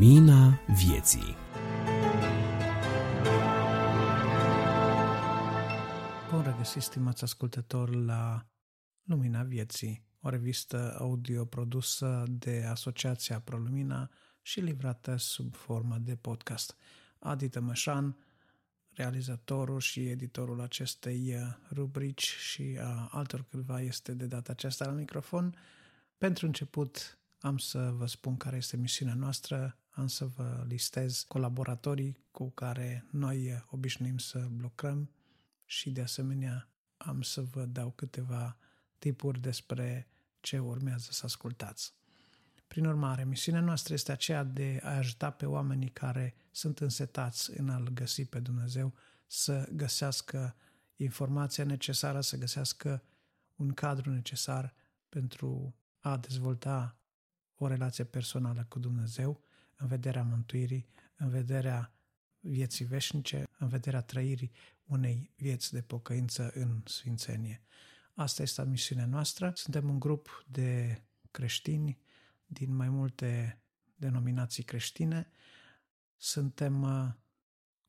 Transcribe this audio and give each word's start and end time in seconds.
Lumina 0.00 0.60
vieții 0.66 1.36
Bun 6.30 6.42
regăsit, 6.42 6.82
stimați 6.82 7.22
ascultători, 7.22 8.04
la 8.04 8.46
Lumina 9.02 9.42
Vieții, 9.42 10.04
o 10.20 10.28
revistă 10.28 10.96
audio 10.98 11.44
produsă 11.44 12.24
de 12.28 12.64
Asociația 12.68 13.40
ProLumina 13.40 14.10
și 14.42 14.60
livrată 14.60 15.16
sub 15.16 15.54
formă 15.54 15.96
de 15.98 16.16
podcast. 16.16 16.76
Adi 17.18 17.48
Tămășan, 17.48 18.16
realizatorul 18.92 19.80
și 19.80 20.08
editorul 20.08 20.60
acestei 20.60 21.36
rubrici 21.72 22.36
și 22.38 22.78
a 22.80 23.08
altor 23.10 23.44
câțiva 23.50 23.80
este 23.80 24.14
de 24.14 24.26
data 24.26 24.52
aceasta 24.52 24.84
la 24.84 24.92
microfon. 24.92 25.56
Pentru 26.18 26.46
început 26.46 27.20
am 27.40 27.58
să 27.58 27.92
vă 27.96 28.06
spun 28.06 28.36
care 28.36 28.56
este 28.56 28.76
misiunea 28.76 29.14
noastră, 29.14 29.78
am 30.00 30.06
să 30.06 30.26
vă 30.26 30.64
listez 30.66 31.24
colaboratorii 31.28 32.18
cu 32.30 32.50
care 32.50 33.06
noi 33.10 33.64
obișnuim 33.70 34.18
să 34.18 34.38
blocăm 34.50 35.10
și 35.64 35.90
de 35.90 36.00
asemenea 36.00 36.68
am 36.96 37.22
să 37.22 37.40
vă 37.40 37.64
dau 37.64 37.90
câteva 37.90 38.56
tipuri 38.98 39.40
despre 39.40 40.08
ce 40.40 40.58
urmează 40.58 41.08
să 41.10 41.24
ascultați. 41.24 41.94
Prin 42.66 42.84
urmare, 42.84 43.24
misiunea 43.24 43.60
noastră 43.60 43.94
este 43.94 44.12
aceea 44.12 44.44
de 44.44 44.80
a 44.82 44.96
ajuta 44.96 45.30
pe 45.30 45.46
oamenii 45.46 45.90
care 45.90 46.34
sunt 46.50 46.78
însetați 46.78 47.58
în 47.58 47.68
a-L 47.68 47.88
găsi 47.92 48.24
pe 48.24 48.38
Dumnezeu 48.38 48.94
să 49.26 49.68
găsească 49.72 50.56
informația 50.96 51.64
necesară, 51.64 52.20
să 52.20 52.36
găsească 52.36 53.02
un 53.56 53.72
cadru 53.72 54.10
necesar 54.10 54.74
pentru 55.08 55.74
a 55.98 56.16
dezvolta 56.16 56.96
o 57.54 57.66
relație 57.66 58.04
personală 58.04 58.66
cu 58.68 58.78
Dumnezeu 58.78 59.40
în 59.80 59.86
vederea 59.86 60.22
mântuirii, 60.22 60.86
în 61.16 61.28
vederea 61.28 61.92
vieții 62.40 62.84
veșnice, 62.84 63.44
în 63.58 63.68
vederea 63.68 64.00
trăirii 64.00 64.50
unei 64.84 65.30
vieți 65.36 65.72
de 65.72 65.82
pocăință 65.82 66.50
în 66.54 66.82
sfințenie. 66.84 67.62
Asta 68.14 68.42
este 68.42 68.64
misiunea 68.64 69.06
noastră. 69.06 69.52
Suntem 69.54 69.88
un 69.88 69.98
grup 69.98 70.44
de 70.48 71.00
creștini 71.30 71.98
din 72.46 72.76
mai 72.76 72.88
multe 72.88 73.60
denominații 73.96 74.62
creștine. 74.62 75.30
Suntem 76.16 76.82
uh, 76.82 77.12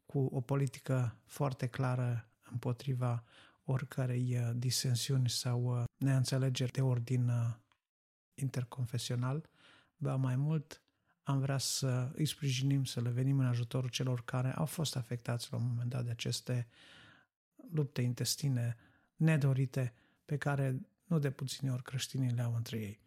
cu 0.05 0.19
o 0.19 0.41
politică 0.41 1.17
foarte 1.25 1.67
clară 1.67 2.29
împotriva 2.51 3.23
oricărei 3.63 4.37
uh, 4.37 4.51
disensiuni 4.55 5.29
sau 5.29 5.63
uh, 5.63 5.83
neînțelegeri 5.97 6.71
de 6.71 6.81
ordin 6.81 7.31
interconfesional. 8.33 9.49
Ba 9.97 10.15
mai 10.15 10.35
mult, 10.35 10.81
am 11.31 11.39
vrea 11.39 11.57
să 11.57 12.11
îi 12.13 12.25
sprijinim, 12.25 12.83
să 12.83 13.01
le 13.01 13.09
venim 13.09 13.39
în 13.39 13.45
ajutorul 13.45 13.89
celor 13.89 14.23
care 14.23 14.53
au 14.53 14.65
fost 14.65 14.95
afectați 14.95 15.47
la 15.51 15.57
un 15.57 15.67
moment 15.67 15.89
dat 15.89 16.03
de 16.03 16.11
aceste 16.11 16.67
lupte 17.71 18.01
intestine 18.01 18.77
nedorite 19.15 19.93
pe 20.25 20.37
care 20.37 20.81
nu 21.03 21.19
de 21.19 21.31
puține 21.31 21.71
ori 21.71 21.83
creștinii 21.83 22.31
le 22.31 22.41
au 22.41 22.55
între 22.55 22.77
ei. 22.77 22.99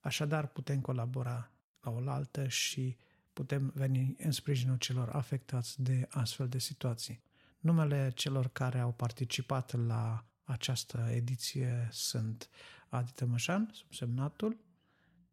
Așadar, 0.00 0.46
putem 0.46 0.80
colabora 0.80 1.50
la 1.80 1.90
oaltă 1.90 2.48
și 2.48 2.96
putem 3.32 3.72
veni 3.74 4.14
în 4.18 4.30
sprijinul 4.30 4.76
celor 4.76 5.08
afectați 5.08 5.82
de 5.82 6.06
astfel 6.10 6.48
de 6.48 6.58
situații. 6.58 7.22
Numele 7.58 8.10
celor 8.14 8.48
care 8.48 8.78
au 8.78 8.92
participat 8.92 9.86
la 9.86 10.24
această 10.44 11.08
ediție 11.10 11.88
sunt 11.90 12.48
Adi 12.88 13.12
Tămășan, 13.12 13.70
subsemnatul, 13.72 14.56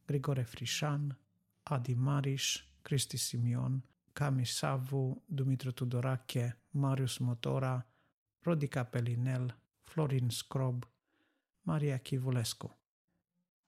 Grigore 0.05 0.42
Frișan, 0.42 1.17
Adi 1.70 1.94
Mariș, 1.94 2.64
Cristi 2.82 3.18
Simion, 3.18 3.84
Cami 4.14 4.46
Savu, 4.46 5.23
Dumitru 5.26 5.72
Tudorache, 5.72 6.61
Marius 6.70 7.17
Motora, 7.17 7.88
Rodica 8.39 8.83
Pelinel, 8.83 9.60
Florin 9.82 10.30
Scrob, 10.30 10.89
Maria 11.61 11.98
Chivulescu 11.98 12.80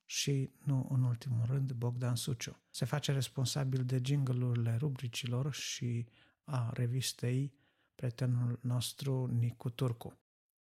și, 0.06 0.50
nu 0.64 0.88
în 0.90 1.04
ultimul 1.04 1.46
rând, 1.46 1.72
Bogdan 1.72 2.16
Suciu. 2.16 2.58
Se 2.70 2.86
face 2.86 3.12
responsabil 3.12 3.86
de 3.86 4.02
jingle 4.04 4.76
rubricilor 4.78 5.54
și 5.54 6.08
a 6.44 6.70
revistei 6.74 7.54
prietenul 7.96 8.60
nostru 8.62 9.26
Nicu 9.26 9.70
Turcu. 9.70 10.20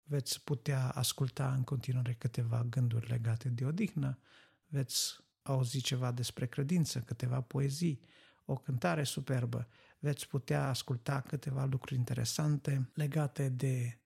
Veți 0.04 0.44
putea 0.44 0.90
asculta 0.90 1.54
în 1.54 1.64
continuare 1.64 2.14
câteva 2.14 2.64
gânduri 2.64 3.10
legate 3.10 3.50
de 3.50 3.66
odihnă, 3.66 4.20
veți 4.68 5.28
auzi 5.52 5.82
ceva 5.82 6.12
despre 6.12 6.48
credință, 6.48 7.00
câteva 7.00 7.42
poezii, 7.42 8.00
o 8.46 8.56
cântare 8.56 9.04
superbă, 9.04 9.68
veți 10.00 10.28
putea 10.28 10.68
asculta 10.68 11.22
câteva 11.22 11.66
lucruri 11.66 11.96
interesante 11.96 12.90
legate 12.94 13.50
de 13.50 14.00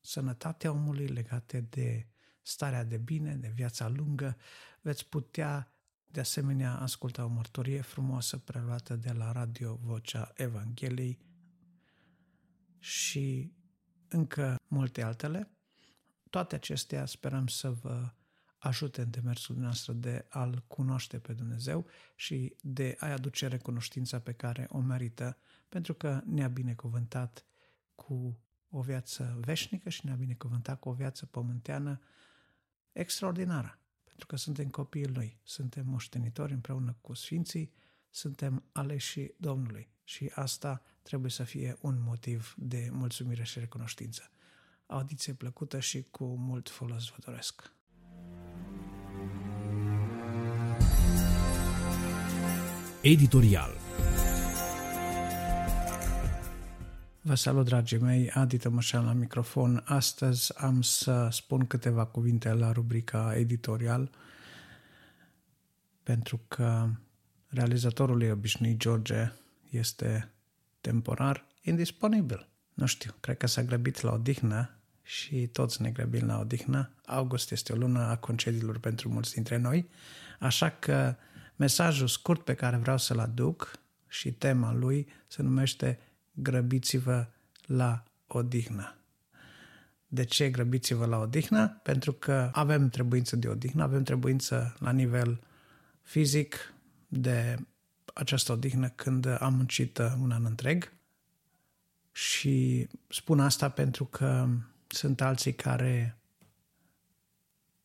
sănătatea 0.00 0.70
omului, 0.72 1.06
legate 1.06 1.60
de 1.60 2.06
starea 2.42 2.84
de 2.84 2.96
bine, 2.96 3.34
de 3.34 3.48
viața 3.54 3.88
lungă, 3.88 4.36
veți 4.80 5.06
putea 5.06 5.72
de 6.06 6.20
asemenea 6.20 6.74
asculta 6.74 7.24
o 7.24 7.28
mărturie 7.28 7.80
frumoasă 7.80 8.38
preluată 8.38 8.96
de 8.96 9.12
la 9.12 9.32
radio 9.32 9.78
Vocea 9.82 10.32
Evangheliei 10.34 11.18
și 12.78 13.52
încă 14.08 14.60
multe 14.66 15.02
altele. 15.02 15.50
Toate 16.30 16.54
acestea 16.54 17.06
sperăm 17.06 17.46
să 17.46 17.70
vă 17.70 18.12
ajute 18.64 19.00
în 19.00 19.10
demersul 19.10 19.56
noastră 19.56 19.92
de 19.92 20.26
a-L 20.28 20.64
cunoaște 20.66 21.18
pe 21.18 21.32
Dumnezeu 21.32 21.86
și 22.14 22.56
de 22.60 22.96
a-i 22.98 23.12
aduce 23.12 23.46
recunoștința 23.46 24.20
pe 24.20 24.32
care 24.32 24.66
o 24.70 24.78
merită, 24.78 25.38
pentru 25.68 25.94
că 25.94 26.20
ne-a 26.24 26.48
binecuvântat 26.48 27.44
cu 27.94 28.38
o 28.70 28.80
viață 28.80 29.38
veșnică 29.40 29.88
și 29.88 30.06
ne-a 30.06 30.14
binecuvântat 30.14 30.80
cu 30.80 30.88
o 30.88 30.92
viață 30.92 31.26
pământeană 31.26 32.00
extraordinară, 32.92 33.78
pentru 34.04 34.26
că 34.26 34.36
suntem 34.36 34.68
copiii 34.68 35.08
Lui, 35.08 35.40
suntem 35.42 35.86
moștenitori 35.86 36.52
împreună 36.52 36.96
cu 37.00 37.14
Sfinții, 37.14 37.72
suntem 38.10 38.64
aleși 38.72 39.30
Domnului 39.36 39.88
și 40.04 40.30
asta 40.34 40.82
trebuie 41.02 41.30
să 41.30 41.44
fie 41.44 41.76
un 41.80 42.02
motiv 42.02 42.54
de 42.58 42.88
mulțumire 42.92 43.42
și 43.42 43.58
recunoștință. 43.58 44.30
Audiție 44.86 45.34
plăcută 45.34 45.80
și 45.80 46.02
cu 46.02 46.24
mult 46.24 46.68
folos 46.68 47.08
vă 47.08 47.16
doresc! 47.18 47.72
Editorial 53.06 53.70
Vă 57.20 57.34
salut, 57.34 57.64
dragii 57.64 57.98
mei, 57.98 58.30
Adi 58.30 58.56
Tămășan 58.56 59.04
la 59.04 59.12
microfon. 59.12 59.82
Astăzi 59.86 60.58
am 60.58 60.82
să 60.82 61.28
spun 61.30 61.66
câteva 61.66 62.04
cuvinte 62.04 62.52
la 62.52 62.72
rubrica 62.72 63.34
editorial, 63.36 64.10
pentru 66.02 66.40
că 66.48 66.88
realizatorul 67.48 68.22
ei 68.22 68.30
obișnuit, 68.30 68.78
George, 68.78 69.32
este 69.70 70.30
temporar 70.80 71.46
indisponibil. 71.62 72.48
Nu 72.74 72.86
știu, 72.86 73.14
cred 73.20 73.36
că 73.36 73.46
s-a 73.46 73.62
grăbit 73.62 74.00
la 74.00 74.12
odihnă 74.12 74.70
și 75.02 75.46
toți 75.46 75.82
ne 75.82 75.90
grăbim 75.90 76.26
la 76.26 76.38
odihnă. 76.38 76.90
August 77.06 77.50
este 77.50 77.72
o 77.72 77.76
lună 77.76 78.00
a 78.00 78.16
concediilor 78.16 78.78
pentru 78.78 79.08
mulți 79.08 79.34
dintre 79.34 79.56
noi, 79.56 79.88
așa 80.38 80.70
că 80.70 81.16
mesajul 81.56 82.06
scurt 82.06 82.44
pe 82.44 82.54
care 82.54 82.76
vreau 82.76 82.98
să-l 82.98 83.18
aduc 83.18 83.78
și 84.08 84.32
tema 84.32 84.72
lui 84.72 85.08
se 85.26 85.42
numește 85.42 85.98
grăbiți-vă 86.32 87.26
la 87.66 88.02
odihnă. 88.26 88.96
De 90.06 90.24
ce 90.24 90.50
grăbiți-vă 90.50 91.06
la 91.06 91.18
odihnă? 91.18 91.80
Pentru 91.82 92.12
că 92.12 92.50
avem 92.52 92.88
trebuință 92.88 93.36
de 93.36 93.48
odihnă, 93.48 93.82
avem 93.82 94.02
trebuință 94.02 94.76
la 94.78 94.90
nivel 94.90 95.40
fizic 96.02 96.74
de 97.08 97.56
această 98.14 98.52
odihnă 98.52 98.88
când 98.88 99.26
am 99.40 99.54
muncit 99.54 99.98
un 99.98 100.30
an 100.30 100.44
întreg 100.44 100.92
și 102.12 102.88
spun 103.08 103.40
asta 103.40 103.68
pentru 103.68 104.04
că 104.04 104.48
sunt 104.86 105.20
alții 105.20 105.54
care 105.54 106.18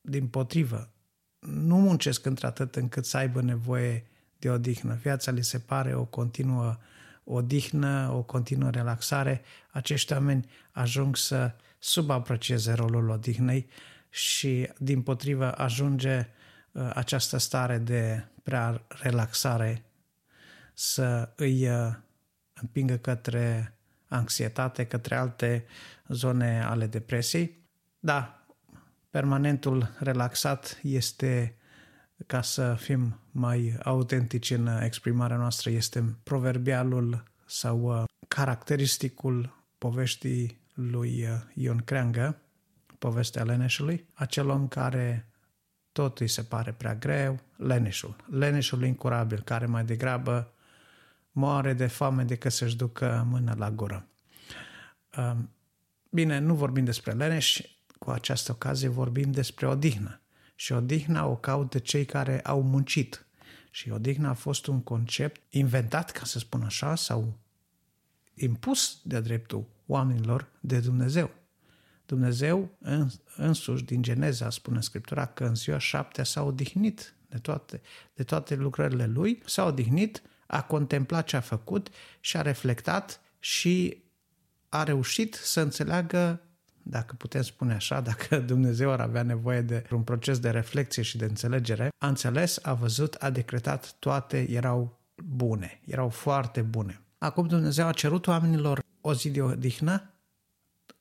din 0.02 0.28
potrivă 0.28 0.92
nu 1.40 1.78
muncesc 1.78 2.26
într-atât 2.26 2.76
încât 2.76 3.06
să 3.06 3.18
aibă 3.18 3.42
nevoie 3.42 4.06
de 4.40 4.50
odihnă. 4.50 4.94
Viața 4.94 5.32
li 5.32 5.44
se 5.44 5.60
pare 5.60 5.96
o 5.96 6.06
continuă 6.06 6.78
odihnă, 7.24 8.12
o 8.14 8.22
continuă 8.22 8.70
relaxare, 8.70 9.42
acești 9.72 10.14
oameni 10.14 10.50
ajung 10.72 11.16
să 11.16 11.56
subaprecieze 11.80 12.74
rolul 12.74 13.10
odihnei 13.10 13.70
și, 14.10 14.70
din 14.78 15.02
potrivă, 15.02 15.58
ajunge 15.58 16.28
uh, 16.72 16.92
această 16.94 17.38
stare 17.38 17.78
de 17.78 18.28
prea 18.44 18.82
relaxare 18.88 19.84
să 20.74 21.30
îi 21.36 21.70
uh, 21.70 21.96
împingă 22.54 22.98
către 22.98 23.74
anxietate, 24.08 24.86
către 24.86 25.16
alte 25.16 25.66
zone 26.08 26.64
ale 26.64 26.88
depresiei. 26.88 27.68
Da, 28.00 28.39
permanentul 29.10 29.96
relaxat 30.00 30.80
este 30.84 31.56
ca 32.28 32.42
să 32.42 32.76
fim 32.80 33.20
mai 33.32 33.76
autentici 33.84 34.50
în 34.50 34.68
exprimarea 34.68 35.38
noastră, 35.38 35.70
este 35.70 36.16
proverbialul 36.24 37.24
sau 37.46 37.82
uh, 37.82 38.04
caracteristicul 38.28 39.64
poveștii 39.78 40.62
lui 40.74 41.24
uh, 41.24 41.30
Ion 41.54 41.78
Creangă, 41.78 42.42
povestea 43.00 43.44
leneșului, 43.44 44.06
acel 44.14 44.50
om 44.50 44.68
care 44.68 45.30
tot 45.92 46.20
îi 46.20 46.28
se 46.28 46.44
pare 46.44 46.72
prea 46.72 46.96
greu, 46.96 47.40
leneșul, 47.56 48.16
leneșul 48.30 48.84
incurabil, 48.84 49.42
care 49.42 49.66
mai 49.66 49.86
degrabă 49.86 50.54
moare 51.32 51.74
de 51.74 51.88
foame 51.88 52.24
decât 52.24 52.52
să-și 52.52 52.76
ducă 52.76 53.26
mâna 53.30 53.56
la 53.56 53.72
gură. 53.72 54.08
Um, 55.18 55.50
bine, 56.10 56.40
nu 56.40 56.56
vorbim 56.56 56.84
despre 56.84 57.12
leneș, 57.12 57.62
cu 58.10 58.16
această 58.16 58.52
ocazie 58.52 58.88
vorbim 58.88 59.32
despre 59.32 59.68
odihnă. 59.68 60.22
Și 60.56 60.72
odihna 60.72 61.26
o 61.26 61.36
caută 61.36 61.80
cei 61.80 62.06
care 62.06 62.42
au 62.42 62.62
muncit. 62.62 63.26
Și 63.72 63.90
odihna 63.90 64.30
a 64.30 64.34
fost 64.34 64.68
un 64.68 64.82
concept 64.82 65.42
inventat, 65.50 66.12
ca 66.12 66.26
să 66.26 66.40
spun 66.40 66.62
așa, 66.62 66.96
sau 66.96 67.38
impus 68.34 69.00
de 69.04 69.20
dreptul 69.20 69.66
oamenilor 69.86 70.48
de 70.60 70.80
Dumnezeu. 70.80 71.32
Dumnezeu 72.06 72.70
însuși 73.36 73.84
din 73.84 74.02
Geneza 74.02 74.50
spune 74.50 74.82
Scriptura 74.82 75.26
că 75.26 75.46
în 75.46 75.56
ziua 75.56 75.78
șaptea 75.78 76.24
s-a 76.24 76.44
odihnit 76.44 77.14
de 77.30 77.38
toate, 77.38 77.82
de 78.14 78.24
toate 78.24 78.56
lucrările 78.56 79.06
lui, 79.06 79.42
s-a 79.46 79.66
odihnit, 79.66 80.22
a 80.48 80.64
contemplat 80.64 81.26
ce 81.26 81.36
a 81.36 81.42
făcut 81.42 81.90
și 82.20 82.38
a 82.38 82.42
reflectat 82.42 83.22
și 83.40 84.04
a 84.70 84.84
reușit 84.84 85.34
să 85.34 85.62
înțeleagă, 85.62 86.42
dacă 86.90 87.16
putem 87.16 87.42
spune 87.42 87.74
așa, 87.74 88.02
dacă 88.10 88.40
Dumnezeu 88.40 88.92
ar 88.92 89.00
avea 89.00 89.24
nevoie 89.24 89.62
de 89.62 89.86
un 89.92 90.02
proces 90.02 90.40
de 90.40 90.50
reflexie 90.50 91.04
și 91.04 91.18
de 91.18 91.26
înțelegere, 91.26 91.90
a 91.98 92.08
înțeles, 92.08 92.60
a 92.62 92.74
văzut, 92.74 93.14
a 93.14 93.30
decretat, 93.30 93.96
toate 94.00 94.52
erau 94.52 95.00
bune, 95.16 95.82
erau 95.86 96.10
foarte 96.10 96.62
bune. 96.62 97.02
Acum 97.18 97.48
Dumnezeu 97.48 97.88
a 97.88 97.92
cerut 97.92 98.28
oamenilor 98.28 98.84
o 99.02 99.14
zi 99.14 99.30
de 99.30 99.42
odihnă, 99.42 100.14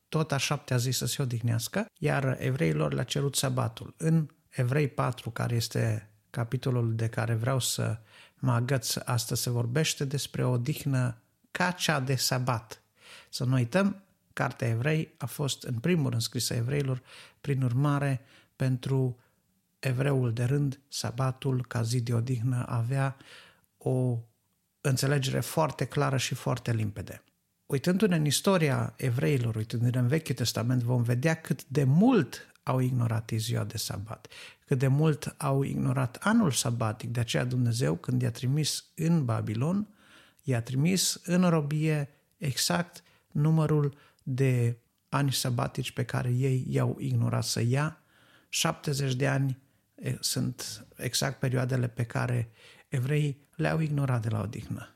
tot 0.08 0.32
a 0.32 0.37
șaptea 0.37 0.76
zi 0.76 0.90
să 0.90 1.06
se 1.06 1.23
odihnească, 1.23 1.87
iar 1.99 2.37
evreilor 2.41 2.93
le-a 2.93 3.05
cerut 3.05 3.37
sabatul. 3.37 3.94
În 3.96 4.29
Evrei 4.49 4.88
4, 4.88 5.31
care 5.31 5.55
este 5.55 6.11
capitolul 6.31 6.94
de 6.94 7.08
care 7.08 7.34
vreau 7.34 7.58
să 7.58 7.99
mă 8.34 8.52
agăț 8.52 8.96
astăzi, 8.96 9.43
se 9.43 9.50
vorbește 9.50 10.05
despre 10.05 10.44
o 10.44 10.50
odihnă 10.50 11.23
ca 11.50 11.70
cea 11.70 12.00
de 12.00 12.14
sabat. 12.14 12.82
Să 13.31 13.44
nu 13.44 13.55
uităm, 13.55 14.02
Cartea 14.38 14.69
Evrei 14.69 15.14
a 15.17 15.26
fost 15.26 15.62
în 15.62 15.75
primul 15.75 16.11
rând 16.11 16.23
scrisă 16.23 16.55
evreilor, 16.55 17.02
prin 17.40 17.62
urmare, 17.62 18.20
pentru 18.56 19.19
evreul 19.79 20.32
de 20.32 20.44
rând, 20.44 20.81
sabatul 20.88 21.64
ca 21.67 21.82
zi 21.82 22.00
de 22.00 22.14
odihnă 22.14 22.64
avea 22.69 23.17
o 23.79 24.19
înțelegere 24.81 25.40
foarte 25.40 25.85
clară 25.85 26.17
și 26.17 26.35
foarte 26.35 26.73
limpede. 26.73 27.23
Uitându-ne 27.67 28.17
în 28.17 28.25
istoria 28.25 28.94
evreilor, 28.96 29.56
uitându-ne 29.56 29.99
în 29.99 30.08
Vechiul 30.08 30.35
Testament, 30.35 30.82
vom 30.82 31.02
vedea 31.02 31.34
cât 31.34 31.64
de 31.64 31.84
mult 31.84 32.55
au 32.62 32.79
ignorat 32.79 33.31
ziua 33.37 33.64
de 33.64 33.76
sabat, 33.76 34.29
cât 34.67 34.79
de 34.79 34.88
mult 34.88 35.34
au 35.37 35.62
ignorat 35.62 36.17
anul 36.20 36.50
sabatic. 36.50 37.11
De 37.11 37.20
aceea 37.20 37.44
Dumnezeu, 37.44 37.96
când 37.96 38.23
i-a 38.23 38.31
trimis 38.31 38.84
în 38.94 39.25
Babilon, 39.25 39.88
i-a 40.43 40.62
trimis 40.62 41.20
în 41.25 41.49
robie 41.49 42.08
exact 42.37 43.02
numărul 43.32 44.06
de 44.31 44.79
ani 45.09 45.33
sabatici 45.33 45.91
pe 45.91 46.05
care 46.05 46.31
ei 46.31 46.65
i-au 46.69 46.97
ignorat 46.99 47.45
să 47.45 47.61
ia. 47.61 48.03
70 48.49 49.15
de 49.15 49.29
ani 49.29 49.59
sunt 50.21 50.87
exact 50.97 51.39
perioadele 51.39 51.89
pe 51.89 52.05
care 52.05 52.51
evreii 52.89 53.47
le-au 53.55 53.81
ignorat 53.81 54.23
de 54.23 54.29
la 54.29 54.41
odihnă. 54.41 54.89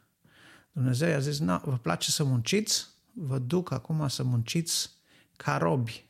Dumnezeu 0.73 1.09
i-a 1.09 1.19
zis, 1.19 1.39
na, 1.39 1.63
vă 1.65 1.77
place 1.77 2.11
să 2.11 2.25
munciți? 2.25 2.87
Vă 3.13 3.39
duc 3.39 3.71
acum 3.71 4.09
să 4.09 4.23
munciți 4.23 4.91
ca 5.37 5.57
robi. 5.57 6.05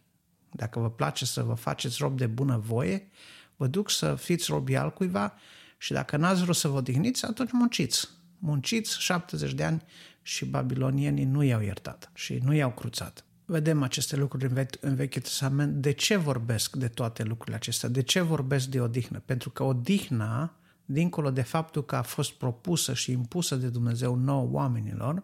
Dacă 0.51 0.79
vă 0.79 0.91
place 0.91 1.25
să 1.25 1.43
vă 1.43 1.55
faceți 1.55 1.97
rob 1.99 2.17
de 2.17 2.27
bună 2.27 2.59
voie, 2.59 3.11
vă 3.57 3.67
duc 3.67 3.91
să 3.91 4.15
fiți 4.15 4.51
robi 4.51 4.77
al 4.77 4.93
cuiva 4.93 5.35
și 5.79 5.93
dacă 5.93 6.17
n-ați 6.17 6.43
vrut 6.43 6.57
să 6.57 6.69
vă 6.69 6.77
odihniți, 6.77 7.25
atunci 7.25 7.53
munciți. 7.53 8.09
Munciți 8.39 9.01
70 9.01 9.53
de 9.53 9.65
ani 9.65 9.83
și 10.23 10.45
babilonienii 10.45 11.25
nu 11.25 11.43
i-au 11.43 11.61
iertat 11.61 12.11
și 12.15 12.41
nu 12.45 12.55
i-au 12.55 12.73
cruțat. 12.73 13.25
Vedem 13.45 13.83
aceste 13.83 14.17
lucruri 14.17 14.45
în, 14.45 14.53
ve- 14.55 14.67
în 14.81 14.95
Vechiul 14.95 15.23
Testament. 15.23 15.75
De 15.75 15.91
ce 15.91 16.17
vorbesc 16.17 16.77
de 16.77 16.89
toate 16.89 17.23
lucrurile 17.23 17.57
acestea? 17.57 17.89
De 17.89 18.03
ce 18.03 18.21
vorbesc 18.21 18.67
de 18.67 18.81
odihnă? 18.81 19.23
Pentru 19.25 19.51
că 19.51 19.63
odihna 19.63 20.57
dincolo 20.85 21.31
de 21.31 21.43
faptul 21.43 21.85
că 21.85 21.97
a 21.97 22.03
fost 22.03 22.33
propusă 22.33 22.95
și 22.95 23.11
impusă 23.11 23.57
de 23.57 23.69
Dumnezeu 23.69 24.15
nouă 24.15 24.49
oamenilor, 24.51 25.23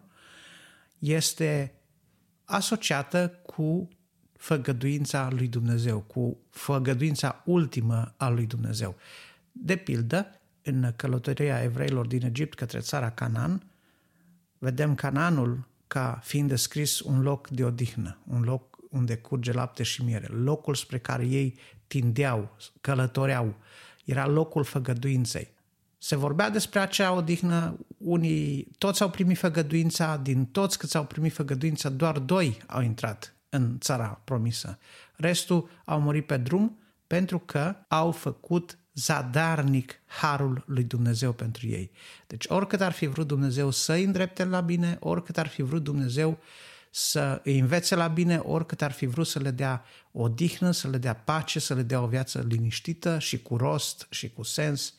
este 0.99 1.73
asociată 2.43 3.39
cu 3.45 3.89
făgăduința 4.37 5.29
lui 5.31 5.47
Dumnezeu, 5.47 5.99
cu 5.99 6.37
făgăduința 6.49 7.41
ultimă 7.45 8.13
a 8.17 8.29
lui 8.29 8.45
Dumnezeu. 8.45 8.95
De 9.51 9.75
pildă, 9.75 10.39
în 10.61 10.93
călătoria 10.95 11.63
evreilor 11.63 12.07
din 12.07 12.25
Egipt 12.25 12.53
către 12.53 12.79
țara 12.79 13.11
Canaan, 13.11 13.68
vedem 14.59 14.95
Canaanul 14.95 15.67
ca 15.87 16.19
fiind 16.23 16.49
descris 16.49 16.99
un 16.99 17.21
loc 17.21 17.47
de 17.47 17.63
odihnă, 17.63 18.17
un 18.27 18.41
loc 18.41 18.77
unde 18.89 19.17
curge 19.17 19.51
lapte 19.51 19.83
și 19.83 20.03
miere, 20.03 20.27
locul 20.27 20.75
spre 20.75 20.99
care 20.99 21.25
ei 21.25 21.57
tindeau, 21.87 22.55
călătoreau, 22.81 23.55
era 24.05 24.27
locul 24.27 24.63
făgăduinței. 24.63 25.53
Se 25.97 26.15
vorbea 26.15 26.49
despre 26.49 26.79
acea 26.79 27.11
odihnă, 27.11 27.77
unii, 27.97 28.67
toți 28.77 29.01
au 29.01 29.09
primit 29.09 29.37
făgăduința, 29.37 30.17
din 30.17 30.45
toți 30.45 30.77
câți 30.77 30.97
au 30.97 31.05
primit 31.05 31.33
făgăduința, 31.33 31.89
doar 31.89 32.19
doi 32.19 32.57
au 32.67 32.81
intrat 32.81 33.35
în 33.49 33.79
țara 33.79 34.21
promisă. 34.23 34.77
Restul 35.15 35.69
au 35.85 36.01
murit 36.01 36.25
pe 36.25 36.37
drum 36.37 36.79
pentru 37.07 37.39
că 37.39 37.75
au 37.87 38.11
făcut 38.11 38.78
zadarnic 38.93 40.01
harul 40.05 40.63
lui 40.67 40.83
Dumnezeu 40.83 41.31
pentru 41.31 41.67
ei. 41.67 41.91
Deci 42.27 42.45
oricât 42.47 42.81
ar 42.81 42.91
fi 42.91 43.05
vrut 43.05 43.27
Dumnezeu 43.27 43.71
să 43.71 43.93
îi 43.93 44.03
îndrepte 44.03 44.45
la 44.45 44.61
bine, 44.61 44.97
oricât 44.99 45.37
ar 45.37 45.47
fi 45.47 45.61
vrut 45.61 45.83
Dumnezeu 45.83 46.39
să 46.91 47.41
îi 47.43 47.59
învețe 47.59 47.95
la 47.95 48.07
bine, 48.07 48.37
oricât 48.37 48.81
ar 48.81 48.91
fi 48.91 49.05
vrut 49.05 49.27
să 49.27 49.39
le 49.39 49.51
dea 49.51 49.83
odihnă, 50.11 50.71
să 50.71 50.87
le 50.87 50.97
dea 50.97 51.13
pace, 51.15 51.59
să 51.59 51.73
le 51.73 51.81
dea 51.81 52.01
o 52.01 52.07
viață 52.07 52.45
liniștită 52.47 53.19
și 53.19 53.41
cu 53.41 53.57
rost 53.57 54.07
și 54.09 54.29
cu 54.29 54.43
sens, 54.43 54.93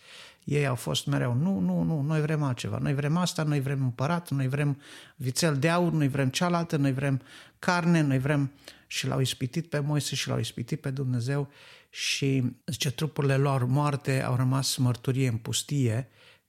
ei 0.45 0.67
au 0.67 0.75
fost 0.75 1.07
mereu, 1.07 1.35
nu, 1.35 1.59
nu, 1.59 1.83
nu, 1.83 2.01
noi 2.01 2.21
vrem 2.21 2.43
altceva, 2.43 2.79
noi 2.79 2.95
vrem 2.95 3.17
asta, 3.17 3.43
noi 3.43 3.61
vrem 3.61 3.83
împărat, 3.83 4.31
noi 4.31 4.49
vrem 4.49 4.81
vițel 5.17 5.59
de 5.59 5.69
aur, 5.69 5.93
noi 5.93 6.09
vrem 6.09 6.29
cealaltă, 6.29 6.77
noi 6.77 6.93
vrem 6.93 7.21
carne, 7.59 8.01
noi 8.01 8.19
vrem... 8.19 8.53
Și 8.87 9.07
l-au 9.07 9.21
ispitit 9.21 9.67
pe 9.67 9.79
Moise 9.79 10.15
și 10.15 10.29
l-au 10.29 10.39
ispitit 10.39 10.81
pe 10.81 10.91
Dumnezeu 10.91 11.49
și, 11.91 12.57
zice, 12.67 12.91
trupurile 12.91 13.37
lor 13.37 13.65
moarte 13.65 14.23
au 14.23 14.37
rămas 14.37 14.77
mărturie 14.77 15.29
în 15.29 15.37
pustie 15.37 16.09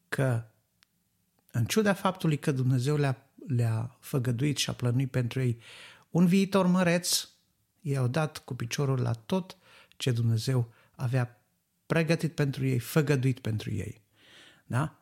că, 0.10 0.43
în 1.51 1.65
ciuda 1.65 1.93
faptului 1.93 2.38
că 2.38 2.51
Dumnezeu 2.51 2.98
le-a, 2.98 3.29
le-a 3.48 3.98
făgăduit 4.00 4.57
și 4.57 4.69
a 4.69 4.74
plănuit 4.74 5.12
pentru 5.12 5.39
ei 5.39 5.62
un 6.10 6.25
viitor 6.25 6.65
măreț, 6.65 7.29
ei 7.81 7.98
au 7.98 8.07
dat 8.07 8.38
cu 8.38 8.53
piciorul 8.53 9.00
la 9.00 9.13
tot 9.13 9.57
ce 9.98 10.12
Dumnezeu 10.12 10.71
avea 10.95 11.41
pregătit 11.86 12.36
pentru 12.36 12.65
ei, 12.65 12.79
făgăduit 12.79 13.39
pentru 13.39 13.71
ei. 13.71 14.01
Da? 14.65 14.95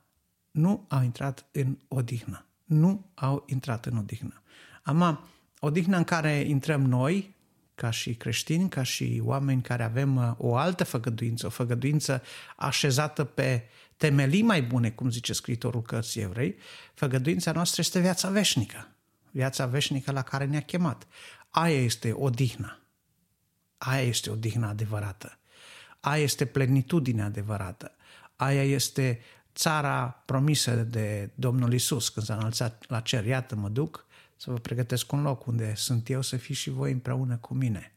Nu 0.52 0.86
au 0.88 1.04
intrat 1.04 1.46
în 1.52 1.78
odihnă. 1.88 2.46
Nu 2.66 3.06
au 3.14 3.44
intrat 3.48 3.86
în 3.86 3.98
odihnă. 3.98 4.42
Ama, 4.84 5.28
odihnă 5.60 5.98
în 5.98 6.04
care 6.04 6.40
intrăm 6.40 6.82
noi, 6.82 7.36
ca 7.80 7.90
și 7.90 8.16
creștini, 8.16 8.70
ca 8.70 8.84
și 8.84 9.22
oameni 9.24 9.62
care 9.62 9.84
avem 9.84 10.16
uh, 10.16 10.32
o 10.38 10.56
altă 10.56 10.84
făgăduință, 10.84 11.46
o 11.46 11.50
făgăduință 11.50 12.22
așezată 12.56 13.24
pe 13.24 13.64
temelii 13.98 14.42
mai 14.42 14.62
bune, 14.62 14.90
cum 14.90 15.10
zice 15.10 15.34
scritorul 15.34 15.82
cărții 15.82 16.22
evrei, 16.22 16.56
făgăduința 16.94 17.52
noastră 17.52 17.82
este 17.82 18.00
viața 18.00 18.30
veșnică. 18.30 18.88
Viața 19.32 19.66
veșnică 19.66 20.12
la 20.12 20.22
care 20.22 20.46
ne-a 20.46 20.62
chemat. 20.62 21.08
Aia 21.50 21.82
este 21.84 22.12
odihna. 22.12 22.80
Aia 23.78 24.02
este 24.02 24.30
odihna 24.30 24.70
adevărată. 24.70 25.38
Aia 26.00 26.24
este 26.24 26.46
plenitudinea 26.46 27.26
adevărată. 27.26 27.92
Aia 28.36 28.64
este 28.64 29.22
țara 29.56 30.24
promisă 30.26 30.76
de 30.76 31.30
Domnul 31.36 31.74
Isus 31.74 32.10
când 32.10 32.26
s-a 32.26 32.36
înălțat 32.36 32.84
la 32.88 33.00
cer. 33.00 33.26
Iată, 33.26 33.56
mă 33.56 33.70
duc 33.70 34.06
să 34.40 34.52
vă 34.52 34.58
pregătesc 34.58 35.12
un 35.12 35.22
loc 35.22 35.46
unde 35.46 35.74
sunt 35.76 36.10
eu 36.10 36.22
să 36.22 36.38
fiți 36.38 36.60
și 36.60 36.70
voi 36.70 36.92
împreună 36.92 37.38
cu 37.38 37.54
mine. 37.54 37.94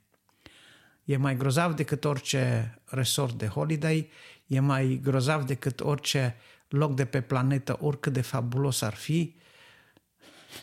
E 1.04 1.16
mai 1.16 1.36
grozav 1.36 1.74
decât 1.74 2.04
orice 2.04 2.74
resort 2.84 3.38
de 3.38 3.46
holiday, 3.46 4.10
e 4.46 4.60
mai 4.60 5.00
grozav 5.02 5.44
decât 5.44 5.80
orice 5.80 6.36
loc 6.68 6.94
de 6.94 7.04
pe 7.04 7.20
planetă, 7.20 7.78
oricât 7.80 8.12
de 8.12 8.20
fabulos 8.20 8.82
ar 8.82 8.94
fi, 8.94 9.40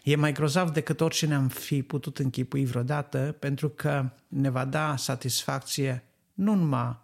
E 0.04 0.16
mai 0.16 0.32
grozav 0.32 0.70
decât 0.70 1.02
orice 1.02 1.26
ne-am 1.26 1.48
fi 1.48 1.84
putut 1.84 2.20
închipui 2.20 2.66
vreodată, 2.66 3.36
pentru 3.40 3.70
că 3.70 4.10
ne 4.28 4.50
va 4.50 4.66
da 4.66 4.96
satisfacție 4.96 6.04
nu 6.34 6.54
numai 6.54 6.98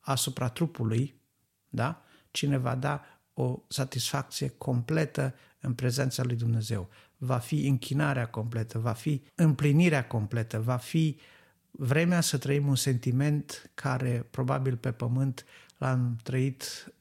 asupra 0.00 0.48
trupului, 0.48 1.14
da? 1.68 2.02
ci 2.30 2.46
ne 2.46 2.56
va 2.56 2.74
da 2.74 3.04
o 3.34 3.62
satisfacție 3.68 4.48
completă 4.48 5.34
în 5.60 5.74
prezența 5.74 6.22
lui 6.22 6.36
Dumnezeu. 6.36 6.88
Va 7.24 7.38
fi 7.38 7.66
închinarea 7.66 8.26
completă, 8.26 8.78
va 8.78 8.92
fi 8.92 9.22
împlinirea 9.34 10.06
completă, 10.06 10.60
va 10.60 10.76
fi 10.76 11.18
vremea 11.70 12.20
să 12.20 12.38
trăim 12.38 12.66
un 12.66 12.76
sentiment 12.76 13.70
care 13.74 14.26
probabil 14.30 14.76
pe 14.76 14.92
pământ 14.92 15.44
l-am 15.78 16.18
trăit 16.22 16.92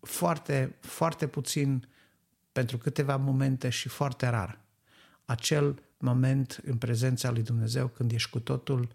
foarte, 0.00 0.76
foarte 0.80 1.26
puțin 1.26 1.88
pentru 2.52 2.78
câteva 2.78 3.16
momente 3.16 3.68
și 3.68 3.88
foarte 3.88 4.28
rar. 4.28 4.58
Acel 5.24 5.82
moment 5.98 6.60
în 6.64 6.76
prezența 6.76 7.30
lui 7.30 7.42
Dumnezeu 7.42 7.86
când 7.86 8.12
ești 8.12 8.30
cu 8.30 8.40
totul 8.40 8.88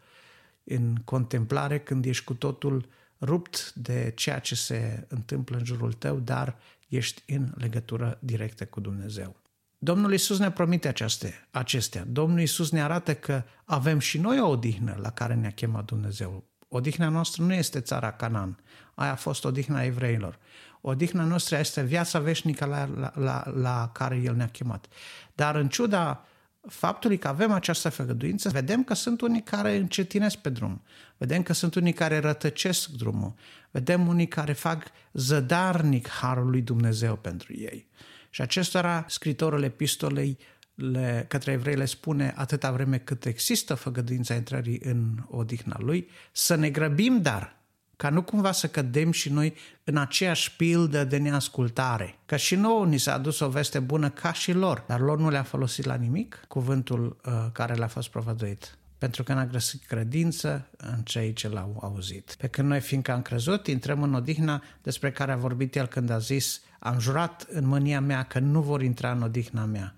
în 0.63 0.95
contemplare, 0.95 1.79
când 1.79 2.05
ești 2.05 2.23
cu 2.23 2.33
totul 2.33 2.89
rupt 3.21 3.73
de 3.73 4.11
ceea 4.15 4.39
ce 4.39 4.55
se 4.55 5.05
întâmplă 5.07 5.57
în 5.57 5.65
jurul 5.65 5.93
tău, 5.93 6.19
dar 6.19 6.57
ești 6.87 7.33
în 7.33 7.53
legătură 7.57 8.17
directă 8.21 8.65
cu 8.65 8.79
Dumnezeu. 8.79 9.35
Domnul 9.77 10.13
Isus 10.13 10.39
ne 10.39 10.51
promite 10.51 10.87
aceste, 10.87 11.47
acestea. 11.51 12.03
Domnul 12.07 12.39
Isus 12.39 12.71
ne 12.71 12.81
arată 12.81 13.13
că 13.15 13.43
avem 13.65 13.99
și 13.99 14.17
noi 14.17 14.39
o 14.39 14.47
odihnă 14.47 14.97
la 15.01 15.11
care 15.11 15.33
ne-a 15.33 15.51
chemat 15.51 15.85
Dumnezeu. 15.85 16.43
Odihna 16.67 17.09
noastră 17.09 17.43
nu 17.43 17.53
este 17.53 17.79
țara 17.79 18.11
Canaan. 18.11 18.59
Aia 18.95 19.11
a 19.11 19.15
fost 19.15 19.45
odihna 19.45 19.83
evreilor. 19.83 20.39
Odihna 20.81 21.23
noastră 21.23 21.57
este 21.57 21.81
viața 21.81 22.19
veșnică 22.19 22.65
la, 22.65 22.85
la, 22.85 23.11
la, 23.15 23.43
la 23.55 23.89
care 23.93 24.15
El 24.15 24.35
ne-a 24.35 24.49
chemat. 24.49 24.87
Dar 25.35 25.55
în 25.55 25.67
ciuda 25.67 26.25
faptului 26.67 27.17
că 27.17 27.27
avem 27.27 27.51
această 27.51 27.89
făgăduință, 27.89 28.49
vedem 28.49 28.83
că 28.83 28.93
sunt 28.93 29.21
unii 29.21 29.43
care 29.43 29.75
încetinesc 29.75 30.37
pe 30.37 30.49
drum, 30.49 30.81
vedem 31.17 31.43
că 31.43 31.53
sunt 31.53 31.75
unii 31.75 31.93
care 31.93 32.19
rătăcesc 32.19 32.89
drumul, 32.89 33.33
vedem 33.71 34.07
unii 34.07 34.27
care 34.27 34.53
fac 34.53 34.83
zădarnic 35.13 36.07
harul 36.07 36.49
lui 36.49 36.61
Dumnezeu 36.61 37.15
pentru 37.15 37.53
ei. 37.53 37.87
Și 38.29 38.41
acestora, 38.41 39.05
scritorul 39.07 39.63
epistolei 39.63 40.37
le, 40.75 41.25
către 41.27 41.51
evrei 41.51 41.75
le 41.75 41.85
spune 41.85 42.33
atâta 42.35 42.71
vreme 42.71 42.97
cât 42.97 43.25
există 43.25 43.73
făgăduința 43.73 44.33
intrării 44.33 44.79
în 44.83 45.17
odihna 45.29 45.75
lui, 45.79 46.09
să 46.31 46.55
ne 46.55 46.69
grăbim 46.69 47.21
dar 47.21 47.55
ca 47.95 48.09
nu 48.09 48.21
cumva 48.21 48.51
să 48.51 48.67
cădem 48.67 49.11
și 49.11 49.29
noi 49.29 49.53
în 49.83 49.97
aceeași 49.97 50.55
pildă 50.55 51.03
de 51.03 51.17
neascultare. 51.17 52.19
Că 52.25 52.35
și 52.35 52.55
nouă 52.55 52.85
ni 52.85 52.97
s-a 52.97 53.13
adus 53.13 53.39
o 53.39 53.49
veste 53.49 53.79
bună 53.79 54.09
ca 54.09 54.33
și 54.33 54.51
lor, 54.51 54.83
dar 54.87 54.99
lor 54.99 55.19
nu 55.19 55.29
le-a 55.29 55.43
folosit 55.43 55.85
la 55.85 55.95
nimic 55.95 56.45
cuvântul 56.47 57.17
uh, 57.25 57.33
care 57.51 57.73
le-a 57.73 57.87
fost 57.87 58.09
provăduit 58.09 58.77
pentru 58.97 59.23
că 59.23 59.33
n-a 59.33 59.45
găsit 59.45 59.85
credință 59.85 60.67
în 60.77 61.01
cei 61.03 61.33
ce 61.33 61.49
l-au 61.49 61.79
auzit. 61.81 62.35
Pe 62.37 62.47
când 62.47 62.67
noi, 62.67 62.79
fiindcă 62.79 63.11
am 63.11 63.21
crezut, 63.21 63.67
intrăm 63.67 64.03
în 64.03 64.13
odihna 64.13 64.63
despre 64.81 65.11
care 65.11 65.31
a 65.31 65.35
vorbit 65.35 65.75
el 65.75 65.87
când 65.87 66.09
a 66.09 66.17
zis 66.17 66.61
am 66.79 66.99
jurat 66.99 67.47
în 67.49 67.67
mânia 67.67 68.01
mea 68.01 68.23
că 68.23 68.39
nu 68.39 68.61
vor 68.61 68.81
intra 68.81 69.11
în 69.11 69.21
odihna 69.21 69.65
mea. 69.65 69.95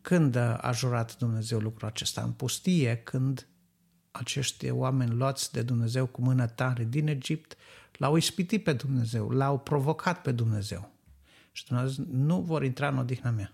Când 0.00 0.36
a 0.36 0.70
jurat 0.74 1.16
Dumnezeu 1.16 1.58
lucrul 1.58 1.88
acesta? 1.88 2.22
În 2.22 2.32
pustie, 2.32 2.96
când 2.96 3.46
acești 4.10 4.70
oameni 4.70 5.14
luați 5.14 5.52
de 5.52 5.62
Dumnezeu 5.62 6.06
cu 6.06 6.22
mână 6.22 6.46
tare 6.46 6.84
din 6.84 7.06
Egipt 7.06 7.56
l-au 7.92 8.16
ispitit 8.16 8.64
pe 8.64 8.72
Dumnezeu, 8.72 9.28
l-au 9.28 9.58
provocat 9.58 10.22
pe 10.22 10.32
Dumnezeu. 10.32 10.92
Și 11.52 11.66
Dumnezeu 11.66 12.04
nu 12.10 12.40
vor 12.40 12.64
intra 12.64 12.88
în 12.88 12.98
odihna 12.98 13.30
mea. 13.30 13.52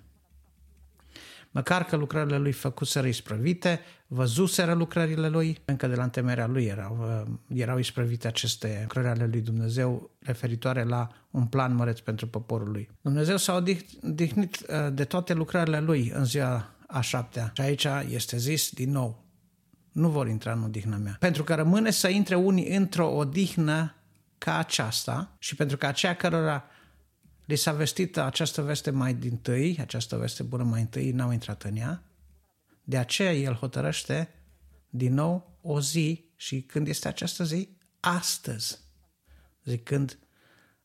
Măcar 1.51 1.85
că 1.85 1.97
lucrările 1.97 2.39
lui 2.39 2.53
făcuseră 2.53 3.07
isprăvite, 3.07 3.81
văzuseră 4.07 4.73
lucrările 4.73 5.29
lui, 5.29 5.59
încă 5.65 5.87
de 5.87 5.95
la 5.95 6.03
întemerea 6.03 6.47
lui 6.47 6.65
erau, 6.65 7.27
erau 7.55 7.79
isprăvite 7.79 8.27
aceste 8.27 8.79
lucrări 8.81 9.09
ale 9.09 9.27
lui 9.27 9.41
Dumnezeu 9.41 10.11
referitoare 10.19 10.83
la 10.83 11.09
un 11.31 11.47
plan 11.47 11.75
măreț 11.75 11.99
pentru 11.99 12.27
poporul 12.29 12.71
lui. 12.71 12.89
Dumnezeu 13.01 13.37
s-a 13.37 13.55
odihnit 13.55 14.67
uh, 14.69 14.93
de 14.93 15.05
toate 15.05 15.35
lucrările 15.35 15.81
lui 15.81 16.13
în 16.15 16.25
ziua 16.25 16.71
a 16.87 17.01
șaptea. 17.01 17.53
Și 17.55 17.61
aici 17.61 17.87
este 18.09 18.37
zis 18.37 18.71
din 18.71 18.91
nou, 18.91 19.25
nu 19.93 20.09
vor 20.09 20.29
intra 20.29 20.53
în 20.53 20.63
odihna 20.63 20.97
mea. 20.97 21.17
Pentru 21.21 21.45
că 21.45 21.55
rămâne 21.55 21.91
să 21.91 22.09
intre 22.09 22.35
unii 22.35 22.77
într-o 22.77 23.07
odihnă 23.07 23.95
ca 24.39 24.59
aceasta 24.59 25.37
și 25.39 25.55
pentru 25.55 25.77
că 25.77 25.87
aceia 25.87 26.15
cărora 26.15 26.65
li 27.49 27.57
s-a 27.57 27.73
vestit 27.73 28.17
această 28.17 28.63
veste 28.63 28.91
mai 28.91 29.15
din 29.15 29.37
tâi, 29.37 29.77
această 29.81 30.17
veste 30.17 30.43
bună 30.43 30.63
mai 30.63 30.81
întâi, 30.81 31.11
n-au 31.11 31.31
intrat 31.33 31.63
în 31.63 31.77
ea. 31.77 32.03
De 32.83 32.99
aceea 32.99 33.33
el 33.33 33.55
hotărăște 33.55 34.35
din 34.91 35.15
nou 35.15 35.59
o 35.63 35.81
zi 35.81 36.25
și 36.37 36.63
când 36.63 36.89
este 36.89 37.09
această 37.09 37.45
zi? 37.45 37.69
Astăzi. 38.01 38.79
Zicând 39.65 40.19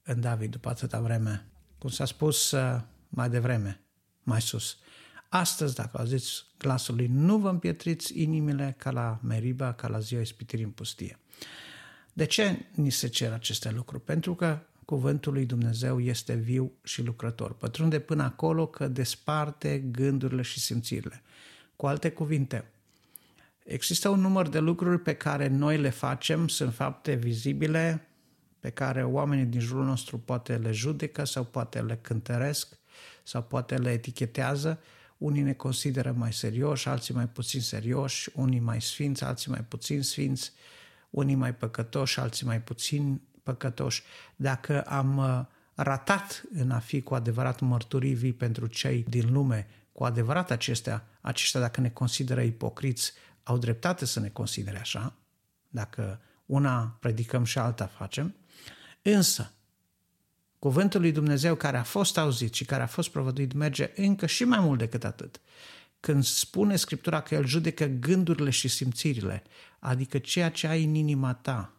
în 0.04 0.22
David 0.22 0.52
după 0.52 0.70
atâta 0.70 1.00
vreme, 1.00 1.48
cum 1.78 1.90
s-a 1.90 2.06
spus 2.06 2.52
uh, 2.52 2.82
mai 3.10 3.30
devreme, 3.30 3.82
mai 4.22 4.42
sus. 4.42 4.78
Astăzi, 5.30 5.76
dacă 5.76 5.98
auziți 5.98 6.46
glasul 6.58 6.96
lui, 6.96 7.08
nu 7.08 7.38
vă 7.38 7.50
împietriți 7.50 8.22
inimile 8.22 8.76
ca 8.78 8.92
la 8.92 9.20
Meriba, 9.24 9.74
ca 9.74 9.88
la 9.88 10.00
ziua 10.00 10.22
ispitirii 10.22 10.66
în 10.66 10.72
pustie. 10.72 11.20
De 12.14 12.26
ce 12.26 12.66
ni 12.72 12.90
se 12.90 13.08
cer 13.08 13.32
aceste 13.32 13.72
lucruri? 13.72 14.04
Pentru 14.04 14.36
că 14.36 14.60
cuvântul 14.86 15.34
lui 15.34 15.46
Dumnezeu 15.46 16.00
este 16.00 16.34
viu 16.34 16.72
și 16.84 17.04
lucrător. 17.04 17.54
Pătrunde 17.54 18.00
până 18.00 18.24
acolo 18.24 18.68
că 18.68 18.88
desparte 18.88 19.80
gândurile 19.92 20.42
și 20.42 20.60
simțirile. 20.60 21.22
Cu 21.76 21.88
alte 21.88 22.12
cuvinte, 22.12 22.72
există 23.64 24.10
un 24.10 24.20
număr 24.20 24.48
de 24.48 24.60
lucruri 24.60 25.00
pe 25.00 25.14
care 25.14 25.48
noi 25.48 25.78
le 25.78 25.90
facem, 25.90 26.48
sunt 26.48 26.74
fapte 26.74 27.14
vizibile, 27.14 28.08
pe 28.60 28.70
care 28.70 29.04
oamenii 29.04 29.46
din 29.46 29.60
jurul 29.60 29.86
nostru 29.86 30.18
poate 30.18 30.58
le 30.58 30.72
judecă 30.72 31.24
sau 31.24 31.44
poate 31.44 31.82
le 31.82 32.00
cântăresc 32.02 32.78
sau 33.24 33.44
poate 33.44 33.78
le 33.78 33.92
etichetează, 33.92 34.80
unii 35.18 35.42
ne 35.42 35.54
consideră 35.54 36.14
mai 36.18 36.34
serioși, 36.34 36.88
alții 36.88 37.14
mai 37.14 37.28
puțin 37.28 37.62
serioși, 37.62 38.30
unii 38.34 38.60
mai 38.60 38.82
sfinți, 38.82 39.24
alții 39.24 39.52
mai 39.52 39.64
puțin 39.68 40.02
sfinți, 40.02 40.52
unii 41.10 41.36
mai 41.36 41.56
păcătoși, 41.56 42.20
alții 42.20 42.46
mai 42.46 42.62
puțin 42.62 43.22
păcătoși. 43.44 44.04
Dacă 44.36 44.82
am 44.82 45.18
uh, 45.18 45.46
ratat 45.76 46.44
în 46.54 46.72
a 46.72 46.80
fi 46.80 47.02
cu 47.02 47.16
adevărat 47.16 47.60
mărturii 47.60 48.14
vii 48.14 48.34
pentru 48.34 48.68
cei 48.68 49.06
din 49.10 49.32
lume, 49.34 49.68
cu 49.92 50.04
adevărat 50.04 50.52
acestea, 50.52 51.08
aceștia 51.22 51.60
dacă 51.60 51.82
ne 51.82 51.90
consideră 51.90 52.42
ipocriți, 52.42 53.14
au 53.44 53.58
dreptate 53.58 54.06
să 54.06 54.20
ne 54.20 54.30
considere 54.30 54.80
așa, 54.80 55.14
dacă 55.70 56.22
una 56.46 56.98
predicăm 57.00 57.44
și 57.44 57.58
alta 57.58 57.86
facem, 57.86 58.36
însă 59.02 59.52
Cuvântul 60.64 61.02
lui 61.02 61.12
Dumnezeu 61.12 61.56
care 61.56 61.78
a 61.78 61.84
fost 61.84 62.18
auzit 62.18 62.54
și 62.54 62.66
care 62.66 62.84
a 62.84 62.88
fost 62.88 63.10
provăduit 63.10 63.54
merge 63.54 63.92
încă 63.96 64.26
și 64.26 64.44
mai 64.44 64.60
mult 64.60 64.80
decât 64.80 65.04
atât. 65.04 65.42
Când 66.00 66.24
spune 66.24 66.76
Scriptura 66.76 67.22
că 67.22 67.36
El 67.36 67.46
judecă 67.46 67.86
gândurile 67.86 68.50
și 68.50 68.68
simțirile, 68.68 69.44
adică 69.80 70.18
ceea 70.18 70.50
ce 70.50 70.68
ai 70.68 70.84
în 70.84 70.94
inima 70.94 71.34
ta, 71.34 71.74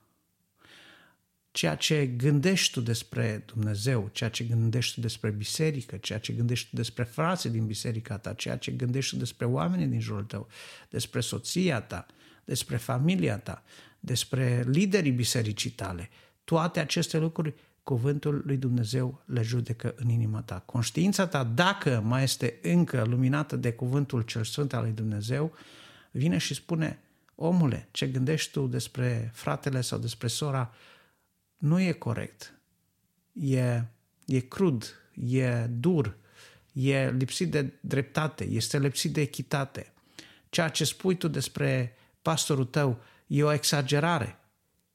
ceea 1.55 1.75
ce 1.75 2.07
gândești 2.07 2.73
tu 2.73 2.81
despre 2.81 3.45
Dumnezeu, 3.47 4.09
ceea 4.13 4.31
ce 4.31 4.45
gândești 4.45 4.95
tu 4.95 5.01
despre 5.01 5.31
biserică, 5.31 5.97
ceea 5.97 6.19
ce 6.19 6.33
gândești 6.33 6.69
tu 6.69 6.77
despre 6.77 7.05
frații 7.05 7.51
din 7.51 7.67
biserica 7.67 8.19
ta, 8.19 8.33
ceea 8.33 8.57
ce 8.57 8.71
gândești 8.71 9.13
tu 9.13 9.19
despre 9.19 9.47
oamenii 9.47 9.87
din 9.87 10.01
jurul 10.01 10.25
tău, 10.25 10.49
despre 10.91 11.21
soția 11.21 11.81
ta, 11.81 12.07
despre 12.45 12.77
familia 12.77 13.39
ta, 13.39 13.63
despre 14.01 14.65
liderii 14.67 15.11
bisericii 15.11 15.71
tale, 15.71 16.11
toate 16.45 16.81
aceste 16.81 17.19
lucruri 17.19 17.55
cuvântul 17.83 18.43
lui 18.47 18.57
Dumnezeu 18.57 19.23
le 19.25 19.43
judecă 19.43 19.95
în 19.97 20.09
inima 20.09 20.43
ta. 20.43 20.63
Conștiința 20.67 21.27
ta, 21.27 21.45
dacă 21.45 22.03
mai 22.05 22.23
este 22.23 22.59
încă 22.63 23.05
luminată 23.05 23.57
de 23.57 23.73
cuvântul 23.73 24.23
cel 24.23 24.45
sfânt 24.45 24.73
al 24.73 24.83
lui 24.83 24.93
Dumnezeu, 24.93 25.53
vine 26.11 26.39
și 26.39 26.55
spune, 26.55 26.99
omule, 27.35 27.89
ce 27.91 28.07
gândești 28.07 28.53
tu 28.53 28.67
despre 28.67 29.31
fratele 29.35 29.81
sau 29.81 29.99
despre 29.99 30.27
sora 30.27 30.75
nu 31.65 31.81
e 31.81 31.93
corect. 31.93 32.55
E, 33.33 33.83
e 34.27 34.41
crud, 34.49 34.95
e 35.27 35.67
dur, 35.71 36.17
e 36.73 37.11
lipsit 37.11 37.51
de 37.51 37.73
dreptate, 37.81 38.45
este 38.45 38.79
lipsit 38.79 39.13
de 39.13 39.21
echitate. 39.21 39.93
Ceea 40.49 40.69
ce 40.69 40.85
spui 40.85 41.17
tu 41.17 41.29
despre 41.29 41.97
pastorul 42.23 42.65
tău 42.65 43.01
e 43.27 43.43
o 43.43 43.53
exagerare 43.53 44.39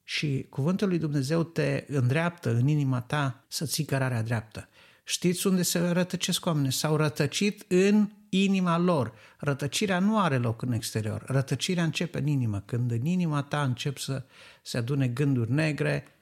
și 0.04 0.46
cuvântul 0.50 0.88
lui 0.88 0.98
Dumnezeu 0.98 1.44
te 1.44 1.86
îndreaptă 1.88 2.50
în 2.56 2.68
inima 2.68 3.02
ta 3.02 3.44
să 3.48 3.66
ții 3.66 3.86
cărarea 3.86 4.24
dreaptă. 4.24 4.70
Știți 5.04 5.48
unde 5.48 5.62
se 5.62 5.80
rătăcesc 5.80 6.46
oamenii? 6.46 6.72
S-au 6.72 6.96
rătăcit 6.96 7.66
în 7.68 8.10
inima 8.30 8.78
lor. 8.78 9.14
Rătăcirea 9.38 10.00
nu 10.00 10.20
are 10.20 10.38
loc 10.38 10.62
în 10.62 10.72
exterior. 10.72 11.24
Rătăcirea 11.28 11.84
începe 11.84 12.18
în 12.18 12.28
inimă. 12.28 12.64
Când 12.66 12.92
în 12.92 13.06
inima 13.06 13.44
ta 13.44 13.64
încep 13.64 13.98
să 13.98 14.24
se 14.62 14.78
adune 14.78 15.08
gânduri 15.08 15.52
negre 15.52 16.19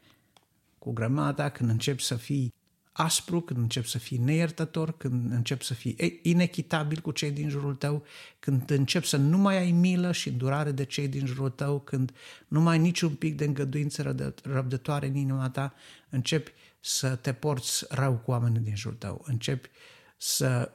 cu 0.87 0.93
grămada, 0.93 1.49
când 1.49 1.69
începi 1.69 2.03
să 2.03 2.15
fii 2.15 2.53
aspru, 2.91 3.41
când 3.41 3.59
începi 3.59 3.87
să 3.87 3.97
fii 3.97 4.17
neiertător, 4.17 4.97
când 4.97 5.31
începi 5.31 5.65
să 5.65 5.73
fii 5.73 6.19
inechitabil 6.23 6.99
cu 6.99 7.11
cei 7.11 7.31
din 7.31 7.49
jurul 7.49 7.75
tău, 7.75 8.03
când 8.39 8.69
începi 8.69 9.07
să 9.07 9.17
nu 9.17 9.37
mai 9.37 9.57
ai 9.57 9.71
milă 9.71 10.11
și 10.11 10.29
îndurare 10.29 10.71
de 10.71 10.85
cei 10.85 11.07
din 11.07 11.25
jurul 11.25 11.49
tău, 11.49 11.79
când 11.79 12.11
nu 12.47 12.61
mai 12.61 12.73
ai 12.73 12.81
niciun 12.81 13.13
pic 13.13 13.37
de 13.37 13.45
îngăduință 13.45 14.15
răbdătoare 14.43 15.07
în 15.07 15.15
inima 15.15 15.49
ta, 15.49 15.73
începi 16.09 16.51
să 16.79 17.15
te 17.15 17.33
porți 17.33 17.85
rău 17.89 18.13
cu 18.13 18.31
oamenii 18.31 18.59
din 18.59 18.75
jurul 18.75 18.97
tău, 18.97 19.23
începi 19.25 19.69
să, 20.17 20.71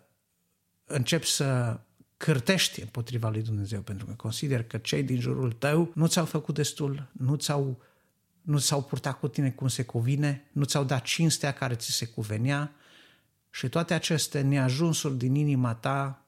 începi 0.85 1.27
să 1.27 1.81
cârtești 2.17 2.81
împotriva 2.81 3.29
lui 3.29 3.43
Dumnezeu, 3.43 3.81
pentru 3.81 4.07
că 4.07 4.13
consider 4.13 4.63
că 4.63 4.79
cei 4.79 5.03
din 5.03 5.21
jurul 5.21 5.53
tău 5.53 5.93
nu 5.95 6.07
ți-au 6.07 6.25
făcut 6.25 6.55
destul, 6.55 7.09
nu 7.13 7.35
ți-au 7.35 7.91
nu 8.43 8.59
s-au 8.59 8.83
purtat 8.83 9.19
cu 9.19 9.29
tine 9.29 9.51
cum 9.51 9.69
se 9.69 9.83
cuvine, 9.85 10.49
nu 10.53 10.65
ți-au 10.65 10.85
dat 10.85 11.03
cinstea 11.03 11.53
care 11.53 11.75
ți 11.75 11.91
se 11.91 12.07
cuvenea 12.07 12.73
și 13.51 13.69
toate 13.69 13.95
aceste 13.95 14.41
neajunsuri 14.41 15.17
din 15.17 15.35
inima 15.35 15.75
ta 15.75 16.27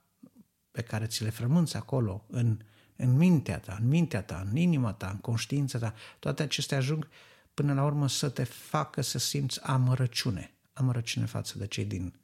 pe 0.70 0.82
care 0.82 1.06
ți 1.06 1.22
le 1.22 1.30
frămânți 1.30 1.76
acolo, 1.76 2.24
în, 2.28 2.58
în 2.96 3.16
mintea 3.16 3.58
ta, 3.58 3.76
în 3.80 3.88
mintea 3.88 4.22
ta, 4.22 4.46
în 4.50 4.56
inima 4.56 4.92
ta, 4.92 5.08
în 5.08 5.16
conștiința 5.16 5.78
ta, 5.78 5.94
toate 6.18 6.42
acestea 6.42 6.78
ajung 6.78 7.08
până 7.54 7.74
la 7.74 7.84
urmă 7.84 8.08
să 8.08 8.28
te 8.28 8.44
facă 8.44 9.00
să 9.00 9.18
simți 9.18 9.62
amărăciune, 9.62 10.54
amărăciune 10.72 11.26
față 11.26 11.58
de 11.58 11.66
cei 11.66 11.84
din 11.84 12.14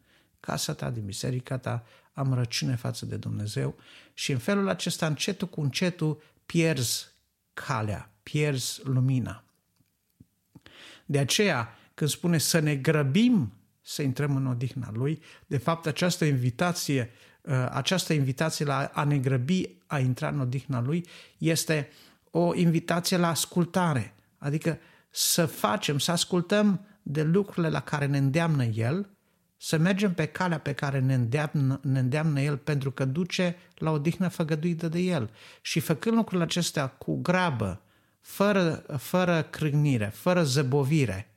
casa 0.41 0.75
ta, 0.75 0.91
din 0.91 1.05
biserica 1.05 1.59
ta, 1.59 1.85
amărăciune 2.13 2.75
față 2.75 3.07
de 3.07 3.17
Dumnezeu 3.17 3.77
și 4.15 4.33
în 4.33 4.39
felul 4.39 4.69
acesta 4.69 5.07
încetul 5.07 5.49
cu 5.49 5.61
încetul 5.61 6.23
pierzi 6.47 7.07
calea, 7.53 8.13
pierzi 8.23 8.81
lumina. 8.85 9.45
De 11.11 11.19
aceea, 11.19 11.75
când 11.95 12.11
spune 12.11 12.39
să 12.39 12.59
ne 12.59 12.75
grăbim 12.75 13.53
să 13.83 14.03
intrăm 14.03 14.37
în 14.37 14.47
odihna 14.47 14.91
Lui, 14.93 15.23
de 15.47 15.59
fapt 15.59 15.87
această 15.87 16.25
invitație, 16.25 17.11
uh, 17.43 17.67
această 17.71 18.13
invitație 18.13 18.65
la 18.65 18.91
a 18.95 19.05
ne 19.05 19.19
grăbi 19.19 19.69
a 19.87 19.99
intra 19.99 20.29
în 20.29 20.41
odihna 20.41 20.81
Lui 20.81 21.07
este 21.39 21.89
o 22.31 22.55
invitație 22.55 23.17
la 23.17 23.29
ascultare, 23.29 24.15
adică 24.39 24.79
să 25.11 25.47
facem, 25.47 25.99
să 25.99 26.11
ascultăm 26.11 26.87
de 27.03 27.23
lucrurile 27.23 27.69
la 27.69 27.81
care 27.81 28.07
ne 28.07 28.19
îndeamnă 28.19 28.65
El, 28.65 29.11
să 29.57 29.77
mergem 29.77 30.15
pe 30.15 30.27
calea 30.27 30.59
pe 30.59 30.73
care 30.73 31.01
ne 31.01 31.15
îndeamnă, 31.15 31.81
ne 31.83 31.99
îndeamnă 31.99 32.41
El 32.41 32.57
pentru 32.57 32.91
că 32.91 33.05
duce 33.05 33.57
la 33.75 33.91
o 33.91 33.99
dihnă 33.99 34.29
făgăduită 34.29 34.89
de 34.89 34.99
El. 34.99 35.31
Și 35.61 35.81
făcând 35.81 36.17
lucrurile 36.17 36.45
acestea 36.45 36.89
cu 36.89 37.21
grabă, 37.21 37.83
fără, 38.21 38.85
fără 38.99 39.43
crâgnire, 39.43 40.07
fără 40.15 40.43
zăbovire, 40.43 41.35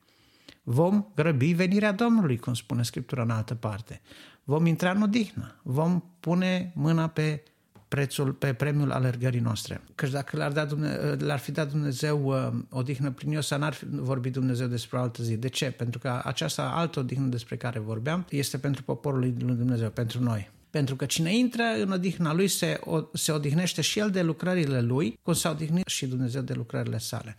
vom 0.64 1.06
grăbi 1.16 1.54
venirea 1.54 1.92
Domnului, 1.92 2.38
cum 2.38 2.54
spune 2.54 2.84
Scriptura 2.84 3.22
în 3.22 3.30
altă 3.30 3.56
parte. 3.56 4.02
Vom 4.44 4.66
intra 4.66 4.92
în 4.92 5.02
odihnă, 5.02 5.56
vom 5.62 6.04
pune 6.20 6.72
mâna 6.76 7.08
pe 7.08 7.44
prețul, 7.88 8.32
pe 8.32 8.54
premiul 8.54 8.92
alergării 8.92 9.40
noastre. 9.40 9.82
Căci 9.96 10.10
dacă 10.10 10.38
l-ar, 10.38 10.52
da 10.52 10.66
Dumnezeu, 10.66 11.16
l-ar 11.20 11.40
fi 11.40 11.52
dat 11.52 11.70
Dumnezeu 11.70 12.26
uh, 12.26 12.50
odihnă 12.70 13.12
prin 13.12 13.32
Iosa, 13.32 13.58
n-ar 13.58 13.74
fi 13.74 13.86
vorbit 13.90 14.34
Dumnezeu 14.34 14.68
despre 14.68 14.98
o 14.98 15.02
altă 15.02 15.24
zi. 15.24 15.38
De 15.38 15.48
ce? 15.48 15.72
Pentru 15.72 16.00
că 16.00 16.22
această 16.24 16.62
altă 16.62 17.00
odihnă 17.00 17.28
despre 17.28 17.56
care 17.56 17.80
vorbeam 17.80 18.26
este 18.30 18.58
pentru 18.58 18.84
poporul 18.84 19.20
lui 19.20 19.32
Dumnezeu, 19.32 19.90
pentru 19.90 20.24
noi. 20.24 20.52
Pentru 20.74 20.96
că 20.96 21.06
cine 21.06 21.36
intră 21.36 21.64
în 21.64 21.92
odihna 21.92 22.34
lui 22.34 22.48
se, 22.48 22.80
o, 22.84 23.02
se 23.14 23.32
odihnește 23.32 23.82
și 23.82 24.00
el 24.00 24.12
de 24.12 24.22
lucrările 24.22 24.82
lui, 24.82 25.20
cum 25.22 25.34
s-a 25.34 25.50
odihnit 25.50 25.88
și 25.88 26.06
Dumnezeu 26.06 26.42
de 26.42 26.54
lucrările 26.54 26.98
sale. 26.98 27.38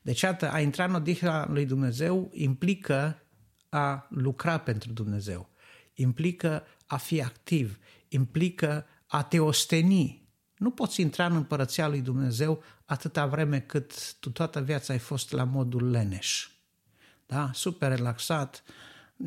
Deci, 0.00 0.22
atât, 0.22 0.48
a 0.48 0.60
intra 0.60 0.84
în 0.84 0.94
odihna 0.94 1.48
lui 1.48 1.66
Dumnezeu 1.66 2.30
implică 2.32 3.22
a 3.68 4.06
lucra 4.10 4.58
pentru 4.58 4.92
Dumnezeu, 4.92 5.48
implică 5.94 6.66
a 6.86 6.96
fi 6.96 7.22
activ, 7.22 7.78
implică 8.08 8.86
a 9.06 9.22
te 9.22 9.38
osteni. 9.38 10.28
Nu 10.56 10.70
poți 10.70 11.00
intra 11.00 11.26
în 11.26 11.36
împărăția 11.36 11.88
lui 11.88 12.00
Dumnezeu 12.00 12.62
atâta 12.84 13.26
vreme 13.26 13.60
cât 13.60 14.14
tu 14.14 14.30
toată 14.30 14.60
viața 14.60 14.92
ai 14.92 14.98
fost 14.98 15.32
la 15.32 15.44
modul 15.44 15.90
leneș. 15.90 16.48
Da? 17.26 17.50
Super 17.52 17.88
relaxat, 17.88 18.62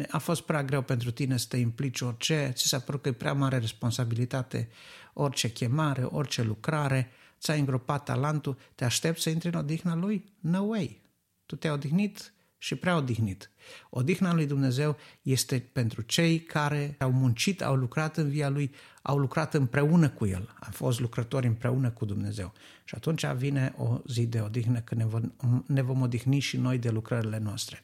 a 0.10 0.18
fost 0.18 0.42
prea 0.42 0.64
greu 0.64 0.82
pentru 0.82 1.12
tine 1.12 1.38
să 1.38 1.46
te 1.50 1.58
implici 1.58 2.02
orice, 2.02 2.52
ți 2.56 2.68
s-a 2.68 2.80
părut 2.80 3.02
că 3.02 3.10
e 3.10 3.12
prea 3.12 3.34
mare 3.34 3.58
responsabilitate, 3.58 4.70
orice 5.14 5.52
chemare, 5.52 6.04
orice 6.04 6.42
lucrare, 6.42 7.12
ți-ai 7.40 7.60
îngropat 7.60 8.04
talentul, 8.04 8.58
te 8.76 8.86
aștepți 8.86 9.22
să 9.22 9.30
intri 9.30 9.48
în 9.48 9.60
odihna 9.60 9.96
lui? 9.96 10.34
No 10.40 10.62
way! 10.62 11.02
Tu 11.46 11.56
te-ai 11.56 11.74
odihnit 11.74 12.34
și 12.66 12.76
prea 12.76 12.96
odihnit. 12.96 13.52
Odihna 13.90 14.34
lui 14.34 14.46
Dumnezeu 14.46 14.98
este 15.22 15.60
pentru 15.72 16.02
cei 16.02 16.40
care 16.40 16.96
au 17.00 17.12
muncit, 17.12 17.62
au 17.62 17.76
lucrat 17.76 18.18
în 18.18 18.30
via 18.30 18.50
lui, 18.50 18.72
au 19.02 19.18
lucrat 19.18 19.54
împreună 19.54 20.10
cu 20.10 20.26
el, 20.26 20.56
au 20.60 20.72
fost 20.72 21.00
lucrători 21.00 21.48
împreună 21.48 21.90
cu 21.90 22.06
Dumnezeu. 22.06 22.54
Și 22.84 22.96
atunci 22.96 23.26
vine 23.26 23.74
o 23.78 23.98
zi 24.08 24.26
de 24.26 24.40
odihnă 24.40 24.80
când 24.80 25.02
ne 25.02 25.08
vom, 25.08 25.32
ne 25.66 25.82
vom 25.82 26.02
odihni 26.02 26.40
și 26.40 26.58
noi 26.58 26.78
de 26.78 26.90
lucrările 26.90 27.38
noastre. 27.38 27.84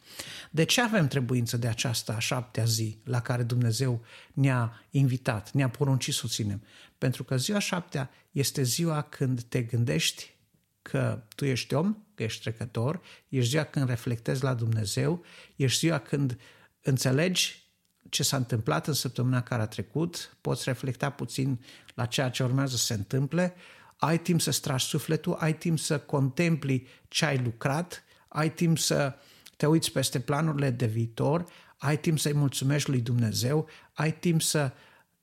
De 0.51 0.63
ce 0.63 0.81
avem 0.81 1.07
trebuință 1.07 1.57
de 1.57 1.67
aceasta 1.67 2.13
a 2.13 2.19
șaptea 2.19 2.63
zi 2.63 2.97
la 3.03 3.21
care 3.21 3.43
Dumnezeu 3.43 4.01
ne-a 4.33 4.83
invitat, 4.89 5.51
ne-a 5.51 5.69
poruncit 5.69 6.13
să 6.13 6.21
o 6.25 6.27
ținem? 6.27 6.63
Pentru 6.97 7.23
că 7.23 7.37
ziua 7.37 7.59
șaptea 7.59 8.09
este 8.31 8.63
ziua 8.63 9.01
când 9.01 9.41
te 9.41 9.61
gândești 9.61 10.39
că 10.81 11.23
tu 11.35 11.45
ești 11.45 11.73
om, 11.73 11.97
că 12.15 12.23
ești 12.23 12.41
trecător, 12.41 13.01
ești 13.29 13.49
ziua 13.49 13.63
când 13.63 13.87
reflectezi 13.87 14.43
la 14.43 14.53
Dumnezeu, 14.53 15.23
ești 15.55 15.79
ziua 15.79 15.99
când 15.99 16.37
înțelegi 16.81 17.69
ce 18.09 18.23
s-a 18.23 18.37
întâmplat 18.37 18.87
în 18.87 18.93
săptămâna 18.93 19.41
care 19.41 19.61
a 19.61 19.67
trecut, 19.67 20.37
poți 20.41 20.63
reflecta 20.65 21.09
puțin 21.09 21.63
la 21.93 22.05
ceea 22.05 22.29
ce 22.29 22.43
urmează 22.43 22.75
să 22.75 22.85
se 22.85 22.93
întâmple, 22.93 23.55
ai 23.97 24.19
timp 24.19 24.41
să 24.41 24.51
stragi 24.51 24.85
sufletul, 24.85 25.33
ai 25.33 25.57
timp 25.57 25.79
să 25.79 25.99
contempli 25.99 26.87
ce 27.07 27.25
ai 27.25 27.37
lucrat, 27.37 28.03
ai 28.27 28.53
timp 28.53 28.77
să 28.77 29.15
te 29.57 29.65
uiți 29.65 29.91
peste 29.91 30.19
planurile 30.19 30.69
de 30.69 30.85
viitor, 30.85 31.45
ai 31.77 31.99
timp 31.99 32.19
să-i 32.19 32.33
mulțumești 32.33 32.89
lui 32.89 33.01
Dumnezeu, 33.01 33.67
ai 33.93 34.13
timp 34.13 34.41
să, 34.41 34.71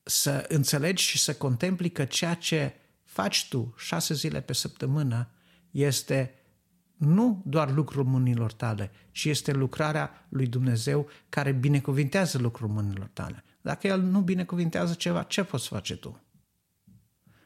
să 0.03 0.45
înțelegi 0.49 1.03
și 1.03 1.19
să 1.19 1.35
contempli 1.35 1.91
că 1.91 2.05
ceea 2.05 2.35
ce 2.35 2.75
faci 3.05 3.49
tu 3.49 3.75
șase 3.79 4.15
zile 4.15 4.41
pe 4.41 4.53
săptămână 4.53 5.31
este 5.71 6.35
nu 6.97 7.43
doar 7.47 7.71
lucrul 7.73 8.05
mâinilor 8.05 8.53
tale, 8.53 8.91
ci 9.11 9.25
este 9.25 9.53
lucrarea 9.53 10.27
lui 10.29 10.47
Dumnezeu 10.47 11.09
care 11.29 11.53
binecuvintează 11.53 12.39
lucrul 12.39 12.69
mâinilor 12.69 13.11
tale. 13.13 13.45
Dacă 13.61 13.87
El 13.87 14.01
nu 14.01 14.21
binecuvintează 14.21 14.95
ceva, 14.95 15.23
ce 15.23 15.45
poți 15.45 15.69
face 15.69 15.97
tu? 15.97 16.23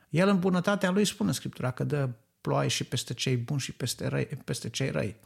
El 0.09 0.29
în 0.29 0.39
bunătatea 0.39 0.91
lui 0.91 1.05
spune 1.05 1.33
Scriptura 1.33 1.71
că 1.71 1.85
dă 1.85 2.11
ploaie 2.41 2.69
și 2.69 2.85
peste 2.85 3.15
cei 3.15 3.37
buni 3.37 3.61
și 3.61 3.73
peste, 3.73 4.07
răi, 4.07 4.25
peste 4.25 4.69
cei 4.71 4.91
răi. 4.91 5.17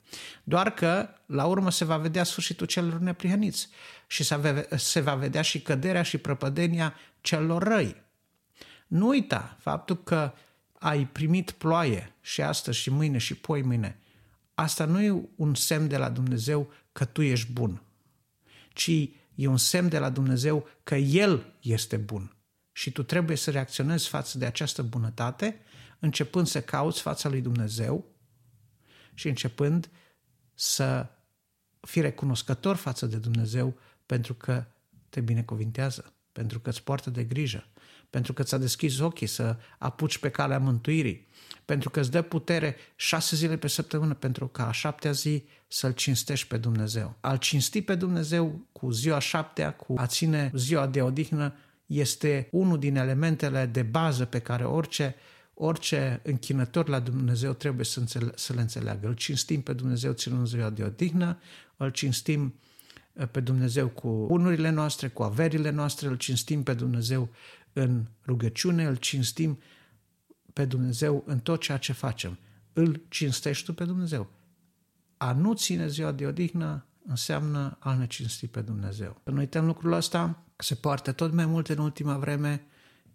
Doar 0.45 0.71
că 0.71 1.09
la 1.27 1.47
urmă 1.47 1.71
se 1.71 1.85
va 1.85 1.97
vedea 1.97 2.25
sfârșitul 2.25 2.67
celor 2.67 2.99
neprihăniți 2.99 3.69
și 4.07 4.25
se 4.77 5.01
va 5.01 5.15
vedea 5.15 5.43
și 5.43 5.61
căderea 5.61 6.03
și 6.03 6.19
prăpădenia 6.19 6.95
celor 7.21 7.63
răi. 7.63 8.05
Nu 8.87 9.07
uita 9.07 9.57
faptul 9.61 10.03
că 10.03 10.33
ai 10.87 11.07
primit 11.07 11.51
ploaie 11.51 12.14
și 12.20 12.42
astăzi 12.42 12.79
și 12.79 12.90
mâine 12.90 13.18
și 13.18 13.35
poi 13.35 13.62
mâine, 13.62 13.99
asta 14.55 14.85
nu 14.85 15.03
e 15.03 15.29
un 15.37 15.55
semn 15.55 15.88
de 15.88 15.96
la 15.96 16.09
Dumnezeu 16.09 16.72
că 16.92 17.05
tu 17.05 17.22
ești 17.22 17.53
bun, 17.53 17.83
ci 18.72 18.90
e 19.35 19.46
un 19.46 19.57
semn 19.57 19.88
de 19.88 19.99
la 19.99 20.11
Dumnezeu 20.11 20.68
că 20.85 20.94
El 20.94 21.55
este 21.61 21.96
bun. 21.96 22.37
Și 22.72 22.90
tu 22.90 23.03
trebuie 23.03 23.37
să 23.37 23.51
reacționezi 23.51 24.09
față 24.09 24.38
de 24.38 24.46
această 24.46 24.83
bunătate, 24.83 25.61
începând 25.99 26.46
să 26.46 26.62
cauți 26.62 27.01
fața 27.01 27.29
lui 27.29 27.40
Dumnezeu 27.40 28.05
și 29.14 29.29
începând 29.29 29.90
să 30.55 31.07
fii 31.81 32.01
recunoscător 32.01 32.77
față 32.77 33.07
de 33.07 33.16
Dumnezeu 33.16 33.79
pentru 34.07 34.35
că 34.35 34.64
te 35.09 35.20
binecuvintează, 35.20 36.12
pentru 36.33 36.61
că 36.61 36.68
îți 36.68 36.83
poartă 36.83 37.11
de 37.11 37.25
grijă, 37.25 37.66
pentru 38.11 38.33
că 38.33 38.42
ți-a 38.42 38.59
deschis 38.59 38.99
ochii 38.99 39.27
să 39.27 39.57
apuci 39.79 40.19
pe 40.19 40.31
calea 40.31 40.59
mântuirii, 40.59 41.27
pentru 41.64 41.90
că 41.90 42.01
îți 42.01 42.11
dă 42.11 42.23
putere 42.23 42.77
șase 42.97 43.37
zile 43.37 43.57
pe 43.57 43.69
săptămână 43.69 44.14
pentru 44.14 44.47
ca 44.47 44.69
a 44.69 44.73
șaptea 44.73 45.12
zi 45.12 45.45
să-L 45.69 45.92
cinstești 45.92 46.47
pe 46.47 46.57
Dumnezeu. 46.57 47.16
Al 47.21 47.37
cinsti 47.37 47.83
pe 47.83 47.95
Dumnezeu 47.95 48.66
cu 48.73 48.90
ziua 48.90 49.19
șaptea, 49.19 49.73
cu 49.73 49.95
a 49.97 50.07
ține 50.07 50.51
ziua 50.55 50.87
de 50.87 51.03
odihnă, 51.03 51.55
este 51.87 52.49
unul 52.51 52.79
din 52.79 52.97
elementele 52.97 53.66
de 53.66 53.83
bază 53.83 54.25
pe 54.25 54.38
care 54.38 54.64
orice 54.64 55.14
orice 55.59 56.21
închinător 56.23 56.88
la 56.88 56.99
Dumnezeu 56.99 57.53
trebuie 57.53 57.85
să, 57.85 58.01
înțele- 58.01 58.33
să 58.35 58.53
le 58.53 58.61
înțeleagă. 58.61 59.07
Îl 59.07 59.14
cinstim 59.14 59.62
pe 59.62 59.73
Dumnezeu 59.73 60.12
ținând 60.12 60.47
ziua 60.47 60.71
de 60.71 60.83
odihnă, 60.83 61.38
îl 61.77 61.90
cinstim 61.90 62.55
uh, 63.12 63.29
pe 63.31 63.40
Dumnezeu 63.40 63.88
cu 63.88 64.25
bunurile 64.27 64.71
noastre, 64.71 65.09
cu 65.09 65.23
averile 65.23 65.71
noastre, 65.71 66.09
îl 66.09 66.16
cinstim 66.16 66.62
pe 66.62 66.75
Dumnezeu 66.75 67.29
în 67.79 68.07
rugăciune, 68.27 68.85
îl 68.85 68.97
cinstim 68.97 69.59
pe 70.53 70.65
Dumnezeu 70.65 71.23
în 71.27 71.39
tot 71.39 71.61
ceea 71.61 71.79
ce 71.79 71.93
facem. 71.93 72.39
Îl 72.73 73.03
cinstești 73.09 73.65
tu 73.65 73.75
pe 73.75 73.85
Dumnezeu. 73.85 74.31
A 75.17 75.33
nu 75.33 75.55
ține 75.55 75.89
ziua 75.89 76.12
de 76.12 76.27
odihnă 76.27 76.87
înseamnă 77.07 77.77
a 77.81 77.95
ne 77.95 78.07
cinsti 78.07 78.47
pe 78.47 78.61
Dumnezeu. 78.61 79.21
Când 79.25 79.39
uităm 79.39 79.67
lucrul 79.67 79.93
ăsta, 79.93 80.43
se 80.57 80.75
poartă 80.75 81.12
tot 81.12 81.33
mai 81.33 81.47
mult 81.47 81.69
în 81.69 81.79
ultima 81.79 82.19
vreme 82.19 82.67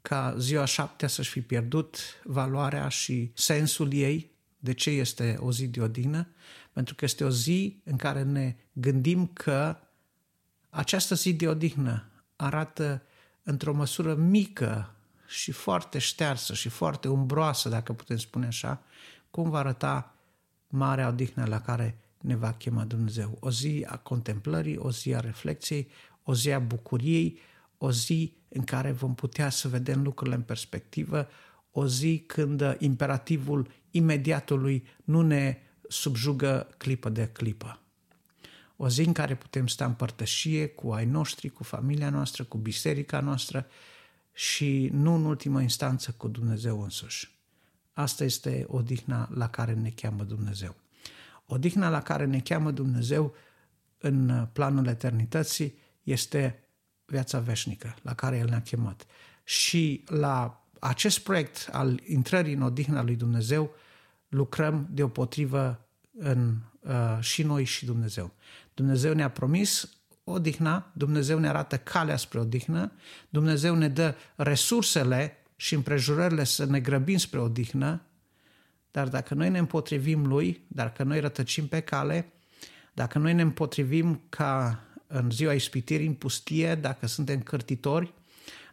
ca 0.02 0.36
ziua 0.38 0.66
șaptea 0.66 1.08
să-și 1.08 1.30
fi 1.30 1.42
pierdut 1.42 1.98
valoarea 2.24 2.88
și 2.88 3.32
sensul 3.34 3.94
ei. 3.94 4.32
De 4.60 4.74
ce 4.74 4.90
este 4.90 5.38
o 5.40 5.52
zi 5.52 5.68
de 5.68 5.82
odihnă? 5.82 6.28
Pentru 6.74 6.96
că 6.96 7.06
este 7.06 7.24
o 7.24 7.30
zi 7.30 7.82
în 7.84 7.96
care 7.96 8.24
ne 8.24 8.56
gândim 8.74 9.28
că 9.28 9.78
această 10.70 11.16
zi 11.16 11.34
de 11.34 11.48
odihnă 11.48 12.10
arată 12.36 13.04
într-o 13.44 13.74
măsură 13.74 14.16
mică 14.16 14.96
și 15.28 15.52
foarte 15.52 15.98
ștearsă 15.98 16.54
și 16.54 16.70
foarte 16.70 17.08
umbroasă, 17.08 17.70
dacă 17.70 17.94
putem 17.94 18.18
spune 18.18 18.46
așa, 18.46 18.84
cum 19.30 19.50
va 19.50 19.60
arăta 19.60 20.16
marea 20.68 21.08
odihnă 21.08 21.46
la 21.46 21.62
care 21.62 21.98
ne 22.22 22.36
va 22.36 22.54
chema 22.54 22.84
Dumnezeu. 22.84 23.38
O 23.40 23.52
zi 23.52 23.86
a 23.88 23.98
contemplării, 23.98 24.78
o 24.78 24.92
zi 24.92 25.16
a 25.16 25.20
reflexiei, 25.20 25.88
o 26.24 26.34
zi 26.34 26.52
a 26.52 26.60
bucuriei, 26.60 27.40
o 27.78 27.92
zi 27.92 28.34
în 28.50 28.64
care 28.64 28.92
vom 28.92 29.16
putea 29.16 29.50
să 29.50 29.68
vedem 29.68 30.02
lucrurile 30.02 30.36
în 30.36 30.42
perspectivă, 30.42 31.28
o 31.72 31.88
zi 31.88 32.24
când 32.28 32.76
imperativul 32.80 33.68
imediatului 33.92 34.88
nu 35.04 35.22
ne 35.22 35.58
subjugă 35.88 36.68
clipă 36.78 37.10
de 37.10 37.28
clipă. 37.28 37.80
O 38.84 38.90
zi 38.90 39.02
în 39.02 39.14
care 39.14 39.36
putem 39.36 39.68
sta 39.68 39.86
în 39.86 39.94
părtășie 39.94 40.68
cu 40.68 40.92
ai 40.92 41.06
noștri, 41.06 41.50
cu 41.50 41.64
familia 41.64 42.10
noastră, 42.10 42.44
cu 42.44 42.58
biserica 42.58 43.20
noastră 43.20 43.68
și 44.34 44.90
nu 44.94 45.14
în 45.14 45.26
ultimă 45.26 45.62
instanță 45.62 46.12
cu 46.18 46.28
Dumnezeu 46.28 46.82
însuși. 46.82 47.40
Asta 47.94 48.24
este 48.24 48.66
odihna 48.68 49.30
la 49.34 49.50
care 49.50 49.74
ne 49.74 49.90
cheamă 49.90 50.24
Dumnezeu. 50.24 50.76
Odihna 51.46 51.90
la 51.90 52.02
care 52.02 52.26
ne 52.26 52.40
cheamă 52.40 52.72
Dumnezeu 52.72 53.36
în 53.98 54.48
planul 54.54 54.88
eternității 54.88 55.76
este 56.04 56.64
viața 57.06 57.40
veșnică 57.40 57.96
la 58.02 58.14
care 58.14 58.38
El 58.38 58.48
ne-a 58.50 58.62
chemat. 58.62 59.06
Și 59.44 60.04
la 60.08 60.66
acest 60.80 61.20
proiect 61.20 61.70
al 61.72 62.02
intrării 62.06 62.54
în 62.54 62.62
odihna 62.62 63.02
lui 63.02 63.16
Dumnezeu 63.16 63.76
lucrăm 64.28 64.88
deopotrivă 64.92 65.86
în, 66.18 66.58
uh, 66.80 67.18
și 67.20 67.44
noi 67.44 67.64
și 67.64 67.86
Dumnezeu. 67.86 68.34
Dumnezeu 68.74 69.14
ne-a 69.14 69.30
promis 69.30 69.90
odihna, 70.24 70.92
Dumnezeu 70.94 71.40
ne 71.40 71.48
arată 71.48 71.78
calea 71.78 72.18
spre 72.18 72.40
odihnă, 72.40 72.92
Dumnezeu 73.30 73.76
ne 73.76 73.88
dă 73.88 74.16
resursele 74.36 75.38
și 75.56 75.74
împrejurările 75.74 76.44
să 76.44 76.66
ne 76.66 76.80
grăbim 76.80 77.18
spre 77.18 77.40
odihnă, 77.40 78.02
dar 78.92 79.08
dacă 79.08 79.34
noi 79.34 79.50
ne 79.50 79.58
împotrivim 79.58 80.26
Lui, 80.26 80.66
dacă 80.68 81.04
noi 81.04 81.20
rătăcim 81.20 81.68
pe 81.68 81.80
cale, 81.80 82.34
dacă 82.94 83.18
noi 83.18 83.34
ne 83.34 83.42
împotrivim 83.42 84.22
ca 84.30 84.84
în 85.08 85.32
ziua 85.32 85.54
ispitirii 85.54 86.08
în 86.08 86.14
pustie, 86.14 86.76
dacă 86.76 87.08
suntem 87.08 87.42
cârtitori, 87.42 88.14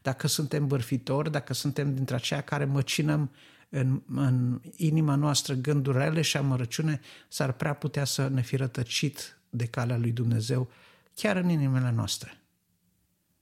dacă 0.02 0.26
suntem 0.26 0.66
bârfitori, 0.66 1.30
dacă 1.30 1.54
suntem 1.54 1.94
dintre 1.94 2.14
aceia 2.14 2.40
care 2.40 2.64
măcinăm 2.64 3.30
în, 3.68 4.02
în 4.14 4.60
inima 4.76 5.14
noastră 5.14 5.54
gânduri 5.54 5.98
rele 5.98 6.20
și 6.20 6.36
amărăciune, 6.36 7.00
s-ar 7.28 7.52
prea 7.52 7.74
putea 7.74 8.04
să 8.04 8.28
ne 8.28 8.40
fi 8.42 8.56
rătăcit 8.56 9.37
de 9.50 9.66
calea 9.66 9.96
lui 9.96 10.12
Dumnezeu 10.12 10.70
chiar 11.14 11.36
în 11.36 11.48
inimile 11.48 11.90
noastre. 11.90 12.40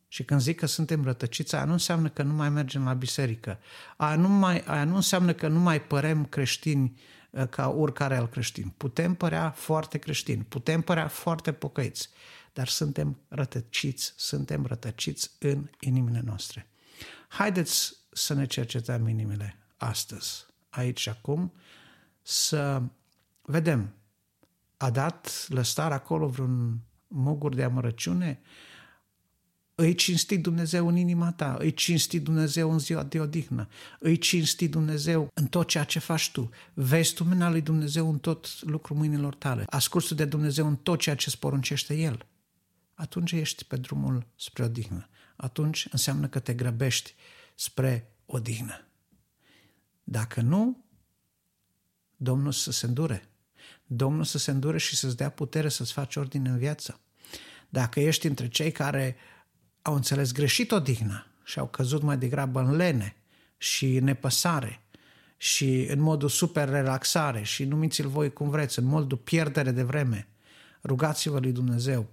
Și 0.08 0.24
când 0.24 0.40
zic 0.40 0.58
că 0.58 0.66
suntem 0.66 1.04
rătăciți, 1.04 1.54
aia 1.54 1.64
nu 1.64 1.72
înseamnă 1.72 2.08
că 2.08 2.22
nu 2.22 2.32
mai 2.32 2.48
mergem 2.48 2.84
la 2.84 2.94
biserică. 2.94 3.58
Aia 3.96 4.16
nu, 4.16 4.28
mai, 4.28 4.60
aia 4.60 4.84
nu 4.84 4.94
înseamnă 4.94 5.32
că 5.32 5.48
nu 5.48 5.58
mai 5.58 5.82
părem 5.82 6.24
creștini 6.24 7.00
uh, 7.30 7.48
ca 7.48 7.68
oricare 7.68 8.16
alt 8.16 8.30
creștin. 8.30 8.68
Putem 8.76 9.14
părea 9.14 9.50
foarte 9.50 9.98
creștini, 9.98 10.42
putem 10.42 10.80
părea 10.80 11.08
foarte 11.08 11.52
pocăiți, 11.52 12.08
dar 12.52 12.68
suntem 12.68 13.18
rătăciți, 13.28 14.12
suntem 14.16 14.66
rătăciți 14.66 15.30
în 15.38 15.70
inimile 15.80 16.22
noastre. 16.24 16.68
Haideți 17.28 17.96
să 18.12 18.34
ne 18.34 18.46
cercetăm 18.46 19.08
inimile 19.08 19.58
astăzi, 19.76 20.46
aici 20.68 21.00
și 21.00 21.08
acum, 21.08 21.52
să 22.22 22.82
vedem, 23.42 23.94
a 24.76 24.90
dat 24.90 25.46
lăstar 25.48 25.92
acolo 25.92 26.28
vreun 26.28 26.80
mugur 27.08 27.54
de 27.54 27.62
amărăciune? 27.62 28.40
Îi 29.78 29.94
cinsti 29.94 30.38
Dumnezeu 30.38 30.88
în 30.88 30.96
inima 30.96 31.32
ta, 31.32 31.56
îi 31.58 31.74
cinsti 31.74 32.20
Dumnezeu 32.20 32.72
în 32.72 32.78
ziua 32.78 33.02
de 33.02 33.20
odihnă, 33.20 33.68
îi 33.98 34.18
cinsti 34.18 34.68
Dumnezeu 34.68 35.28
în 35.34 35.46
tot 35.46 35.68
ceea 35.68 35.84
ce 35.84 35.98
faci 35.98 36.30
tu. 36.30 36.50
Vezi 36.74 37.14
tu 37.14 37.24
mâna 37.24 37.50
lui 37.50 37.60
Dumnezeu 37.60 38.10
în 38.10 38.18
tot 38.18 38.62
lucrul 38.62 38.96
mâinilor 38.96 39.34
tale. 39.34 39.64
Asculți 39.66 40.14
de 40.14 40.24
Dumnezeu 40.24 40.66
în 40.66 40.76
tot 40.76 41.00
ceea 41.00 41.16
ce 41.16 41.24
îți 41.28 41.38
poruncește 41.38 41.94
El. 41.94 42.26
Atunci 42.94 43.32
ești 43.32 43.64
pe 43.64 43.76
drumul 43.76 44.26
spre 44.36 44.64
odihnă. 44.64 45.08
Atunci 45.36 45.88
înseamnă 45.90 46.28
că 46.28 46.38
te 46.38 46.54
grăbești 46.54 47.14
spre 47.54 48.14
odihnă. 48.26 48.88
Dacă 50.04 50.40
nu, 50.40 50.84
Domnul 52.16 52.52
să 52.52 52.70
se 52.70 52.86
îndure. 52.86 53.28
Domnul 53.86 54.24
să 54.24 54.38
se 54.38 54.50
îndure 54.50 54.78
și 54.78 54.96
să-ți 54.96 55.16
dea 55.16 55.30
putere 55.30 55.68
să-ți 55.68 55.92
faci 55.92 56.16
ordine 56.16 56.48
în 56.48 56.58
viață. 56.58 57.00
Dacă 57.68 58.00
ești 58.00 58.26
între 58.26 58.48
cei 58.48 58.72
care 58.72 59.16
au 59.82 59.94
înțeles 59.94 60.32
greșit 60.32 60.72
odihna 60.72 61.26
și 61.44 61.58
au 61.58 61.66
căzut 61.66 62.02
mai 62.02 62.18
degrabă 62.18 62.60
în 62.60 62.76
lene 62.76 63.16
și 63.56 63.98
nepăsare 63.98 64.80
și 65.36 65.86
în 65.90 66.00
modul 66.00 66.28
super 66.28 66.68
relaxare 66.68 67.42
și 67.42 67.64
numiți-l 67.64 68.08
voi 68.08 68.32
cum 68.32 68.50
vreți, 68.50 68.78
în 68.78 68.84
modul 68.84 69.18
pierdere 69.18 69.70
de 69.70 69.82
vreme, 69.82 70.28
rugați-vă 70.82 71.38
lui 71.38 71.52
Dumnezeu 71.52 72.06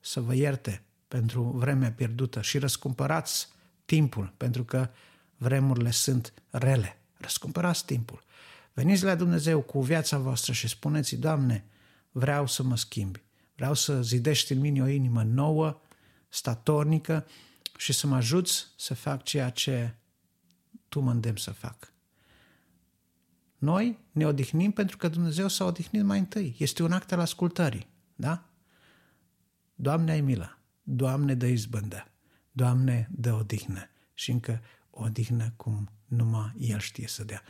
să 0.00 0.20
vă 0.20 0.34
ierte 0.34 0.82
pentru 1.08 1.42
vremea 1.42 1.92
pierdută 1.92 2.40
și 2.40 2.58
răscumpărați 2.58 3.48
timpul, 3.84 4.32
pentru 4.36 4.64
că 4.64 4.88
vremurile 5.36 5.90
sunt 5.90 6.32
rele. 6.50 6.98
Răscumpărați 7.16 7.84
timpul. 7.84 8.22
Veniți 8.72 9.04
la 9.04 9.14
Dumnezeu 9.14 9.60
cu 9.60 9.80
viața 9.80 10.18
voastră 10.18 10.52
și 10.52 10.68
spuneți 10.68 11.16
Doamne, 11.16 11.64
vreau 12.10 12.46
să 12.46 12.62
mă 12.62 12.76
schimbi. 12.76 13.22
Vreau 13.54 13.74
să 13.74 14.02
zidești 14.02 14.52
în 14.52 14.60
mine 14.60 14.82
o 14.82 14.86
inimă 14.86 15.22
nouă, 15.22 15.80
statornică 16.28 17.26
și 17.76 17.92
să 17.92 18.06
mă 18.06 18.16
ajuți 18.16 18.66
să 18.76 18.94
fac 18.94 19.22
ceea 19.22 19.50
ce 19.50 19.94
Tu 20.88 21.00
mă 21.00 21.10
îndemn 21.10 21.36
să 21.36 21.50
fac. 21.50 21.92
Noi 23.58 23.98
ne 24.10 24.26
odihnim 24.26 24.70
pentru 24.70 24.96
că 24.96 25.08
Dumnezeu 25.08 25.48
s-a 25.48 25.64
odihnit 25.64 26.02
mai 26.02 26.18
întâi. 26.18 26.56
Este 26.58 26.82
un 26.82 26.92
act 26.92 27.12
al 27.12 27.20
ascultării. 27.20 27.86
Da? 28.14 28.50
Doamne, 29.74 30.10
ai 30.10 30.20
milă. 30.20 30.58
Doamne, 30.82 31.34
dă 31.34 31.46
izbândă. 31.46 32.10
Doamne, 32.52 33.08
dă 33.10 33.32
odihnă. 33.32 33.88
Și 34.14 34.30
încă 34.30 34.62
odihnă 34.90 35.52
cum 35.56 35.90
numai 36.06 36.52
El 36.58 36.78
știe 36.78 37.08
să 37.08 37.24
dea. 37.24 37.42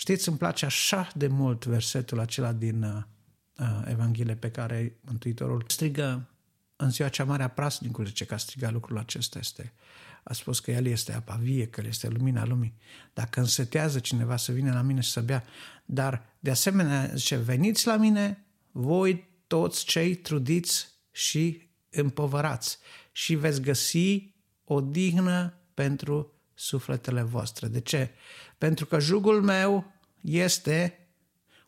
Știți, 0.00 0.28
îmi 0.28 0.38
place 0.38 0.64
așa 0.64 1.08
de 1.14 1.26
mult 1.26 1.66
versetul 1.66 2.18
acela 2.18 2.52
din 2.52 2.82
uh, 2.82 3.02
uh, 3.58 3.82
Evanghelie 3.86 4.34
pe 4.34 4.50
care 4.50 4.98
Mântuitorul 5.00 5.64
strigă 5.66 6.28
în 6.76 6.90
ziua 6.90 7.08
cea 7.08 7.24
mare 7.24 7.42
a 7.42 7.48
prasnicului, 7.48 8.12
ce 8.12 8.24
că 8.24 8.34
a 8.34 8.36
strigat 8.36 8.72
lucrul 8.72 8.98
acesta 8.98 9.38
este 9.38 9.72
a 10.22 10.32
spus 10.32 10.60
că 10.60 10.70
El 10.70 10.86
este 10.86 11.12
apa 11.12 11.34
vie, 11.34 11.66
că 11.66 11.80
El 11.80 11.86
este 11.86 12.08
lumina 12.08 12.46
lumii. 12.46 12.74
Dacă 13.12 13.40
însetează 13.40 13.98
cineva 13.98 14.36
să 14.36 14.52
vină 14.52 14.72
la 14.72 14.82
mine 14.82 15.00
și 15.00 15.10
să 15.10 15.20
bea, 15.20 15.44
dar 15.84 16.22
de 16.38 16.50
asemenea 16.50 17.10
zice, 17.14 17.36
veniți 17.36 17.86
la 17.86 17.96
mine, 17.96 18.44
voi 18.70 19.28
toți 19.46 19.84
cei 19.84 20.14
trudiți 20.14 20.88
și 21.10 21.68
împovărați 21.90 22.78
și 23.12 23.34
veți 23.34 23.60
găsi 23.60 24.34
o 24.64 24.80
dignă 24.80 25.54
pentru 25.74 26.39
sufletele 26.60 27.22
voastre. 27.22 27.66
De 27.66 27.80
ce? 27.80 28.10
Pentru 28.58 28.86
că 28.86 28.98
jugul 28.98 29.42
meu 29.42 29.92
este 30.20 31.08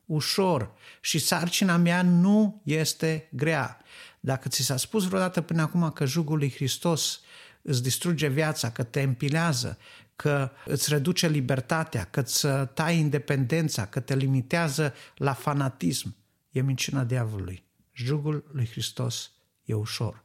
ușor 0.05 0.72
și 1.00 1.18
sarcina 1.18 1.76
mea 1.76 2.02
nu 2.02 2.62
este 2.64 3.28
grea. 3.31 3.81
Dacă 4.20 4.48
ți 4.48 4.62
s-a 4.62 4.76
spus 4.76 5.07
vreodată 5.07 5.40
până 5.40 5.62
acum 5.62 5.90
că 5.90 6.05
jugul 6.05 6.38
lui 6.38 6.52
Hristos 6.52 7.20
îți 7.62 7.83
distruge 7.83 8.28
viața, 8.28 8.70
că 8.70 8.83
te 8.83 9.02
împilează, 9.02 9.78
că 10.16 10.50
îți 10.64 10.88
reduce 10.90 11.28
libertatea, 11.28 12.05
că 12.05 12.20
îți 12.20 12.46
tai 12.74 12.98
independența, 12.98 13.87
că 13.87 14.00
te 14.00 14.14
limitează 14.14 14.94
la 15.16 15.33
fanatism, 15.33 16.16
e 16.50 16.62
minciuna 16.62 17.05
diavolului. 17.05 17.64
Jugul 17.92 18.44
lui 18.52 18.66
Hristos 18.66 19.31
e 19.64 19.74
ușor. 19.74 20.24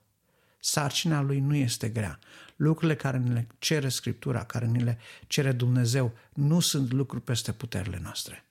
Sarcina 0.59 1.21
lui 1.21 1.39
nu 1.39 1.55
este 1.55 1.89
grea. 1.89 2.19
Lucrurile 2.57 2.95
care 2.95 3.17
ne 3.17 3.33
le 3.33 3.47
cere 3.59 3.89
Scriptura, 3.89 4.43
care 4.43 4.65
ne 4.65 4.83
le 4.83 4.97
cere 5.27 5.51
Dumnezeu, 5.51 6.13
nu 6.33 6.59
sunt 6.59 6.91
lucruri 6.91 7.23
peste 7.23 7.51
puterile 7.51 7.99
noastre. 8.01 8.45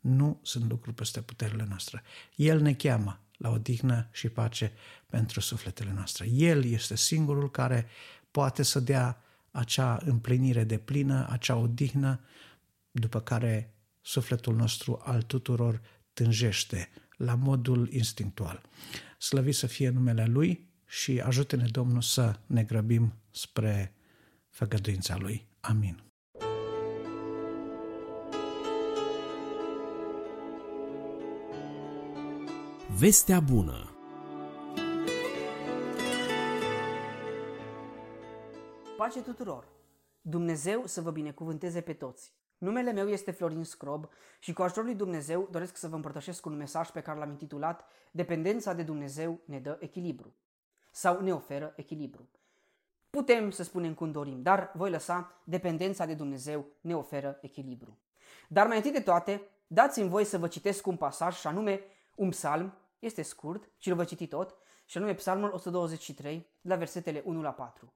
Nu 0.00 0.40
sunt 0.42 0.70
lucruri 0.70 0.96
peste 0.96 1.20
puterile 1.20 1.66
noastre. 1.68 2.02
El 2.34 2.60
ne 2.60 2.74
cheamă 2.74 3.20
la 3.36 3.50
odihnă 3.50 4.08
și 4.10 4.28
pace 4.28 4.72
pentru 5.06 5.40
sufletele 5.40 5.92
noastre. 5.92 6.28
El 6.30 6.64
este 6.64 6.96
singurul 6.96 7.50
care 7.50 7.86
poate 8.30 8.62
să 8.62 8.80
dea 8.80 9.22
acea 9.50 9.98
împlinire 10.04 10.64
de 10.64 10.78
plină, 10.78 11.26
acea 11.30 11.56
odihnă 11.56 12.20
după 12.90 13.20
care 13.20 13.74
sufletul 14.00 14.54
nostru 14.54 15.00
al 15.04 15.22
tuturor 15.22 15.80
tânjește 16.12 16.88
la 17.16 17.34
modul 17.34 17.92
instinctual. 17.92 18.62
Slăvit 19.18 19.54
să 19.54 19.66
fie 19.66 19.88
numele 19.88 20.24
Lui 20.24 20.68
și 20.86 21.20
ajută-ne 21.20 21.66
Domnul 21.66 22.02
să 22.02 22.38
ne 22.46 22.62
grăbim 22.62 23.12
spre 23.32 23.94
făgăduința 24.48 25.16
Lui. 25.16 25.48
Amin. 25.60 26.02
Vestea 32.98 33.40
bună 33.40 33.96
Pace 38.96 39.22
tuturor! 39.22 39.68
Dumnezeu 40.20 40.86
să 40.86 41.00
vă 41.00 41.10
binecuvânteze 41.10 41.80
pe 41.80 41.92
toți! 41.92 42.32
Numele 42.58 42.92
meu 42.92 43.08
este 43.08 43.30
Florin 43.30 43.64
Scrob 43.64 44.08
și 44.38 44.52
cu 44.52 44.62
ajutorul 44.62 44.88
lui 44.88 44.98
Dumnezeu 44.98 45.48
doresc 45.50 45.76
să 45.76 45.88
vă 45.88 45.94
împărtășesc 45.94 46.46
un 46.46 46.56
mesaj 46.56 46.90
pe 46.90 47.00
care 47.00 47.18
l-am 47.18 47.30
intitulat 47.30 47.84
Dependența 48.10 48.72
de 48.72 48.82
Dumnezeu 48.82 49.40
ne 49.44 49.58
dă 49.58 49.76
echilibru 49.80 50.36
sau 50.90 51.20
ne 51.20 51.32
oferă 51.32 51.72
echilibru. 51.76 52.30
Putem 53.12 53.50
să 53.50 53.62
spunem 53.62 53.94
cum 53.94 54.10
dorim, 54.10 54.42
dar 54.42 54.72
voi 54.74 54.90
lăsa 54.90 55.40
dependența 55.44 56.06
de 56.06 56.14
Dumnezeu 56.14 56.66
ne 56.80 56.96
oferă 56.96 57.38
echilibru. 57.40 57.98
Dar 58.48 58.66
mai 58.66 58.76
întâi 58.76 58.92
de 58.92 59.00
toate, 59.00 59.42
dați-mi 59.66 60.08
voi 60.08 60.24
să 60.24 60.38
vă 60.38 60.48
citesc 60.48 60.86
un 60.86 60.96
pasaj 60.96 61.36
și 61.36 61.46
anume 61.46 61.80
un 62.14 62.28
psalm, 62.28 62.74
este 62.98 63.22
scurt 63.22 63.70
și 63.78 63.88
îl 63.88 63.94
voi 63.94 64.06
citi 64.06 64.26
tot, 64.26 64.56
și 64.86 64.96
anume 64.96 65.14
psalmul 65.14 65.50
123, 65.52 66.50
la 66.60 66.76
versetele 66.76 67.22
1 67.24 67.42
la 67.42 67.52
4. 67.52 67.92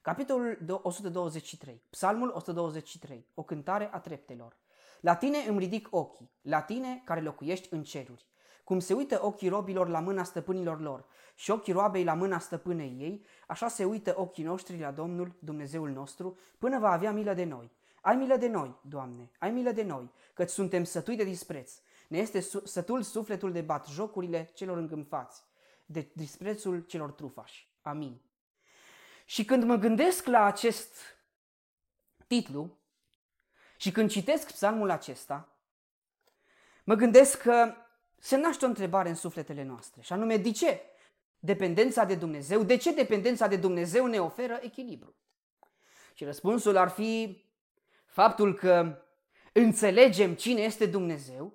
Capitolul 0.00 0.80
123, 0.82 1.82
Psalmul 1.90 2.32
123, 2.34 3.26
o 3.34 3.42
cântare 3.42 3.90
a 3.92 3.98
treptelor. 3.98 4.56
La 5.00 5.14
tine 5.14 5.38
îmi 5.38 5.58
ridic 5.58 5.88
ochii, 5.90 6.30
la 6.42 6.60
tine 6.60 7.02
care 7.04 7.20
locuiești 7.20 7.68
în 7.70 7.82
ceruri. 7.82 8.26
Cum 8.64 8.78
se 8.78 8.94
uită 8.94 9.18
ochii 9.22 9.48
robilor 9.48 9.88
la 9.88 10.00
mâna 10.00 10.22
stăpânilor 10.22 10.80
lor 10.80 11.06
și 11.34 11.50
ochii 11.50 11.72
roabei 11.72 12.04
la 12.04 12.14
mâna 12.14 12.38
stăpânei 12.38 12.96
ei, 12.98 13.24
așa 13.46 13.68
se 13.68 13.84
uită 13.84 14.14
ochii 14.16 14.44
noștri 14.44 14.78
la 14.78 14.90
Domnul, 14.90 15.34
Dumnezeul 15.38 15.90
nostru, 15.90 16.38
până 16.58 16.78
va 16.78 16.90
avea 16.90 17.12
milă 17.12 17.34
de 17.34 17.44
noi. 17.44 17.70
Ai 18.00 18.16
milă 18.16 18.36
de 18.36 18.48
noi, 18.48 18.74
Doamne, 18.80 19.30
ai 19.38 19.50
milă 19.50 19.70
de 19.70 19.82
noi, 19.82 20.10
căci 20.34 20.48
suntem 20.48 20.84
sătui 20.84 21.16
de 21.16 21.24
dispreț. 21.24 21.72
Ne 22.08 22.18
este 22.18 22.40
sătul 22.64 23.02
sufletul 23.02 23.52
de 23.52 23.60
bat 23.60 23.86
jocurile 23.86 24.50
celor 24.54 24.76
îngâmfați, 24.76 25.42
de 25.86 26.08
disprețul 26.12 26.80
celor 26.80 27.10
trufași. 27.10 27.68
Amin. 27.82 28.20
Și 29.24 29.44
când 29.44 29.62
mă 29.64 29.76
gândesc 29.76 30.26
la 30.26 30.44
acest 30.44 30.94
titlu 32.26 32.76
și 33.76 33.92
când 33.92 34.10
citesc 34.10 34.46
psalmul 34.52 34.90
acesta, 34.90 35.48
mă 36.84 36.94
gândesc 36.94 37.42
că 37.42 37.74
se 38.18 38.36
naște 38.36 38.64
o 38.64 38.68
întrebare 38.68 39.08
în 39.08 39.14
sufletele 39.14 39.62
noastre, 39.62 40.00
și 40.00 40.12
anume, 40.12 40.36
de 40.36 40.50
ce 40.50 40.80
dependența 41.44 42.04
de 42.04 42.14
Dumnezeu, 42.14 42.62
de 42.62 42.76
ce 42.76 42.92
dependența 42.92 43.46
de 43.46 43.56
Dumnezeu 43.56 44.06
ne 44.06 44.18
oferă 44.18 44.58
echilibru? 44.62 45.14
Și 46.14 46.24
răspunsul 46.24 46.76
ar 46.76 46.88
fi 46.88 47.44
faptul 48.06 48.54
că 48.54 49.02
înțelegem 49.52 50.34
cine 50.34 50.60
este 50.60 50.86
Dumnezeu 50.86 51.54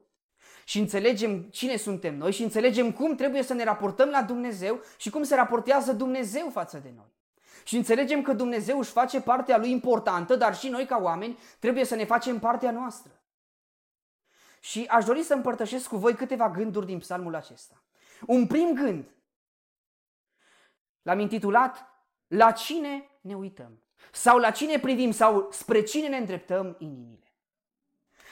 și 0.65 0.80
înțelegem 0.80 1.41
cine 1.41 1.76
suntem 1.76 2.17
noi 2.17 2.32
și 2.32 2.43
înțelegem 2.43 2.91
cum 2.91 3.15
trebuie 3.15 3.43
să 3.43 3.54
ne 3.54 3.63
raportăm 3.63 4.10
la 4.10 4.21
Dumnezeu 4.21 4.82
și 4.97 5.10
cum 5.10 5.23
se 5.23 5.36
raportează 5.36 5.93
Dumnezeu 5.93 6.50
față 6.50 6.78
de 6.78 6.91
noi. 6.95 7.15
Și 7.63 7.76
înțelegem 7.76 8.21
că 8.21 8.34
Dumnezeu 8.34 8.80
își 8.80 8.91
face 8.91 9.21
partea 9.21 9.58
lui 9.58 9.71
importantă, 9.71 10.36
dar 10.36 10.56
și 10.56 10.69
noi 10.69 10.86
ca 10.86 10.97
oameni 10.97 11.38
trebuie 11.60 11.86
să 11.86 11.95
ne 11.95 12.06
facem 12.06 12.39
partea 12.39 12.71
noastră. 12.71 13.12
Și 14.60 14.86
aș 14.89 15.06
dori 15.06 15.23
să 15.23 15.34
împărtășesc 15.34 15.88
cu 15.88 15.97
voi 15.97 16.13
câteva 16.13 16.50
gânduri 16.50 16.86
din 16.86 16.97
psalmul 16.97 17.36
acesta. 17.36 17.84
Un 18.26 18.47
prim 18.47 18.73
gând 18.73 19.06
l-am 21.08 21.20
intitulat 21.20 21.86
La 22.28 22.52
cine 22.52 23.10
ne 23.22 23.36
uităm? 23.36 23.82
Sau 24.12 24.38
la 24.38 24.52
cine 24.52 24.80
privim? 24.80 25.12
Sau 25.12 25.48
spre 25.52 25.82
cine 25.84 26.08
ne 26.08 26.17
îndreptăm 26.17 26.76
inimile? 26.80 27.34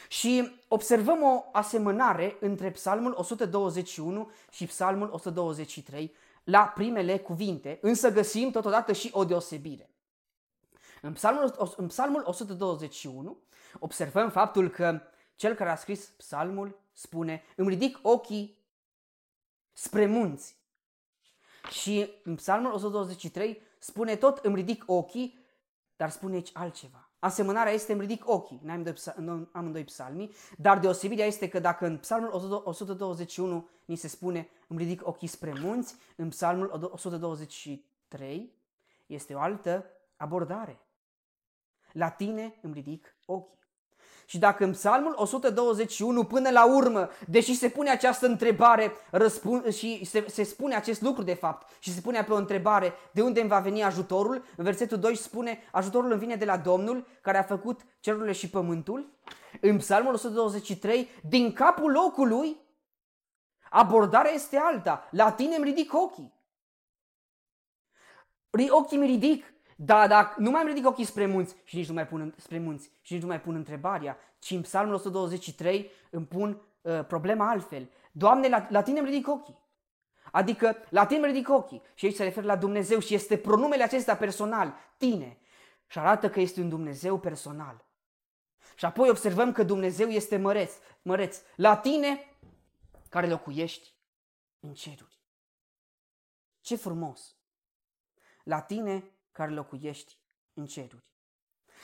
Și 0.07 0.59
observăm 0.67 1.23
o 1.23 1.43
asemănare 1.51 2.37
între 2.39 2.71
psalmul 2.71 3.13
121 3.17 4.31
și 4.51 4.65
psalmul 4.65 5.09
123, 5.11 6.15
la 6.43 6.67
primele 6.67 7.19
cuvinte, 7.19 7.79
însă 7.81 8.11
găsim 8.11 8.51
totodată 8.51 8.93
și 8.93 9.09
o 9.13 9.25
deosebire. 9.25 9.89
În 11.01 11.13
psalmul, 11.13 11.73
în 11.77 11.87
psalmul 11.87 12.23
121 12.25 13.37
observăm 13.79 14.29
faptul 14.29 14.69
că 14.69 15.01
cel 15.35 15.53
care 15.53 15.69
a 15.69 15.75
scris 15.75 16.05
psalmul 16.05 16.79
spune 16.93 17.43
îmi 17.55 17.69
ridic 17.69 17.99
ochii 18.01 18.57
spre 19.73 20.05
munți. 20.05 20.64
Și 21.69 22.09
în 22.23 22.35
psalmul 22.35 22.71
123 22.71 23.61
spune 23.79 24.15
tot 24.15 24.37
îmi 24.37 24.55
ridic 24.55 24.83
ochii, 24.87 25.39
dar 25.95 26.09
spune 26.09 26.35
aici 26.35 26.49
altceva. 26.53 27.09
Asemănarea 27.19 27.71
este 27.71 27.91
îmi 27.91 28.01
ridic 28.01 28.29
ochii 28.29 28.61
în 29.15 29.47
amândoi 29.51 29.83
psalmii, 29.83 30.31
dar 30.57 30.79
deosebirea 30.79 31.25
este 31.25 31.47
că 31.47 31.59
dacă 31.59 31.85
în 31.85 31.97
psalmul 31.97 32.61
121 32.63 33.69
ni 33.85 33.95
se 33.95 34.07
spune 34.07 34.49
îmi 34.67 34.79
ridic 34.79 35.07
ochii 35.07 35.27
spre 35.27 35.53
munți, 35.59 35.95
în 36.15 36.29
psalmul 36.29 36.89
123 36.93 38.53
este 39.05 39.33
o 39.33 39.39
altă 39.39 39.85
abordare. 40.15 40.79
La 41.91 42.09
tine 42.09 42.59
îmi 42.61 42.73
ridic 42.73 43.17
ochii. 43.25 43.53
Și 44.25 44.37
dacă 44.37 44.63
în 44.63 44.71
psalmul 44.71 45.13
121 45.15 46.23
până 46.23 46.49
la 46.49 46.75
urmă, 46.75 47.09
deși 47.27 47.55
se 47.55 47.69
pune 47.69 47.89
această 47.89 48.25
întrebare 48.25 48.91
răspund, 49.11 49.73
și 49.73 50.05
se, 50.05 50.25
se 50.27 50.43
spune 50.43 50.75
acest 50.75 51.01
lucru 51.01 51.23
de 51.23 51.33
fapt 51.33 51.77
și 51.79 51.93
se 51.93 52.01
pune 52.01 52.23
pe 52.23 52.33
o 52.33 52.35
întrebare 52.35 52.93
de 53.11 53.21
unde 53.21 53.39
îmi 53.39 53.49
va 53.49 53.59
veni 53.59 53.83
ajutorul, 53.83 54.43
în 54.57 54.63
versetul 54.63 54.97
2 54.97 55.15
spune 55.15 55.59
ajutorul 55.71 56.11
îmi 56.11 56.19
vine 56.19 56.35
de 56.35 56.45
la 56.45 56.57
Domnul 56.57 57.07
care 57.21 57.37
a 57.37 57.43
făcut 57.43 57.81
cerurile 57.99 58.31
și 58.31 58.49
pământul. 58.49 59.13
În 59.61 59.77
psalmul 59.77 60.13
123, 60.13 61.09
din 61.29 61.53
capul 61.53 61.91
locului, 61.91 62.57
abordarea 63.69 64.31
este 64.31 64.57
alta. 64.57 65.07
La 65.11 65.31
tine 65.31 65.55
îmi 65.55 65.65
ridic 65.65 65.93
ochii. 65.93 66.33
Ochii 68.69 68.97
mi 68.97 69.05
ridic 69.05 69.54
da, 69.75 70.07
da, 70.07 70.35
nu 70.37 70.49
mai 70.49 70.61
îmi 70.61 70.69
ridic 70.69 70.87
ochii 70.87 71.05
spre 71.05 71.25
munți 71.25 71.55
și 71.63 71.75
nici 71.75 71.87
nu 71.87 71.93
mai 71.93 72.07
pun 72.07 72.33
spre 72.37 72.59
munți 72.59 72.91
și 73.01 73.13
nici 73.13 73.21
nu 73.21 73.27
mai 73.27 73.41
pun 73.41 73.55
întrebarea, 73.55 74.17
ci 74.39 74.51
în 74.51 74.61
psalmul 74.61 74.93
123 74.93 75.91
îmi 76.09 76.25
pun 76.25 76.61
uh, 76.81 77.05
problema 77.07 77.49
altfel. 77.49 77.89
Doamne, 78.11 78.47
la, 78.47 78.67
la 78.69 78.81
tine 78.81 78.99
îmi 78.99 79.09
ridic 79.09 79.27
ochii. 79.27 79.63
Adică 80.31 80.75
la 80.89 81.05
tine 81.05 81.19
îmi 81.19 81.33
ridic 81.33 81.49
ochii. 81.49 81.81
Și 81.93 82.05
aici 82.05 82.15
se 82.15 82.23
referă 82.23 82.45
la 82.45 82.55
Dumnezeu 82.55 82.99
și 82.99 83.13
este 83.13 83.37
pronumele 83.37 83.83
acesta 83.83 84.15
personal, 84.15 84.73
tine. 84.97 85.37
Și 85.87 85.99
arată 85.99 86.29
că 86.29 86.39
este 86.39 86.61
un 86.61 86.69
Dumnezeu 86.69 87.19
personal. 87.19 87.85
Și 88.75 88.85
apoi 88.85 89.09
observăm 89.09 89.51
că 89.51 89.63
Dumnezeu 89.63 90.07
este 90.07 90.37
măreț, 90.37 90.73
măreț. 91.01 91.41
La 91.55 91.77
tine 91.77 92.29
care 93.09 93.27
locuiești 93.27 93.93
în 94.59 94.73
ceruri. 94.73 95.19
Ce 96.61 96.75
frumos! 96.75 97.35
La 98.43 98.61
tine 98.61 99.03
care 99.35 99.51
locuiești 99.51 100.19
în 100.53 100.65
ceruri. 100.65 101.03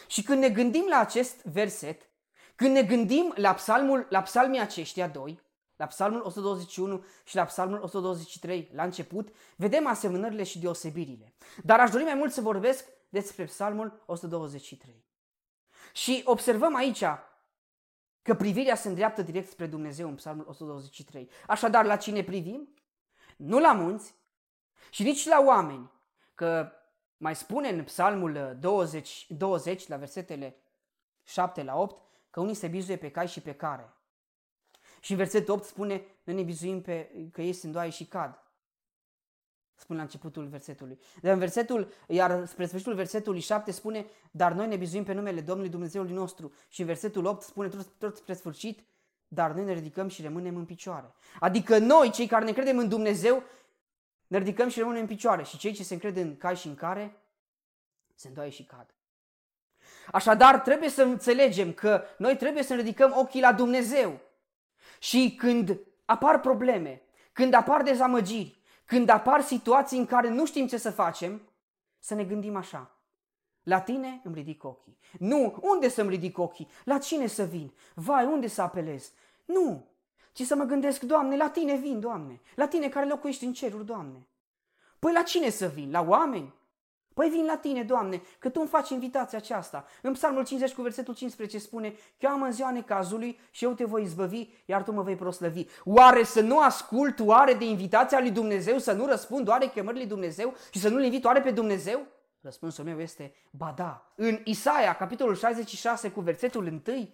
Și 0.07 0.23
când 0.23 0.41
ne 0.41 0.49
gândim 0.49 0.85
la 0.89 0.99
acest 0.99 1.45
verset, 1.45 2.09
când 2.55 2.73
ne 2.73 2.83
gândim 2.83 3.33
la, 3.35 3.53
psalmul, 3.53 4.07
la 4.09 4.21
psalmii 4.21 4.59
aceștia 4.59 5.07
doi, 5.07 5.41
la 5.75 5.85
psalmul 5.85 6.21
121 6.21 7.05
și 7.23 7.35
la 7.35 7.45
psalmul 7.45 7.81
123 7.81 8.69
la 8.73 8.83
început, 8.83 9.35
vedem 9.55 9.87
asemănările 9.87 10.43
și 10.43 10.59
deosebirile. 10.59 11.33
Dar 11.63 11.79
aș 11.79 11.89
dori 11.89 12.03
mai 12.03 12.13
mult 12.13 12.31
să 12.31 12.41
vorbesc 12.41 12.85
despre 13.09 13.43
psalmul 13.43 14.03
123. 14.05 15.05
Și 15.93 16.21
observăm 16.25 16.75
aici 16.75 17.03
că 18.21 18.35
privirea 18.35 18.75
se 18.75 18.87
îndreaptă 18.87 19.21
direct 19.21 19.49
spre 19.49 19.65
Dumnezeu 19.65 20.07
în 20.07 20.15
psalmul 20.15 20.45
123. 20.47 21.29
Așadar, 21.47 21.85
la 21.85 21.95
cine 21.95 22.23
privim? 22.23 22.73
Nu 23.37 23.59
la 23.59 23.73
munți 23.73 24.15
și 24.89 25.03
nici 25.03 25.25
la 25.25 25.43
oameni, 25.45 25.91
că 26.35 26.71
mai 27.21 27.35
spune 27.35 27.69
în 27.69 27.83
psalmul 27.83 28.57
20, 28.59 29.25
20 29.29 29.87
la 29.87 29.97
versetele 29.97 30.55
7 31.23 31.63
la 31.63 31.77
8 31.77 32.01
că 32.29 32.39
unii 32.39 32.53
se 32.53 32.67
bizuie 32.67 32.97
pe 32.97 33.11
cai 33.11 33.27
și 33.27 33.41
pe 33.41 33.53
care. 33.53 33.93
Și 34.99 35.11
în 35.11 35.17
versetul 35.17 35.53
8 35.53 35.63
spune, 35.63 36.05
noi 36.23 36.35
ne 36.35 36.43
bizuim 36.43 36.81
pe, 36.81 37.11
că 37.31 37.41
ei 37.41 37.53
se 37.53 37.65
îndoaie 37.65 37.89
și 37.89 38.05
cad. 38.05 38.43
Spune 39.75 39.97
la 39.97 40.03
începutul 40.03 40.47
versetului. 40.47 40.99
Dar 41.21 41.33
în 41.33 41.39
versetul, 41.39 41.91
iar 42.07 42.45
spre 42.45 42.65
sfârșitul 42.65 42.93
versetului 42.93 43.39
7 43.39 43.71
spune, 43.71 44.05
dar 44.31 44.51
noi 44.51 44.67
ne 44.67 44.75
bizuim 44.75 45.03
pe 45.03 45.13
numele 45.13 45.41
Domnului 45.41 45.71
Dumnezeului 45.71 46.13
nostru. 46.13 46.53
Și 46.69 46.79
în 46.79 46.85
versetul 46.85 47.25
8 47.25 47.41
spune 47.41 47.67
tot, 47.67 47.87
tot 47.97 48.17
spre 48.17 48.33
sfârșit, 48.33 48.83
dar 49.27 49.51
noi 49.51 49.63
ne 49.63 49.73
ridicăm 49.73 50.07
și 50.07 50.21
rămânem 50.21 50.55
în 50.55 50.65
picioare. 50.65 51.13
Adică 51.39 51.77
noi, 51.77 52.11
cei 52.11 52.27
care 52.27 52.45
ne 52.45 52.51
credem 52.51 52.77
în 52.77 52.89
Dumnezeu, 52.89 53.43
ne 54.31 54.37
ridicăm 54.37 54.69
și 54.69 54.79
rămânem 54.79 55.01
în 55.01 55.07
picioare 55.07 55.43
și 55.43 55.57
cei 55.57 55.73
ce 55.73 55.83
se 55.83 55.93
încred 55.93 56.17
în 56.17 56.37
cai 56.37 56.55
și 56.55 56.67
în 56.67 56.75
care 56.75 57.17
se 58.15 58.27
îndoaie 58.27 58.49
și 58.49 58.63
cad. 58.63 58.93
Așadar, 60.11 60.59
trebuie 60.59 60.89
să 60.89 61.03
înțelegem 61.03 61.73
că 61.73 62.03
noi 62.17 62.37
trebuie 62.37 62.63
să 62.63 62.73
ne 62.73 62.81
ridicăm 62.81 63.13
ochii 63.17 63.41
la 63.41 63.53
Dumnezeu. 63.53 64.19
Și 64.99 65.35
când 65.37 65.79
apar 66.05 66.39
probleme, 66.39 67.01
când 67.31 67.53
apar 67.53 67.81
dezamăgiri, 67.81 68.61
când 68.85 69.09
apar 69.09 69.41
situații 69.41 69.97
în 69.97 70.05
care 70.05 70.29
nu 70.29 70.45
știm 70.45 70.67
ce 70.67 70.77
să 70.77 70.91
facem, 70.91 71.41
să 71.99 72.13
ne 72.13 72.23
gândim 72.23 72.55
așa. 72.55 72.97
La 73.63 73.81
tine 73.81 74.21
îmi 74.23 74.35
ridic 74.35 74.63
ochii. 74.63 74.97
Nu, 75.19 75.59
unde 75.61 75.89
să-mi 75.89 76.09
ridic 76.09 76.37
ochii? 76.37 76.67
La 76.83 76.97
cine 76.97 77.27
să 77.27 77.43
vin? 77.43 77.73
Vai, 77.93 78.25
unde 78.25 78.47
să 78.47 78.61
apelez? 78.61 79.11
Nu, 79.45 79.90
ci 80.31 80.41
să 80.41 80.55
mă 80.55 80.63
gândesc, 80.63 81.01
Doamne, 81.01 81.35
la 81.35 81.49
tine 81.49 81.75
vin, 81.75 81.99
Doamne. 81.99 82.41
La 82.55 82.67
tine 82.67 82.89
care 82.89 83.07
locuiești 83.07 83.45
în 83.45 83.53
ceruri, 83.53 83.85
Doamne. 83.85 84.27
Păi 84.99 85.13
la 85.13 85.21
cine 85.21 85.49
să 85.49 85.67
vin? 85.67 85.91
La 85.91 86.01
oameni? 86.01 86.53
Păi 87.13 87.29
vin 87.29 87.45
la 87.45 87.57
tine, 87.57 87.83
Doamne, 87.83 88.21
că 88.39 88.49
Tu 88.49 88.59
îmi 88.59 88.69
faci 88.69 88.89
invitația 88.89 89.37
aceasta. 89.37 89.85
În 90.01 90.13
Psalmul 90.13 90.45
50 90.45 90.73
cu 90.75 90.81
versetul 90.81 91.13
15 91.13 91.57
spune, 91.57 91.95
cheamă 92.17 92.45
în 92.45 92.51
ziua 92.51 92.71
necazului 92.71 93.39
și 93.51 93.63
eu 93.63 93.71
te 93.73 93.83
voi 93.83 94.03
izbăvi, 94.03 94.47
iar 94.65 94.83
Tu 94.83 94.91
mă 94.91 95.01
vei 95.01 95.15
proslăvi. 95.15 95.65
Oare 95.83 96.23
să 96.23 96.41
nu 96.41 96.59
ascult 96.59 97.19
oare 97.19 97.53
de 97.53 97.65
invitația 97.65 98.19
lui 98.19 98.31
Dumnezeu, 98.31 98.77
să 98.77 98.91
nu 98.91 99.05
răspund 99.05 99.47
oare 99.47 99.67
chemării 99.67 99.99
lui 99.99 100.09
Dumnezeu 100.09 100.53
și 100.71 100.79
să 100.79 100.89
nu-L 100.89 101.03
invit 101.03 101.25
oare 101.25 101.41
pe 101.41 101.51
Dumnezeu? 101.51 102.07
Răspunsul 102.41 102.83
meu 102.83 102.99
este, 102.99 103.33
ba 103.49 103.73
da. 103.75 104.11
În 104.15 104.39
Isaia, 104.43 104.95
capitolul 104.95 105.35
66 105.35 106.11
cu 106.11 106.21
versetul 106.21 106.81
1, 106.87 107.07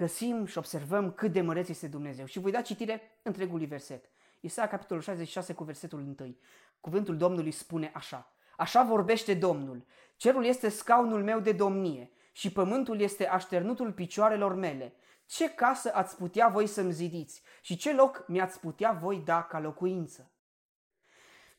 găsim 0.00 0.44
și 0.46 0.58
observăm 0.58 1.12
cât 1.12 1.32
de 1.32 1.40
măreț 1.40 1.68
este 1.68 1.88
Dumnezeu. 1.88 2.26
Și 2.26 2.38
voi 2.38 2.50
da 2.50 2.60
citire 2.60 3.00
întregului 3.22 3.66
verset. 3.66 4.04
Isaia, 4.40 4.68
capitolul 4.68 5.02
66 5.02 5.52
cu 5.52 5.64
versetul 5.64 5.98
1. 6.18 6.36
Cuvântul 6.80 7.16
Domnului 7.16 7.50
spune 7.50 7.90
așa. 7.94 8.32
Așa 8.56 8.82
vorbește 8.82 9.34
Domnul. 9.34 9.84
Cerul 10.16 10.44
este 10.44 10.68
scaunul 10.68 11.22
meu 11.22 11.40
de 11.40 11.52
domnie 11.52 12.10
și 12.32 12.52
pământul 12.52 13.00
este 13.00 13.28
așternutul 13.28 13.92
picioarelor 13.92 14.54
mele. 14.54 14.94
Ce 15.26 15.54
casă 15.54 15.90
ați 15.94 16.16
putea 16.16 16.48
voi 16.48 16.66
să-mi 16.66 16.92
zidiți 16.92 17.42
și 17.60 17.76
ce 17.76 17.94
loc 17.94 18.24
mi-ați 18.28 18.60
putea 18.60 18.92
voi 18.92 19.18
da 19.24 19.42
ca 19.42 19.60
locuință? 19.60 20.30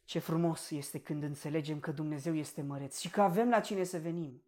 Ce 0.03 0.19
frumos 0.19 0.69
este 0.69 0.99
când 0.99 1.23
înțelegem 1.23 1.79
că 1.79 1.91
Dumnezeu 1.91 2.35
este 2.35 2.61
măreț 2.61 2.99
și 2.99 3.09
că 3.09 3.21
avem 3.21 3.49
la 3.49 3.59
cine 3.59 3.83
să 3.83 3.99
venim. 3.99 4.43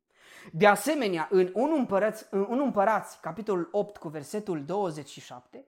De 0.52 0.68
asemenea, 0.68 1.28
în 1.32 1.52
1 1.54 1.76
împărați, 1.76 2.26
în 2.30 2.46
1 2.50 2.64
împărați 2.64 3.20
capitolul 3.20 3.68
8 3.72 3.98
cu 3.98 4.08
versetul 4.08 4.66
27, 4.66 5.66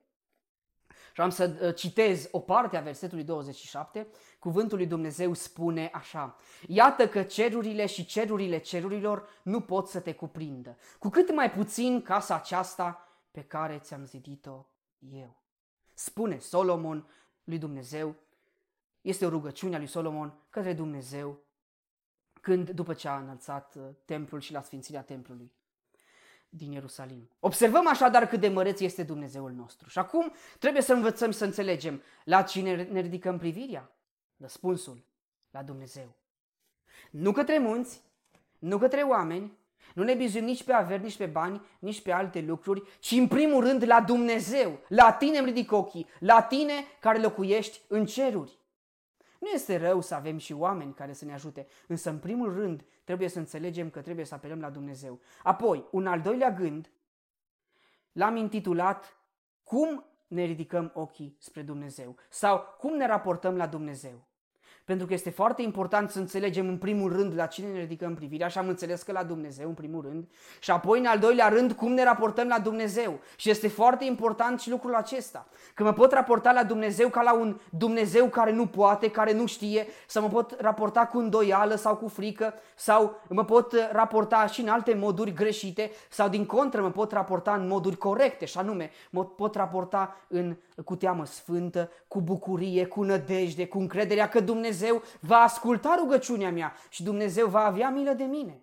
și 1.16 1.22
am 1.22 1.30
să 1.30 1.56
uh, 1.62 1.76
citez 1.76 2.28
o 2.32 2.40
parte 2.40 2.78
a 2.78 2.82
versetului 2.82 3.24
27, 3.24 4.08
cuvântul 4.40 4.78
lui 4.78 4.88
Dumnezeu 4.88 5.34
spune 5.34 5.90
așa. 5.94 6.36
Iată 6.68 7.08
că 7.08 7.24
cerurile 7.24 7.86
și 7.86 8.06
cerurile 8.06 8.58
cerurilor 8.58 9.30
nu 9.44 9.62
pot 9.62 9.88
să 9.88 10.00
te 10.00 10.14
cuprindă, 10.14 10.78
cu 11.00 11.10
cât 11.10 11.34
mai 11.34 11.52
puțin 11.52 12.02
casa 12.02 12.36
aceasta 12.36 13.08
pe 13.32 13.42
care 13.44 13.80
ți-am 13.80 14.06
zidit-o 14.06 14.66
eu. 15.00 15.42
Spune 15.94 16.38
Solomon 16.38 17.08
lui 17.44 17.58
Dumnezeu, 17.58 18.16
este 19.02 19.26
o 19.26 19.30
rugăciune 19.30 19.76
a 19.76 19.78
lui 19.78 19.88
Solomon 19.88 20.34
către 20.50 20.74
Dumnezeu 20.74 21.40
când, 22.46 22.70
după 22.70 22.94
ce 22.94 23.08
a 23.08 23.18
înălțat 23.18 23.76
uh, 23.76 23.84
templul 24.06 24.40
și 24.40 24.52
la 24.52 24.62
sfințirea 24.62 25.02
templului 25.02 25.52
din 26.50 26.72
Ierusalim. 26.72 27.30
Observăm 27.40 27.88
așadar 27.88 28.28
cât 28.28 28.40
de 28.40 28.48
măreț 28.48 28.80
este 28.80 29.04
Dumnezeul 29.04 29.52
nostru. 29.52 29.90
Și 29.90 29.98
acum 29.98 30.34
trebuie 30.60 30.82
să 30.82 30.94
învățăm 30.94 31.32
să 31.32 31.46
înțelegem 31.46 32.02
la 32.24 32.42
cine 32.42 32.84
ne 32.84 33.00
ridicăm 33.00 33.38
privirea. 33.38 33.92
Răspunsul, 34.38 35.06
la 35.52 35.64
Dumnezeu. 35.64 36.16
Nu 37.12 37.32
către 37.32 37.58
munți, 37.58 38.02
nu 38.60 38.78
către 38.78 39.02
oameni, 39.02 39.58
nu 39.94 40.04
ne 40.04 40.14
bizuim 40.14 40.44
nici 40.44 40.64
pe 40.64 40.74
averi, 40.74 41.04
nici 41.04 41.18
pe 41.18 41.26
bani, 41.26 41.62
nici 41.80 42.02
pe 42.02 42.12
alte 42.12 42.42
lucruri, 42.42 42.84
ci 43.00 43.12
în 43.12 43.28
primul 43.28 43.64
rând 43.64 43.84
la 43.88 44.02
Dumnezeu. 44.02 44.80
La 44.88 45.12
tine 45.12 45.38
îmi 45.38 45.48
ridic 45.48 45.72
ochii, 45.72 46.08
la 46.20 46.42
tine 46.42 46.74
care 47.00 47.20
locuiești 47.20 47.82
în 47.88 48.06
ceruri. 48.06 48.58
Nu 49.46 49.52
este 49.52 49.78
rău 49.78 50.02
să 50.02 50.16
avem 50.16 50.38
și 50.38 50.54
oameni 50.54 50.94
care 50.94 51.14
să 51.14 51.26
ne 51.26 51.34
ajute, 51.34 51.68
însă 51.88 52.10
în 52.10 52.20
primul 52.20 52.54
rând 52.54 52.86
trebuie 53.04 53.28
să 53.28 53.40
înțelegem 53.40 53.90
că 53.90 54.02
trebuie 54.02 54.26
să 54.26 54.34
apelăm 54.34 54.60
la 54.60 54.70
Dumnezeu. 54.70 55.20
Apoi, 55.44 55.88
un 55.92 56.08
al 56.08 56.22
doilea 56.22 56.52
gând, 56.52 56.92
l-am 58.12 58.36
intitulat 58.36 59.18
Cum 59.64 60.06
ne 60.28 60.44
ridicăm 60.44 60.92
ochii 60.94 61.36
spre 61.40 61.62
Dumnezeu 61.62 62.16
sau 62.30 62.76
cum 62.78 62.96
ne 62.96 63.06
raportăm 63.06 63.56
la 63.56 63.68
Dumnezeu. 63.68 64.28
Pentru 64.86 65.06
că 65.08 65.14
este 65.14 65.30
foarte 65.30 65.62
important 65.62 66.10
să 66.10 66.20
înțelegem 66.20 66.68
în 66.68 66.78
primul 66.78 67.12
rând 67.12 67.34
la 67.36 67.46
cine 67.46 67.68
ne 67.68 67.80
ridicăm 67.80 68.16
privirea 68.16 68.48
și 68.48 68.58
am 68.58 68.68
înțeles 68.68 69.02
că 69.02 69.12
la 69.12 69.24
Dumnezeu 69.24 69.68
în 69.68 69.74
primul 69.74 70.02
rând 70.02 70.28
și 70.60 70.72
apoi 70.72 71.00
în 71.00 71.06
al 71.06 71.20
doilea 71.20 71.48
rând 71.48 71.72
cum 71.72 71.92
ne 71.92 72.04
raportăm 72.04 72.48
la 72.48 72.60
Dumnezeu. 72.60 73.20
Și 73.36 73.50
este 73.50 73.68
foarte 73.68 74.06
important 74.06 74.60
și 74.60 74.70
lucrul 74.70 74.96
acesta. 74.96 75.48
Că 75.74 75.84
mă 75.84 75.94
pot 75.94 76.12
raporta 76.12 76.52
la 76.52 76.64
Dumnezeu 76.64 77.10
ca 77.10 77.22
la 77.22 77.34
un 77.34 77.60
Dumnezeu 77.70 78.28
care 78.28 78.52
nu 78.52 78.66
poate, 78.66 79.12
care 79.12 79.34
nu 79.34 79.46
știe, 79.46 79.88
sau 80.08 80.22
mă 80.22 80.30
pot 80.30 80.56
raporta 80.60 81.06
cu 81.06 81.18
îndoială 81.18 81.76
sau 81.76 81.96
cu 81.96 82.08
frică, 82.08 82.54
sau 82.76 83.22
mă 83.30 83.46
pot 83.46 83.74
raporta 83.92 84.48
și 84.48 84.62
în 84.62 84.68
alte 84.68 84.94
moduri 84.94 85.34
greșite, 85.34 85.92
sau 86.10 86.30
din 86.30 86.46
contră 86.46 86.82
mă 86.82 86.92
pot 86.92 87.12
raporta 87.12 87.54
în 87.54 87.68
moduri 87.68 87.98
corecte, 87.98 88.46
și 88.46 88.58
anume 88.58 88.92
mă 89.10 89.26
pot 89.26 89.56
raporta 89.56 90.16
în, 90.28 90.56
cu 90.84 90.96
teamă 90.96 91.26
sfântă, 91.26 91.92
cu 92.08 92.22
bucurie, 92.22 92.86
cu 92.86 93.04
nădejde, 93.04 93.68
cu 93.68 93.80
încrederea 93.80 94.30
că 94.30 94.40
Dumnezeu 94.40 94.74
va 95.20 95.38
asculta 95.38 95.96
rugăciunea 96.00 96.52
mea 96.52 96.74
și 96.90 97.04
Dumnezeu 97.04 97.48
va 97.48 97.66
avea 97.66 97.90
milă 97.90 98.14
de 98.14 98.24
mine. 98.24 98.60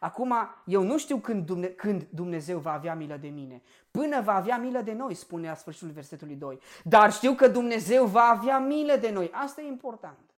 Acum, 0.00 0.34
eu 0.64 0.82
nu 0.82 0.98
știu 0.98 1.16
când, 1.16 1.46
Dumne- 1.46 1.66
când 1.66 2.06
Dumnezeu 2.10 2.58
va 2.58 2.72
avea 2.72 2.94
milă 2.94 3.16
de 3.16 3.28
mine. 3.28 3.62
Până 3.90 4.20
va 4.20 4.34
avea 4.34 4.56
milă 4.56 4.80
de 4.80 4.92
noi, 4.92 5.14
spune 5.14 5.48
la 5.48 5.54
sfârșitul 5.54 5.90
versetului 5.90 6.34
2. 6.34 6.58
Dar 6.84 7.12
știu 7.12 7.34
că 7.34 7.48
Dumnezeu 7.48 8.06
va 8.06 8.22
avea 8.22 8.58
milă 8.58 8.96
de 8.96 9.10
noi. 9.10 9.30
Asta 9.32 9.60
e 9.60 9.66
important. 9.66 10.34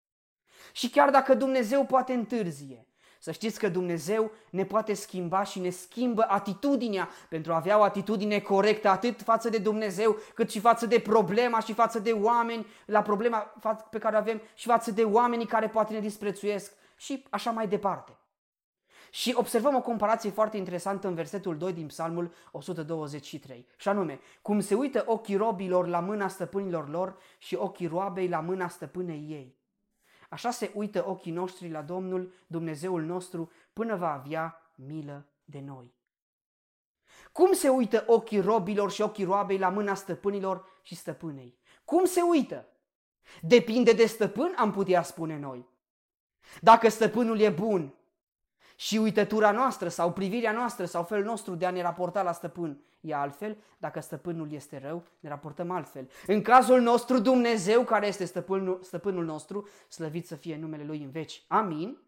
Și 0.72 0.90
chiar 0.90 1.10
dacă 1.10 1.34
Dumnezeu 1.34 1.84
poate 1.84 2.12
întârzie, 2.12 2.86
să 3.22 3.30
știți 3.30 3.58
că 3.58 3.68
Dumnezeu 3.68 4.30
ne 4.50 4.64
poate 4.64 4.94
schimba 4.94 5.44
și 5.44 5.60
ne 5.60 5.70
schimbă 5.70 6.24
atitudinea 6.28 7.08
pentru 7.28 7.52
a 7.52 7.56
avea 7.56 7.78
o 7.78 7.82
atitudine 7.82 8.38
corectă 8.38 8.88
atât 8.88 9.22
față 9.22 9.48
de 9.48 9.58
Dumnezeu 9.58 10.16
cât 10.34 10.50
și 10.50 10.60
față 10.60 10.86
de 10.86 11.00
problema 11.00 11.60
și 11.60 11.72
față 11.72 11.98
de 11.98 12.12
oameni, 12.12 12.66
la 12.86 13.02
problema 13.02 13.38
pe 13.90 13.98
care 13.98 14.16
o 14.16 14.18
avem 14.18 14.40
și 14.54 14.66
față 14.66 14.90
de 14.90 15.02
oamenii 15.04 15.46
care 15.46 15.68
poate 15.68 15.92
ne 15.92 16.00
disprețuiesc 16.00 16.72
și 16.96 17.26
așa 17.30 17.50
mai 17.50 17.68
departe. 17.68 18.16
Și 19.10 19.34
observăm 19.36 19.74
o 19.74 19.80
comparație 19.80 20.30
foarte 20.30 20.56
interesantă 20.56 21.08
în 21.08 21.14
versetul 21.14 21.56
2 21.56 21.72
din 21.72 21.86
Psalmul 21.86 22.32
123. 22.50 23.66
Și 23.76 23.88
anume, 23.88 24.20
cum 24.42 24.60
se 24.60 24.74
uită 24.74 25.04
ochii 25.06 25.36
robilor 25.36 25.86
la 25.86 26.00
mâna 26.00 26.28
stăpânilor 26.28 26.88
lor 26.88 27.16
și 27.38 27.54
ochii 27.54 27.86
roabei 27.86 28.28
la 28.28 28.40
mâna 28.40 28.68
stăpânei 28.68 29.26
ei. 29.28 29.61
Așa 30.32 30.50
se 30.50 30.72
uită 30.74 31.08
ochii 31.08 31.32
noștri 31.32 31.70
la 31.70 31.82
Domnul, 31.82 32.32
Dumnezeul 32.46 33.02
nostru, 33.02 33.50
până 33.72 33.96
va 33.96 34.12
avea 34.12 34.72
milă 34.74 35.26
de 35.44 35.60
noi. 35.60 35.94
Cum 37.32 37.52
se 37.52 37.68
uită 37.68 38.04
ochii 38.06 38.40
robilor 38.40 38.90
și 38.90 39.02
ochii 39.02 39.24
roabei 39.24 39.58
la 39.58 39.68
mâna 39.68 39.94
stăpânilor 39.94 40.66
și 40.82 40.94
stăpânei? 40.94 41.58
Cum 41.84 42.04
se 42.04 42.20
uită? 42.20 42.66
Depinde 43.40 43.92
de 43.92 44.06
stăpân, 44.06 44.54
am 44.56 44.72
putea 44.72 45.02
spune 45.02 45.38
noi. 45.38 45.68
Dacă 46.60 46.88
stăpânul 46.88 47.38
e 47.38 47.50
bun, 47.50 47.94
și 48.82 48.96
uitătura 48.96 49.50
noastră 49.50 49.88
sau 49.88 50.12
privirea 50.12 50.52
noastră 50.52 50.84
sau 50.84 51.02
felul 51.02 51.24
nostru 51.24 51.54
de 51.54 51.66
a 51.66 51.70
ne 51.70 51.82
raporta 51.82 52.22
la 52.22 52.32
stăpân 52.32 52.80
e 53.00 53.14
altfel. 53.14 53.56
Dacă 53.78 54.00
stăpânul 54.00 54.52
este 54.52 54.78
rău, 54.78 55.04
ne 55.20 55.28
raportăm 55.28 55.70
altfel. 55.70 56.10
În 56.26 56.42
cazul 56.42 56.80
nostru, 56.80 57.18
Dumnezeu, 57.18 57.84
care 57.84 58.06
este 58.06 58.24
stăpânul, 58.24 58.80
stăpânul 58.82 59.24
nostru, 59.24 59.68
slăvit 59.88 60.26
să 60.26 60.34
fie 60.34 60.56
numele 60.56 60.84
Lui 60.84 61.02
în 61.02 61.10
veci. 61.10 61.44
Amin. 61.48 61.98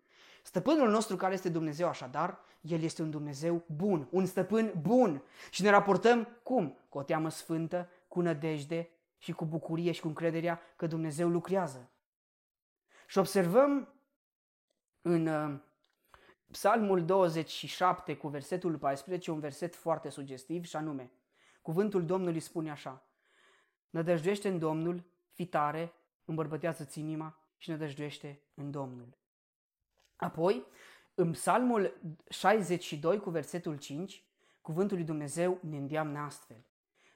Stăpânul 0.43 0.91
nostru 0.91 1.17
care 1.17 1.35
este 1.35 1.49
Dumnezeu 1.49 1.89
așadar, 1.89 2.39
El 2.61 2.83
este 2.83 3.03
un 3.03 3.11
Dumnezeu 3.11 3.63
bun, 3.77 4.09
un 4.11 4.27
stăpân 4.27 4.73
bun. 4.81 5.23
Și 5.51 5.63
ne 5.63 5.71
raportăm 5.71 6.29
cum? 6.43 6.77
Cu 6.89 6.99
o 6.99 7.03
teamă 7.03 7.31
sfântă, 7.31 7.89
cu 8.09 8.21
nădejde 8.21 8.91
și 9.19 9.33
cu 9.33 9.45
bucurie 9.45 9.93
și 9.93 10.01
cu 10.01 10.09
încrederea 10.09 10.61
că 10.77 10.87
Dumnezeu 10.87 11.29
lucrează. 11.29 11.89
Și 13.07 13.19
observăm 13.19 13.89
în 15.03 15.27
uh, 15.27 15.55
Psalmul 16.55 17.05
27 17.05 18.17
cu 18.17 18.29
versetul 18.29 18.79
14, 18.79 19.31
un 19.31 19.41
verset 19.41 19.75
foarte 19.75 20.09
sugestiv 20.09 20.65
și 20.65 20.77
anume, 20.77 21.11
cuvântul 21.63 22.05
Domnului 22.05 22.41
spune 22.41 22.71
așa, 22.71 23.07
Nădăjduiește 23.91 24.49
în 24.49 24.59
Domnul, 24.59 25.05
fi 25.33 25.47
tare, 25.47 25.93
îmbărbătează-ți 26.25 27.01
inima 27.01 27.39
și 27.57 27.71
nădăjduiește 27.71 28.41
în 28.55 28.71
Domnul. 28.71 29.17
Apoi, 30.17 30.67
în 31.15 31.31
Psalmul 31.31 32.01
62 32.29 33.21
cu 33.21 33.31
versetul 33.31 33.79
5, 33.79 34.25
cuvântul 34.61 34.97
lui 34.97 35.07
Dumnezeu 35.07 35.59
ne 35.63 35.77
îndeamnă 35.77 36.19
astfel. 36.19 36.65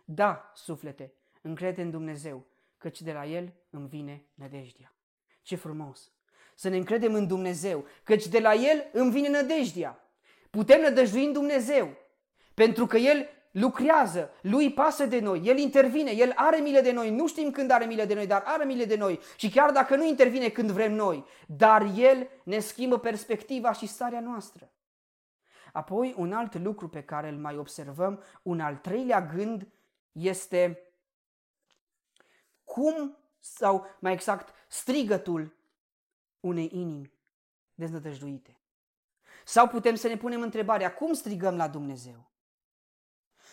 Da, 0.04 0.52
suflete, 0.54 1.12
încrede 1.42 1.82
în 1.82 1.90
Dumnezeu, 1.90 2.46
căci 2.76 3.02
de 3.02 3.12
la 3.12 3.26
El 3.26 3.52
îmi 3.70 3.88
vine 3.88 4.26
nădejdea. 4.34 4.94
Ce 5.42 5.56
frumos! 5.56 6.12
Să 6.58 6.68
ne 6.68 6.76
încredem 6.76 7.14
în 7.14 7.26
Dumnezeu, 7.26 7.84
căci 8.02 8.26
de 8.26 8.38
la 8.38 8.54
El 8.54 8.84
îmi 8.92 9.10
vine 9.10 9.28
nădejdea. 9.28 10.04
Putem 10.50 10.80
nădăjdui 10.80 11.24
în 11.24 11.32
Dumnezeu, 11.32 11.96
pentru 12.54 12.86
că 12.86 12.96
El 12.96 13.28
lucrează, 13.50 14.30
lui 14.42 14.72
pasă 14.72 15.06
de 15.06 15.20
noi, 15.20 15.42
El 15.44 15.58
intervine, 15.58 16.10
El 16.10 16.32
are 16.34 16.56
milă 16.56 16.80
de 16.80 16.92
noi, 16.92 17.10
nu 17.10 17.26
știm 17.26 17.50
când 17.50 17.70
are 17.70 17.84
milă 17.84 18.04
de 18.04 18.14
noi, 18.14 18.26
dar 18.26 18.42
are 18.46 18.64
milă 18.64 18.84
de 18.84 18.96
noi 18.96 19.20
și 19.36 19.50
chiar 19.50 19.70
dacă 19.70 19.96
nu 19.96 20.04
intervine 20.04 20.48
când 20.48 20.70
vrem 20.70 20.92
noi, 20.92 21.24
dar 21.46 21.82
El 21.96 22.28
ne 22.44 22.58
schimbă 22.58 22.98
perspectiva 22.98 23.72
și 23.72 23.86
starea 23.86 24.20
noastră. 24.20 24.70
Apoi, 25.72 26.14
un 26.16 26.32
alt 26.32 26.54
lucru 26.54 26.88
pe 26.88 27.02
care 27.02 27.28
îl 27.28 27.36
mai 27.36 27.56
observăm, 27.56 28.22
un 28.42 28.60
al 28.60 28.76
treilea 28.76 29.20
gând, 29.20 29.68
este 30.12 30.82
cum, 32.64 33.16
sau 33.38 33.86
mai 33.98 34.12
exact, 34.12 34.54
strigătul 34.68 35.56
unei 36.40 36.70
inimi 36.72 37.12
deznădăjduite. 37.74 38.60
Sau 39.44 39.68
putem 39.68 39.94
să 39.94 40.08
ne 40.08 40.16
punem 40.16 40.42
întrebarea, 40.42 40.94
cum 40.94 41.12
strigăm 41.12 41.56
la 41.56 41.68
Dumnezeu? 41.68 42.30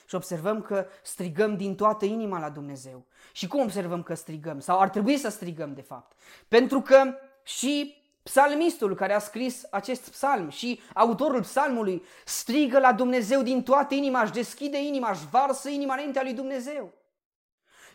Și 0.08 0.16
observăm 0.16 0.62
că 0.62 0.88
strigăm 1.04 1.58
din 1.58 1.76
toată 1.76 2.06
inima 2.06 2.40
la 2.40 2.50
Dumnezeu. 2.50 3.06
Și 3.32 3.48
cum 3.48 3.60
observăm 3.60 4.04
că 4.04 4.14
strigăm? 4.14 4.60
Sau 4.60 4.80
ar 4.80 4.90
trebui 4.90 5.18
să 5.18 5.30
strigăm, 5.30 5.74
de 5.74 5.82
fapt. 5.82 6.18
Pentru 6.48 6.82
că 6.82 7.14
și 7.44 8.04
psalmistul 8.24 8.96
care 8.96 9.14
a 9.14 9.20
scris 9.20 9.64
acest 9.72 10.10
psalm 10.10 10.50
și 10.50 10.82
autorul 10.94 11.42
psalmului 11.42 12.04
strigă 12.26 12.80
la 12.80 12.94
Dumnezeu 12.94 13.42
din 13.42 13.64
toată 13.64 13.94
inima, 13.94 14.22
își 14.22 14.32
deschide 14.32 14.84
inima, 14.84 15.10
își 15.10 15.28
varsă 15.32 15.70
inima 15.70 15.94
înaintea 15.94 16.24
lui 16.24 16.34
Dumnezeu. 16.34 16.94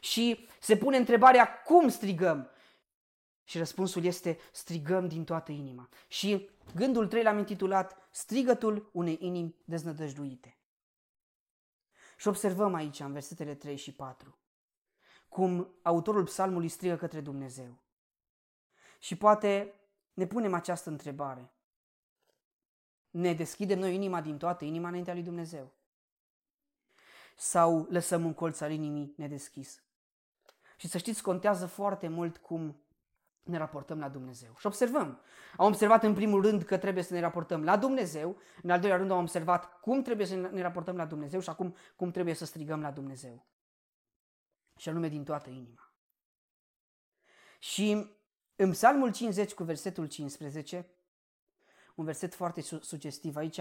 Și 0.00 0.48
se 0.60 0.76
pune 0.76 0.96
întrebarea 0.96 1.62
cum 1.62 1.88
strigăm? 1.88 2.49
Și 3.50 3.58
răspunsul 3.58 4.04
este 4.04 4.38
strigăm 4.52 5.08
din 5.08 5.24
toată 5.24 5.52
inima. 5.52 5.88
Și 6.08 6.50
gândul 6.74 7.08
3 7.08 7.22
l-am 7.22 7.38
intitulat 7.38 8.08
strigătul 8.10 8.90
unei 8.92 9.18
inimi 9.20 9.56
deznădăjduite. 9.64 10.58
Și 12.16 12.28
observăm 12.28 12.74
aici, 12.74 13.00
în 13.00 13.12
versetele 13.12 13.54
3 13.54 13.76
și 13.76 13.92
4, 13.92 14.38
cum 15.28 15.74
autorul 15.82 16.24
psalmului 16.24 16.68
strigă 16.68 16.96
către 16.96 17.20
Dumnezeu. 17.20 17.78
Și 18.98 19.16
poate 19.16 19.74
ne 20.12 20.26
punem 20.26 20.54
această 20.54 20.90
întrebare. 20.90 21.52
Ne 23.10 23.32
deschidem 23.34 23.78
noi 23.78 23.94
inima 23.94 24.20
din 24.20 24.38
toată 24.38 24.64
inima 24.64 24.88
înaintea 24.88 25.14
lui 25.14 25.22
Dumnezeu? 25.22 25.72
Sau 27.36 27.86
lăsăm 27.88 28.24
un 28.24 28.34
colț 28.34 28.60
al 28.60 28.70
inimii 28.70 29.14
nedeschis? 29.16 29.82
Și 30.76 30.88
să 30.88 30.98
știți, 30.98 31.22
contează 31.22 31.66
foarte 31.66 32.08
mult 32.08 32.36
cum 32.36 32.82
ne 33.50 33.58
raportăm 33.58 33.98
la 33.98 34.08
Dumnezeu. 34.08 34.54
Și 34.58 34.66
observăm. 34.66 35.20
Am 35.56 35.66
observat 35.66 36.02
în 36.02 36.14
primul 36.14 36.42
rând 36.42 36.62
că 36.62 36.78
trebuie 36.78 37.02
să 37.02 37.14
ne 37.14 37.20
raportăm 37.20 37.64
la 37.64 37.76
Dumnezeu, 37.76 38.36
în 38.62 38.70
al 38.70 38.80
doilea 38.80 38.98
rând 38.98 39.10
am 39.10 39.18
observat 39.18 39.80
cum 39.80 40.02
trebuie 40.02 40.26
să 40.26 40.34
ne 40.34 40.62
raportăm 40.62 40.96
la 40.96 41.04
Dumnezeu 41.04 41.40
și 41.40 41.48
acum 41.48 41.76
cum 41.96 42.10
trebuie 42.10 42.34
să 42.34 42.44
strigăm 42.44 42.80
la 42.80 42.90
Dumnezeu. 42.90 43.46
Și 44.76 44.88
anume 44.88 45.08
din 45.08 45.24
toată 45.24 45.50
inima. 45.50 45.92
Și 47.58 48.10
în 48.56 48.70
Psalmul 48.70 49.12
50 49.12 49.54
cu 49.54 49.64
versetul 49.64 50.06
15, 50.06 50.88
un 51.94 52.04
verset 52.04 52.34
foarte 52.34 52.60
sugestiv 52.60 53.36
aici, 53.36 53.60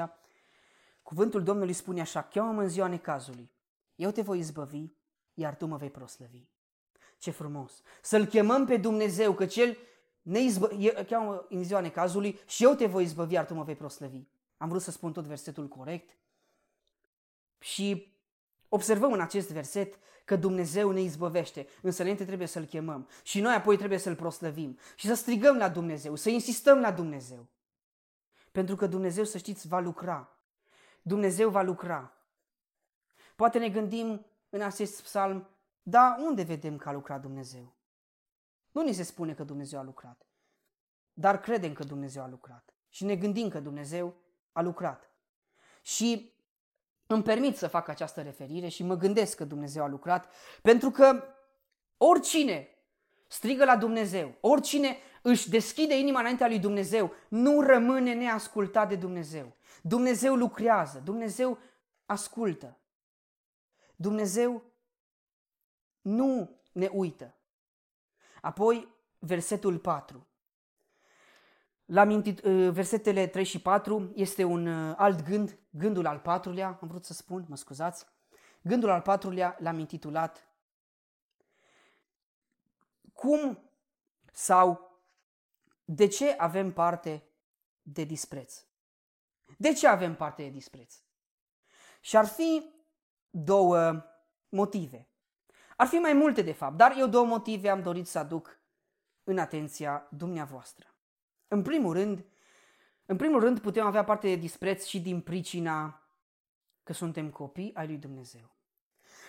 cuvântul 1.01 1.43
Domnului 1.43 1.73
spune 1.73 2.01
așa, 2.01 2.23
cheamă 2.23 2.61
în 2.61 2.69
ziua 2.69 2.87
necazului, 2.87 3.51
eu 3.95 4.11
te 4.11 4.21
voi 4.21 4.39
izbăvi, 4.39 4.87
iar 5.33 5.55
tu 5.55 5.65
mă 5.65 5.77
vei 5.77 5.89
proslăvi. 5.89 6.47
Ce 7.19 7.31
frumos! 7.31 7.81
Să-L 8.01 8.25
chemăm 8.25 8.65
pe 8.65 8.77
Dumnezeu, 8.77 9.33
că 9.33 9.45
Cel 9.45 9.77
ne 10.21 10.39
izbă, 10.39 10.69
cheamă 11.07 11.45
în 11.49 11.63
ziua 11.63 11.79
necazului 11.79 12.39
și 12.47 12.63
eu 12.63 12.73
te 12.73 12.85
voi 12.85 13.03
izbăvi, 13.03 13.33
iar 13.33 13.45
tu 13.45 13.53
mă 13.53 13.63
vei 13.63 13.75
proslăvi. 13.75 14.21
Am 14.57 14.69
vrut 14.69 14.81
să 14.81 14.91
spun 14.91 15.11
tot 15.11 15.25
versetul 15.25 15.67
corect. 15.67 16.17
Și 17.59 18.13
observăm 18.69 19.11
în 19.11 19.21
acest 19.21 19.51
verset 19.51 19.99
că 20.25 20.35
Dumnezeu 20.35 20.91
ne 20.91 21.01
izbăvește, 21.01 21.67
însă 21.81 22.01
înainte 22.01 22.25
trebuie 22.25 22.47
să-L 22.47 22.65
chemăm 22.65 23.07
și 23.23 23.41
noi 23.41 23.53
apoi 23.53 23.77
trebuie 23.77 23.99
să-L 23.99 24.15
proslăvim 24.15 24.77
și 24.95 25.07
să 25.07 25.13
strigăm 25.13 25.57
la 25.57 25.69
Dumnezeu, 25.69 26.15
să 26.15 26.29
insistăm 26.29 26.79
la 26.79 26.91
Dumnezeu. 26.91 27.47
Pentru 28.51 28.75
că 28.75 28.87
Dumnezeu, 28.87 29.23
să 29.23 29.37
știți, 29.37 29.67
va 29.67 29.79
lucra. 29.79 30.37
Dumnezeu 31.01 31.49
va 31.49 31.61
lucra. 31.61 32.13
Poate 33.35 33.59
ne 33.59 33.69
gândim 33.69 34.25
în 34.49 34.61
acest 34.61 35.01
psalm, 35.01 35.47
dar 35.89 36.17
unde 36.19 36.43
vedem 36.43 36.77
că 36.77 36.89
a 36.89 36.91
lucrat 36.91 37.21
Dumnezeu? 37.21 37.75
Nu 38.71 38.83
ni 38.83 38.93
se 38.93 39.03
spune 39.03 39.33
că 39.33 39.43
Dumnezeu 39.43 39.79
a 39.79 39.83
lucrat, 39.83 40.27
dar 41.13 41.39
credem 41.39 41.73
că 41.73 41.83
Dumnezeu 41.83 42.23
a 42.23 42.27
lucrat 42.27 42.73
și 42.89 43.05
ne 43.05 43.15
gândim 43.15 43.49
că 43.49 43.59
Dumnezeu 43.59 44.15
a 44.51 44.61
lucrat. 44.61 45.11
Și 45.81 46.33
îmi 47.07 47.23
permit 47.23 47.57
să 47.57 47.67
fac 47.67 47.87
această 47.87 48.21
referire 48.21 48.67
și 48.67 48.83
mă 48.83 48.95
gândesc 48.95 49.37
că 49.37 49.45
Dumnezeu 49.45 49.83
a 49.83 49.87
lucrat, 49.87 50.33
pentru 50.61 50.89
că 50.91 51.23
oricine 51.97 52.67
strigă 53.27 53.65
la 53.65 53.77
Dumnezeu, 53.77 54.35
oricine 54.39 54.97
își 55.21 55.49
deschide 55.49 55.97
inima 55.99 56.19
înaintea 56.19 56.47
lui 56.47 56.59
Dumnezeu, 56.59 57.13
nu 57.27 57.61
rămâne 57.61 58.13
neascultat 58.13 58.89
de 58.89 58.95
Dumnezeu. 58.95 59.55
Dumnezeu 59.81 60.35
lucrează, 60.35 60.99
Dumnezeu 60.99 61.57
ascultă. 62.05 62.77
Dumnezeu 63.95 64.63
nu 66.01 66.59
ne 66.71 66.89
uită. 66.91 67.35
Apoi, 68.41 68.87
versetul 69.19 69.77
4. 69.77 70.27
La 71.85 72.03
mintit, 72.03 72.43
uh, 72.43 72.71
versetele 72.71 73.27
3 73.27 73.43
și 73.43 73.61
4 73.61 74.11
este 74.15 74.43
un 74.43 74.67
uh, 74.67 74.93
alt 74.97 75.23
gând, 75.23 75.59
gândul 75.69 76.05
al 76.05 76.19
patrulea, 76.19 76.77
am 76.81 76.87
vrut 76.87 77.05
să 77.05 77.13
spun, 77.13 77.45
mă 77.47 77.55
scuzați. 77.55 78.05
Gândul 78.61 78.89
al 78.89 79.01
patrulea 79.01 79.57
l-am 79.59 79.79
intitulat 79.79 80.47
Cum 83.13 83.69
sau 84.33 84.99
de 85.85 86.07
ce 86.07 86.35
avem 86.37 86.73
parte 86.73 87.23
de 87.81 88.03
dispreț? 88.03 88.63
De 89.57 89.73
ce 89.73 89.87
avem 89.87 90.15
parte 90.15 90.43
de 90.43 90.49
dispreț? 90.49 90.95
Și 92.01 92.17
ar 92.17 92.25
fi 92.25 92.71
două 93.29 94.03
motive. 94.49 95.09
Ar 95.79 95.87
fi 95.87 95.95
mai 95.95 96.13
multe 96.13 96.41
de 96.41 96.51
fapt, 96.51 96.77
dar 96.77 96.95
eu 96.97 97.07
două 97.07 97.25
motive 97.25 97.69
am 97.69 97.81
dorit 97.81 98.07
să 98.07 98.19
aduc 98.19 98.59
în 99.23 99.37
atenția 99.37 100.07
dumneavoastră. 100.09 100.93
În 101.47 101.61
primul 101.61 101.93
rând, 101.93 102.25
în 103.05 103.15
primul 103.15 103.39
rând 103.39 103.59
putem 103.59 103.85
avea 103.85 104.03
parte 104.03 104.27
de 104.27 104.35
dispreț 104.35 104.85
și 104.85 104.99
din 104.99 105.21
pricina 105.21 106.01
că 106.83 106.93
suntem 106.93 107.29
copii 107.29 107.71
ai 107.75 107.87
lui 107.87 107.97
Dumnezeu. 107.97 108.51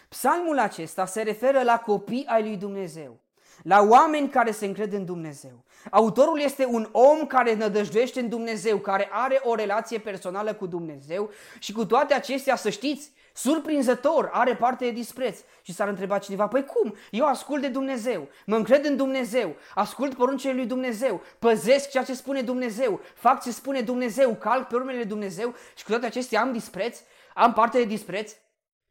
Psalmul 0.09 0.59
acesta 0.59 1.07
se 1.07 1.23
referă 1.23 1.63
la 1.63 1.79
copii 1.79 2.27
ai 2.27 2.43
lui 2.43 2.57
Dumnezeu, 2.57 3.21
la 3.63 3.81
oameni 3.81 4.29
care 4.29 4.51
se 4.51 4.67
încred 4.67 4.93
în 4.93 5.05
Dumnezeu. 5.05 5.65
Autorul 5.91 6.41
este 6.41 6.65
un 6.65 6.89
om 6.93 7.27
care 7.27 7.55
nădăjduiește 7.55 8.21
în 8.21 8.29
Dumnezeu, 8.29 8.79
care 8.79 9.09
are 9.13 9.41
o 9.45 9.55
relație 9.55 9.99
personală 9.99 10.55
cu 10.55 10.67
Dumnezeu 10.67 11.31
și 11.59 11.73
cu 11.73 11.87
toate 11.87 12.15
acestea, 12.15 12.57
să 12.57 12.71
știți, 12.71 13.13
surprinzător, 13.35 14.31
are 14.33 14.57
parte 14.57 14.85
de 14.85 14.91
dispreț. 14.91 15.39
Și 15.63 15.73
s-ar 15.73 15.89
întreba 15.89 16.19
cineva, 16.19 16.49
păi 16.49 16.65
cum? 16.65 16.95
Eu 17.11 17.27
ascult 17.27 17.63
de 17.63 17.69
Dumnezeu, 17.69 18.29
mă 18.47 18.57
încred 18.57 18.85
în 18.85 18.97
Dumnezeu, 18.97 19.57
ascult 19.75 20.15
poruncile 20.15 20.53
lui 20.53 20.67
Dumnezeu, 20.67 21.23
păzesc 21.39 21.91
ceea 21.91 22.05
ce 22.05 22.15
spune 22.15 22.43
Dumnezeu, 22.43 23.01
fac 23.15 23.43
ce 23.43 23.51
spune 23.51 23.81
Dumnezeu, 23.81 24.35
calc 24.35 24.69
pe 24.69 24.75
urmele 24.75 24.97
lui 24.97 25.07
Dumnezeu 25.07 25.55
și 25.77 25.85
cu 25.85 25.91
toate 25.91 26.07
acestea 26.07 26.41
am 26.41 26.53
dispreț, 26.53 27.01
am 27.35 27.53
parte 27.53 27.79
de 27.79 27.85
dispreț, 27.85 28.33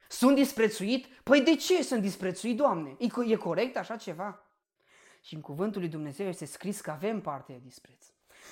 sunt 0.07 0.35
disprețuit? 0.35 1.05
Păi 1.23 1.41
de 1.41 1.55
ce 1.55 1.83
sunt 1.83 2.01
disprețuit, 2.01 2.57
Doamne? 2.57 2.95
E, 2.99 3.31
e 3.31 3.35
corect 3.35 3.77
așa 3.77 3.95
ceva? 3.95 4.43
Și 5.21 5.33
în 5.33 5.41
cuvântul 5.41 5.81
lui 5.81 5.89
Dumnezeu 5.89 6.27
este 6.27 6.45
scris 6.45 6.81
că 6.81 6.91
avem 6.91 7.21
parte 7.21 7.51
de 7.51 7.59
dispreț. 7.63 8.05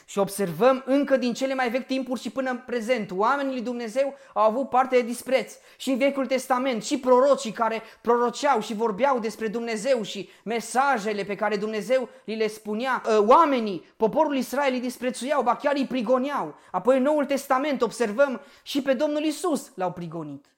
Și 0.05 0.19
observăm 0.19 0.83
încă 0.85 1.17
din 1.17 1.33
cele 1.33 1.53
mai 1.53 1.69
vechi 1.69 1.85
timpuri 1.85 2.19
și 2.19 2.29
până 2.29 2.49
în 2.49 2.61
prezent, 2.65 3.11
oamenii 3.11 3.51
lui 3.51 3.61
Dumnezeu 3.61 4.13
au 4.33 4.43
avut 4.43 4.69
parte 4.69 4.95
de 4.95 5.01
dispreț. 5.01 5.53
Și 5.77 5.89
în 5.89 5.97
Vechiul 5.97 6.25
Testament, 6.25 6.83
și 6.83 6.99
prorocii 6.99 7.51
care 7.51 7.81
proroceau 8.01 8.61
și 8.61 8.73
vorbeau 8.73 9.19
despre 9.19 9.47
Dumnezeu 9.47 10.01
și 10.03 10.29
mesajele 10.43 11.23
pe 11.23 11.35
care 11.35 11.57
Dumnezeu 11.57 12.09
li 12.23 12.35
le 12.35 12.47
spunea, 12.47 13.03
ă, 13.09 13.25
oamenii, 13.27 13.85
poporul 13.97 14.35
Israel 14.35 14.73
îi 14.73 14.79
disprețuiau, 14.79 15.43
ba 15.43 15.55
chiar 15.55 15.75
îi 15.75 15.87
prigoneau. 15.87 16.55
Apoi 16.71 16.97
în 16.97 17.03
Noul 17.03 17.25
Testament 17.25 17.81
observăm 17.81 18.41
și 18.63 18.81
pe 18.81 18.93
Domnul 18.93 19.23
Isus 19.23 19.71
l-au 19.75 19.91
prigonit. 19.91 20.55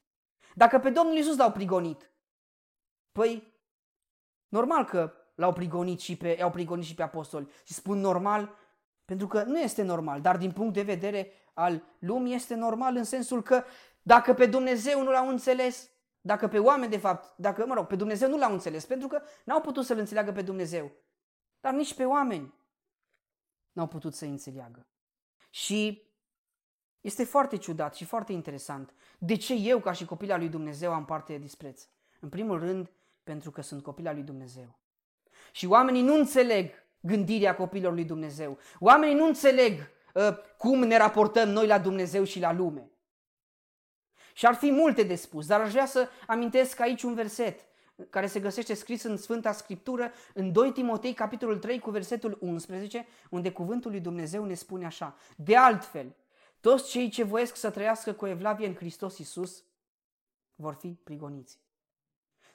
Dacă 0.56 0.80
pe 0.80 0.90
Domnul 0.90 1.18
Isus 1.18 1.38
l-au 1.38 1.52
prigonit, 1.52 2.12
păi 3.12 3.54
normal 4.48 4.86
că 4.86 5.14
l-au 5.36 5.54
prigonit 5.54 6.00
și 6.00 6.16
pe, 6.16 6.42
au 6.42 6.52
prigonit 6.52 6.86
și 6.86 6.96
pe 6.96 7.04
apostoli. 7.04 7.48
Și 7.64 7.74
spun 7.74 8.00
normal 8.00 8.56
pentru 9.10 9.28
că 9.28 9.44
nu 9.44 9.60
este 9.60 9.82
normal, 9.82 10.22
dar 10.22 10.38
din 10.38 10.52
punct 10.52 10.74
de 10.74 10.82
vedere 10.82 11.32
al 11.54 11.84
lumii 12.00 12.36
este 12.36 12.56
normal 12.56 12.96
în 12.96 13.04
sensul 13.04 13.42
că 13.44 13.64
dacă 14.02 14.34
pe 14.34 14.46
Dumnezeu 14.46 15.04
nu 15.04 15.12
l-au 15.12 15.28
înțeles, 15.28 15.90
dacă 16.22 16.48
pe 16.48 16.60
oameni 16.60 16.92
de 16.92 16.98
fapt, 16.98 17.34
dacă, 17.38 17.66
mă 17.66 17.74
rog, 17.74 17.88
pe 17.88 17.96
Dumnezeu 17.96 18.30
nu 18.30 18.38
l-au 18.38 18.52
înțeles, 18.52 18.86
pentru 18.86 19.08
că 19.08 19.22
n-au 19.44 19.62
putut 19.62 19.86
să-L 19.86 19.98
înțeleagă 19.98 20.32
pe 20.32 20.42
Dumnezeu, 20.42 20.92
dar 21.60 21.74
nici 21.74 21.94
pe 21.94 22.06
oameni 22.06 22.54
n-au 23.72 23.88
putut 23.88 24.14
să 24.14 24.26
înțeleagă. 24.26 24.88
Și 25.50 26.08
Este 27.02 27.24
foarte 27.24 27.58
ciudat 27.58 27.96
și 27.96 28.06
foarte 28.06 28.32
interesant. 28.34 28.94
De 29.20 29.36
ce 29.36 29.54
eu, 29.54 29.80
ca 29.80 29.92
și 29.92 30.06
copil 30.06 30.32
al 30.32 30.40
lui 30.40 30.50
Dumnezeu, 30.50 30.94
am 30.94 31.06
parte 31.06 31.32
de 31.32 31.38
dispreț? 31.38 31.88
În 32.20 32.30
primul 32.30 32.60
rând, 32.60 32.92
pentru 33.24 33.52
că 33.52 33.62
sunt 33.62 33.84
copil 33.84 34.08
al 34.08 34.14
lui 34.14 34.24
Dumnezeu. 34.24 34.80
Și 35.52 35.66
oamenii 35.66 36.02
nu 36.02 36.14
înțeleg 36.14 36.72
gândirea 37.00 37.56
copilor 37.56 37.94
lui 37.94 38.06
Dumnezeu. 38.06 38.58
Oamenii 38.80 39.16
nu 39.16 39.26
înțeleg 39.26 39.90
uh, 40.14 40.38
cum 40.58 40.80
ne 40.80 40.98
raportăm 40.98 41.50
noi 41.50 41.68
la 41.68 41.80
Dumnezeu 41.80 42.24
și 42.24 42.40
la 42.40 42.54
lume. 42.54 42.92
Și 44.34 44.46
ar 44.46 44.56
fi 44.56 44.72
multe 44.72 45.04
de 45.04 45.16
spus, 45.16 45.46
dar 45.46 45.62
aș 45.62 45.72
vrea 45.72 45.86
să 45.86 46.10
amintesc 46.28 46.80
aici 46.80 47.04
un 47.04 47.14
verset 47.14 47.70
care 48.10 48.28
se 48.28 48.40
găsește 48.40 48.74
scris 48.74 49.04
în 49.04 49.18
Sfânta 49.18 49.52
Scriptură, 49.52 50.12
în 50.34 50.52
2 50.52 50.72
Timotei, 50.72 51.14
capitolul 51.14 51.58
3, 51.58 51.80
cu 51.80 51.90
versetul 51.90 52.38
11, 52.42 53.08
unde 53.30 53.52
cuvântul 53.52 53.92
lui 53.92 54.00
Dumnezeu 54.00 54.46
ne 54.46 54.54
spune 54.54 54.86
așa. 54.86 55.18
De 55.36 55.56
altfel, 55.56 56.16
toți 56.60 56.90
cei 56.90 57.10
ce 57.10 57.24
voiesc 57.24 57.56
să 57.56 57.70
trăiască 57.70 58.14
cu 58.14 58.28
evlavie 58.28 58.68
în 58.68 58.76
Hristos 58.76 59.18
Iisus 59.18 59.64
vor 60.56 60.74
fi 60.74 61.00
prigoniți. 61.04 61.60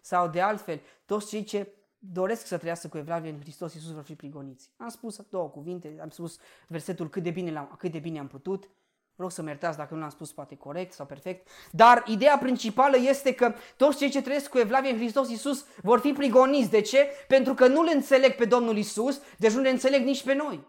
Sau 0.01 0.29
de 0.29 0.41
altfel, 0.41 0.81
toți 1.05 1.29
cei 1.29 1.45
ce 1.45 1.73
doresc 2.13 2.47
să 2.47 2.57
trăiască 2.57 2.89
cu 2.89 2.99
evlavie 2.99 3.31
în 3.31 3.41
Hristos 3.41 3.75
Iisus 3.75 3.93
vor 3.93 4.03
fi 4.03 4.15
prigoniți. 4.15 4.71
Am 4.77 4.89
spus 4.89 5.21
două 5.31 5.49
cuvinte, 5.49 5.97
am 6.01 6.11
spus 6.11 6.39
versetul 6.69 7.09
cât 7.09 7.23
de 7.23 7.31
bine, 7.31 7.69
cât 7.79 7.93
de 7.93 7.99
bine 7.99 8.19
am 8.19 8.27
putut, 8.27 8.71
Rog 9.17 9.31
să 9.31 9.43
mă 9.43 9.49
iertați 9.49 9.77
dacă 9.77 9.95
nu 9.95 10.01
l-am 10.01 10.11
spus 10.11 10.33
poate 10.33 10.57
corect 10.57 10.93
sau 10.93 11.07
perfect, 11.07 11.49
dar 11.71 12.05
ideea 12.07 12.39
principală 12.39 12.97
este 12.97 13.35
că 13.35 13.55
toți 13.77 13.99
cei 13.99 14.11
ce 14.11 14.23
trăiesc 14.23 14.51
cu 14.51 14.59
Evlavie 14.59 14.91
în 14.91 14.97
Hristos 14.97 15.31
Iisus 15.31 15.65
vor 15.83 16.01
fi 16.01 16.13
prigoniți. 16.13 16.71
De 16.71 16.81
ce? 16.81 17.09
Pentru 17.29 17.55
că 17.55 17.67
nu 17.67 17.83
le 17.83 17.93
înțeleg 17.93 18.33
pe 18.33 18.45
Domnul 18.45 18.77
Iisus, 18.77 19.21
deci 19.39 19.53
nu 19.53 19.61
le 19.61 19.69
înțeleg 19.69 20.05
nici 20.05 20.25
pe 20.25 20.35
noi. 20.35 20.67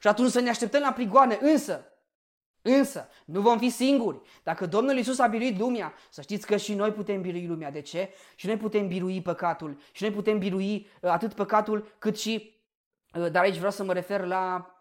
Și 0.00 0.08
atunci 0.08 0.30
să 0.30 0.40
ne 0.40 0.48
așteptăm 0.48 0.80
la 0.80 0.92
prigoane. 0.92 1.38
Însă, 1.40 1.84
însă, 2.74 3.08
nu 3.24 3.40
vom 3.40 3.58
fi 3.58 3.70
singuri. 3.70 4.20
Dacă 4.42 4.66
Domnul 4.66 4.96
Iisus 4.96 5.18
a 5.18 5.26
biruit 5.26 5.58
lumea, 5.58 5.94
să 6.10 6.20
știți 6.20 6.46
că 6.46 6.56
și 6.56 6.74
noi 6.74 6.92
putem 6.92 7.20
birui 7.20 7.46
lumea. 7.46 7.70
De 7.70 7.80
ce? 7.80 8.10
Și 8.34 8.46
noi 8.46 8.56
putem 8.56 8.88
birui 8.88 9.22
păcatul. 9.22 9.78
Și 9.92 10.02
noi 10.02 10.12
putem 10.12 10.38
birui 10.38 10.86
uh, 11.00 11.10
atât 11.10 11.32
păcatul 11.32 11.94
cât 11.98 12.18
și, 12.18 12.54
uh, 13.14 13.30
dar 13.30 13.42
aici 13.42 13.56
vreau 13.56 13.70
să 13.70 13.84
mă 13.84 13.92
refer 13.92 14.24
la 14.24 14.74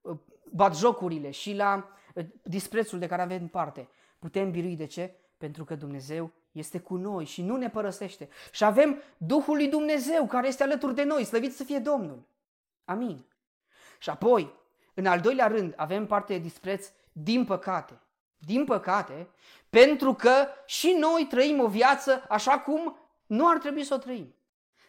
uh, 0.00 0.16
batjocurile 0.50 1.30
și 1.30 1.54
la 1.54 1.88
disprețul 2.42 2.98
de 2.98 3.06
care 3.06 3.22
avem 3.22 3.46
parte. 3.46 3.88
Putem 4.18 4.50
birui 4.50 4.76
de 4.76 4.86
ce? 4.86 5.14
Pentru 5.38 5.64
că 5.64 5.74
Dumnezeu 5.74 6.32
este 6.52 6.78
cu 6.78 6.96
noi 6.96 7.24
și 7.24 7.42
nu 7.42 7.56
ne 7.56 7.70
părăsește. 7.70 8.28
Și 8.52 8.64
avem 8.64 9.02
Duhul 9.16 9.56
lui 9.56 9.68
Dumnezeu 9.68 10.26
care 10.26 10.46
este 10.46 10.62
alături 10.62 10.94
de 10.94 11.04
noi, 11.04 11.24
slăvit 11.24 11.54
să 11.54 11.64
fie 11.64 11.78
Domnul. 11.78 12.26
Amin. 12.84 13.24
Și 13.98 14.10
apoi, 14.10 14.52
în 14.94 15.06
al 15.06 15.20
doilea 15.20 15.46
rând, 15.46 15.74
avem 15.76 16.06
parte 16.06 16.32
de 16.32 16.38
dispreț 16.38 16.92
din 17.12 17.44
păcate. 17.44 18.00
Din 18.38 18.64
păcate, 18.64 19.28
pentru 19.70 20.14
că 20.14 20.46
și 20.66 20.96
noi 20.98 21.26
trăim 21.30 21.60
o 21.60 21.68
viață 21.68 22.24
așa 22.28 22.58
cum 22.58 22.96
nu 23.26 23.48
ar 23.48 23.58
trebui 23.58 23.84
să 23.84 23.94
o 23.94 23.98
trăim. 23.98 24.34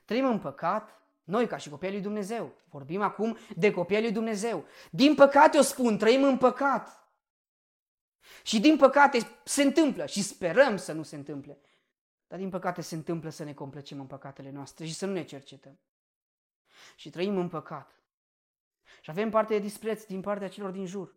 Trăim 0.05 0.25
în 0.25 0.39
păcat, 0.39 1.01
noi 1.23 1.47
ca 1.47 1.57
și 1.57 1.69
copiii 1.69 1.91
lui 1.91 2.01
Dumnezeu. 2.01 2.53
Vorbim 2.69 3.01
acum 3.01 3.37
de 3.55 3.71
copiii 3.71 4.01
lui 4.01 4.11
Dumnezeu. 4.11 4.65
Din 4.91 5.15
păcate 5.15 5.57
o 5.57 5.61
spun, 5.61 5.97
trăim 5.97 6.23
în 6.23 6.37
păcat. 6.37 7.07
Și 8.43 8.59
din 8.59 8.77
păcate 8.77 9.19
se 9.43 9.63
întâmplă 9.63 10.05
și 10.05 10.23
sperăm 10.23 10.77
să 10.77 10.91
nu 10.91 11.03
se 11.03 11.15
întâmple. 11.15 11.57
Dar 12.27 12.39
din 12.39 12.49
păcate 12.49 12.81
se 12.81 12.95
întâmplă 12.95 13.29
să 13.29 13.43
ne 13.43 13.53
complăcim 13.53 13.99
în 13.99 14.05
păcatele 14.05 14.51
noastre 14.51 14.85
și 14.85 14.93
să 14.93 15.05
nu 15.05 15.11
ne 15.11 15.23
cercetăm. 15.23 15.79
Și 16.95 17.09
trăim 17.09 17.37
în 17.37 17.49
păcat. 17.49 18.01
Și 19.01 19.09
avem 19.09 19.29
parte 19.29 19.53
de 19.53 19.59
dispreț 19.59 20.03
din 20.03 20.21
partea 20.21 20.49
celor 20.49 20.71
din 20.71 20.85
jur. 20.85 21.15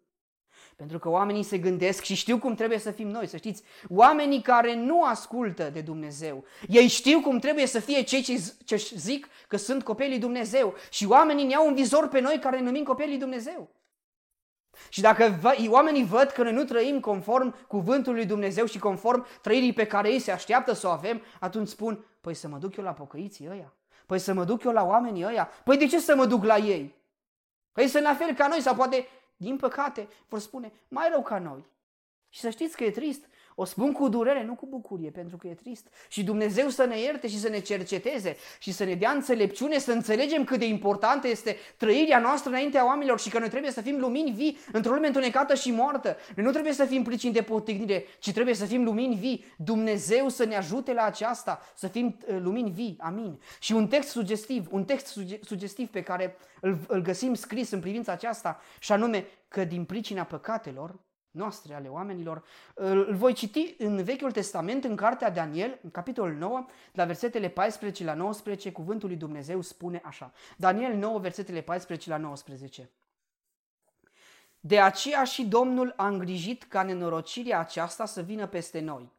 Pentru 0.76 0.98
că 0.98 1.09
oamenii 1.09 1.42
se 1.42 1.59
gândesc 1.59 2.02
și 2.02 2.14
știu 2.14 2.38
cum 2.38 2.54
trebuie 2.54 2.78
să 2.78 2.90
fim 2.90 3.09
noi, 3.09 3.26
să 3.26 3.36
știți. 3.36 3.62
Oamenii 3.88 4.42
care 4.42 4.74
nu 4.74 5.04
ascultă 5.04 5.70
de 5.72 5.80
Dumnezeu, 5.80 6.44
ei 6.68 6.86
știu 6.86 7.20
cum 7.20 7.38
trebuie 7.38 7.66
să 7.66 7.80
fie 7.80 8.02
cei 8.02 8.22
ce, 8.22 8.52
ce 8.64 8.76
zic 8.94 9.28
că 9.48 9.57
sunt 9.57 9.82
copiii 9.82 10.18
Dumnezeu. 10.18 10.74
Și 10.90 11.07
oamenii 11.07 11.44
ne 11.44 11.54
au 11.54 11.66
un 11.66 11.74
vizor 11.74 12.09
pe 12.09 12.20
noi 12.20 12.38
care 12.38 12.61
numim 12.61 12.84
copiii 12.84 13.18
Dumnezeu. 13.18 13.70
Și 14.88 15.00
dacă 15.00 15.40
oamenii 15.68 16.04
văd 16.04 16.30
că 16.30 16.42
noi 16.42 16.52
nu 16.52 16.64
trăim 16.64 17.00
conform 17.00 17.66
cuvântului 17.66 18.18
lui 18.18 18.28
Dumnezeu 18.28 18.66
și 18.66 18.78
conform 18.78 19.26
trăirii 19.42 19.72
pe 19.72 19.86
care 19.86 20.11
ei 20.11 20.18
se 20.18 20.30
așteaptă 20.30 20.72
să 20.72 20.86
o 20.86 20.90
avem, 20.90 21.22
atunci 21.40 21.68
spun, 21.68 22.04
păi 22.20 22.34
să 22.34 22.48
mă 22.48 22.59
duc 22.59 22.76
eu 22.76 22.84
la 22.84 22.92
pocăiții 22.92 23.48
ăia? 23.50 23.72
Păi 24.07 24.18
să 24.18 24.32
mă 24.32 24.44
duc 24.44 24.64
eu 24.64 24.72
la 24.72 24.84
oamenii 24.84 25.24
ăia? 25.24 25.48
Păi 25.64 25.76
de 25.76 25.86
ce 25.86 25.98
să 25.98 26.16
mă 26.16 26.26
duc 26.26 26.44
la 26.44 26.57
ei? 26.57 26.94
Păi 27.72 27.88
să 27.88 28.00
la 28.00 28.14
fel 28.14 28.34
ca 28.34 28.46
noi 28.46 28.61
sau 28.61 28.74
poate, 28.74 29.07
din 29.37 29.57
păcate, 29.57 30.09
vor 30.28 30.39
spune, 30.39 30.72
mai 30.89 31.09
rău 31.09 31.22
ca 31.22 31.39
noi. 31.39 31.64
Și 32.28 32.41
să 32.41 32.51
știți 32.51 32.76
că 32.76 32.84
e 32.84 32.91
trist, 32.91 33.26
o 33.59 33.64
spun 33.64 33.92
cu 33.92 34.09
durere, 34.09 34.44
nu 34.44 34.54
cu 34.54 34.66
bucurie, 34.66 35.11
pentru 35.11 35.36
că 35.36 35.46
e 35.46 35.54
trist. 35.54 35.86
Și 36.09 36.24
Dumnezeu 36.24 36.68
să 36.68 36.84
ne 36.84 37.00
ierte 37.00 37.28
și 37.28 37.38
să 37.38 37.48
ne 37.48 37.59
cerceteze 37.59 38.36
și 38.59 38.72
să 38.72 38.84
ne 38.84 38.94
dea 38.94 39.11
înțelepciune, 39.11 39.78
să 39.78 39.92
înțelegem 39.92 40.44
cât 40.44 40.59
de 40.59 40.66
importantă 40.66 41.28
este 41.28 41.57
trăirea 41.76 42.18
noastră 42.18 42.50
înaintea 42.50 42.86
oamenilor 42.86 43.20
și 43.20 43.30
că 43.30 43.38
noi 43.38 43.48
trebuie 43.48 43.70
să 43.70 43.80
fim 43.80 43.98
lumini 43.98 44.30
vii 44.30 44.59
într-o 44.72 44.92
lume 44.92 45.07
întunecată 45.07 45.54
și 45.54 45.70
moartă. 45.70 46.16
Noi 46.34 46.44
nu 46.44 46.50
trebuie 46.50 46.72
să 46.72 46.84
fim 46.84 47.02
pricini 47.02 47.32
de 47.32 47.42
potignire, 47.42 48.04
ci 48.18 48.32
trebuie 48.32 48.54
să 48.54 48.64
fim 48.64 48.84
lumini 48.84 49.14
vii. 49.14 49.44
Dumnezeu 49.57 50.28
să 50.28 50.44
ne 50.44 50.57
ajute 50.57 50.92
la 50.92 51.02
aceasta, 51.02 51.61
să 51.74 51.88
fim 51.88 52.16
uh, 52.26 52.36
lumini 52.40 52.70
vii. 52.70 52.96
Amin. 53.00 53.40
Și 53.61 53.72
un 53.72 53.88
text 53.88 54.09
sugestiv, 54.09 54.66
un 54.70 54.84
text 54.84 55.07
suge- 55.07 55.40
sugestiv 55.42 55.88
pe 55.88 56.02
care 56.02 56.36
îl, 56.61 56.78
îl 56.88 57.00
găsim 57.00 57.34
scris 57.34 57.70
în 57.70 57.80
privința 57.80 58.12
aceasta, 58.12 58.61
și 58.78 58.92
anume 58.92 59.26
că 59.48 59.64
din 59.64 59.84
pricina 59.84 60.22
păcatelor, 60.22 60.94
noastre, 61.37 61.74
ale 61.74 61.89
oamenilor. 61.89 62.45
Îl 62.74 63.14
voi 63.14 63.32
citi 63.32 63.74
în 63.78 64.03
Vechiul 64.03 64.32
Testament, 64.32 64.84
în 64.84 64.97
cartea 64.97 65.30
Daniel, 65.30 65.78
în 65.82 65.91
capitolul 65.91 66.34
9, 66.34 66.66
la 66.93 67.05
versetele 67.05 67.49
14 67.49 68.05
la 68.05 68.14
19, 68.14 68.72
cuvântul 68.72 69.09
lui 69.09 69.16
Dumnezeu 69.16 69.61
spune 69.61 70.01
așa. 70.05 70.32
Daniel 70.57 70.95
9, 70.95 71.18
versetele 71.18 71.61
14 71.61 72.11
la 72.11 72.16
19. 72.16 72.91
De 74.61 74.80
aceea 74.80 75.24
și 75.24 75.45
Domnul 75.45 75.93
a 75.97 76.07
îngrijit 76.07 76.62
ca 76.62 76.82
nenorocirea 76.82 77.59
aceasta 77.59 78.05
să 78.05 78.22
vină 78.22 78.47
peste 78.47 78.80
noi. 78.80 79.14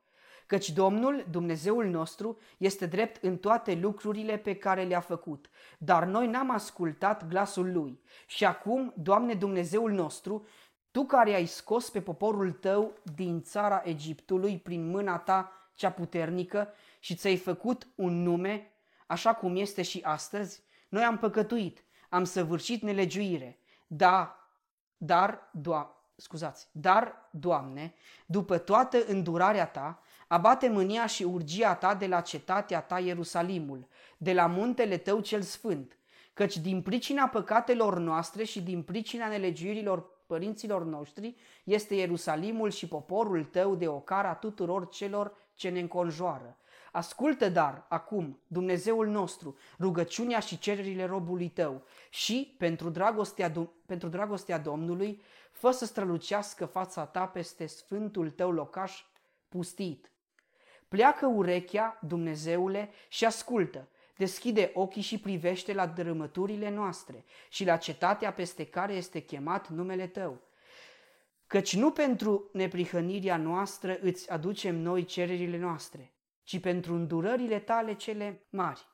Căci 0.47 0.69
Domnul, 0.71 1.25
Dumnezeul 1.29 1.85
nostru, 1.85 2.37
este 2.57 2.85
drept 2.85 3.23
în 3.23 3.37
toate 3.37 3.73
lucrurile 3.73 4.37
pe 4.37 4.55
care 4.55 4.83
le-a 4.83 4.99
făcut, 4.99 5.49
dar 5.77 6.05
noi 6.05 6.27
n-am 6.27 6.51
ascultat 6.51 7.27
glasul 7.27 7.71
Lui. 7.71 7.99
Și 8.25 8.45
acum, 8.45 8.93
Doamne 8.95 9.33
Dumnezeul 9.33 9.91
nostru, 9.91 10.45
tu 10.91 11.03
care 11.05 11.33
ai 11.33 11.45
scos 11.45 11.89
pe 11.89 12.01
poporul 12.01 12.51
tău 12.51 12.93
din 13.15 13.41
țara 13.41 13.81
Egiptului 13.85 14.57
prin 14.57 14.89
mâna 14.89 15.17
ta 15.17 15.51
cea 15.75 15.91
puternică 15.91 16.73
și 16.99 17.15
ți-ai 17.15 17.37
făcut 17.37 17.87
un 17.95 18.23
nume, 18.23 18.71
așa 19.07 19.33
cum 19.33 19.55
este 19.55 19.81
și 19.81 20.01
astăzi, 20.03 20.61
noi 20.89 21.03
am 21.03 21.17
păcătuit, 21.17 21.83
am 22.09 22.23
săvârșit 22.23 22.81
nelegiuire. 22.81 23.59
Da, 23.87 24.49
dar, 24.97 25.49
doa, 25.51 26.03
scuzați, 26.15 26.67
dar, 26.71 27.27
Doamne, 27.39 27.93
după 28.25 28.57
toată 28.57 29.05
îndurarea 29.07 29.67
ta, 29.67 30.01
abate 30.27 30.69
mânia 30.69 31.05
și 31.05 31.23
urgia 31.23 31.75
ta 31.75 31.95
de 31.95 32.07
la 32.07 32.21
cetatea 32.21 32.81
ta 32.81 32.99
Ierusalimul, 32.99 33.87
de 34.17 34.33
la 34.33 34.47
muntele 34.47 34.97
tău 34.97 35.19
cel 35.19 35.41
sfânt, 35.41 35.97
căci 36.33 36.57
din 36.57 36.81
pricina 36.81 37.27
păcatelor 37.27 37.99
noastre 37.99 38.43
și 38.43 38.61
din 38.61 38.81
pricina 38.83 39.27
nelegiuirilor 39.27 40.05
părinților 40.27 40.83
noștri 40.83 41.35
este 41.63 41.95
Ierusalimul 41.95 42.69
și 42.69 42.87
poporul 42.87 43.43
tău 43.43 43.75
de 43.75 43.87
ocara 43.87 44.35
tuturor 44.35 44.89
celor 44.89 45.33
ce 45.53 45.69
ne 45.69 45.79
înconjoară. 45.79 46.57
Ascultă 46.91 47.49
dar 47.49 47.85
acum, 47.89 48.39
Dumnezeul 48.47 49.07
nostru, 49.07 49.57
rugăciunea 49.79 50.39
și 50.39 50.59
cererile 50.59 51.05
robului 51.05 51.49
tău 51.49 51.83
și, 52.09 52.55
pentru 52.57 52.89
dragostea, 52.89 53.51
pentru 53.85 54.07
dragostea 54.07 54.59
Domnului, 54.59 55.21
fă 55.51 55.71
să 55.71 55.85
strălucească 55.85 56.65
fața 56.65 57.05
ta 57.05 57.25
peste 57.25 57.65
sfântul 57.65 58.29
tău 58.29 58.51
locaș 58.51 59.03
pustit. 59.47 60.11
Pleacă 60.87 61.25
urechea, 61.25 61.99
Dumnezeule, 62.01 62.89
și 63.07 63.25
ascultă, 63.25 63.87
deschide 64.17 64.71
ochii 64.73 65.01
și 65.01 65.19
privește 65.19 65.73
la 65.73 65.85
dărâmăturile 65.85 66.69
noastre 66.69 67.23
și 67.49 67.65
la 67.65 67.77
cetatea 67.77 68.33
peste 68.33 68.65
care 68.65 68.93
este 68.93 69.19
chemat 69.19 69.69
numele 69.69 70.07
Tău. 70.07 70.41
Căci 71.47 71.75
nu 71.75 71.91
pentru 71.91 72.49
neprihănirea 72.53 73.37
noastră 73.37 73.97
îți 74.01 74.31
aducem 74.31 74.75
noi 74.75 75.05
cererile 75.05 75.57
noastre, 75.57 76.13
ci 76.43 76.59
pentru 76.59 76.93
îndurările 76.93 77.59
Tale 77.59 77.93
cele 77.93 78.45
mari. 78.49 78.87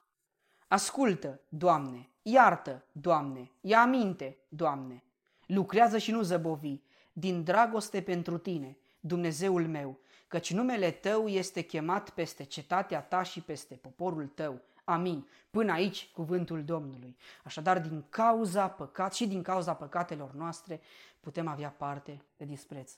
Ascultă, 0.68 1.42
Doamne, 1.50 2.10
iartă, 2.22 2.86
Doamne, 2.92 3.52
ia 3.62 3.82
aminte, 3.82 4.38
Doamne, 4.50 5.04
lucrează 5.46 5.98
și 5.98 6.12
nu 6.12 6.22
zăbovi, 6.22 6.82
din 7.14 7.44
dragoste 7.44 8.02
pentru 8.02 8.38
Tine, 8.38 8.78
Dumnezeul 9.00 9.68
meu, 9.68 10.00
căci 10.28 10.54
numele 10.54 10.92
Tău 10.92 11.28
este 11.28 11.62
chemat 11.62 12.10
peste 12.10 12.44
cetatea 12.44 13.02
Ta 13.02 13.24
și 13.24 13.42
peste 13.42 13.76
poporul 13.76 14.28
Tău, 14.28 14.62
Amin. 14.84 15.28
Până 15.50 15.72
aici 15.72 16.10
cuvântul 16.14 16.64
Domnului. 16.64 17.18
Așadar, 17.44 17.80
din 17.80 18.04
cauza 18.10 18.70
păcat 18.70 19.14
și 19.14 19.28
din 19.28 19.42
cauza 19.42 19.74
păcatelor 19.74 20.32
noastre 20.34 20.82
putem 21.20 21.48
avea 21.48 21.70
parte 21.70 22.22
de 22.38 22.46
dispreț. 22.46 22.92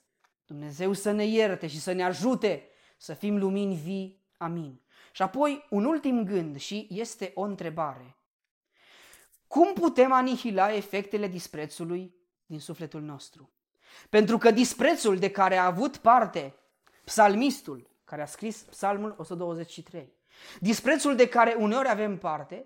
Dumnezeu 0.45 0.93
să 0.93 1.11
ne 1.11 1.25
ierte 1.25 1.67
și 1.67 1.79
să 1.79 1.91
ne 1.91 2.03
ajute 2.03 2.67
să 2.97 3.13
fim 3.13 3.37
lumini 3.37 3.75
vii. 3.75 4.23
Amin. 4.37 4.79
Și 5.11 5.21
apoi 5.21 5.65
un 5.69 5.85
ultim 5.85 6.23
gând 6.23 6.57
și 6.57 6.87
este 6.89 7.31
o 7.35 7.41
întrebare. 7.41 8.15
Cum 9.47 9.73
putem 9.73 10.11
anihila 10.11 10.73
efectele 10.73 11.27
disprețului 11.27 12.15
din 12.45 12.59
sufletul 12.59 13.01
nostru? 13.01 13.49
Pentru 14.09 14.37
că 14.37 14.51
disprețul 14.51 15.17
de 15.17 15.31
care 15.31 15.55
a 15.55 15.65
avut 15.65 15.97
parte 15.97 16.55
psalmistul, 17.03 17.89
care 18.03 18.21
a 18.21 18.25
scris 18.25 18.61
psalmul 18.61 19.15
123, 19.17 20.13
disprețul 20.59 21.15
de 21.15 21.27
care 21.27 21.55
uneori 21.59 21.89
avem 21.89 22.17
parte, 22.17 22.65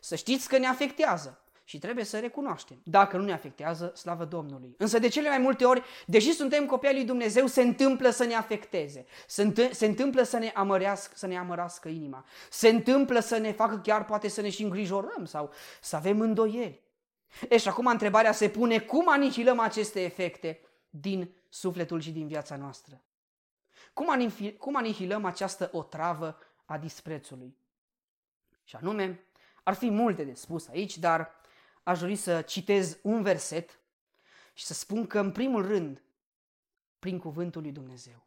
să 0.00 0.16
știți 0.16 0.48
că 0.48 0.58
ne 0.58 0.66
afectează 0.66 1.44
și 1.64 1.78
trebuie 1.78 2.04
să 2.04 2.18
recunoaștem. 2.18 2.80
Dacă 2.84 3.16
nu 3.16 3.24
ne 3.24 3.32
afectează, 3.32 3.92
slavă 3.94 4.24
Domnului. 4.24 4.74
Însă 4.78 4.98
de 4.98 5.08
cele 5.08 5.28
mai 5.28 5.38
multe 5.38 5.64
ori, 5.64 5.82
deși 6.06 6.32
suntem 6.32 6.66
copii 6.66 6.88
al 6.88 6.94
lui 6.94 7.04
Dumnezeu, 7.04 7.46
se 7.46 7.62
întâmplă 7.62 8.10
să 8.10 8.24
ne 8.24 8.34
afecteze. 8.34 9.06
Se, 9.26 9.44
înt- 9.44 9.70
se 9.70 9.86
întâmplă 9.86 10.22
să 10.22 10.38
ne, 10.38 10.52
amărească, 10.54 11.12
să 11.16 11.26
ne 11.26 11.38
amărască 11.38 11.88
inima. 11.88 12.24
Se 12.50 12.68
întâmplă 12.68 13.20
să 13.20 13.36
ne 13.36 13.52
facă 13.52 13.78
chiar 13.78 14.04
poate 14.04 14.28
să 14.28 14.40
ne 14.40 14.50
și 14.50 14.62
îngrijorăm 14.62 15.24
sau 15.24 15.52
să 15.80 15.96
avem 15.96 16.20
îndoieli. 16.20 16.80
E, 17.48 17.58
și 17.58 17.68
acum 17.68 17.86
întrebarea 17.86 18.32
se 18.32 18.48
pune 18.48 18.78
cum 18.78 19.08
anihilăm 19.08 19.58
aceste 19.58 20.00
efecte 20.00 20.60
din 20.90 21.34
sufletul 21.48 22.00
și 22.00 22.10
din 22.10 22.26
viața 22.26 22.56
noastră. 22.56 23.02
Cum, 23.92 24.10
anihil- 24.10 24.56
cum 24.58 24.76
anihilăm 24.76 25.24
această 25.24 25.70
otravă 25.72 26.38
a 26.70 26.78
disprețului? 26.78 27.56
Și 28.64 28.76
anume, 28.76 29.24
ar 29.62 29.74
fi 29.74 29.90
multe 29.90 30.24
de 30.24 30.34
spus 30.34 30.68
aici, 30.68 30.98
dar 30.98 31.30
aș 31.82 32.00
dori 32.00 32.16
să 32.16 32.42
citez 32.42 32.98
un 33.02 33.22
verset 33.22 33.80
și 34.54 34.64
să 34.64 34.74
spun 34.74 35.06
că, 35.06 35.18
în 35.18 35.32
primul 35.32 35.66
rând, 35.66 36.02
prin 36.98 37.18
cuvântul 37.18 37.62
lui 37.62 37.72
Dumnezeu. 37.72 38.26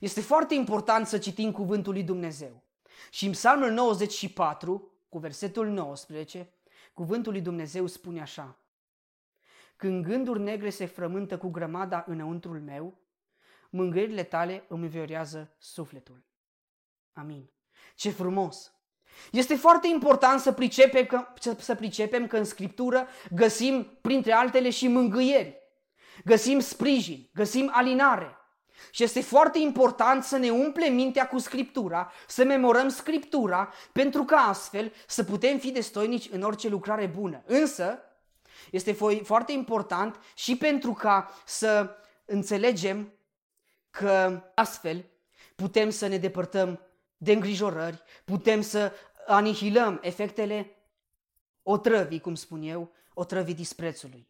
Este 0.00 0.20
foarte 0.20 0.54
important 0.54 1.06
să 1.06 1.18
citim 1.18 1.52
cuvântul 1.52 1.92
lui 1.92 2.02
Dumnezeu. 2.02 2.62
Și 3.10 3.26
în 3.26 3.32
Psalmul 3.32 3.70
94, 3.70 4.92
cu 5.08 5.18
versetul 5.18 5.68
19, 5.68 6.52
cuvântul 6.92 7.32
lui 7.32 7.40
Dumnezeu 7.40 7.86
spune 7.86 8.20
așa. 8.20 8.58
Când 9.76 10.04
gânduri 10.04 10.40
negre 10.40 10.70
se 10.70 10.86
frământă 10.86 11.38
cu 11.38 11.48
grămada 11.48 12.04
înăuntrul 12.06 12.60
meu, 12.60 12.98
mângâierile 13.70 14.22
tale 14.22 14.64
îmi 14.68 14.88
viorează 14.88 15.54
sufletul. 15.58 16.22
Amin. 17.12 17.50
Ce 17.94 18.10
frumos! 18.10 18.72
Este 19.30 19.54
foarte 19.54 19.88
important 19.88 20.40
să 20.40 20.52
pricepem, 20.52 21.06
că, 21.06 21.26
să 21.58 21.74
pricepem 21.74 22.26
că 22.26 22.36
în 22.36 22.44
Scriptură 22.44 23.06
găsim, 23.30 23.98
printre 24.00 24.32
altele, 24.32 24.70
și 24.70 24.88
mângâieri. 24.88 25.60
Găsim 26.24 26.60
sprijin, 26.60 27.30
găsim 27.34 27.70
alinare. 27.74 28.36
Și 28.90 29.02
este 29.02 29.20
foarte 29.20 29.58
important 29.58 30.24
să 30.24 30.36
ne 30.36 30.50
umplem 30.50 30.94
mintea 30.94 31.28
cu 31.28 31.38
Scriptura, 31.38 32.12
să 32.26 32.44
memorăm 32.44 32.88
Scriptura, 32.88 33.72
pentru 33.92 34.24
că 34.24 34.34
astfel 34.34 34.92
să 35.06 35.24
putem 35.24 35.58
fi 35.58 35.70
destoinici 35.70 36.28
în 36.30 36.42
orice 36.42 36.68
lucrare 36.68 37.06
bună. 37.06 37.42
Însă, 37.46 37.98
este 38.70 38.92
foarte 39.22 39.52
important 39.52 40.20
și 40.34 40.56
pentru 40.56 40.92
ca 40.92 41.30
să 41.44 41.96
înțelegem 42.24 43.12
că 43.90 44.42
astfel 44.54 45.04
putem 45.54 45.90
să 45.90 46.06
ne 46.06 46.16
depărtăm 46.16 46.80
de 47.22 47.32
îngrijorări, 47.32 48.02
putem 48.24 48.60
să 48.60 48.92
anihilăm 49.26 49.98
efectele 50.02 50.76
otrăvii, 51.62 52.20
cum 52.20 52.34
spun 52.34 52.62
eu, 52.62 52.92
otrăvii 53.14 53.54
disprețului. 53.54 54.28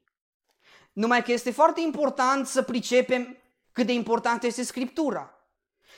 Numai 0.93 1.23
că 1.23 1.33
este 1.33 1.51
foarte 1.51 1.81
important 1.81 2.47
să 2.47 2.63
pricepem 2.63 3.37
cât 3.73 3.87
de 3.87 3.93
importantă 3.93 4.47
este 4.47 4.63
Scriptura. 4.63 5.35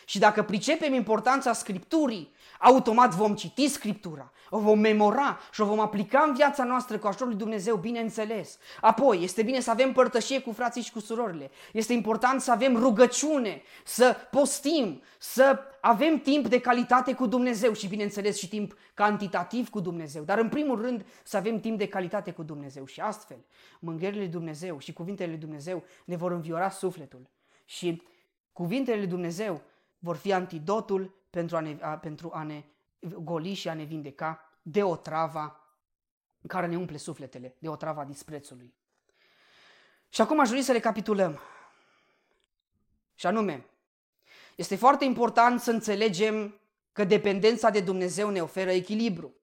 Și 0.07 0.19
dacă 0.19 0.43
pricepem 0.43 0.95
importanța 0.95 1.53
Scripturii, 1.53 2.34
automat 2.65 3.15
vom 3.15 3.35
citi 3.35 3.69
Scriptura, 3.69 4.33
o 4.51 4.59
vom 4.59 4.79
memora 4.79 5.39
și 5.53 5.61
o 5.61 5.65
vom 5.65 5.81
aplica 5.81 6.25
în 6.27 6.35
viața 6.35 6.65
noastră 6.65 6.99
cu 6.99 7.07
ajutorul 7.07 7.33
lui 7.33 7.43
Dumnezeu, 7.43 7.77
bineînțeles. 7.77 8.59
Apoi, 8.81 9.23
este 9.23 9.43
bine 9.43 9.61
să 9.61 9.71
avem 9.71 9.93
părtășie 9.93 10.41
cu 10.41 10.53
frații 10.53 10.83
și 10.83 10.93
cu 10.93 11.01
surorile. 11.01 11.51
Este 11.73 11.93
important 11.93 12.41
să 12.41 12.51
avem 12.51 12.77
rugăciune, 12.77 13.63
să 13.85 14.17
postim, 14.31 15.03
să 15.19 15.59
avem 15.81 16.19
timp 16.19 16.49
de 16.49 16.61
calitate 16.61 17.15
cu 17.15 17.27
Dumnezeu 17.27 17.73
și, 17.73 17.87
bineînțeles, 17.87 18.39
și 18.39 18.49
timp 18.49 18.77
cantitativ 18.95 19.69
cu 19.69 19.81
Dumnezeu. 19.81 20.23
Dar, 20.23 20.39
în 20.39 20.49
primul 20.49 20.81
rând, 20.81 21.07
să 21.25 21.37
avem 21.37 21.61
timp 21.61 21.79
de 21.79 21.89
calitate 21.89 22.31
cu 22.31 22.43
Dumnezeu. 22.43 22.87
Și 22.87 23.01
astfel, 23.01 23.39
mângherile 23.81 24.21
lui 24.21 24.31
Dumnezeu 24.31 24.79
și 24.79 24.93
cuvintele 24.93 25.31
lui 25.31 25.41
Dumnezeu 25.41 25.83
ne 26.05 26.17
vor 26.17 26.33
înviora 26.33 26.71
sufletul. 26.71 27.29
Și 27.65 28.03
cuvintele 28.53 28.97
lui 28.97 29.07
Dumnezeu 29.07 29.61
vor 29.99 30.17
fi 30.17 30.33
antidotul 30.33 31.23
pentru 31.35 31.57
a 31.57 31.61
ne, 31.61 31.77
a, 31.81 31.97
pentru 31.99 32.31
a 32.33 32.43
ne 32.43 32.65
goli 33.01 33.55
și 33.55 33.69
a 33.69 33.75
ne 33.75 33.83
vindeca 33.83 34.59
de 34.63 34.83
o 34.83 34.97
trava 34.97 35.61
care 36.47 36.67
ne 36.67 36.77
umple 36.77 36.97
sufletele, 36.97 37.57
de 37.59 37.69
o 37.69 37.77
trava 37.77 38.05
disprețului. 38.05 38.75
Și 40.09 40.21
acum 40.21 40.41
aș 40.41 40.49
dori 40.49 40.63
să 40.63 40.73
recapitulăm. 40.73 41.41
Și 43.15 43.27
anume, 43.27 43.67
este 44.57 44.77
foarte 44.77 45.05
important 45.05 45.61
să 45.61 45.71
înțelegem 45.71 46.61
că 46.93 47.05
dependența 47.05 47.71
de 47.71 47.81
Dumnezeu 47.81 48.31
ne 48.31 48.41
oferă 48.41 48.71
echilibru. 48.71 49.35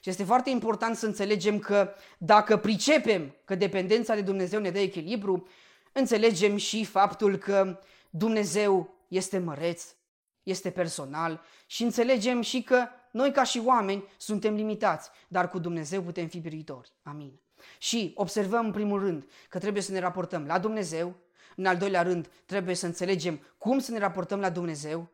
Și 0.00 0.08
este 0.08 0.24
foarte 0.24 0.50
important 0.50 0.96
să 0.96 1.06
înțelegem 1.06 1.58
că 1.58 1.94
dacă 2.18 2.56
pricepem 2.56 3.34
că 3.44 3.54
dependența 3.54 4.14
de 4.14 4.22
Dumnezeu 4.22 4.60
ne 4.60 4.70
dă 4.70 4.78
echilibru, 4.78 5.48
înțelegem 5.92 6.56
și 6.56 6.84
faptul 6.84 7.36
că 7.36 7.80
Dumnezeu 8.10 8.94
este 9.08 9.38
măreț, 9.38 9.94
este 10.42 10.70
personal 10.70 11.40
și 11.66 11.82
înțelegem 11.82 12.40
și 12.40 12.62
că 12.62 12.86
noi 13.10 13.32
ca 13.32 13.44
și 13.44 13.62
oameni 13.64 14.04
suntem 14.16 14.54
limitați, 14.54 15.10
dar 15.28 15.48
cu 15.48 15.58
Dumnezeu 15.58 16.02
putem 16.02 16.26
fi 16.26 16.38
biritori. 16.40 16.92
Amin. 17.02 17.40
Și 17.78 18.12
observăm 18.16 18.66
în 18.66 18.72
primul 18.72 19.00
rând 19.00 19.26
că 19.48 19.58
trebuie 19.58 19.82
să 19.82 19.92
ne 19.92 19.98
raportăm 19.98 20.46
la 20.46 20.58
Dumnezeu, 20.58 21.16
în 21.56 21.66
al 21.66 21.76
doilea 21.76 22.02
rând 22.02 22.30
trebuie 22.46 22.74
să 22.74 22.86
înțelegem 22.86 23.40
cum 23.58 23.78
să 23.78 23.90
ne 23.90 23.98
raportăm 23.98 24.40
la 24.40 24.50
Dumnezeu, 24.50 25.10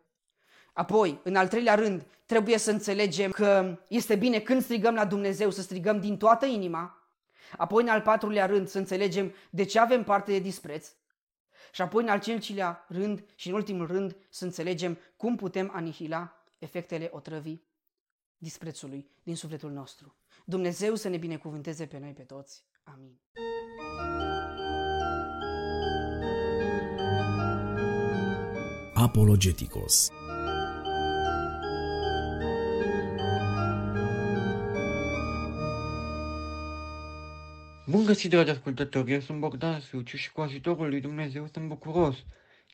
apoi, 0.73 1.21
în 1.23 1.37
al 1.37 1.49
treilea 1.49 1.75
rând, 1.75 2.07
trebuie 2.27 2.59
să 2.59 2.71
înțelegem 2.71 3.31
că 3.31 3.79
este 3.89 4.17
bine 4.17 4.41
când 4.41 4.63
strigăm 4.63 4.95
la 4.95 5.05
Dumnezeu 5.05 5.51
să 5.51 5.63
strigăm 5.63 6.01
din 6.01 6.17
toată 6.17 6.47
inima, 6.47 7.09
apoi, 7.57 7.83
în 7.83 7.89
al 7.89 8.01
patrulea 8.01 8.47
rând, 8.47 8.69
să 8.69 8.79
înțelegem 8.79 9.35
de 9.51 9.65
ce 9.65 9.79
avem 9.79 10.05
parte 10.05 10.33
de 10.33 10.39
dispreț, 10.39 10.89
și 11.73 11.83
apoi, 11.83 12.03
în 12.03 12.09
al 12.09 12.21
cincilea 12.21 12.85
rând 12.89 13.25
și 13.35 13.49
în 13.49 13.55
ultimul 13.55 13.87
rând, 13.87 14.17
să 14.31 14.45
înțelegem 14.45 14.99
cum 15.17 15.37
putem 15.37 15.71
anihila 15.75 16.45
efectele 16.59 17.09
otrăvii 17.13 17.67
disprețului 18.39 19.11
din 19.23 19.37
sufletul 19.37 19.71
nostru. 19.71 20.17
Dumnezeu 20.45 20.95
să 20.95 21.09
ne 21.09 21.17
binecuvânteze 21.17 21.87
pe 21.87 21.99
noi 21.99 22.13
pe 22.13 22.23
toți. 22.23 22.65
Amin. 22.83 23.21
Apologeticos 28.95 30.11
Bun 37.91 38.05
găsit, 38.05 38.31
dragi 38.31 38.51
ascultători, 38.51 39.13
eu 39.13 39.21
sunt 39.21 39.41
Bogdan 39.41 39.81
Suciu 39.81 40.17
și 40.17 40.33
cu 40.33 40.41
ajutorul 40.41 40.89
lui 40.89 41.01
Dumnezeu 41.01 41.49
sunt 41.53 41.69
bucuros 41.69 42.17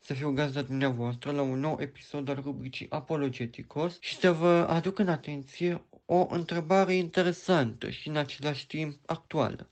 să 0.03 0.15
fiu 0.15 0.33
gazda 0.33 0.63
dumneavoastră 0.63 1.31
la 1.31 1.43
un 1.43 1.61
nou 1.61 1.77
episod 1.81 2.29
al 2.29 2.41
rubricii 2.43 2.91
Apologeticos 2.91 3.97
și 4.01 4.17
să 4.17 4.33
vă 4.33 4.67
aduc 4.69 4.99
în 4.99 5.09
atenție 5.09 5.85
o 6.05 6.27
întrebare 6.31 6.95
interesantă 6.95 7.91
și 7.91 8.09
în 8.09 8.17
același 8.17 8.67
timp 8.67 8.99
actuală. 9.07 9.71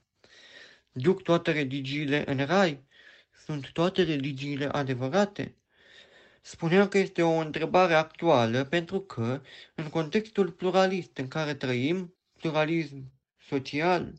Duc 0.91 1.21
toate 1.21 1.51
religiile 1.51 2.23
în 2.31 2.45
rai? 2.45 2.83
Sunt 3.45 3.71
toate 3.71 4.03
religiile 4.03 4.65
adevărate? 4.65 5.55
Spuneam 6.41 6.87
că 6.87 6.97
este 6.97 7.21
o 7.21 7.37
întrebare 7.37 7.93
actuală 7.93 8.63
pentru 8.63 8.99
că, 8.99 9.41
în 9.75 9.89
contextul 9.89 10.51
pluralist 10.51 11.17
în 11.17 11.27
care 11.27 11.53
trăim, 11.53 12.15
pluralism. 12.37 13.11
Social, 13.47 14.13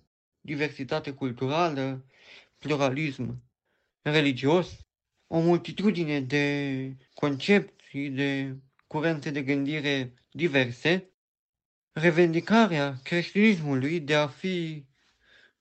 diversitate 0.44 1.12
culturală, 1.12 2.04
pluralism 2.58 3.42
religios, 4.02 4.86
o 5.26 5.40
multitudine 5.40 6.20
de 6.20 6.96
concepții, 7.14 8.10
de 8.10 8.56
curente 8.86 9.30
de 9.30 9.42
gândire 9.42 10.14
diverse, 10.30 11.08
revendicarea 11.92 13.00
creștinismului 13.02 14.00
de 14.00 14.14
a 14.14 14.26
fi 14.26 14.86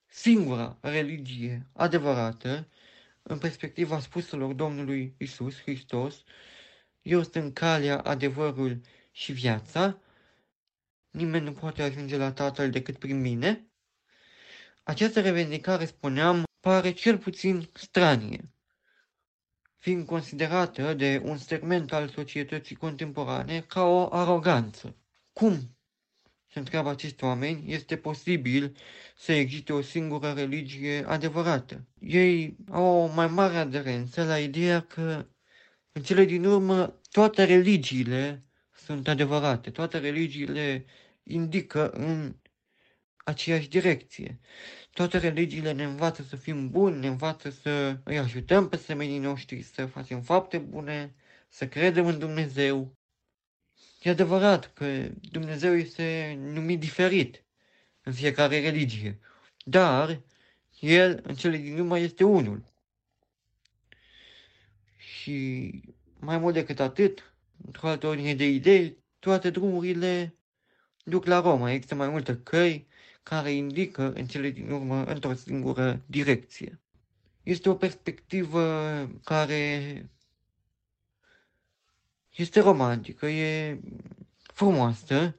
singura 0.06 0.78
religie 0.80 1.66
adevărată, 1.72 2.68
în 3.22 3.38
perspectiva 3.38 4.00
spuselor 4.00 4.52
Domnului 4.52 5.14
Isus 5.18 5.60
Hristos, 5.60 6.22
eu 7.02 7.22
sunt 7.22 7.54
calea, 7.54 8.00
adevărul 8.00 8.80
și 9.10 9.32
viața, 9.32 9.98
nimeni 11.10 11.44
nu 11.44 11.52
poate 11.52 11.82
ajunge 11.82 12.16
la 12.16 12.32
Tatăl 12.32 12.70
decât 12.70 12.98
prin 12.98 13.20
mine, 13.20 13.68
această 14.84 15.20
revendicare, 15.20 15.84
spuneam, 15.84 16.44
pare 16.60 16.92
cel 16.92 17.18
puțin 17.18 17.68
stranie 17.72 18.54
fiind 19.84 20.06
considerată 20.06 20.94
de 20.94 21.20
un 21.24 21.36
segment 21.36 21.92
al 21.92 22.08
societății 22.08 22.76
contemporane 22.76 23.60
ca 23.60 23.82
o 23.82 24.14
aroganță. 24.14 24.96
Cum 25.32 25.76
se 26.46 26.58
întreabă 26.58 26.88
acești 26.88 27.24
oameni, 27.24 27.72
este 27.72 27.96
posibil 27.96 28.76
să 29.16 29.32
existe 29.32 29.72
o 29.72 29.80
singură 29.80 30.32
religie 30.32 31.04
adevărată. 31.06 31.86
Ei 32.00 32.56
au 32.70 32.84
o 32.84 33.06
mai 33.06 33.26
mare 33.26 33.56
aderență 33.56 34.24
la 34.24 34.38
ideea 34.38 34.80
că 34.80 35.26
în 35.92 36.02
cele 36.02 36.24
din 36.24 36.44
urmă 36.44 37.00
toate 37.10 37.44
religiile 37.44 38.44
sunt 38.72 39.08
adevărate, 39.08 39.70
toate 39.70 39.98
religiile 39.98 40.84
indică 41.22 41.90
în 41.90 42.36
aceeași 43.24 43.68
direcție. 43.68 44.40
Toate 44.90 45.18
religiile 45.18 45.72
ne 45.72 45.84
învață 45.84 46.22
să 46.22 46.36
fim 46.36 46.70
buni, 46.70 46.98
ne 46.98 47.06
învață 47.06 47.50
să 47.50 47.98
îi 48.04 48.18
ajutăm 48.18 48.68
pe 48.68 48.76
semenii 48.76 49.18
noștri, 49.18 49.62
să 49.62 49.86
facem 49.86 50.22
fapte 50.22 50.58
bune, 50.58 51.14
să 51.48 51.68
credem 51.68 52.06
în 52.06 52.18
Dumnezeu. 52.18 52.96
E 54.02 54.10
adevărat 54.10 54.72
că 54.72 55.08
Dumnezeu 55.20 55.74
este 55.74 56.38
numit 56.40 56.80
diferit 56.80 57.44
în 58.02 58.12
fiecare 58.12 58.60
religie, 58.60 59.18
dar 59.64 60.20
El, 60.80 61.20
în 61.22 61.34
cele 61.34 61.56
din 61.56 61.78
urmă, 61.78 61.98
este 61.98 62.24
unul. 62.24 62.64
Și 64.96 65.70
mai 66.18 66.38
mult 66.38 66.54
decât 66.54 66.80
atât, 66.80 67.34
într-o 67.64 67.88
altă 67.88 68.06
ordine 68.06 68.34
de 68.34 68.48
idei, 68.48 68.98
toate 69.18 69.50
drumurile 69.50 70.34
duc 71.04 71.24
la 71.24 71.40
Roma. 71.40 71.70
Există 71.72 71.94
mai 71.94 72.08
multe 72.08 72.40
căi 72.42 72.86
care 73.24 73.52
indică 73.52 74.12
în 74.12 74.26
cele 74.26 74.50
din 74.50 74.70
urmă 74.70 75.04
într-o 75.04 75.34
singură 75.34 76.02
direcție. 76.06 76.80
Este 77.42 77.68
o 77.68 77.74
perspectivă 77.74 78.62
care 79.24 80.06
este 82.36 82.60
romantică, 82.60 83.26
e 83.26 83.80
frumoasă, 84.54 85.36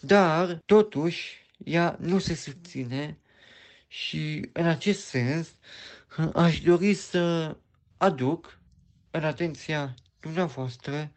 dar 0.00 0.62
totuși 0.66 1.46
ea 1.64 1.96
nu 2.00 2.18
se 2.18 2.34
susține 2.34 3.18
și 3.88 4.48
în 4.52 4.66
acest 4.66 5.04
sens 5.04 5.48
aș 6.34 6.60
dori 6.60 6.94
să 6.94 7.56
aduc 7.96 8.58
în 9.10 9.24
atenția 9.24 9.94
dumneavoastră 10.20 11.12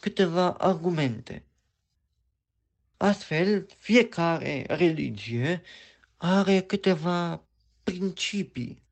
câteva 0.00 0.50
argumente. 0.52 1.45
Astfel, 2.98 3.66
fiecare 3.78 4.64
religie 4.68 5.62
are 6.16 6.60
câteva 6.60 7.44
principii 7.82 8.82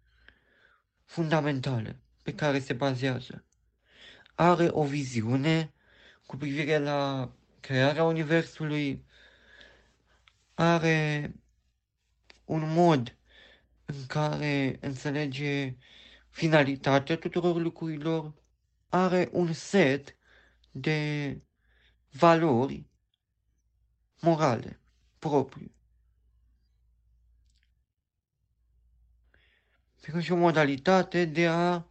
fundamentale 1.05 2.01
pe 2.23 2.35
care 2.35 2.59
se 2.59 2.73
bazează. 2.73 3.45
Are 4.35 4.69
o 4.71 4.85
viziune 4.85 5.73
cu 6.27 6.37
privire 6.37 6.79
la 6.79 7.33
crearea 7.61 8.05
Universului, 8.05 9.05
are 10.55 11.33
un 12.45 12.73
mod 12.73 13.17
în 13.85 14.07
care 14.07 14.79
înțelege 14.81 15.77
finalitatea 16.31 17.17
tuturor 17.17 17.57
lucrurilor, 17.57 18.35
are 18.89 19.29
un 19.33 19.53
set 19.53 20.17
de 20.71 21.39
valori 22.11 22.87
morale 24.25 24.81
proprii. 25.19 25.73
Prin 30.01 30.21
și 30.21 30.33
o 30.33 30.37
modalitate 30.37 31.25
de 31.25 31.47
a 31.47 31.85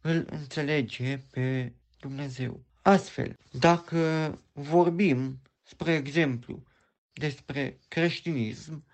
îl 0.00 0.26
înțelege 0.30 1.18
pe 1.30 1.72
Dumnezeu. 2.00 2.60
Astfel, 2.82 3.38
dacă 3.50 4.38
vorbim, 4.52 5.40
spre 5.62 5.92
exemplu, 5.92 6.62
despre 7.12 7.78
creștinism, 7.88 8.84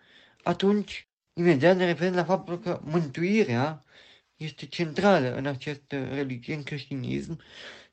atunci 0.43 1.09
imediat 1.33 1.77
ne 1.77 1.85
referim 1.85 2.15
la 2.15 2.25
faptul 2.25 2.59
că 2.59 2.81
mântuirea 2.85 3.85
este 4.37 4.67
centrală 4.67 5.35
în 5.35 5.47
această 5.47 6.05
religie, 6.05 6.55
în 6.55 6.63
creștinism, 6.63 7.41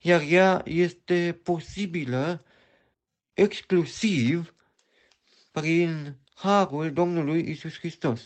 iar 0.02 0.22
ea 0.22 0.62
este 0.66 1.40
posibilă 1.44 2.46
exclusiv 3.34 4.54
prin 5.54 6.18
harul 6.34 6.94
Domnului 6.94 7.50
Isus 7.50 7.78
Hristos. 7.78 8.22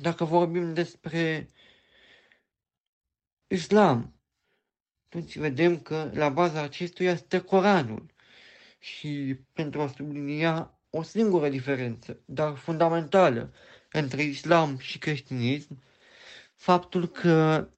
Dacă 0.00 0.24
vorbim 0.24 0.74
despre 0.74 1.48
islam, 3.46 4.14
atunci 5.04 5.36
vedem 5.38 5.80
că 5.80 6.10
la 6.14 6.28
baza 6.28 6.62
acestuia 6.62 7.10
este 7.10 7.40
Coranul. 7.40 8.12
Și 8.78 9.38
pentru 9.52 9.80
a 9.80 9.88
sublinia 9.88 10.78
o 10.90 11.02
singură 11.02 11.48
diferență, 11.48 12.20
dar 12.24 12.56
fundamentală, 12.56 13.52
între 13.92 14.22
islam 14.22 14.78
și 14.78 14.98
creștinism, 14.98 15.82
faptul 16.54 17.08
că 17.08 17.68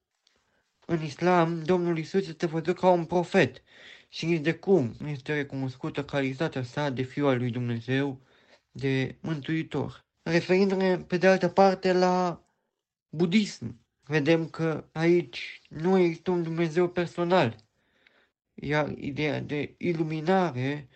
în 0.86 1.02
islam 1.02 1.62
Domnul 1.62 1.98
Isus 1.98 2.26
este 2.26 2.46
văzut 2.46 2.78
ca 2.78 2.90
un 2.90 3.04
profet 3.04 3.62
și 4.16 4.26
nici 4.26 4.40
de 4.40 4.54
cum 4.54 4.94
nu 4.98 5.08
este 5.08 5.34
recunoscută 5.34 6.04
calitatea 6.04 6.62
sa 6.62 6.90
de 6.90 7.02
fiul 7.02 7.28
al 7.28 7.38
lui 7.38 7.50
Dumnezeu, 7.50 8.20
de 8.70 9.16
mântuitor. 9.20 10.04
Referindu-ne 10.22 10.98
pe 10.98 11.16
de 11.16 11.26
altă 11.26 11.48
parte 11.48 11.92
la 11.92 12.44
budism, 13.08 13.80
vedem 14.04 14.48
că 14.48 14.84
aici 14.92 15.62
nu 15.68 15.98
există 15.98 16.30
un 16.30 16.42
Dumnezeu 16.42 16.88
personal, 16.88 17.56
iar 18.54 18.92
ideea 18.98 19.40
de 19.40 19.74
iluminare 19.78 20.88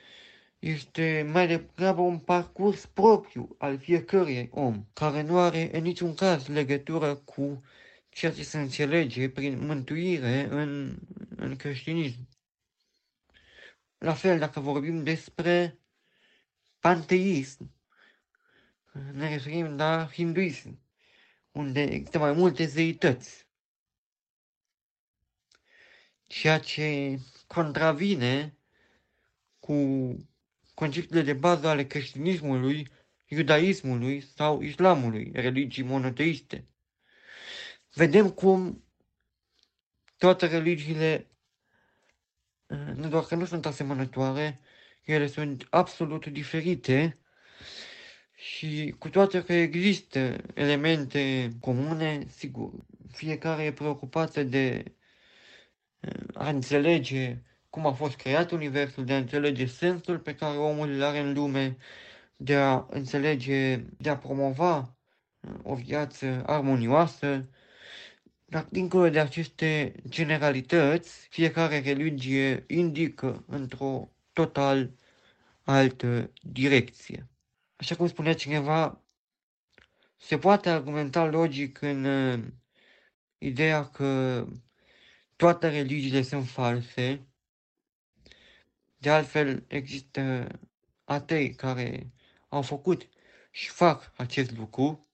este 0.59 1.29
mai 1.33 1.47
degrabă 1.47 2.01
un 2.01 2.19
parcurs 2.19 2.87
propriu 2.87 3.55
al 3.59 3.79
fiecărui 3.79 4.49
om, 4.53 4.87
care 4.93 5.23
nu 5.23 5.39
are 5.39 5.77
în 5.77 5.83
niciun 5.83 6.15
caz 6.15 6.47
legătură 6.47 7.15
cu 7.15 7.63
ceea 8.09 8.33
ce 8.33 8.43
se 8.43 8.59
înțelege 8.59 9.29
prin 9.29 9.67
mântuire 9.67 10.49
în, 10.51 10.99
în 11.37 11.57
creștinism. 11.57 12.30
La 14.01 14.15
fel, 14.15 14.39
dacă 14.39 14.61
vorbim 14.61 15.03
despre 15.03 15.79
panteism, 16.79 17.71
ne 19.13 19.29
referim 19.29 19.77
la 19.77 20.09
hinduism, 20.13 20.81
unde 21.51 21.83
există 21.83 22.19
mai 22.19 22.33
multe 22.33 22.67
zeități. 22.67 23.47
Ceea 26.27 26.59
ce 26.59 27.19
contravine 27.47 28.57
cu 29.59 29.77
conceptele 30.75 31.23
de 31.23 31.33
bază 31.33 31.69
ale 31.69 31.87
creștinismului, 31.87 32.89
iudaismului 33.27 34.21
sau 34.21 34.61
islamului, 34.61 35.31
religii 35.35 35.83
monoteiste. 35.83 36.67
Vedem 37.95 38.31
cum 38.31 38.85
toate 40.17 40.47
religiile 40.47 41.30
nu 42.95 43.09
doar 43.09 43.25
că 43.25 43.35
nu 43.35 43.45
sunt 43.45 43.67
asemănătoare, 43.67 44.61
ele 45.05 45.27
sunt 45.27 45.67
absolut 45.71 46.27
diferite 46.27 47.19
și 48.35 48.95
cu 48.99 49.09
toate 49.09 49.43
că 49.43 49.53
există 49.53 50.37
elemente 50.55 51.49
comune, 51.61 52.27
sigur, 52.29 52.73
fiecare 53.13 53.63
e 53.63 53.73
preocupată 53.73 54.43
de 54.43 54.85
uh, 56.01 56.25
a 56.35 56.49
înțelege 56.49 57.43
cum 57.71 57.87
a 57.87 57.93
fost 57.93 58.17
creat 58.17 58.51
Universul, 58.51 59.05
de 59.05 59.13
a 59.13 59.17
înțelege 59.17 59.67
sensul 59.67 60.19
pe 60.19 60.35
care 60.35 60.57
omul 60.57 60.91
îl 60.91 61.03
are 61.03 61.19
în 61.19 61.33
lume, 61.33 61.77
de 62.37 62.57
a 62.57 62.87
înțelege, 62.91 63.77
de 63.77 64.09
a 64.11 64.17
promova 64.17 64.97
uh, 65.41 65.55
o 65.63 65.75
viață 65.75 66.43
armonioasă, 66.47 67.49
dar 68.51 68.67
dincolo 68.71 69.09
de 69.09 69.21
aceste 69.21 69.95
generalități, 70.09 71.27
fiecare 71.29 71.81
religie 71.81 72.65
indică 72.67 73.45
într-o 73.47 74.11
total 74.33 74.91
altă 75.63 76.33
direcție. 76.43 77.29
Așa 77.77 77.97
cum 77.97 78.09
spunea 78.09 78.35
cineva, 78.35 79.05
se 80.17 80.39
poate 80.39 80.69
argumenta 80.69 81.25
logic 81.25 81.81
în 81.81 82.05
uh, 82.05 82.45
ideea 83.39 83.89
că 83.89 84.47
toate 85.37 85.69
religiile 85.69 86.23
sunt 86.23 86.49
false. 86.49 87.27
De 88.97 89.11
altfel, 89.11 89.65
există 89.69 90.47
atei 91.05 91.55
care 91.55 92.13
au 92.49 92.63
făcut 92.63 93.09
și 93.51 93.69
fac 93.69 94.13
acest 94.17 94.57
lucru. 94.57 95.10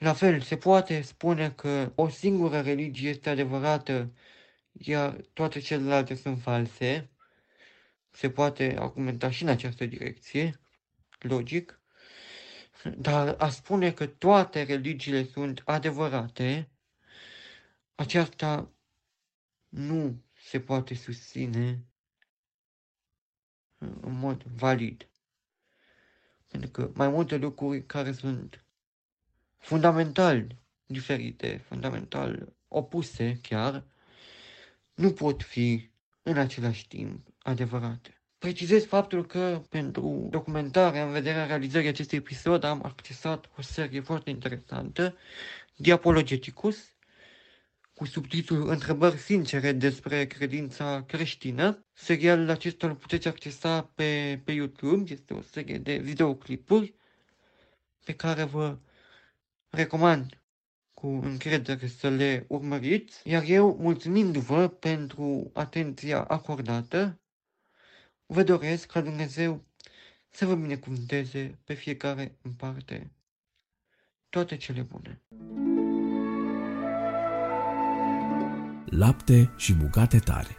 La 0.00 0.12
fel, 0.12 0.40
se 0.40 0.56
poate 0.56 1.00
spune 1.00 1.50
că 1.52 1.92
o 1.94 2.08
singură 2.08 2.60
religie 2.60 3.08
este 3.08 3.30
adevărată, 3.30 4.12
iar 4.72 5.20
toate 5.32 5.58
celelalte 5.60 6.14
sunt 6.14 6.40
false. 6.42 7.10
Se 8.10 8.30
poate 8.30 8.76
argumenta 8.78 9.30
și 9.30 9.42
în 9.42 9.48
această 9.48 9.86
direcție, 9.86 10.60
logic. 11.18 11.80
Dar 12.96 13.34
a 13.38 13.48
spune 13.48 13.92
că 13.92 14.06
toate 14.06 14.62
religiile 14.62 15.24
sunt 15.24 15.62
adevărate 15.64 16.70
aceasta 17.94 18.72
nu 19.68 20.22
se 20.42 20.60
poate 20.60 20.94
susține 20.94 21.84
în 23.78 24.12
mod 24.18 24.42
valid. 24.42 25.08
Pentru 26.46 26.70
că 26.70 26.90
mai 26.94 27.08
multe 27.08 27.36
lucruri 27.36 27.86
care 27.86 28.12
sunt 28.12 28.64
fundamental 29.60 30.46
diferite, 30.86 31.64
fundamental 31.68 32.52
opuse 32.68 33.38
chiar, 33.42 33.84
nu 34.94 35.12
pot 35.12 35.42
fi 35.42 35.90
în 36.22 36.38
același 36.38 36.88
timp 36.88 37.26
adevărate. 37.38 38.14
Precizez 38.38 38.84
faptul 38.84 39.26
că 39.26 39.62
pentru 39.68 40.26
documentarea 40.30 41.04
în 41.04 41.12
vederea 41.12 41.46
realizării 41.46 41.88
acestui 41.88 42.18
episod 42.18 42.64
am 42.64 42.84
accesat 42.84 43.50
o 43.56 43.62
serie 43.62 44.00
foarte 44.00 44.30
interesantă, 44.30 45.16
Diapologeticus, 45.76 46.94
cu 47.94 48.04
subtitlul 48.04 48.68
Întrebări 48.68 49.16
sincere 49.16 49.72
despre 49.72 50.26
credința 50.26 51.04
creștină. 51.06 51.84
Serialul 51.92 52.50
acesta 52.50 52.86
îl 52.86 52.94
puteți 52.94 53.28
accesa 53.28 53.82
pe, 53.94 54.40
pe 54.44 54.52
YouTube, 54.52 55.12
este 55.12 55.34
o 55.34 55.42
serie 55.42 55.78
de 55.78 55.96
videoclipuri 55.96 56.94
pe 58.04 58.14
care 58.14 58.44
vă 58.44 58.78
recomand 59.70 60.42
cu 60.92 61.06
încredere 61.06 61.86
să 61.86 62.08
le 62.08 62.44
urmăriți, 62.48 63.28
iar 63.28 63.42
eu, 63.46 63.76
mulțumindu-vă 63.80 64.68
pentru 64.68 65.50
atenția 65.54 66.24
acordată, 66.24 67.20
vă 68.26 68.42
doresc 68.42 68.86
ca 68.86 69.00
Dumnezeu 69.00 69.64
să 70.28 70.46
vă 70.46 70.54
binecuvânteze 70.54 71.58
pe 71.64 71.74
fiecare 71.74 72.38
în 72.42 72.52
parte. 72.52 73.12
Toate 74.28 74.56
cele 74.56 74.82
bune! 74.82 75.22
Lapte 78.84 79.54
și 79.56 79.74
bucate 79.74 80.18
tare 80.18 80.56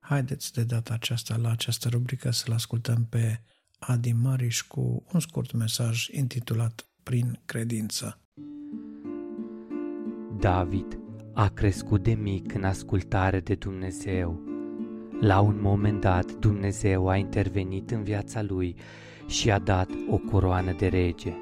Haideți 0.00 0.52
de 0.52 0.64
data 0.64 0.94
aceasta 0.94 1.36
la 1.36 1.50
această 1.50 1.88
rubrică 1.88 2.30
să-l 2.30 2.52
ascultăm 2.52 3.06
pe 3.06 3.40
Adi 3.86 4.12
Mariș 4.12 4.62
cu 4.62 5.02
un 5.12 5.20
scurt 5.20 5.52
mesaj 5.52 6.08
intitulat 6.10 6.86
Prin 7.02 7.38
credință. 7.44 8.18
David 10.38 10.98
a 11.32 11.48
crescut 11.48 12.02
de 12.02 12.12
mic 12.12 12.54
în 12.54 12.64
ascultare 12.64 13.40
de 13.40 13.54
Dumnezeu. 13.54 14.40
La 15.20 15.40
un 15.40 15.60
moment 15.60 16.00
dat, 16.00 16.32
Dumnezeu 16.32 17.08
a 17.08 17.16
intervenit 17.16 17.90
în 17.90 18.02
viața 18.02 18.42
lui 18.42 18.76
și 19.26 19.50
a 19.50 19.58
dat 19.58 19.90
o 20.08 20.18
coroană 20.18 20.72
de 20.72 20.86
rege. 20.86 21.32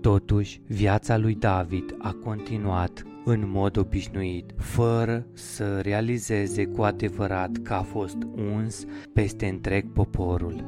Totuși, 0.00 0.60
viața 0.66 1.16
lui 1.16 1.34
David 1.34 1.94
a 1.98 2.12
continuat 2.12 3.04
în 3.24 3.50
mod 3.50 3.76
obișnuit, 3.76 4.54
fără 4.56 5.26
să 5.32 5.80
realizeze 5.80 6.64
cu 6.64 6.82
adevărat 6.82 7.56
că 7.62 7.72
a 7.74 7.82
fost 7.82 8.16
uns 8.54 8.84
peste 9.12 9.46
întreg 9.46 9.92
poporul. 9.92 10.64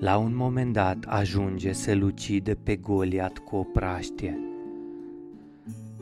La 0.00 0.16
un 0.16 0.36
moment 0.36 0.72
dat 0.72 1.04
ajunge 1.08 1.72
să-l 1.72 2.02
ucide 2.02 2.54
pe 2.54 2.76
Goliat 2.76 3.38
cu 3.38 3.56
o 3.56 3.62
praștie. 3.62 4.38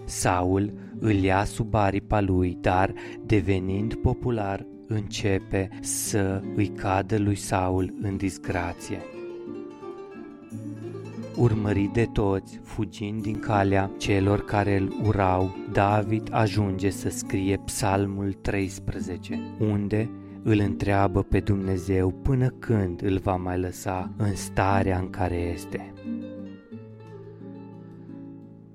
Saul 0.05 0.73
îl 0.99 1.15
ia 1.15 1.45
sub 1.45 1.75
aripa 1.75 2.21
lui, 2.21 2.59
dar 2.61 2.93
devenind 3.27 3.95
popular, 3.95 4.67
începe 4.87 5.69
să 5.81 6.43
îi 6.55 6.69
cadă 6.69 7.19
lui 7.19 7.35
Saul 7.35 7.95
în 8.01 8.17
disgrație 8.17 8.99
urmărit 11.41 11.93
de 11.93 12.09
toți, 12.13 12.61
fugind 12.63 13.23
din 13.23 13.39
calea 13.39 13.91
celor 13.97 14.45
care 14.45 14.77
îl 14.77 14.93
urau, 15.05 15.55
David 15.73 16.29
ajunge 16.31 16.91
să 16.91 17.09
scrie 17.09 17.57
Psalmul 17.57 18.33
13, 18.33 19.41
unde 19.59 20.11
îl 20.43 20.59
întreabă 20.59 21.23
pe 21.23 21.41
Dumnezeu 21.41 22.11
până 22.11 22.49
când 22.49 23.03
îl 23.03 23.19
va 23.19 23.37
mai 23.37 23.59
lăsa 23.59 24.13
în 24.17 24.35
starea 24.35 24.99
în 24.99 25.11
care 25.11 25.37
este. 25.37 25.93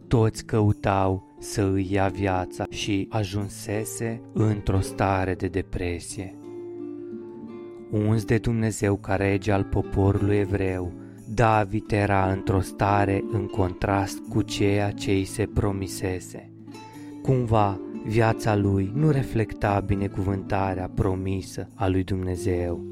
Toți 0.07 0.45
căutau 0.45 1.35
să 1.39 1.61
îi 1.73 1.87
ia 1.91 2.07
viața 2.07 2.65
și 2.69 3.07
ajunsese 3.09 4.21
într-o 4.33 4.79
stare 4.79 5.33
de 5.33 5.47
depresie. 5.47 6.35
Uns 7.91 8.25
de 8.25 8.37
Dumnezeu 8.37 8.95
ca 8.95 9.15
rege 9.15 9.51
al 9.51 9.63
poporului 9.63 10.37
evreu, 10.37 11.04
David 11.33 11.91
era 11.91 12.31
într-o 12.31 12.59
stare 12.59 13.23
în 13.31 13.45
contrast 13.45 14.19
cu 14.29 14.41
ceea 14.41 14.91
ce 14.91 15.11
îi 15.11 15.25
se 15.25 15.45
promisese. 15.53 16.49
Cumva, 17.21 17.79
viața 18.05 18.55
lui 18.55 18.91
nu 18.95 19.09
reflecta 19.09 19.79
binecuvântarea 19.79 20.91
promisă 20.95 21.67
a 21.75 21.87
lui 21.87 22.03
Dumnezeu. 22.03 22.85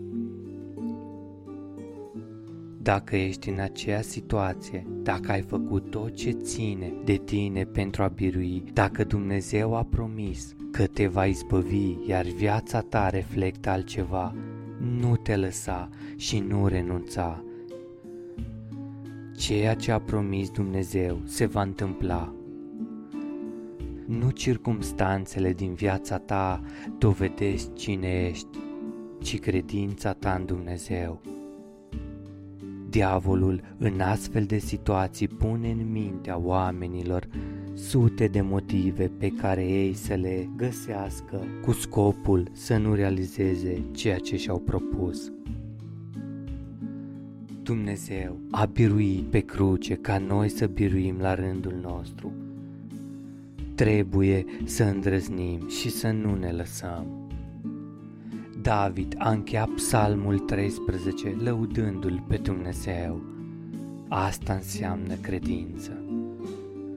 Dacă 2.81 3.15
ești 3.15 3.49
în 3.49 3.59
aceea 3.59 4.01
situație, 4.01 4.87
dacă 5.03 5.31
ai 5.31 5.41
făcut 5.41 5.89
tot 5.89 6.15
ce 6.15 6.31
ține 6.31 6.93
de 7.05 7.21
tine 7.25 7.63
pentru 7.63 8.03
a 8.03 8.07
birui, 8.07 8.63
dacă 8.73 9.03
Dumnezeu 9.03 9.75
a 9.75 9.83
promis 9.83 10.55
că 10.71 10.87
te 10.87 11.07
va 11.07 11.25
izbăvi, 11.25 11.95
iar 12.07 12.25
viața 12.25 12.79
ta 12.79 13.09
reflectă 13.09 13.69
altceva, 13.69 14.35
nu 14.99 15.15
te 15.15 15.35
lăsa 15.35 15.89
și 16.15 16.39
nu 16.39 16.67
renunța, 16.67 17.43
Ceea 19.35 19.73
ce 19.75 19.91
a 19.91 19.99
promis 19.99 20.49
Dumnezeu 20.49 21.21
se 21.25 21.45
va 21.45 21.61
întâmpla. 21.61 22.33
Nu 24.05 24.29
circumstanțele 24.29 25.53
din 25.53 25.73
viața 25.73 26.17
ta 26.17 26.61
dovedesc 26.97 27.73
cine 27.73 28.27
ești, 28.29 28.57
ci 29.21 29.39
credința 29.39 30.13
ta 30.13 30.33
în 30.39 30.45
Dumnezeu. 30.45 31.21
Diavolul 32.89 33.61
în 33.77 33.99
astfel 33.99 34.43
de 34.43 34.57
situații 34.57 35.27
pune 35.27 35.71
în 35.71 35.91
mintea 35.91 36.37
oamenilor 36.37 37.27
sute 37.73 38.27
de 38.27 38.41
motive 38.41 39.11
pe 39.17 39.29
care 39.29 39.65
ei 39.65 39.93
să 39.93 40.13
le 40.13 40.49
găsească 40.55 41.43
cu 41.65 41.71
scopul 41.71 42.47
să 42.51 42.77
nu 42.77 42.93
realizeze 42.93 43.85
ceea 43.91 44.17
ce 44.17 44.37
și-au 44.37 44.59
propus. 44.59 45.31
Dumnezeu 47.63 48.39
a 48.51 48.65
biruit 48.65 49.23
pe 49.23 49.39
cruce 49.39 49.95
ca 49.95 50.17
noi 50.17 50.49
să 50.49 50.67
biruim 50.67 51.15
la 51.19 51.33
rândul 51.33 51.79
nostru. 51.81 52.31
Trebuie 53.75 54.45
să 54.65 54.83
îndrăznim 54.83 55.69
și 55.69 55.89
să 55.89 56.11
nu 56.11 56.35
ne 56.35 56.51
lăsăm. 56.51 57.05
David 58.61 59.15
a 59.17 59.29
încheiat 59.29 59.69
psalmul 59.69 60.39
13 60.39 61.35
lăudându-l 61.43 62.23
pe 62.27 62.37
Dumnezeu. 62.37 63.21
Asta 64.07 64.53
înseamnă 64.53 65.13
credință. 65.21 65.91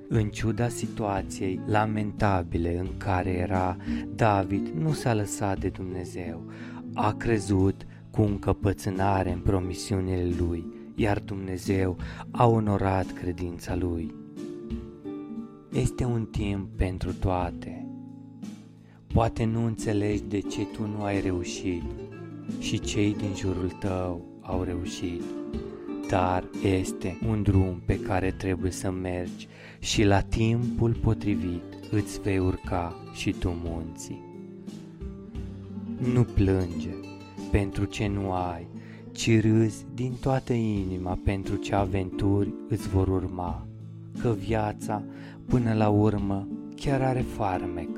În 0.08 0.28
ciuda 0.28 0.68
situației 0.68 1.60
lamentabile 1.66 2.78
în 2.78 2.88
care 2.96 3.30
era, 3.30 3.76
David 4.14 4.68
nu 4.68 4.92
s-a 4.92 5.14
lăsat 5.14 5.58
de 5.58 5.68
Dumnezeu. 5.68 6.42
A 6.94 7.12
crezut 7.12 7.86
cu 8.16 8.22
încăpățânare 8.22 9.32
în 9.32 9.38
promisiunile 9.38 10.34
lui, 10.38 10.64
iar 10.94 11.18
Dumnezeu 11.18 11.96
a 12.30 12.46
onorat 12.46 13.12
credința 13.12 13.74
lui. 13.74 14.14
Este 15.72 16.04
un 16.04 16.24
timp 16.24 16.68
pentru 16.76 17.12
toate. 17.12 17.86
Poate 19.06 19.44
nu 19.44 19.64
înțelegi 19.64 20.22
de 20.28 20.40
ce 20.40 20.64
tu 20.64 20.86
nu 20.86 21.02
ai 21.02 21.20
reușit 21.20 21.82
și 22.58 22.80
cei 22.80 23.14
din 23.14 23.34
jurul 23.34 23.70
tău 23.80 24.24
au 24.40 24.62
reușit, 24.62 25.22
dar 26.08 26.44
este 26.62 27.18
un 27.28 27.42
drum 27.42 27.82
pe 27.84 28.00
care 28.00 28.30
trebuie 28.30 28.70
să 28.70 28.90
mergi 28.90 29.48
și 29.78 30.04
la 30.04 30.20
timpul 30.20 30.92
potrivit 30.92 31.62
îți 31.90 32.20
vei 32.20 32.38
urca 32.38 32.94
și 33.12 33.30
tu 33.30 33.54
munții. 33.64 34.24
Nu 36.12 36.22
plânge, 36.22 37.05
pentru 37.58 37.84
ce 37.84 38.06
nu 38.06 38.32
ai, 38.32 38.66
ci 39.12 39.40
râzi 39.40 39.84
din 39.94 40.12
toată 40.20 40.52
inima 40.52 41.18
pentru 41.24 41.56
ce 41.56 41.74
aventuri 41.74 42.54
îți 42.68 42.88
vor 42.88 43.08
urma, 43.08 43.66
că 44.20 44.34
viața, 44.38 45.02
până 45.46 45.74
la 45.74 45.88
urmă, 45.88 46.48
chiar 46.74 47.02
are 47.02 47.20
farmec. 47.20 47.88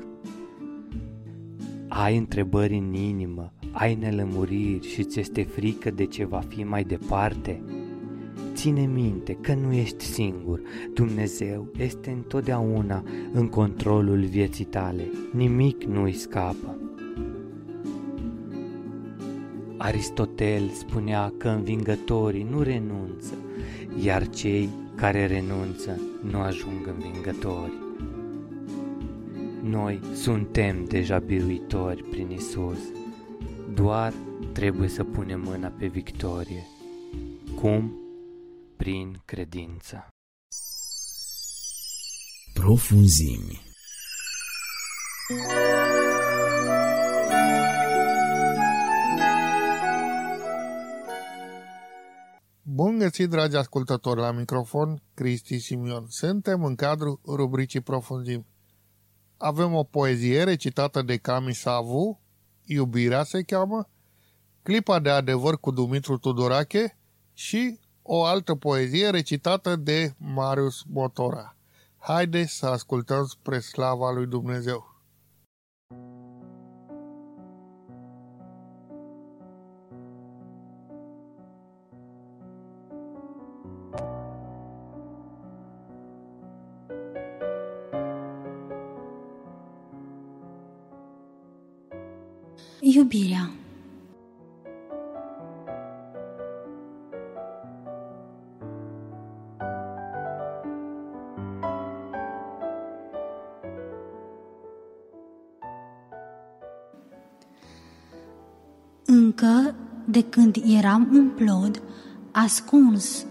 Ai 1.87 2.17
întrebări 2.17 2.77
în 2.77 2.93
inimă, 2.93 3.53
ai 3.71 3.95
nelămuriri 3.95 4.87
și 4.87 5.03
ți 5.03 5.19
este 5.19 5.43
frică 5.43 5.91
de 5.91 6.05
ce 6.05 6.25
va 6.25 6.39
fi 6.47 6.63
mai 6.63 6.83
departe? 6.83 7.63
Ține 8.53 8.85
minte 8.85 9.37
că 9.41 9.53
nu 9.53 9.73
ești 9.73 10.03
singur, 10.03 10.61
Dumnezeu 10.93 11.67
este 11.77 12.09
întotdeauna 12.09 13.03
în 13.33 13.47
controlul 13.47 14.19
vieții 14.19 14.65
tale, 14.65 15.03
nimic 15.33 15.83
nu 15.83 16.03
îi 16.03 16.13
scapă. 16.13 16.88
Aristotel 19.89 20.69
spunea 20.69 21.33
că 21.37 21.47
învingătorii 21.47 22.43
nu 22.43 22.61
renunță, 22.61 23.33
iar 24.01 24.29
cei 24.29 24.69
care 24.95 25.25
renunță 25.25 26.01
nu 26.21 26.39
ajung 26.39 26.87
învingători. 26.87 27.73
Noi 29.61 29.99
suntem 30.15 30.85
deja 30.85 31.19
biruitori 31.19 32.03
prin 32.03 32.29
Isus, 32.29 32.79
doar 33.73 34.13
trebuie 34.53 34.89
să 34.89 35.03
punem 35.03 35.41
mâna 35.41 35.67
pe 35.67 35.87
victorie. 35.87 36.67
Cum? 37.55 37.99
Prin 38.77 39.21
credință. 39.25 40.07
Profunzimi 42.53 43.61
Bun 52.79 52.97
găsit, 52.97 53.29
dragi 53.29 53.55
ascultători, 53.55 54.19
la 54.19 54.31
microfon, 54.31 55.01
Cristi 55.13 55.59
Simion. 55.59 56.05
Suntem 56.09 56.63
în 56.63 56.75
cadrul 56.75 57.19
rubricii 57.25 57.81
Profunzim. 57.81 58.45
Avem 59.37 59.73
o 59.73 59.83
poezie 59.83 60.43
recitată 60.43 61.01
de 61.01 61.17
Cami 61.17 61.53
Savu, 61.53 62.21
Iubirea 62.65 63.23
se 63.23 63.41
cheamă, 63.41 63.89
clipa 64.63 64.99
de 64.99 65.09
adevăr 65.09 65.59
cu 65.59 65.71
Dumitru 65.71 66.17
Tudorache 66.17 66.97
și 67.33 67.79
o 68.01 68.23
altă 68.23 68.55
poezie 68.55 69.09
recitată 69.09 69.75
de 69.75 70.13
Marius 70.17 70.83
Motora. 70.87 71.57
Haideți 71.97 72.57
să 72.57 72.65
ascultăm 72.65 73.25
spre 73.25 73.59
slava 73.59 74.11
lui 74.11 74.27
Dumnezeu. 74.27 74.98
Iubirea. 93.11 93.51
Încă 109.05 109.75
de 110.05 110.23
când 110.23 110.57
eram 110.77 111.09
un 111.11 111.29
plod, 111.29 111.81
ascuns 112.31 113.25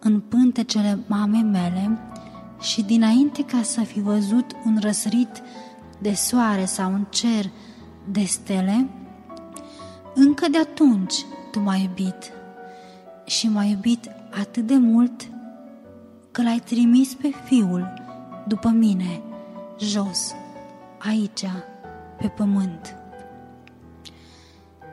în 0.00 0.20
pântecele 0.20 0.98
mamei 1.06 1.42
mele 1.42 1.98
și 2.60 2.82
dinainte 2.82 3.44
ca 3.44 3.62
să 3.62 3.80
fi 3.80 4.00
văzut 4.00 4.56
un 4.64 4.78
răsărit 4.80 5.42
de 5.98 6.12
soare 6.12 6.64
sau 6.64 6.92
un 6.92 7.06
cer 7.10 7.50
de 8.12 8.24
stele, 8.24 8.99
încă 10.20 10.48
de 10.48 10.58
atunci 10.58 11.14
tu 11.50 11.60
m-ai 11.60 11.82
iubit 11.82 12.32
și 13.26 13.48
m-ai 13.48 13.70
iubit 13.70 14.08
atât 14.30 14.66
de 14.66 14.76
mult 14.76 15.28
că 16.30 16.42
l-ai 16.42 16.58
trimis 16.64 17.14
pe 17.14 17.30
fiul 17.44 17.92
după 18.46 18.68
mine, 18.68 19.22
jos, 19.78 20.34
aici, 20.98 21.44
pe 22.18 22.28
pământ. 22.28 22.94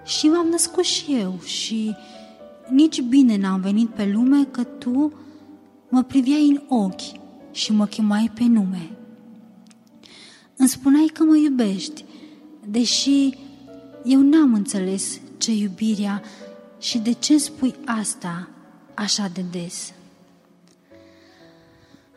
Și 0.05 0.27
m-am 0.27 0.47
născut 0.47 0.83
și 0.83 1.15
eu 1.15 1.39
și 1.43 1.95
nici 2.69 3.01
bine 3.01 3.37
n-am 3.37 3.61
venit 3.61 3.89
pe 3.89 4.05
lume 4.13 4.45
că 4.45 4.63
tu 4.63 5.13
mă 5.89 6.03
priveai 6.03 6.47
în 6.47 6.77
ochi 6.77 7.19
și 7.51 7.71
mă 7.71 7.85
chemai 7.85 8.31
pe 8.33 8.43
nume. 8.43 8.91
Îmi 10.57 10.69
spuneai 10.69 11.09
că 11.13 11.23
mă 11.23 11.35
iubești 11.35 12.05
deși 12.65 13.37
eu 14.07 14.21
n-am 14.21 14.53
înțeles 14.53 15.19
ce 15.37 15.51
iubirea 15.51 16.21
și 16.79 16.97
de 16.97 17.11
ce 17.11 17.37
spui 17.37 17.75
asta 17.85 18.47
așa 18.93 19.29
de 19.33 19.45
des. 19.51 19.93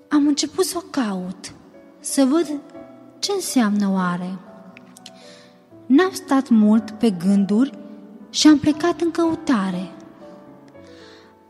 Am 0.08 0.26
început 0.26 0.64
să 0.64 0.74
o 0.76 0.80
caut, 0.90 1.54
să 2.00 2.24
văd 2.24 2.60
ce 3.18 3.32
înseamnă 3.32 3.90
oare. 3.92 4.38
N-am 5.86 6.12
stat 6.12 6.48
mult 6.48 6.90
pe 6.90 7.10
gânduri 7.10 7.78
și 8.30 8.46
am 8.46 8.58
plecat 8.58 9.00
în 9.00 9.10
căutare. 9.10 9.90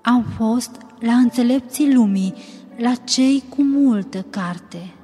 Am 0.03 0.25
fost 0.37 0.71
la 0.99 1.13
înțelepții 1.13 1.95
lumii, 1.95 2.35
la 2.77 2.95
cei 2.95 3.43
cu 3.49 3.63
multă 3.63 4.25
carte 4.31 4.95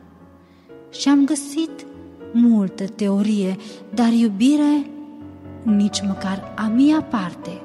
și 0.90 1.08
am 1.08 1.24
găsit 1.24 1.86
multă 2.32 2.86
teorie, 2.86 3.56
dar 3.94 4.12
iubire 4.12 4.90
nici 5.66 6.02
măcar 6.02 6.52
a 6.56 6.66
mia 6.66 7.02
parte. 7.02 7.60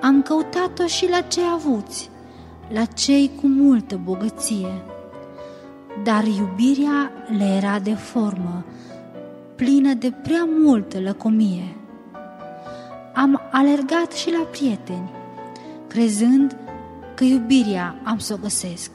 Am 0.00 0.22
căutat-o 0.22 0.86
și 0.86 1.08
la 1.08 1.20
cei 1.20 1.44
avuți, 1.54 2.10
la 2.72 2.84
cei 2.84 3.30
cu 3.40 3.46
multă 3.46 4.00
bogăție, 4.04 4.82
dar 6.04 6.24
iubirea 6.24 7.10
le 7.38 7.44
era 7.44 7.78
de 7.78 7.94
formă, 7.94 8.64
plină 9.54 9.94
de 9.94 10.12
prea 10.22 10.48
multă 10.62 11.00
lăcomie. 11.00 11.76
Am 13.14 13.40
alergat 13.50 14.12
și 14.12 14.30
la 14.30 14.44
prieteni, 14.50 15.10
crezând 15.86 16.56
că 17.14 17.24
iubirea 17.24 18.00
am 18.02 18.18
să 18.18 18.32
o 18.32 18.36
găsesc. 18.42 18.90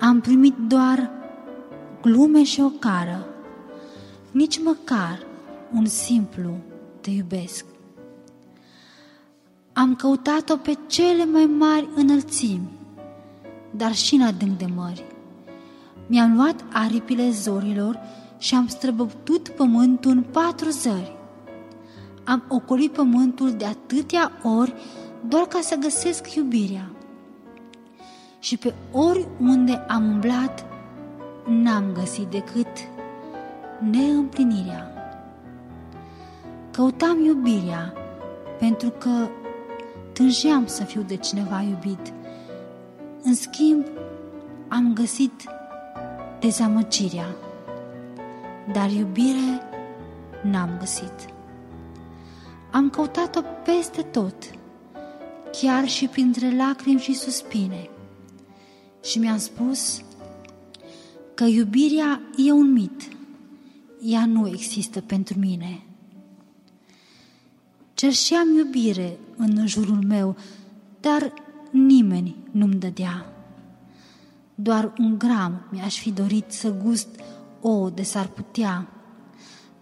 Am 0.00 0.20
primit 0.20 0.54
doar 0.56 1.10
glume 2.02 2.44
și 2.44 2.60
o 2.60 2.68
cară, 2.68 3.26
nici 4.30 4.60
măcar 4.62 5.26
un 5.74 5.86
simplu 5.86 6.56
te 7.00 7.10
iubesc. 7.10 7.64
Am 9.72 9.94
căutat-o 9.94 10.56
pe 10.56 10.78
cele 10.86 11.24
mai 11.24 11.44
mari 11.44 11.88
înălțimi, 11.94 12.68
dar 13.70 13.94
și 13.94 14.14
în 14.14 14.22
adânc 14.22 14.58
de 14.58 14.66
mări. 14.74 15.04
Mi-am 16.06 16.34
luat 16.34 16.64
aripile 16.72 17.30
zorilor 17.30 17.98
și 18.38 18.54
am 18.54 18.66
străbătut 18.66 19.48
pământul 19.48 20.10
în 20.10 20.22
patru 20.22 20.70
zări. 20.70 21.16
Am 22.24 22.44
ocolit 22.48 22.92
pământul 22.92 23.52
de 23.52 23.64
atâtea 23.64 24.32
ori 24.42 24.74
doar 25.28 25.42
ca 25.42 25.58
să 25.62 25.76
găsesc 25.76 26.34
iubirea. 26.34 26.90
Și 28.38 28.56
pe 28.56 28.74
oriunde 28.92 29.72
am 29.88 30.04
umblat, 30.04 30.64
n-am 31.46 31.84
găsit 31.92 32.26
decât 32.26 32.68
neîmplinirea. 33.90 34.93
Căutam 36.74 37.24
iubirea 37.24 37.92
pentru 38.58 38.90
că 38.90 39.28
tânjeam 40.12 40.66
să 40.66 40.84
fiu 40.84 41.02
de 41.02 41.16
cineva 41.16 41.60
iubit. 41.60 42.12
În 43.22 43.34
schimb, 43.34 43.86
am 44.68 44.92
găsit 44.92 45.32
dezamăgirea, 46.40 47.36
dar 48.72 48.90
iubire 48.90 49.60
n-am 50.42 50.76
găsit. 50.78 51.12
Am 52.70 52.90
căutat-o 52.90 53.40
peste 53.64 54.02
tot, 54.02 54.34
chiar 55.52 55.88
și 55.88 56.06
printre 56.06 56.56
lacrimi 56.56 57.00
și 57.00 57.14
suspine. 57.14 57.88
Și 59.02 59.18
mi-am 59.18 59.38
spus, 59.38 60.02
că 61.34 61.44
iubirea 61.44 62.20
e 62.36 62.52
un 62.52 62.72
mit. 62.72 63.08
Ea 64.02 64.26
nu 64.26 64.48
există 64.48 65.00
pentru 65.00 65.38
mine. 65.38 65.82
Cerșeam 68.04 68.56
iubire 68.56 69.18
în 69.36 69.66
jurul 69.66 70.04
meu, 70.06 70.36
dar 71.00 71.32
nimeni 71.70 72.36
nu-mi 72.50 72.74
dădea. 72.74 73.26
Doar 74.54 74.92
un 74.98 75.18
gram 75.18 75.60
mi-aș 75.70 75.98
fi 75.98 76.10
dorit 76.10 76.44
să 76.48 76.74
gust 76.82 77.08
o 77.60 77.90
de 77.90 78.02
s-ar 78.02 78.26
putea. 78.26 78.88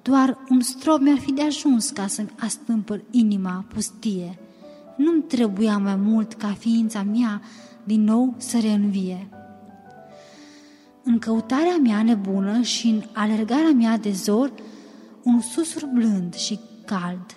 Doar 0.02 0.38
un 0.48 0.60
strop 0.60 1.00
mi-ar 1.00 1.18
fi 1.18 1.32
de 1.32 1.42
ajuns 1.42 1.90
ca 1.90 2.06
să-mi 2.06 2.30
astâmpăr 2.38 3.02
inima 3.10 3.64
pustie. 3.68 4.38
Nu-mi 4.96 5.22
trebuia 5.22 5.78
mai 5.78 5.96
mult 5.96 6.32
ca 6.32 6.52
ființa 6.58 7.02
mea 7.02 7.42
din 7.84 8.04
nou 8.04 8.34
să 8.36 8.58
reînvie. 8.60 9.28
În 11.02 11.18
căutarea 11.18 11.76
mea 11.76 12.02
nebună 12.02 12.60
și 12.60 12.86
în 12.86 13.02
alergarea 13.12 13.72
mea 13.72 13.96
de 13.96 14.12
zor, 14.12 14.52
un 15.22 15.40
susur 15.40 15.86
blând 15.86 16.34
și 16.34 16.58
cald 16.84 17.36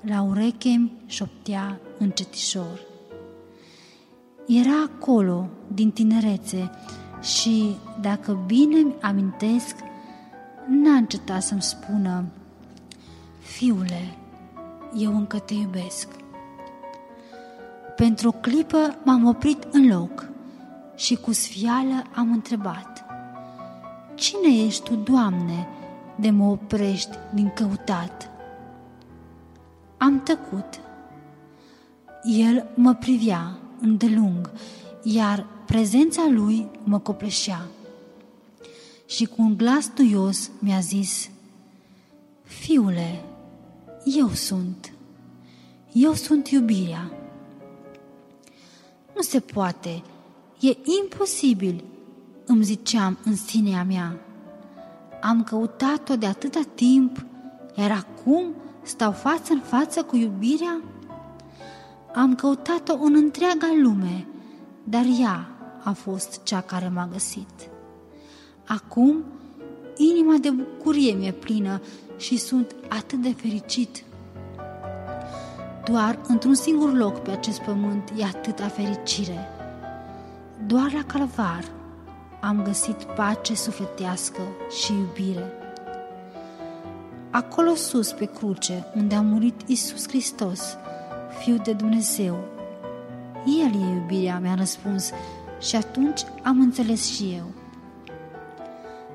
la 0.00 0.22
ureche 0.22 0.90
șoptea 1.06 1.80
încetișor. 1.98 2.80
Era 4.46 4.82
acolo, 4.94 5.48
din 5.74 5.90
tinerețe, 5.90 6.70
și, 7.22 7.76
dacă 8.00 8.38
bine 8.46 8.80
mi 8.80 8.94
amintesc, 9.00 9.76
n-a 10.68 10.94
încetat 10.94 11.42
să-mi 11.42 11.62
spună 11.62 12.24
Fiule, 13.38 14.16
eu 14.96 15.16
încă 15.16 15.38
te 15.38 15.54
iubesc. 15.54 16.08
Pentru 17.96 18.28
o 18.28 18.32
clipă 18.32 18.98
m-am 19.04 19.24
oprit 19.24 19.62
în 19.70 19.88
loc 19.88 20.28
și 20.96 21.14
cu 21.14 21.32
sfială 21.32 22.04
am 22.14 22.32
întrebat 22.32 23.04
Cine 24.14 24.64
ești 24.64 24.82
tu, 24.82 24.94
Doamne, 24.94 25.68
de 26.16 26.30
mă 26.30 26.44
oprești 26.44 27.16
din 27.34 27.52
căutat? 27.54 28.30
Am 30.28 30.34
tăcut. 30.36 30.80
El 32.24 32.66
mă 32.74 32.94
privea 32.94 33.58
îndelung, 33.80 34.50
iar 35.02 35.46
prezența 35.66 36.28
lui 36.30 36.68
mă 36.84 36.98
copleșea. 36.98 37.66
Și 39.06 39.24
cu 39.24 39.42
un 39.42 39.56
glas 39.56 39.90
duios 39.94 40.50
mi-a 40.58 40.80
zis, 40.80 41.30
Fiule, 42.42 43.24
eu 44.04 44.28
sunt. 44.28 44.92
Eu 45.92 46.12
sunt 46.12 46.48
iubirea. 46.48 47.12
Nu 49.14 49.22
se 49.22 49.40
poate, 49.40 50.02
e 50.60 50.76
imposibil, 51.02 51.84
îmi 52.46 52.64
ziceam 52.64 53.18
în 53.24 53.36
sinea 53.36 53.84
mea. 53.84 54.20
Am 55.20 55.44
căutat-o 55.44 56.16
de 56.16 56.26
atâta 56.26 56.60
timp, 56.74 57.24
iar 57.76 57.90
acum 57.90 58.54
stau 58.88 59.12
față 59.12 59.52
în 59.52 59.60
față 59.60 60.02
cu 60.02 60.16
iubirea? 60.16 60.80
Am 62.14 62.34
căutat-o 62.34 62.94
în 63.00 63.14
întreaga 63.14 63.66
lume, 63.82 64.26
dar 64.84 65.04
ea 65.20 65.48
a 65.84 65.92
fost 65.92 66.42
cea 66.42 66.60
care 66.60 66.88
m-a 66.88 67.08
găsit. 67.12 67.70
Acum, 68.66 69.24
inima 69.96 70.36
de 70.36 70.50
bucurie 70.50 71.12
mi-e 71.12 71.32
plină 71.32 71.80
și 72.16 72.38
sunt 72.38 72.74
atât 72.88 73.18
de 73.18 73.32
fericit. 73.32 74.02
Doar 75.84 76.18
într-un 76.26 76.54
singur 76.54 76.92
loc 76.96 77.18
pe 77.18 77.30
acest 77.30 77.60
pământ 77.60 78.12
e 78.16 78.24
atâta 78.24 78.68
fericire. 78.68 79.48
Doar 80.66 80.92
la 80.92 81.04
calvar 81.04 81.64
am 82.40 82.62
găsit 82.62 83.02
pace 83.02 83.54
sufletească 83.54 84.40
și 84.82 84.92
iubire. 84.92 85.57
Acolo 87.30 87.74
sus 87.74 88.12
pe 88.12 88.24
cruce, 88.24 88.84
unde 88.94 89.14
a 89.14 89.20
murit 89.20 89.60
Isus 89.66 90.08
Hristos, 90.08 90.76
Fiul 91.38 91.60
de 91.64 91.72
Dumnezeu, 91.72 92.38
El 93.46 93.74
e 93.74 93.94
iubirea, 93.94 94.38
mi-a 94.38 94.54
răspuns 94.54 95.10
și 95.60 95.76
atunci 95.76 96.20
am 96.42 96.60
înțeles 96.60 97.06
și 97.06 97.34
eu. 97.36 97.50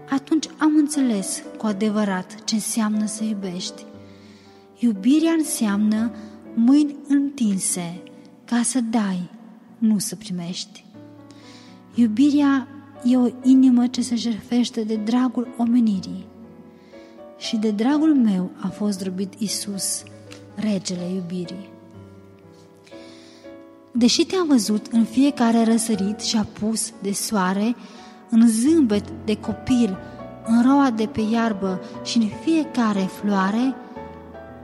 Atunci 0.09 0.47
am 0.57 0.76
înțeles 0.76 1.43
cu 1.57 1.66
adevărat 1.66 2.43
ce 2.43 2.55
înseamnă 2.55 3.05
să 3.05 3.24
iubești. 3.24 3.86
Iubirea 4.80 5.32
înseamnă 5.32 6.11
mâini 6.53 6.95
întinse 7.07 8.01
ca 8.45 8.61
să 8.64 8.80
dai, 8.82 9.30
nu 9.78 9.99
să 9.99 10.16
primești. 10.16 10.86
Iubirea 11.95 12.68
e 13.03 13.18
o 13.18 13.28
inimă 13.43 13.88
ce 13.88 14.01
se 14.01 14.16
jerfește 14.16 14.84
de 14.84 14.95
dragul 14.95 15.47
omenirii. 15.57 16.26
Și 17.44 17.58
de 17.58 17.72
dragul 17.72 18.16
meu 18.16 18.50
a 18.60 18.68
fost 18.68 19.00
drobit 19.00 19.34
Isus, 19.38 20.04
regele 20.56 21.10
iubirii. 21.14 21.70
Deși 23.91 24.26
te-am 24.26 24.48
văzut 24.48 24.86
în 24.91 25.04
fiecare 25.04 25.64
răsărit 25.64 26.20
și 26.20 26.38
apus 26.38 26.94
de 27.02 27.12
soare, 27.12 27.76
în 28.30 28.48
zâmbet 28.48 29.04
de 29.26 29.36
copil, 29.36 29.98
în 30.46 30.62
roa 30.62 30.91
de 30.91 31.06
pe 31.06 31.22
iarbă 31.32 31.82
și 32.04 32.18
în 32.18 32.30
fiecare 32.44 33.10
floare, 33.22 33.76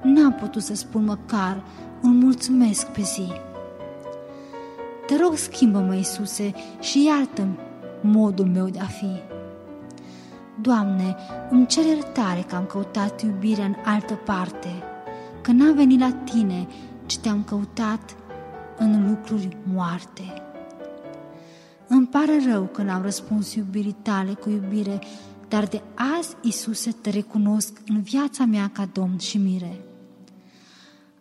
n-am 0.04 0.34
putut 0.34 0.62
să 0.62 0.76
spun 0.76 1.06
măcar 1.06 1.64
un 2.02 2.18
mulțumesc 2.18 2.88
pe 2.88 3.02
zi. 3.02 3.28
Te 5.08 5.16
rog, 5.22 5.36
schimbă-mă, 5.36 5.96
Iisuse, 5.96 6.54
și 6.80 7.06
iartă-mi 7.06 7.58
modul 8.02 8.46
meu 8.46 8.70
de 8.70 8.80
a 8.80 8.86
fi. 8.86 9.29
Doamne, 10.62 11.16
îmi 11.50 11.66
cer 11.66 11.86
iertare 11.86 12.46
că 12.48 12.56
am 12.56 12.66
căutat 12.66 13.22
iubirea 13.22 13.66
în 13.66 13.76
altă 13.86 14.14
parte, 14.14 14.84
că 15.42 15.52
n-am 15.52 15.76
venit 15.76 16.00
la 16.00 16.12
Tine, 16.12 16.68
ci 17.06 17.18
te-am 17.18 17.44
căutat 17.44 18.16
în 18.78 19.10
lucruri 19.10 19.58
moarte. 19.74 20.34
Îmi 21.88 22.08
pare 22.08 22.52
rău 22.52 22.64
că 22.64 22.82
n-am 22.82 23.02
răspuns 23.02 23.54
iubirii 23.54 23.96
tale 24.02 24.34
cu 24.34 24.50
iubire, 24.50 25.00
dar 25.48 25.66
de 25.66 25.82
azi, 26.18 26.36
Isuse, 26.42 26.92
te 26.92 27.10
recunosc 27.10 27.82
în 27.88 28.02
viața 28.02 28.46
mea 28.46 28.70
ca 28.74 28.90
Domn 28.94 29.18
și 29.18 29.38
Mire. 29.38 29.82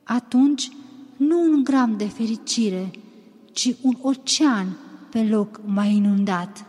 Atunci, 0.03 0.71
nu 1.17 1.41
un 1.41 1.65
gram 1.65 1.97
de 1.97 2.05
fericire, 2.05 2.91
ci 3.53 3.75
un 3.83 3.97
ocean 4.03 4.77
pe 5.11 5.23
loc 5.23 5.61
mai 5.65 5.95
inundat. 5.95 6.68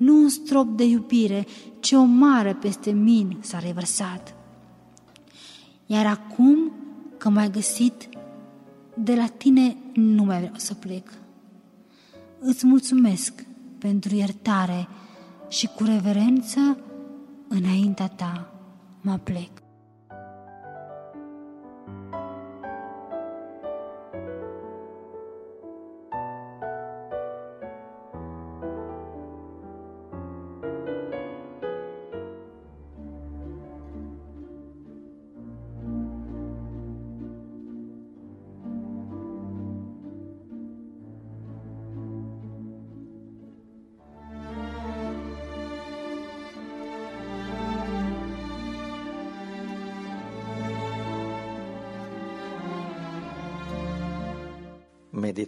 Nu 0.00 0.22
un 0.22 0.28
strop 0.28 0.76
de 0.76 0.84
iubire, 0.84 1.46
ci 1.80 1.92
o 1.92 2.02
mare 2.02 2.54
peste 2.54 2.90
mine 2.90 3.36
s-a 3.40 3.58
revărsat. 3.58 4.34
Iar 5.86 6.06
acum 6.06 6.72
că 7.16 7.28
m-ai 7.28 7.50
găsit, 7.50 8.08
de 8.94 9.14
la 9.14 9.26
tine 9.26 9.76
nu 9.94 10.24
mai 10.24 10.38
vreau 10.38 10.54
să 10.56 10.74
plec. 10.74 11.12
Îți 12.38 12.66
mulțumesc 12.66 13.46
pentru 13.78 14.14
iertare 14.14 14.88
și 15.48 15.66
cu 15.66 15.84
reverență 15.84 16.78
înaintea 17.48 18.08
ta 18.08 18.52
mă 19.00 19.18
plec. 19.22 19.59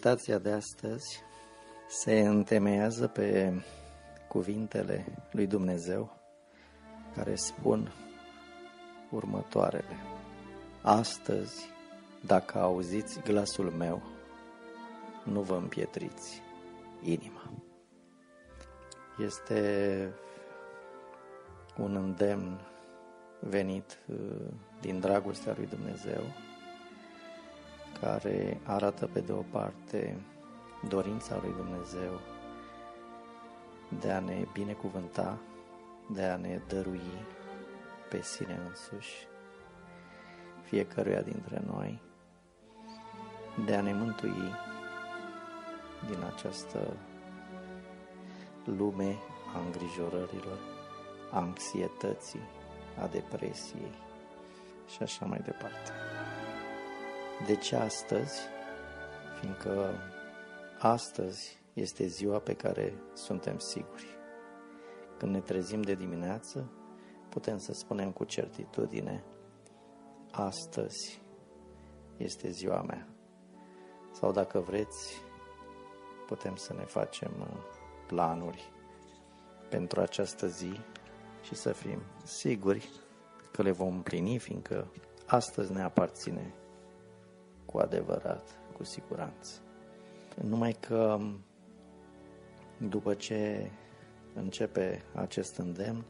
Meditația 0.04 0.38
de 0.38 0.50
astăzi 0.50 1.22
se 1.88 2.20
întemeiază 2.20 3.06
pe 3.06 3.52
cuvintele 4.28 5.04
lui 5.30 5.46
Dumnezeu 5.46 6.16
care 7.14 7.34
spun 7.34 7.92
următoarele. 9.10 9.96
Astăzi, 10.80 11.70
dacă 12.26 12.58
auziți 12.58 13.20
glasul 13.20 13.70
meu, 13.70 14.02
nu 15.24 15.40
vă 15.40 15.54
împietriți 15.54 16.42
inima. 17.02 17.52
Este 19.18 20.12
un 21.78 21.96
îndemn 21.96 22.60
venit 23.40 23.98
uh, 24.06 24.16
din 24.80 25.00
dragostea 25.00 25.54
lui 25.56 25.66
Dumnezeu 25.66 26.22
care 28.02 28.60
arată 28.64 29.06
pe 29.06 29.20
de 29.20 29.32
o 29.32 29.42
parte 29.50 30.20
dorința 30.88 31.38
lui 31.42 31.54
Dumnezeu 31.56 32.20
de 34.00 34.10
a 34.10 34.20
ne 34.20 34.46
binecuvânta, 34.52 35.38
de 36.10 36.22
a 36.22 36.36
ne 36.36 36.60
dărui 36.68 37.24
pe 38.08 38.22
sine 38.22 38.60
însuși, 38.68 39.26
fiecăruia 40.62 41.20
dintre 41.20 41.62
noi, 41.66 42.00
de 43.64 43.74
a 43.74 43.80
ne 43.80 43.92
mântui 43.92 44.54
din 46.06 46.24
această 46.34 46.96
lume 48.64 49.16
a 49.54 49.58
îngrijorărilor, 49.58 50.58
a 51.30 51.38
anxietății, 51.38 52.48
a 53.02 53.06
depresiei 53.06 53.94
și 54.88 55.02
așa 55.02 55.24
mai 55.26 55.40
departe. 55.44 56.11
De 57.46 57.56
ce 57.56 57.76
astăzi? 57.76 58.40
Fiindcă 59.40 59.94
astăzi 60.78 61.58
este 61.72 62.06
ziua 62.06 62.38
pe 62.38 62.54
care 62.54 62.94
suntem 63.14 63.58
siguri. 63.58 64.06
Când 65.18 65.32
ne 65.32 65.40
trezim 65.40 65.82
de 65.82 65.94
dimineață, 65.94 66.70
putem 67.28 67.58
să 67.58 67.72
spunem 67.72 68.10
cu 68.10 68.24
certitudine, 68.24 69.24
astăzi 70.30 71.22
este 72.16 72.50
ziua 72.50 72.82
mea. 72.82 73.08
Sau 74.12 74.32
dacă 74.32 74.60
vreți, 74.60 75.22
putem 76.26 76.56
să 76.56 76.74
ne 76.74 76.84
facem 76.84 77.32
uh, 77.40 77.62
planuri 78.06 78.72
pentru 79.68 80.00
această 80.00 80.46
zi 80.46 80.80
și 81.42 81.54
să 81.54 81.72
fim 81.72 82.02
siguri 82.24 82.88
că 83.52 83.62
le 83.62 83.70
vom 83.70 83.94
împlini, 83.94 84.38
fiindcă 84.38 84.92
astăzi 85.26 85.72
ne 85.72 85.82
aparține 85.82 86.54
cu 87.72 87.78
adevărat, 87.78 88.60
cu 88.76 88.84
siguranță. 88.84 89.60
Numai 90.42 90.72
că 90.72 91.18
după 92.88 93.14
ce 93.14 93.70
începe 94.34 95.02
acest 95.14 95.56
îndemn, 95.56 96.04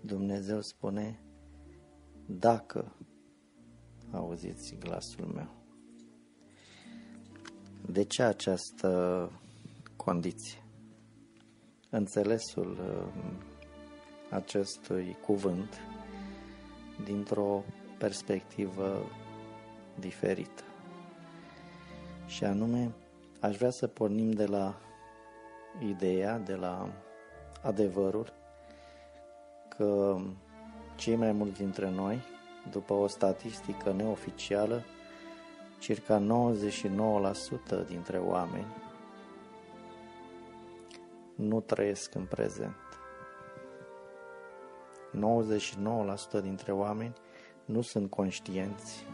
Dumnezeu 0.00 0.60
spune, 0.60 1.20
dacă 2.26 2.96
auziți 4.10 4.76
glasul 4.78 5.26
meu. 5.26 5.48
De 7.86 8.04
ce 8.04 8.22
această 8.22 9.30
condiție? 9.96 10.62
Înțelesul 11.90 12.78
uh, 12.80 13.42
acestui 14.30 15.16
cuvânt 15.26 15.80
dintr-o 17.04 17.64
perspectivă 17.98 19.10
diferită. 19.98 20.62
Și 22.34 22.44
anume, 22.44 22.92
aș 23.40 23.56
vrea 23.56 23.70
să 23.70 23.86
pornim 23.86 24.30
de 24.30 24.46
la 24.46 24.74
ideea, 25.88 26.38
de 26.38 26.54
la 26.54 26.88
adevărul 27.62 28.32
că 29.68 30.18
cei 30.96 31.16
mai 31.16 31.32
mulți 31.32 31.58
dintre 31.58 31.90
noi, 31.90 32.22
după 32.70 32.92
o 32.92 33.06
statistică 33.06 33.92
neoficială, 33.92 34.82
circa 35.78 36.22
99% 37.84 37.86
dintre 37.86 38.18
oameni 38.18 38.66
nu 41.34 41.60
trăiesc 41.60 42.14
în 42.14 42.24
prezent. 42.24 42.76
99% 46.38 46.42
dintre 46.42 46.72
oameni 46.72 47.14
nu 47.64 47.80
sunt 47.80 48.10
conștienți 48.10 49.06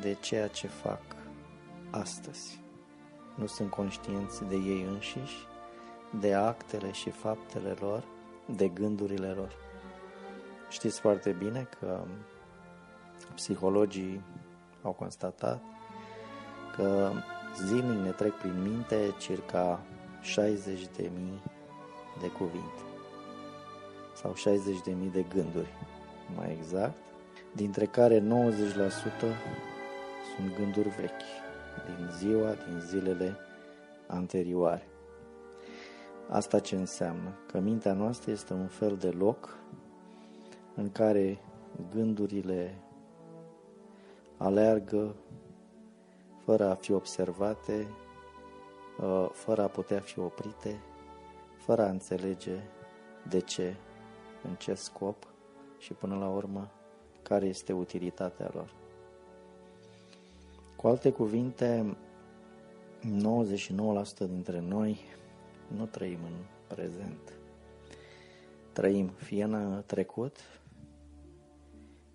de 0.00 0.14
ceea 0.20 0.48
ce 0.48 0.66
fac 0.66 1.21
astăzi. 1.92 2.60
Nu 3.34 3.46
sunt 3.46 3.70
conștienți 3.70 4.44
de 4.44 4.54
ei 4.54 4.82
înșiși, 4.82 5.46
de 6.20 6.34
actele 6.34 6.92
și 6.92 7.10
faptele 7.10 7.76
lor, 7.80 8.04
de 8.56 8.68
gândurile 8.68 9.28
lor. 9.28 9.52
Știți 10.68 11.00
foarte 11.00 11.30
bine 11.30 11.68
că 11.78 12.04
psihologii 13.34 14.22
au 14.82 14.92
constatat 14.92 15.62
că 16.76 17.12
zilnic 17.64 17.98
ne 18.04 18.10
trec 18.10 18.32
prin 18.32 18.62
minte 18.62 19.14
circa 19.18 19.80
60 20.20 20.86
de 20.96 21.10
mii 21.14 21.42
de 22.20 22.28
cuvinte 22.28 22.82
sau 24.14 24.34
60 24.34 24.80
de 24.80 24.92
mii 24.92 25.10
de 25.10 25.24
gânduri, 25.34 25.68
mai 26.36 26.56
exact, 26.58 26.96
dintre 27.52 27.86
care 27.86 28.20
90% 28.20 28.22
sunt 30.34 30.56
gânduri 30.56 30.88
vechi, 30.88 31.41
din 31.86 32.08
ziua, 32.10 32.52
din 32.68 32.80
zilele 32.80 33.36
anterioare. 34.06 34.86
Asta 36.28 36.58
ce 36.58 36.76
înseamnă? 36.76 37.38
Că 37.46 37.58
mintea 37.58 37.92
noastră 37.92 38.30
este 38.30 38.52
un 38.52 38.66
fel 38.66 38.96
de 38.96 39.10
loc 39.10 39.58
în 40.74 40.92
care 40.92 41.38
gândurile 41.94 42.78
aleargă 44.36 45.14
fără 46.44 46.70
a 46.70 46.74
fi 46.74 46.92
observate, 46.92 47.86
uh, 49.00 49.28
fără 49.32 49.62
a 49.62 49.68
putea 49.68 50.00
fi 50.00 50.18
oprite, 50.18 50.80
fără 51.56 51.82
a 51.82 51.88
înțelege 51.88 52.60
de 53.28 53.40
ce, 53.40 53.76
în 54.42 54.54
ce 54.54 54.74
scop 54.74 55.26
și 55.78 55.92
până 55.92 56.16
la 56.16 56.28
urmă 56.28 56.70
care 57.22 57.46
este 57.46 57.72
utilitatea 57.72 58.50
lor. 58.52 58.81
Cu 60.82 60.88
alte 60.88 61.10
cuvinte, 61.10 61.96
99% 64.24 64.28
dintre 64.28 64.60
noi 64.60 65.00
nu 65.76 65.86
trăim 65.86 66.18
în 66.24 66.34
prezent. 66.66 67.38
Trăim 68.72 69.08
fie 69.08 69.44
în 69.44 69.82
trecut, 69.86 70.36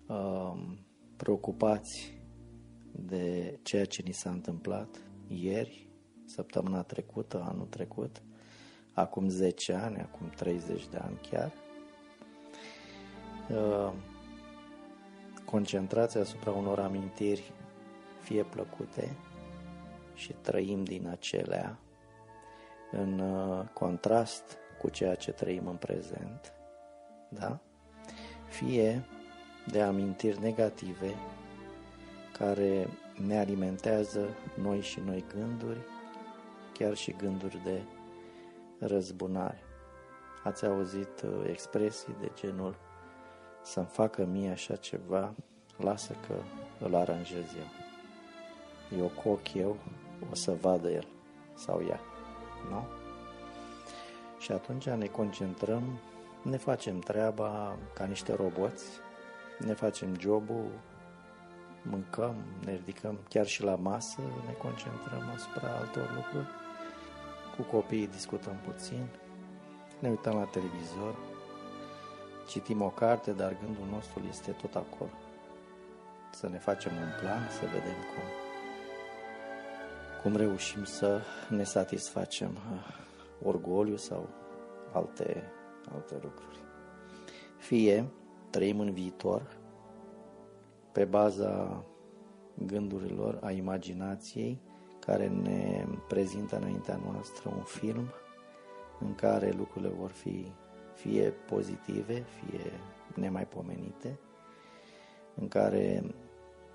um, 0.06 0.78
preocupați 1.16 2.20
de 2.92 3.58
ceea 3.62 3.84
ce 3.84 4.02
ni 4.02 4.12
s-a 4.12 4.30
întâmplat 4.30 4.88
ieri, 5.28 5.88
săptămâna 6.24 6.82
trecută, 6.82 7.46
anul 7.48 7.66
trecut, 7.66 8.22
acum 8.92 9.28
10 9.28 9.72
ani, 9.72 9.96
acum 9.96 10.30
30 10.36 10.88
de 10.88 10.96
ani 10.96 11.18
chiar. 11.30 11.52
Uh, 13.50 13.92
concentrația 15.44 16.20
asupra 16.20 16.50
unor 16.50 16.78
amintiri, 16.78 17.52
fie 18.28 18.42
plăcute, 18.42 19.16
și 20.14 20.32
trăim 20.32 20.84
din 20.84 21.08
acelea, 21.08 21.78
în 22.90 23.18
uh, 23.18 23.64
contrast 23.72 24.56
cu 24.80 24.88
ceea 24.88 25.14
ce 25.14 25.32
trăim 25.32 25.66
în 25.66 25.76
prezent, 25.76 26.52
da? 27.28 27.58
Fie 28.48 29.04
de 29.70 29.82
amintiri 29.82 30.40
negative 30.40 31.14
care 32.32 32.88
ne 33.26 33.38
alimentează 33.38 34.28
noi 34.56 34.80
și 34.80 35.00
noi 35.00 35.24
gânduri, 35.34 35.80
chiar 36.72 36.94
și 36.94 37.12
gânduri 37.12 37.60
de 37.64 37.82
răzbunare. 38.78 39.62
Ați 40.44 40.66
auzit 40.66 41.22
uh, 41.24 41.48
expresii 41.50 42.16
de 42.20 42.30
genul 42.34 42.76
să-mi 43.62 43.86
facă 43.86 44.24
mie 44.24 44.50
așa 44.50 44.76
ceva, 44.76 45.34
lasă 45.76 46.14
că 46.26 46.34
îl 46.84 46.94
aranjez 46.94 47.54
eu. 47.56 47.87
Eu 48.96 49.10
cu 49.22 49.28
ochi 49.28 49.54
eu 49.54 49.76
o 50.30 50.34
să 50.34 50.56
vadă 50.60 50.90
el 50.90 51.06
sau 51.54 51.82
ea. 51.88 52.00
Nu? 52.70 52.86
Și 54.38 54.52
atunci 54.52 54.88
ne 54.88 55.06
concentrăm, 55.06 55.98
ne 56.42 56.56
facem 56.56 56.98
treaba 56.98 57.76
ca 57.94 58.04
niște 58.04 58.34
roboți, 58.34 58.86
ne 59.58 59.72
facem 59.72 60.18
jobul, 60.18 60.70
mâncăm, 61.82 62.34
ne 62.64 62.74
ridicăm 62.74 63.18
chiar 63.28 63.46
și 63.46 63.62
la 63.62 63.74
masă, 63.74 64.20
ne 64.46 64.52
concentrăm 64.52 65.30
asupra 65.34 65.68
altor 65.68 66.12
lucruri. 66.14 66.48
Cu 67.56 67.62
copiii 67.62 68.06
discutăm 68.06 68.56
puțin, 68.64 69.06
ne 69.98 70.08
uităm 70.08 70.34
la 70.34 70.44
televizor, 70.44 71.14
citim 72.48 72.82
o 72.82 72.90
carte, 72.90 73.32
dar 73.32 73.56
gândul 73.64 73.86
nostru 73.90 74.22
este 74.28 74.50
tot 74.50 74.74
acolo. 74.74 75.10
Să 76.30 76.48
ne 76.48 76.58
facem 76.58 76.92
un 76.92 77.10
plan, 77.20 77.48
să 77.50 77.60
vedem 77.60 77.98
cum, 78.12 78.47
cum 80.22 80.36
reușim 80.36 80.84
să 80.84 81.20
ne 81.48 81.62
satisfacem 81.62 82.50
uh, 82.50 83.46
orgoliu 83.46 83.96
sau 83.96 84.28
alte, 84.92 85.42
alte 85.94 86.14
lucruri. 86.14 86.58
Fie 87.58 88.12
trăim 88.50 88.80
în 88.80 88.92
viitor, 88.92 89.56
pe 90.92 91.04
baza 91.04 91.84
gândurilor, 92.66 93.38
a 93.42 93.50
imaginației, 93.50 94.60
care 94.98 95.28
ne 95.28 95.84
prezintă 96.08 96.56
înaintea 96.56 97.00
noastră 97.12 97.52
un 97.56 97.62
film 97.62 98.12
în 99.00 99.14
care 99.14 99.50
lucrurile 99.50 99.90
vor 99.90 100.10
fi 100.10 100.52
fie 100.98 101.30
pozitive, 101.30 102.24
fie 102.40 102.70
nemaipomenite, 103.14 104.18
în 105.34 105.48
care 105.48 106.02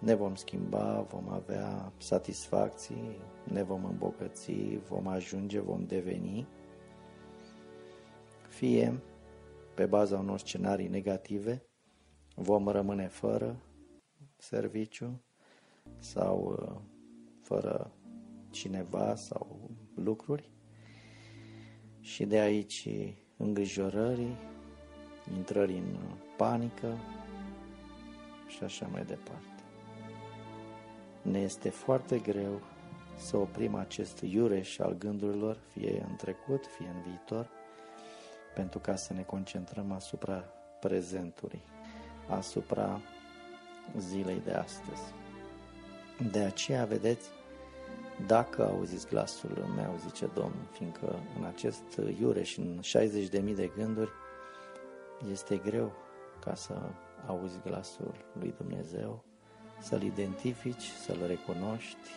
ne 0.04 0.14
vom 0.14 0.36
schimba, 0.36 1.02
vom 1.10 1.30
avea 1.30 1.92
satisfacții, 1.98 3.18
ne 3.44 3.64
vom 3.64 3.86
îmbogăți, 3.86 4.54
vom 4.90 5.08
ajunge, 5.08 5.60
vom 5.60 5.86
deveni, 5.86 6.48
fie 8.48 9.02
pe 9.74 9.86
baza 9.86 10.18
unor 10.18 10.40
scenarii 10.40 10.88
negative, 10.88 11.66
vom 12.36 12.68
rămâne 12.68 13.08
fără 13.08 13.62
serviciu 14.38 15.22
sau 15.98 16.58
uh, 16.60 16.82
fără 17.42 17.92
cineva 18.50 19.16
sau 19.16 19.70
lucruri 19.96 20.50
și 22.00 22.26
de 22.26 22.40
aici 22.40 22.88
îngrijorării, 23.38 24.36
intrării 25.38 25.78
în 25.78 25.98
panică 26.38 26.98
și 28.48 28.64
așa 28.64 28.88
mai 28.88 29.06
departe. 29.06 29.53
Ne 31.24 31.40
este 31.40 31.70
foarte 31.70 32.18
greu 32.18 32.62
să 33.18 33.38
oprim 33.38 33.76
acest 33.76 34.22
iureș 34.22 34.80
al 34.80 34.96
gândurilor, 34.98 35.58
fie 35.68 36.06
în 36.10 36.16
trecut, 36.16 36.66
fie 36.78 36.88
în 36.88 37.02
viitor, 37.02 37.50
pentru 38.56 38.80
ca 38.80 38.96
să 38.96 39.14
ne 39.14 39.22
concentrăm 39.22 39.92
asupra 39.92 40.44
prezentului, 40.80 41.62
asupra 42.28 43.02
zilei 43.98 44.42
de 44.46 44.52
astăzi. 44.52 45.02
De 46.32 46.40
aceea, 46.40 46.86
vedeți, 46.86 47.30
dacă 48.28 48.66
auziți 48.66 49.08
glasul 49.08 49.72
meu, 49.76 49.96
zice 50.06 50.30
Domnul, 50.34 50.68
fiindcă 50.72 51.20
în 51.38 51.44
acest 51.44 52.00
iureș 52.20 52.50
și 52.50 52.60
în 52.60 52.80
60.000 52.82 53.56
de 53.56 53.72
gânduri 53.76 54.12
este 55.32 55.58
greu 55.58 55.92
ca 56.40 56.56
să 56.56 56.82
auzi 57.28 57.60
glasul 57.64 58.14
lui 58.40 58.54
Dumnezeu, 58.58 59.24
să-L 59.84 60.02
identifici, 60.02 60.84
să-L 60.84 61.26
recunoști, 61.28 62.10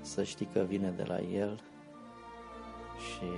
să 0.00 0.22
știi 0.22 0.48
că 0.52 0.60
vine 0.60 0.90
de 0.90 1.02
la 1.02 1.20
El 1.20 1.62
și 2.96 3.30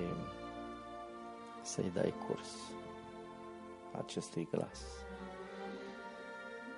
să-i 1.63 1.91
dai 1.95 2.15
curs 2.27 2.55
acestui 3.99 4.49
glas. 4.51 4.81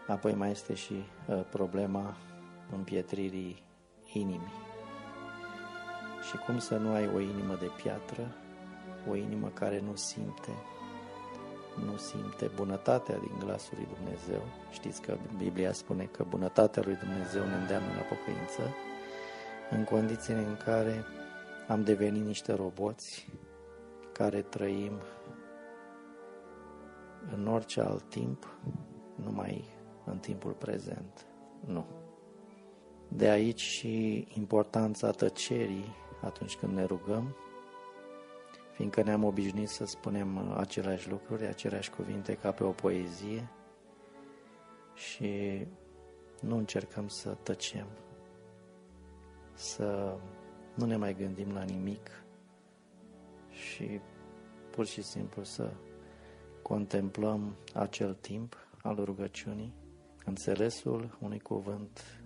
Apoi 0.07 0.35
mai 0.35 0.51
este 0.51 0.75
și 0.75 0.95
uh, 1.27 1.45
problema 1.51 2.17
împietririi 2.73 3.63
inimii. 4.13 4.59
Și 6.29 6.37
cum 6.37 6.59
să 6.59 6.77
nu 6.77 6.93
ai 6.93 7.09
o 7.15 7.21
inimă 7.21 7.55
de 7.55 7.71
piatră, 7.83 8.35
o 9.09 9.15
inimă 9.15 9.49
care 9.49 9.81
nu 9.81 9.95
simte, 9.95 10.53
nu 11.85 11.97
simte 11.97 12.51
bunătatea 12.55 13.19
din 13.19 13.39
glasul 13.39 13.77
lui 13.77 13.89
Dumnezeu. 13.95 14.43
Știți 14.71 15.01
că 15.01 15.17
Biblia 15.37 15.73
spune 15.73 16.05
că 16.05 16.25
bunătatea 16.29 16.83
lui 16.85 16.95
Dumnezeu 16.95 17.45
ne 17.45 17.55
îndeamnă 17.55 17.89
la 17.89 18.03
pocăință, 18.17 18.63
în 19.71 19.85
condițiile 19.85 20.41
în 20.41 20.57
care 20.65 21.05
am 21.69 21.83
devenit 21.83 22.25
niște 22.25 22.53
roboți 22.53 23.29
care 24.13 24.43
trăim 24.43 24.93
în 27.33 27.47
orice 27.47 27.81
alt 27.81 28.09
timp, 28.09 28.47
numai 29.15 29.65
în 30.05 30.19
timpul 30.19 30.53
prezent. 30.53 31.27
Nu. 31.67 31.85
De 33.09 33.29
aici 33.29 33.61
și 33.61 34.27
importanța 34.37 35.11
tăcerii 35.11 35.95
atunci 36.23 36.57
când 36.57 36.75
ne 36.75 36.85
rugăm, 36.85 37.37
fiindcă 38.81 39.03
ne-am 39.03 39.25
obișnuit 39.25 39.69
să 39.69 39.85
spunem 39.85 40.53
aceleași 40.57 41.09
lucruri, 41.11 41.47
aceleași 41.47 41.91
cuvinte 41.91 42.35
ca 42.35 42.53
pe 42.53 42.65
o 42.65 42.71
poezie 42.71 43.51
și 44.95 45.67
nu 46.41 46.57
încercăm 46.57 47.09
să 47.09 47.37
tăcem, 47.43 47.87
să 49.53 50.19
nu 50.75 50.87
ne 50.87 50.97
mai 50.97 51.15
gândim 51.15 51.53
la 51.53 51.63
nimic 51.63 52.25
și 53.49 54.01
pur 54.71 54.87
și 54.87 55.03
simplu 55.03 55.45
să 55.45 55.73
contemplăm 56.63 57.57
acel 57.75 58.15
timp 58.15 58.57
al 58.83 59.05
rugăciunii, 59.05 59.75
înțelesul 60.25 61.19
unui 61.21 61.41
cuvânt, 61.41 62.23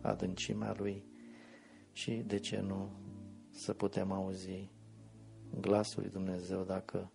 adâncimea 0.00 0.74
lui 0.76 1.04
și, 1.92 2.12
de 2.12 2.38
ce 2.38 2.60
nu, 2.60 2.90
să 3.50 3.72
putem 3.72 4.12
auzi 4.12 4.70
glasul 5.60 6.02
lui 6.02 6.10
Dumnezeu 6.10 6.62
dacă 6.62 7.10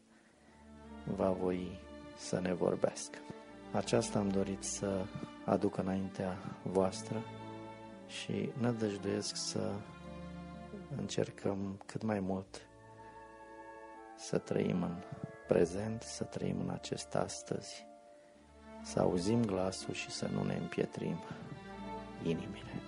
va 1.16 1.30
voi 1.30 1.80
să 2.18 2.40
ne 2.40 2.54
vorbească. 2.54 3.18
Aceasta 3.72 4.20
am 4.20 4.30
dorit 4.30 4.64
să 4.64 5.06
aduc 5.46 5.78
înaintea 5.78 6.38
voastră 6.64 7.22
și 8.08 8.50
nădăjduiesc 8.58 9.36
să 9.36 9.74
încercăm 10.98 11.82
cât 11.86 12.04
mai 12.04 12.20
mult 12.20 12.68
să 14.18 14.38
trăim 14.38 14.84
în 14.84 14.96
prezent, 15.48 16.02
să 16.02 16.24
trăim 16.24 16.60
în 16.60 16.70
acest 16.70 17.16
astăzi, 17.16 17.86
să 18.84 19.00
auzim 19.00 19.46
glasul 19.46 19.94
și 19.94 20.10
să 20.10 20.28
nu 20.28 20.44
ne 20.44 20.56
împietrim 20.56 21.20
inimile. 22.24 22.87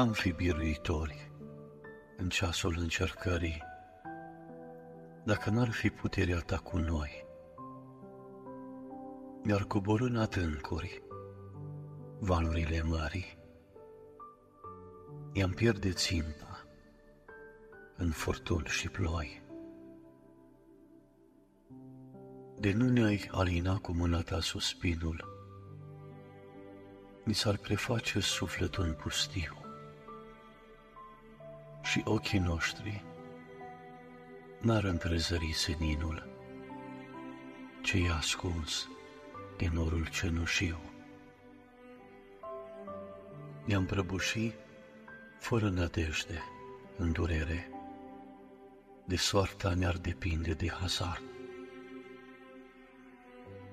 N-am 0.00 0.12
fi 0.12 0.32
biruitori 0.32 1.32
în 2.16 2.28
ceasul 2.28 2.76
încercării, 2.78 3.62
dacă 5.24 5.50
n-ar 5.50 5.70
fi 5.70 5.90
puterea 5.90 6.38
ta 6.38 6.56
cu 6.56 6.76
noi. 6.78 7.26
Mi-ar 9.42 9.64
coborâ 9.64 10.04
în 10.04 10.16
atâncuri 10.16 11.02
valurile 12.18 12.82
mării, 12.82 13.38
i-am 15.32 15.50
pierde 15.50 15.92
ținta 15.92 16.66
în 17.96 18.10
furtuni 18.10 18.66
și 18.66 18.88
ploi. 18.88 19.42
De 22.58 22.72
nu 22.72 22.88
ne-ai 22.88 23.28
alina 23.32 23.78
cu 23.78 23.92
mâna 23.92 24.20
ta 24.20 24.40
suspinul, 24.40 25.24
mi 27.24 27.34
s-ar 27.34 27.56
preface 27.56 28.20
sufletul 28.20 28.84
în 28.84 28.92
pustiu 28.92 29.59
și 31.90 32.02
ochii 32.04 32.38
noștri 32.38 33.04
n-ar 34.60 34.84
întrezări 34.84 35.52
seninul 35.52 36.28
ce 37.82 37.98
i-a 37.98 38.14
ascuns 38.14 38.88
din 39.56 39.70
norul 39.72 40.06
cenușiu. 40.06 40.78
Ne-am 43.64 43.86
prăbușit 43.86 44.54
fără 45.38 45.68
nădejde, 45.68 46.42
în 46.96 47.12
durere, 47.12 47.70
de 49.04 49.16
soarta 49.16 49.74
ne-ar 49.74 49.96
depinde 49.96 50.52
de 50.52 50.68
hazard. 50.68 51.22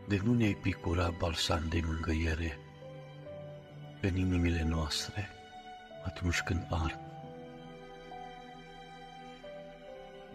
De 0.08 0.20
nu 0.24 0.34
ne-ai 0.34 0.54
picura 0.54 1.10
balsam 1.10 1.68
de 1.70 1.82
mângăiere 1.86 2.60
în 4.02 4.16
inimile 4.16 4.64
noastre 4.64 5.30
atunci 6.06 6.42
când 6.42 6.68
ard 6.70 7.07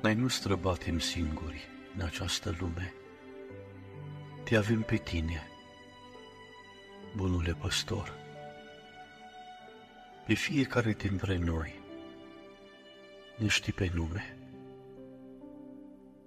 Noi 0.03 0.15
nu 0.15 0.29
străbatem 0.29 0.99
singuri 0.99 1.69
în 1.97 2.05
această 2.05 2.57
lume. 2.59 2.93
Te 4.45 4.57
avem 4.57 4.83
pe 4.83 4.97
tine, 4.97 5.43
bunule 7.17 7.53
păstor. 7.53 8.13
Pe 10.27 10.35
fiecare 10.35 10.93
dintre 10.93 11.37
noi 11.37 11.81
ne 13.37 13.47
știi 13.47 13.73
pe 13.73 13.91
nume 13.95 14.37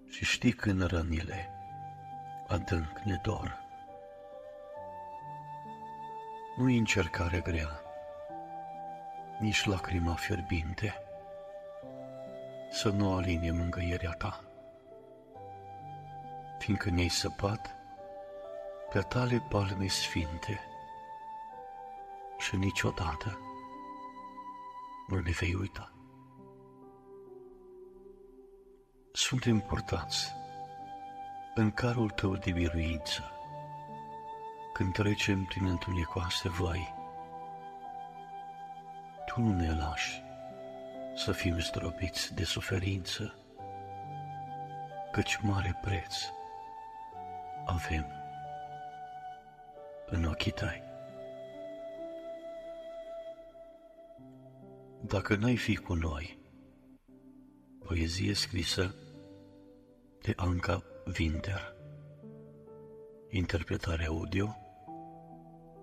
și 0.09 0.25
știi 0.25 0.53
când 0.53 0.85
rănile 0.85 1.49
adânc 2.47 2.99
ne 3.03 3.19
dor. 3.23 3.59
Nu-i 6.57 6.77
încercare 6.77 7.39
grea, 7.39 7.81
nici 9.39 9.65
lacrima 9.65 10.13
fierbinte, 10.13 11.04
să 12.69 12.89
nu 12.89 13.13
alinie 13.13 13.51
mângăierea 13.51 14.11
ta, 14.11 14.43
fiindcă 16.59 16.89
ne-ai 16.89 17.07
săpat 17.07 17.75
pe 18.89 18.99
tale 18.99 19.45
palme 19.49 19.87
sfinte 19.87 20.59
și 22.37 22.55
niciodată 22.55 23.39
nu 25.07 25.19
ne 25.19 25.31
vei 25.31 25.53
uita. 25.53 25.91
Suntem 29.11 29.59
purtați 29.59 30.33
în 31.55 31.71
carul 31.71 32.09
tău 32.09 32.35
de 32.35 32.51
biruință 32.51 33.31
când 34.73 34.93
trecem 34.93 35.43
prin 35.43 35.65
întunecoase 35.65 36.49
vai. 36.49 36.93
Tu 39.25 39.41
nu 39.41 39.53
ne 39.53 39.75
lași 39.75 40.24
să 41.15 41.31
fim 41.31 41.59
zdrobiți 41.59 42.33
de 42.33 42.43
suferință, 42.43 43.35
căci 45.11 45.39
mare 45.41 45.79
preț 45.81 46.15
avem 47.65 48.05
în 50.05 50.25
ochii 50.25 50.51
tăi. 50.51 50.83
Dacă 55.01 55.35
n-ai 55.35 55.55
fi 55.55 55.75
cu 55.75 55.93
noi, 55.93 56.39
poezie 57.79 58.33
scrisă 58.33 58.95
de 60.21 60.33
Anca 60.35 60.83
Winter, 61.19 61.75
interpretare 63.29 64.05
audio 64.05 64.55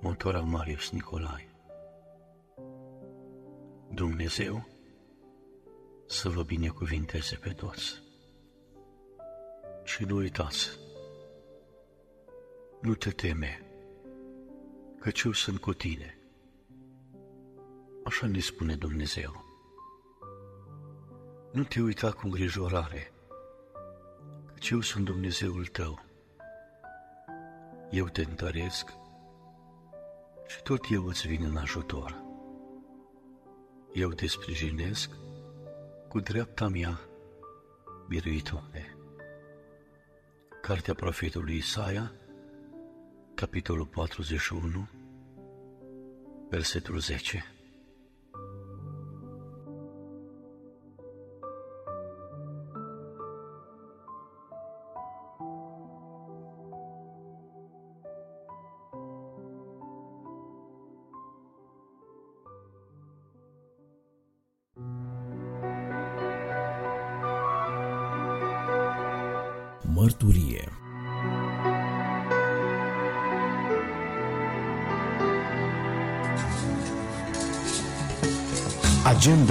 motor 0.01 0.35
al 0.35 0.45
Marius 0.45 0.91
Nicolae. 0.91 1.49
Dumnezeu 3.91 4.72
să 6.13 6.29
vă 6.29 6.43
binecuvinteze 6.43 7.37
pe 7.37 7.49
toți. 7.53 8.03
Și 9.85 10.05
nu 10.05 10.17
uitați, 10.17 10.79
nu 12.81 12.95
te 12.95 13.11
teme, 13.11 13.67
căci 15.01 15.23
eu 15.23 15.33
sunt 15.33 15.59
cu 15.59 15.73
tine. 15.73 16.19
Așa 18.05 18.27
ne 18.27 18.39
spune 18.41 18.75
Dumnezeu. 18.75 19.45
Nu 21.53 21.63
te 21.65 21.81
uita 21.81 22.13
cu 22.13 22.21
îngrijorare, 22.25 23.13
căci 24.53 24.71
eu 24.71 24.81
sunt 24.81 25.05
Dumnezeul 25.05 25.67
tău. 25.67 26.05
Eu 27.91 28.09
te 28.09 28.23
întăresc 28.23 28.93
și 30.47 30.63
tot 30.63 30.81
eu 30.91 31.07
îți 31.07 31.27
vin 31.27 31.45
în 31.45 31.57
ajutor. 31.57 32.23
Eu 33.93 34.09
te 34.09 34.27
sprijinesc 34.27 35.11
cu 36.13 36.21
dreapta 36.21 36.69
mea 36.69 37.01
biruitoare. 38.09 38.97
Cartea 40.63 40.95
profetului 40.95 41.57
Isaia, 41.57 42.13
capitolul 43.35 43.87
41, 43.87 44.89
versetul 46.51 46.99
10. 46.99 47.45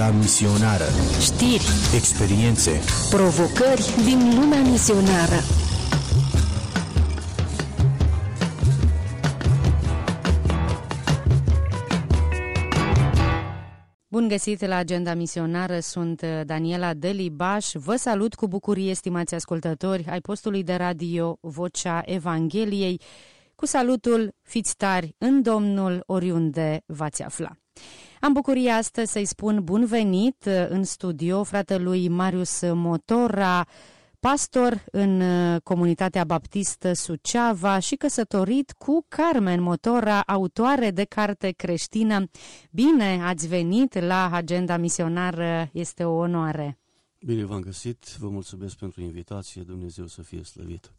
Agenda 0.02 0.20
misionară 0.20 0.84
Știri, 1.20 1.64
Experiențe 1.96 2.72
provocări 3.10 3.96
din 4.04 4.40
lumea 4.40 4.62
misionară. 4.62 5.40
Bun 14.08 14.28
găsit 14.28 14.66
la 14.66 14.76
Agenda 14.76 15.14
Misionară, 15.14 15.80
sunt 15.80 16.22
uh, 16.22 16.42
Daniela 16.46 16.94
Delibaș. 16.94 17.72
Vă 17.74 17.96
salut 17.96 18.34
cu 18.34 18.48
bucurie, 18.48 18.94
stimați 18.94 19.36
ascultători, 19.36 20.06
ai 20.10 20.20
postului 20.20 20.64
de 20.64 20.74
radio 20.74 21.38
Vocea 21.42 22.02
Evangheliei. 22.06 23.02
Cu 23.56 23.66
salutul, 23.66 24.32
fiți 24.42 24.76
tari 24.76 25.16
în 25.18 25.42
Domnul 25.42 26.04
oriunde 26.06 26.82
v-ați 26.86 27.24
afla. 27.24 27.61
Am 28.20 28.34
bucuria 28.34 28.76
astăzi 28.76 29.12
să-i 29.12 29.26
spun 29.26 29.64
bun 29.64 29.86
venit 29.86 30.46
uh, 30.46 30.66
în 30.70 30.84
studio 30.84 31.44
fratelui 31.44 32.08
Marius 32.08 32.62
Motora, 32.62 33.68
pastor 34.20 34.84
în 34.92 35.22
uh, 35.22 35.62
comunitatea 35.64 36.24
baptistă 36.24 36.94
Suceava 36.94 37.80
și 37.80 37.96
căsătorit 37.96 38.72
cu 38.72 39.06
Carmen 39.08 39.62
Motora, 39.62 40.22
autoare 40.22 40.92
de 40.92 41.04
carte 41.04 41.52
creștină. 41.52 42.30
Bine 42.72 43.24
ați 43.24 43.48
venit 43.48 44.00
la 44.00 44.30
Agenda 44.32 44.78
Misionară, 44.78 45.70
este 45.74 46.04
o 46.04 46.14
onoare. 46.14 46.80
Bine 47.26 47.46
v-am 47.46 47.60
găsit, 47.60 48.06
vă 48.20 48.30
mulțumesc 48.30 48.78
pentru 48.78 49.02
invitație, 49.02 49.62
Dumnezeu 49.62 50.08
să 50.08 50.22
fie 50.22 50.44
slăvit. 50.44 50.92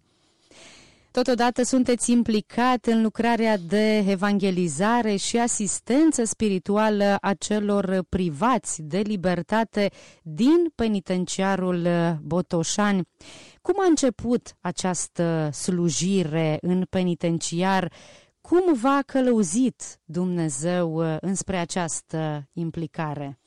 Totodată 1.12 1.62
sunteți 1.62 2.10
implicat 2.10 2.86
în 2.86 3.02
lucrarea 3.02 3.56
de 3.58 3.96
evangelizare 3.96 5.16
și 5.16 5.38
asistență 5.38 6.24
spirituală 6.24 7.16
a 7.20 7.34
celor 7.34 8.04
privați 8.08 8.82
de 8.82 8.98
libertate 8.98 9.90
din 10.22 10.72
penitenciarul 10.74 11.88
Botoșani. 12.22 13.08
Cum 13.60 13.74
a 13.78 13.86
început 13.88 14.56
această 14.60 15.50
slujire 15.52 16.58
în 16.60 16.84
penitenciar? 16.90 17.92
Cum 18.40 18.74
v-a 18.80 19.02
călăuzit 19.06 20.00
Dumnezeu 20.04 21.02
înspre 21.20 21.56
această 21.56 22.48
implicare? 22.52 23.40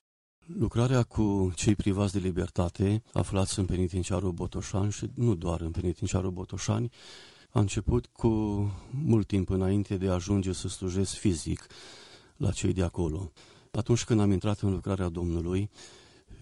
Lucrarea 0.57 1.03
cu 1.03 1.51
cei 1.55 1.75
privați 1.75 2.13
de 2.13 2.19
libertate 2.19 3.01
aflați 3.13 3.59
în 3.59 3.65
penitenciarul 3.65 4.31
Botoșani 4.31 4.91
și 4.91 5.09
nu 5.15 5.35
doar 5.35 5.61
în 5.61 5.71
penitenciarul 5.71 6.31
Botoșani, 6.31 6.91
a 7.56 7.60
început 7.60 8.06
cu 8.06 8.27
mult 8.90 9.27
timp 9.27 9.49
înainte 9.49 9.98
de 9.98 10.07
a 10.07 10.14
ajunge 10.14 10.52
să 10.53 10.68
slujesc 10.68 11.14
fizic 11.14 11.68
la 12.38 12.52
cei 12.52 12.73
de 12.73 12.84
acolo. 12.84 13.32
Atunci 13.72 14.03
când 14.03 14.19
am 14.19 14.32
intrat 14.32 14.60
în 14.60 14.72
lucrarea 14.72 15.10
Domnului, 15.10 15.69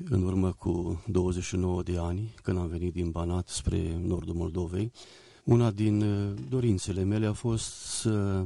în 0.10 0.24
urmă 0.24 0.52
cu 0.52 1.04
29 1.08 1.84
de 1.84 1.98
ani, 1.98 2.34
când 2.42 2.58
am 2.58 2.68
venit 2.68 2.94
din 2.94 3.12
Banat 3.12 3.48
spre 3.48 3.98
nordul 4.02 4.34
Moldovei, 4.34 4.92
una 5.44 5.72
din 5.72 6.02
uh, 6.02 6.34
dorințele 6.50 7.04
mele 7.04 7.26
a 7.26 7.34
fost 7.34 7.72
să 7.74 8.46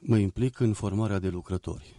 mă 0.00 0.16
implic 0.16 0.60
în 0.60 0.72
formarea 0.72 1.18
de 1.18 1.28
lucrători. 1.28 1.94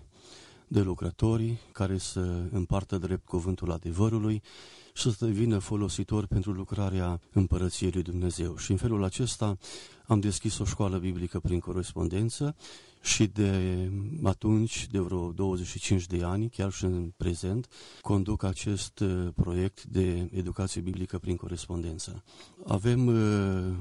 De 0.68 0.82
lucrători 0.82 1.58
care 1.72 1.98
să 1.98 2.48
împartă 2.52 2.98
drept 2.98 3.26
cuvântul 3.26 3.72
adevărului 3.72 4.36
și 4.36 4.83
să 4.94 5.16
devină 5.20 5.58
folositor 5.58 6.26
pentru 6.26 6.52
lucrarea 6.52 7.20
împărăției 7.32 7.92
lui 7.94 8.02
Dumnezeu. 8.02 8.58
Și 8.58 8.72
în 8.72 8.78
felul 8.78 9.04
acesta 9.04 9.58
am 10.06 10.20
deschis 10.20 10.58
o 10.58 10.66
școală 10.66 10.98
biblică 10.98 11.40
prin 11.40 11.60
corespondență 11.60 12.56
și 13.02 13.28
de 13.28 13.90
atunci, 14.24 14.88
de 14.92 15.00
vreo 15.00 15.32
25 15.32 16.08
de 16.08 16.24
ani, 16.24 16.50
chiar 16.50 16.72
și 16.72 16.84
în 16.84 17.12
prezent, 17.18 17.68
conduc 18.02 18.44
acest 18.44 19.00
uh, 19.00 19.28
proiect 19.36 19.84
de 19.84 20.30
educație 20.34 20.82
biblică 20.82 21.18
prin 21.18 21.36
corespondență. 21.36 22.24
Avem 22.66 23.08
uh, 23.08 23.76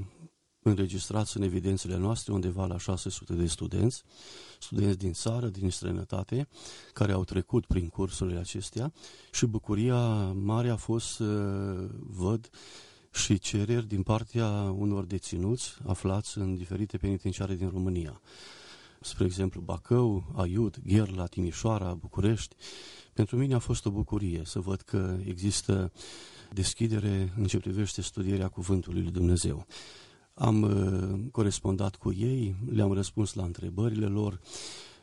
înregistrați 0.63 1.37
în 1.37 1.43
evidențele 1.43 1.97
noastre 1.97 2.33
undeva 2.33 2.67
la 2.67 2.79
600 2.79 3.33
de 3.33 3.47
studenți, 3.47 4.03
studenți 4.61 4.99
din 4.99 5.13
țară, 5.13 5.47
din 5.47 5.71
străinătate, 5.71 6.49
care 6.93 7.13
au 7.13 7.25
trecut 7.25 7.67
prin 7.67 7.89
cursurile 7.89 8.39
acestea 8.39 8.93
și 9.33 9.47
bucuria 9.47 10.33
mare 10.33 10.69
a 10.69 10.77
fost 10.77 11.07
să 11.07 11.25
văd 11.99 12.51
și 13.13 13.39
cereri 13.39 13.87
din 13.87 14.03
partea 14.03 14.49
unor 14.77 15.05
deținuți 15.05 15.75
aflați 15.87 16.39
în 16.39 16.57
diferite 16.57 16.97
penitenciare 16.97 17.55
din 17.55 17.69
România. 17.69 18.21
Spre 19.01 19.25
exemplu, 19.25 19.61
Bacău, 19.61 20.33
Aiud, 20.37 20.77
Gherla, 20.87 21.27
Timișoara, 21.27 21.95
București. 21.95 22.57
Pentru 23.13 23.37
mine 23.37 23.55
a 23.55 23.59
fost 23.59 23.87
o 23.87 23.91
bucurie 23.91 24.43
să 24.45 24.59
văd 24.59 24.81
că 24.81 25.19
există 25.25 25.93
deschidere 26.53 27.33
în 27.37 27.45
ce 27.45 27.59
privește 27.59 28.03
studierea 28.03 28.49
Cuvântului 28.49 29.03
lui 29.03 29.11
Dumnezeu. 29.11 29.67
Am 30.43 30.63
uh, 30.63 31.31
corespondat 31.31 31.97
cu 31.97 32.13
ei, 32.13 32.57
le-am 32.71 32.93
răspuns 32.93 33.35
la 33.35 33.45
întrebările 33.45 34.07
lor, 34.07 34.41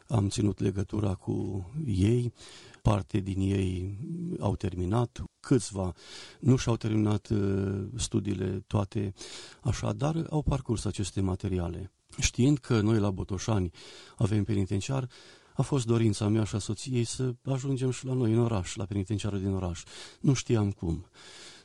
am 0.07 0.29
ținut 0.29 0.59
legătura 0.59 1.13
cu 1.13 1.65
ei, 1.85 2.33
parte 2.81 3.19
din 3.19 3.39
ei 3.39 3.97
au 4.39 4.55
terminat, 4.55 5.23
câțiva 5.39 5.93
nu 6.39 6.55
și-au 6.55 6.75
terminat 6.75 7.27
uh, 7.29 7.85
studiile 7.95 8.63
toate 8.67 9.13
așa, 9.61 9.93
dar 9.93 10.25
au 10.29 10.41
parcurs 10.41 10.85
aceste 10.85 11.21
materiale. 11.21 11.91
Știind 12.19 12.57
că 12.57 12.81
noi 12.81 12.99
la 12.99 13.11
Botoșani 13.11 13.71
avem 14.17 14.43
penitenciar, 14.43 15.09
a 15.55 15.61
fost 15.61 15.85
dorința 15.85 16.27
mea 16.27 16.43
și 16.43 16.55
a 16.55 16.59
soției 16.59 17.03
să 17.03 17.33
ajungem 17.43 17.91
și 17.91 18.05
la 18.05 18.13
noi 18.13 18.31
în 18.31 18.39
oraș, 18.39 18.75
la 18.75 18.85
penitenciarul 18.85 19.39
din 19.39 19.53
oraș. 19.53 19.83
Nu 20.19 20.33
știam 20.33 20.71
cum. 20.71 21.05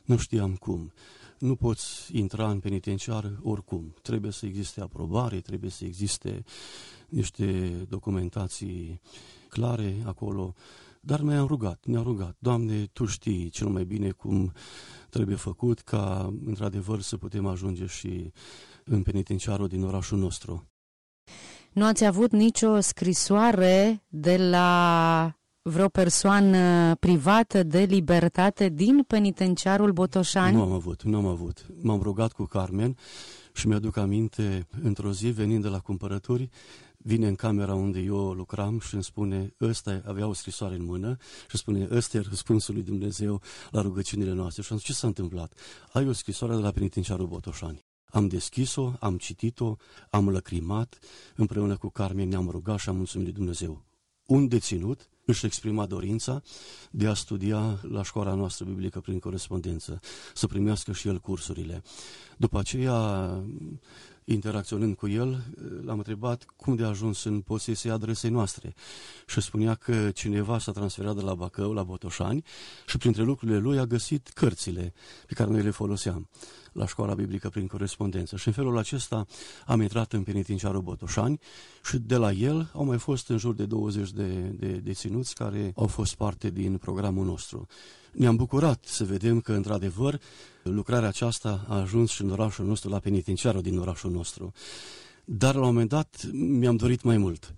Nu 0.03 0.17
știam 0.17 0.55
cum 0.55 0.93
nu 1.39 1.55
poți 1.55 2.17
intra 2.17 2.49
în 2.49 2.59
penitenciar 2.59 3.39
oricum. 3.43 3.93
Trebuie 4.01 4.31
să 4.31 4.45
existe 4.45 4.81
aprobare, 4.81 5.39
trebuie 5.39 5.69
să 5.69 5.85
existe 5.85 6.43
niște 7.09 7.69
documentații 7.89 9.01
clare 9.49 10.01
acolo. 10.05 10.53
Dar 11.01 11.21
mi-am 11.21 11.47
rugat, 11.47 11.85
ne-am 11.85 12.03
rugat, 12.03 12.35
Doamne, 12.39 12.85
Tu 12.93 13.05
știi 13.05 13.49
cel 13.49 13.67
mai 13.67 13.83
bine 13.83 14.11
cum 14.11 14.53
trebuie 15.09 15.35
făcut 15.35 15.79
ca, 15.79 16.33
într-adevăr, 16.45 17.01
să 17.01 17.17
putem 17.17 17.45
ajunge 17.45 17.85
și 17.85 18.31
în 18.83 19.03
penitenciarul 19.03 19.67
din 19.67 19.83
orașul 19.83 20.17
nostru. 20.17 20.69
Nu 21.71 21.85
ați 21.85 22.05
avut 22.05 22.31
nicio 22.31 22.79
scrisoare 22.79 24.03
de 24.07 24.37
la 24.37 25.39
vreo 25.67 25.87
persoană 25.87 26.95
privată 26.95 27.63
de 27.63 27.79
libertate 27.79 28.69
din 28.69 29.03
penitenciarul 29.07 29.91
Botoșani? 29.91 30.55
Nu 30.55 30.61
am 30.61 30.71
avut, 30.71 31.03
nu 31.03 31.17
am 31.17 31.25
avut. 31.25 31.65
M-am 31.81 32.01
rugat 32.01 32.31
cu 32.31 32.43
Carmen 32.43 32.97
și 33.53 33.67
mi-aduc 33.67 33.97
aminte, 33.97 34.67
într-o 34.81 35.11
zi, 35.11 35.27
venind 35.27 35.61
de 35.61 35.67
la 35.67 35.79
cumpărături, 35.79 36.49
vine 36.97 37.27
în 37.27 37.35
camera 37.35 37.73
unde 37.73 37.99
eu 37.99 38.31
lucram 38.31 38.79
și 38.79 38.93
îmi 38.93 39.03
spune, 39.03 39.53
ăsta 39.61 40.01
avea 40.05 40.27
o 40.27 40.33
scrisoare 40.33 40.75
în 40.75 40.85
mână 40.85 41.17
și 41.49 41.57
spune, 41.57 41.87
ăsta 41.91 42.17
e 42.17 42.23
răspunsul 42.29 42.73
lui 42.73 42.83
Dumnezeu 42.83 43.41
la 43.71 43.81
rugăciunile 43.81 44.31
noastre. 44.31 44.61
Și 44.61 44.71
am 44.71 44.77
zis, 44.77 44.87
ce 44.87 44.93
s-a 44.93 45.07
întâmplat? 45.07 45.53
Ai 45.91 46.07
o 46.07 46.11
scrisoare 46.11 46.55
de 46.55 46.61
la 46.61 46.71
penitenciarul 46.71 47.27
Botoșani. 47.27 47.85
Am 48.05 48.27
deschis-o, 48.27 48.91
am 48.99 49.17
citit-o, 49.17 49.75
am 50.09 50.29
lăcrimat, 50.29 50.97
împreună 51.35 51.77
cu 51.77 51.89
Carmen 51.89 52.27
ne-am 52.27 52.49
rugat 52.49 52.79
și 52.79 52.89
am 52.89 52.95
mulțumit 52.95 53.25
lui 53.25 53.35
Dumnezeu. 53.35 53.83
Un 54.25 54.47
deținut 54.47 55.09
își 55.25 55.45
exprima 55.45 55.85
dorința 55.85 56.41
de 56.91 57.07
a 57.07 57.13
studia 57.13 57.79
la 57.81 58.03
școala 58.03 58.33
noastră 58.33 58.65
biblică 58.65 58.99
prin 58.99 59.19
corespondență, 59.19 59.99
să 60.33 60.47
primească 60.47 60.91
și 60.91 61.07
el 61.07 61.19
cursurile. 61.19 61.83
După 62.37 62.59
aceea, 62.59 63.29
interacționând 64.23 64.95
cu 64.95 65.07
el, 65.07 65.43
l-am 65.83 65.97
întrebat 65.97 66.45
cum 66.55 66.75
de 66.75 66.83
a 66.83 66.87
ajuns 66.87 67.23
în 67.23 67.41
posesia 67.41 67.93
adresei 67.93 68.29
noastre 68.29 68.73
și 69.27 69.41
spunea 69.41 69.75
că 69.75 70.11
cineva 70.11 70.59
s-a 70.59 70.71
transferat 70.71 71.15
de 71.15 71.21
la 71.21 71.35
Bacău 71.35 71.73
la 71.73 71.83
Botoșani 71.83 72.43
și 72.87 72.97
printre 72.97 73.23
lucrurile 73.23 73.57
lui 73.57 73.79
a 73.79 73.85
găsit 73.85 74.27
cărțile 74.27 74.93
pe 75.27 75.33
care 75.33 75.49
noi 75.49 75.61
le 75.61 75.69
foloseam 75.69 76.29
la 76.75 76.87
școala 76.87 77.13
biblică 77.13 77.49
prin 77.49 77.67
corespondență 77.67 78.35
și 78.35 78.47
în 78.47 78.53
felul 78.53 78.77
acesta 78.77 79.25
am 79.65 79.81
intrat 79.81 80.13
în 80.13 80.23
penitenciarul 80.23 80.81
Botoșani 80.81 81.39
și 81.83 81.97
de 81.97 82.15
la 82.15 82.31
el 82.31 82.69
au 82.73 82.85
mai 82.85 82.97
fost 82.97 83.29
în 83.29 83.37
jur 83.37 83.53
de 83.53 83.65
20 83.65 84.11
de, 84.11 84.25
de 84.33 84.67
deținuți 84.67 85.35
care 85.35 85.71
au 85.75 85.87
fost 85.87 86.15
parte 86.15 86.49
din 86.49 86.77
programul 86.77 87.25
nostru. 87.25 87.67
Ne-am 88.11 88.35
bucurat 88.35 88.85
să 88.85 89.03
vedem 89.03 89.39
că, 89.39 89.53
într-adevăr, 89.53 90.19
lucrarea 90.63 91.07
aceasta 91.07 91.65
a 91.67 91.79
ajuns 91.79 92.11
și 92.11 92.21
în 92.21 92.29
orașul 92.29 92.65
nostru, 92.65 92.89
la 92.89 92.99
penitenciarul 92.99 93.61
din 93.61 93.77
orașul 93.77 94.11
nostru. 94.11 94.51
Dar, 95.25 95.53
la 95.53 95.59
un 95.59 95.67
moment 95.67 95.89
dat, 95.89 96.29
mi-am 96.31 96.75
dorit 96.75 97.01
mai 97.01 97.17
mult. 97.17 97.53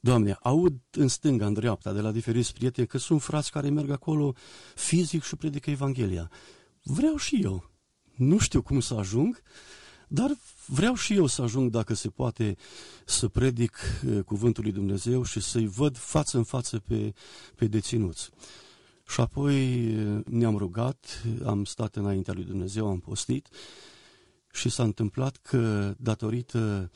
Doamne, 0.00 0.36
aud 0.42 0.74
în 0.90 1.08
stânga, 1.08 1.46
în 1.46 1.52
dreapta, 1.52 1.92
de 1.92 2.00
la 2.00 2.10
diferiți 2.10 2.52
prieteni, 2.52 2.86
că 2.86 2.98
sunt 2.98 3.22
frați 3.22 3.50
care 3.50 3.68
merg 3.68 3.90
acolo 3.90 4.34
fizic 4.74 5.22
și 5.22 5.36
predică 5.36 5.70
Evanghelia. 5.70 6.30
Vreau 6.82 7.16
și 7.16 7.40
eu. 7.42 7.75
Nu 8.16 8.38
știu 8.38 8.62
cum 8.62 8.80
să 8.80 8.94
ajung, 8.94 9.42
dar 10.08 10.36
vreau 10.66 10.94
și 10.94 11.14
eu 11.14 11.26
să 11.26 11.42
ajung, 11.42 11.70
dacă 11.70 11.94
se 11.94 12.08
poate, 12.08 12.56
să 13.04 13.28
predic 13.28 13.78
eh, 14.06 14.22
cuvântul 14.24 14.62
lui 14.62 14.72
Dumnezeu 14.72 15.22
și 15.22 15.40
să-i 15.40 15.66
văd 15.66 15.96
față 15.96 16.36
în 16.36 16.44
față 16.44 16.78
pe, 16.78 17.14
pe 17.54 17.66
deținuți. 17.66 18.30
Și 19.08 19.20
apoi 19.20 19.84
ne-am 20.24 20.56
rugat, 20.56 21.24
am 21.44 21.64
stat 21.64 21.96
înaintea 21.96 22.34
lui 22.34 22.44
Dumnezeu, 22.44 22.88
am 22.88 22.98
postit 22.98 23.48
și 24.52 24.68
s-a 24.68 24.82
întâmplat 24.82 25.36
că, 25.36 25.94
datorită 25.98 26.90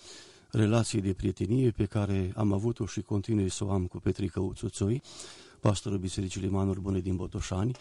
relației 0.51 1.03
de 1.03 1.13
prietenie 1.13 1.71
pe 1.71 1.85
care 1.85 2.33
am 2.37 2.53
avut-o 2.53 2.87
și 2.87 3.01
continui 3.01 3.51
să 3.51 3.65
o 3.65 3.71
am 3.71 3.87
cu 3.87 3.99
Petrică 3.99 4.41
Uțuțoi, 4.41 5.03
pastorul 5.61 5.99
Bisericii 5.99 6.41
Limanuri 6.41 6.81
Bune 6.81 7.01
din 7.01 7.17
Botoșani, 7.17 7.77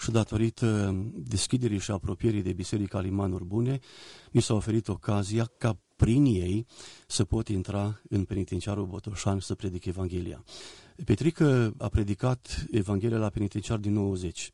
și 0.00 0.10
datorită 0.10 0.96
deschiderii 1.14 1.78
și 1.78 1.90
apropierii 1.90 2.42
de 2.42 2.52
Biserica 2.52 3.00
Limanuri 3.00 3.44
Bune, 3.44 3.80
mi 4.30 4.40
s-a 4.40 4.54
oferit 4.54 4.88
ocazia 4.88 5.50
ca 5.58 5.78
prin 5.96 6.24
ei 6.24 6.66
să 7.06 7.24
pot 7.24 7.48
intra 7.48 8.00
în 8.08 8.24
penitenciarul 8.24 8.86
Botoșani 8.86 9.42
să 9.42 9.54
predic 9.54 9.84
Evanghelia. 9.84 10.44
Petrică 11.04 11.74
a 11.78 11.88
predicat 11.88 12.66
Evanghelia 12.70 13.18
la 13.18 13.28
penitenciar 13.28 13.78
din 13.78 13.92
90. 13.92 14.52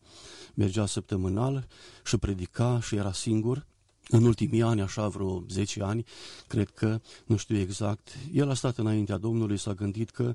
Mergea 0.54 0.86
săptămânal 0.86 1.66
și 2.04 2.16
predica 2.16 2.80
și 2.80 2.96
era 2.96 3.12
singur. 3.12 3.66
În 4.08 4.24
ultimii 4.24 4.62
ani, 4.62 4.80
așa 4.80 5.08
vreo 5.08 5.44
10 5.48 5.82
ani, 5.82 6.04
cred 6.46 6.70
că, 6.70 7.00
nu 7.26 7.36
știu 7.36 7.56
exact, 7.56 8.16
el 8.32 8.50
a 8.50 8.54
stat 8.54 8.78
înaintea 8.78 9.16
Domnului, 9.16 9.56
s-a 9.56 9.72
gândit 9.72 10.10
că 10.10 10.34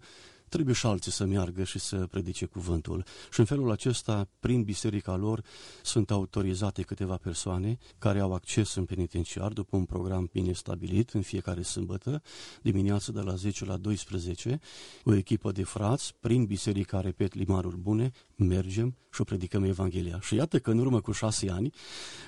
trebuie 0.52 0.76
și 0.76 0.86
alții 0.86 1.12
să 1.12 1.26
meargă 1.26 1.64
și 1.64 1.80
să 1.80 1.96
predice 1.96 2.46
cuvântul. 2.46 3.04
Și 3.32 3.40
în 3.40 3.46
felul 3.46 3.72
acesta, 3.72 4.28
prin 4.40 4.64
biserica 4.64 5.16
lor, 5.16 5.44
sunt 5.84 6.12
autorizate 6.12 6.82
câteva 6.82 7.18
persoane 7.18 7.78
care 7.98 8.20
au 8.20 8.34
acces 8.34 8.76
în 8.76 8.86
penitenciar 8.86 9.52
după 9.52 9.76
un 9.76 9.86
program 9.86 10.30
bine 10.32 10.52
stabilit 10.52 11.10
în 11.10 11.22
fiecare 11.22 11.62
sâmbătă, 11.62 12.22
dimineața 12.62 13.12
de 13.12 13.22
la 13.22 13.36
10 13.36 13.66
la 13.66 13.78
12, 13.78 14.60
o 15.04 15.14
echipă 15.16 15.52
de 15.52 15.64
frați, 15.64 16.16
prin 16.20 16.46
biserica, 16.46 17.02
repet, 17.02 17.34
Limarul 17.34 17.76
Bune, 17.76 18.12
mergem 18.36 18.96
și 19.14 19.22
o 19.22 19.24
predicăm 19.24 19.64
Evanghelia. 19.64 20.20
Și 20.22 20.36
iată 20.36 20.60
că 20.60 20.72
în 20.72 20.80
urmă 20.80 21.02
cu 21.02 21.12
șase 21.12 21.50
ani, 21.50 21.74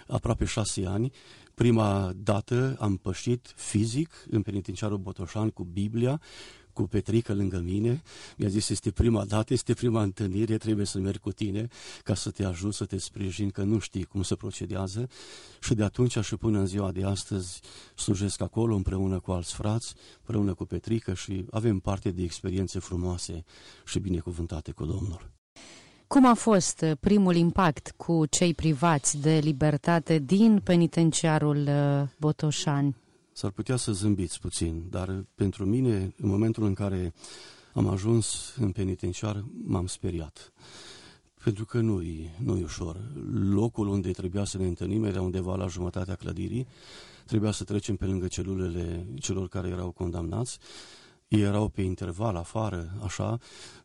aproape 0.07 0.45
șase 0.45 0.85
ani, 0.85 1.11
prima 1.53 2.11
dată 2.15 2.75
am 2.79 2.97
pășit 2.97 3.53
fizic 3.55 4.25
în 4.29 4.41
penitenciarul 4.41 4.97
Botoșan 4.97 5.49
cu 5.49 5.63
Biblia, 5.63 6.21
cu 6.73 6.81
Petrică 6.83 7.33
lângă 7.33 7.59
mine, 7.59 8.01
mi-a 8.37 8.47
zis, 8.47 8.69
este 8.69 8.91
prima 8.91 9.25
dată, 9.25 9.53
este 9.53 9.73
prima 9.73 10.01
întâlnire, 10.01 10.57
trebuie 10.57 10.85
să 10.85 10.99
merg 10.99 11.17
cu 11.17 11.31
tine 11.31 11.67
ca 12.03 12.13
să 12.13 12.31
te 12.31 12.43
ajut, 12.43 12.73
să 12.73 12.85
te 12.85 12.97
sprijin, 12.97 13.49
că 13.49 13.63
nu 13.63 13.79
știi 13.79 14.03
cum 14.03 14.21
se 14.21 14.35
procedează. 14.35 15.09
Și 15.61 15.73
de 15.73 15.83
atunci 15.83 16.17
și 16.17 16.35
până 16.35 16.59
în 16.59 16.65
ziua 16.65 16.91
de 16.91 17.03
astăzi 17.03 17.59
slujesc 17.95 18.41
acolo 18.41 18.75
împreună 18.75 19.19
cu 19.19 19.31
alți 19.31 19.53
frați, 19.53 19.93
împreună 20.17 20.53
cu 20.53 20.65
Petrică 20.65 21.13
și 21.13 21.45
avem 21.51 21.79
parte 21.79 22.11
de 22.11 22.23
experiențe 22.23 22.79
frumoase 22.79 23.43
și 23.85 23.99
binecuvântate 23.99 24.71
cu 24.71 24.85
Domnul. 24.85 25.31
Cum 26.07 26.25
a 26.25 26.33
fost 26.33 26.85
primul 26.99 27.35
impact 27.35 27.93
cu 27.97 28.25
cei 28.25 28.53
privați 28.53 29.17
de 29.17 29.39
libertate 29.43 30.17
din 30.17 30.61
penitenciarul 30.63 31.67
uh, 31.67 32.07
Botoșani? 32.19 32.95
S-ar 33.33 33.51
putea 33.51 33.75
să 33.75 33.91
zâmbiți 33.91 34.39
puțin, 34.39 34.83
dar 34.89 35.25
pentru 35.35 35.65
mine, 35.65 36.13
în 36.17 36.29
momentul 36.29 36.63
în 36.63 36.73
care 36.73 37.13
am 37.73 37.87
ajuns 37.87 38.53
în 38.59 38.71
penitenciar, 38.71 39.45
m-am 39.63 39.87
speriat. 39.87 40.53
Pentru 41.43 41.65
că 41.65 41.79
nu-i, 41.79 42.29
nu 42.39 42.61
ușor. 42.61 42.99
Locul 43.33 43.87
unde 43.87 44.11
trebuia 44.11 44.43
să 44.43 44.57
ne 44.57 44.67
întâlnim 44.67 45.03
era 45.03 45.21
undeva 45.21 45.55
la 45.55 45.67
jumătatea 45.67 46.15
clădirii, 46.15 46.67
trebuia 47.25 47.51
să 47.51 47.63
trecem 47.63 47.95
pe 47.95 48.05
lângă 48.05 48.27
celulele 48.27 49.07
celor 49.19 49.47
care 49.47 49.67
erau 49.67 49.91
condamnați, 49.91 50.57
ei 51.27 51.41
erau 51.41 51.67
pe 51.67 51.81
interval 51.81 52.35
afară, 52.35 52.97
așa, 53.03 53.39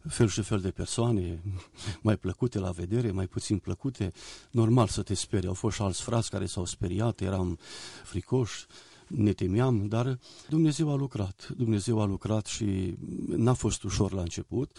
fel 0.09 0.29
și 0.29 0.43
fel 0.43 0.61
de 0.61 0.71
persoane, 0.71 1.43
mai 2.03 2.17
plăcute 2.17 2.59
la 2.59 2.71
vedere, 2.71 3.11
mai 3.11 3.27
puțin 3.27 3.59
plăcute, 3.59 4.13
normal 4.51 4.87
să 4.87 5.03
te 5.03 5.15
speri. 5.15 5.47
Au 5.47 5.55
fost 5.55 5.77
și 5.77 5.83
alți 5.83 6.03
frați 6.03 6.31
care 6.31 6.47
s-au 6.47 6.65
speriat, 6.65 7.21
eram 7.21 7.59
fricoși, 8.05 8.67
ne 9.09 9.33
temeam, 9.33 9.87
dar 9.87 10.19
Dumnezeu 10.49 10.91
a 10.91 10.95
lucrat. 10.95 11.49
Dumnezeu 11.57 12.01
a 12.01 12.05
lucrat 12.05 12.47
și 12.47 12.95
n-a 13.27 13.53
fost 13.53 13.83
ușor 13.83 14.13
la 14.13 14.21
început. 14.21 14.77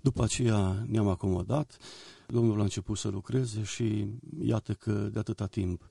După 0.00 0.22
aceea 0.22 0.84
ne-am 0.86 1.08
acomodat, 1.08 1.76
Domnul 2.26 2.60
a 2.60 2.62
început 2.62 2.98
să 2.98 3.08
lucreze 3.08 3.62
și 3.62 4.06
iată 4.42 4.72
că 4.72 4.90
de 4.92 5.18
atâta 5.18 5.46
timp 5.46 5.86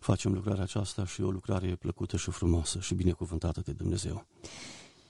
facem 0.00 0.32
lucrarea 0.32 0.62
aceasta 0.62 1.06
și 1.06 1.22
o 1.22 1.30
lucrare 1.30 1.76
plăcută 1.80 2.16
și 2.16 2.30
frumoasă 2.30 2.78
și 2.80 2.94
binecuvântată 2.94 3.62
de 3.64 3.72
Dumnezeu. 3.72 4.26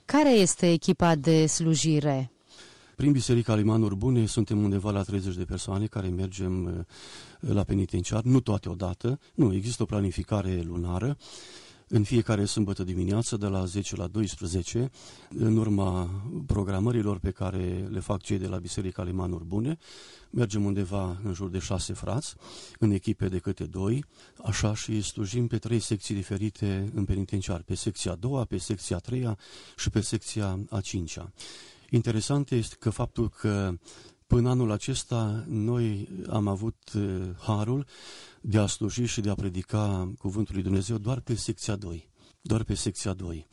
Care 0.04 0.30
este 0.30 0.70
echipa 0.70 1.14
de 1.14 1.46
slujire? 1.46 2.30
Prin 2.96 3.12
Biserica 3.12 3.54
Limanuri 3.54 3.96
Bune 3.96 4.26
suntem 4.26 4.62
undeva 4.62 4.90
la 4.90 5.02
30 5.02 5.36
de 5.36 5.44
persoane 5.44 5.86
care 5.86 6.08
mergem 6.08 6.64
uh, 6.64 7.50
la 7.52 7.62
penitenciar, 7.62 8.22
nu 8.22 8.40
toate 8.40 8.68
odată, 8.68 9.18
nu, 9.34 9.54
există 9.54 9.82
o 9.82 9.86
planificare 9.86 10.62
lunară 10.62 11.16
în 11.88 12.04
fiecare 12.04 12.44
sâmbătă 12.44 12.84
dimineață 12.84 13.36
de 13.36 13.46
la 13.46 13.64
10 13.64 13.96
la 13.96 14.06
12, 14.06 14.90
în 15.28 15.56
urma 15.56 16.22
programărilor 16.46 17.18
pe 17.18 17.30
care 17.30 17.88
le 17.90 18.00
fac 18.00 18.22
cei 18.22 18.38
de 18.38 18.46
la 18.46 18.58
Biserica 18.58 19.02
Limanuri 19.02 19.44
Bune, 19.44 19.78
mergem 20.30 20.64
undeva 20.64 21.20
în 21.24 21.32
jur 21.32 21.48
de 21.48 21.58
șase 21.58 21.92
frați, 21.92 22.34
în 22.78 22.90
echipe 22.90 23.28
de 23.28 23.38
câte 23.38 23.64
doi, 23.64 24.04
așa 24.44 24.74
și 24.74 25.02
slujim 25.02 25.46
pe 25.46 25.58
trei 25.58 25.78
secții 25.78 26.14
diferite 26.14 26.90
în 26.94 27.04
penitenciar, 27.04 27.62
pe 27.62 27.74
secția 27.74 28.12
a 28.12 28.14
doua, 28.14 28.44
pe 28.44 28.58
secția 28.58 28.96
a 28.96 28.98
treia 28.98 29.38
și 29.76 29.90
pe 29.90 30.00
secția 30.00 30.58
a 30.70 30.80
cincea. 30.80 31.32
Interesant 31.90 32.50
este 32.50 32.76
că 32.78 32.90
faptul 32.90 33.28
că 33.28 33.78
Până 34.26 34.50
anul 34.50 34.70
acesta 34.70 35.44
noi 35.48 36.08
am 36.28 36.48
avut 36.48 36.92
uh, 36.94 37.20
harul 37.38 37.86
de 38.40 38.58
a 38.58 38.66
sluji 38.66 39.04
și 39.04 39.20
de 39.20 39.30
a 39.30 39.34
predica 39.34 40.12
Cuvântul 40.18 40.54
lui 40.54 40.62
Dumnezeu 40.62 40.98
doar 40.98 41.20
pe 41.20 41.34
secția 41.34 41.76
2. 41.76 42.10
Doar 42.40 42.64
pe 42.64 42.74
secția 42.74 43.12
2. 43.12 43.46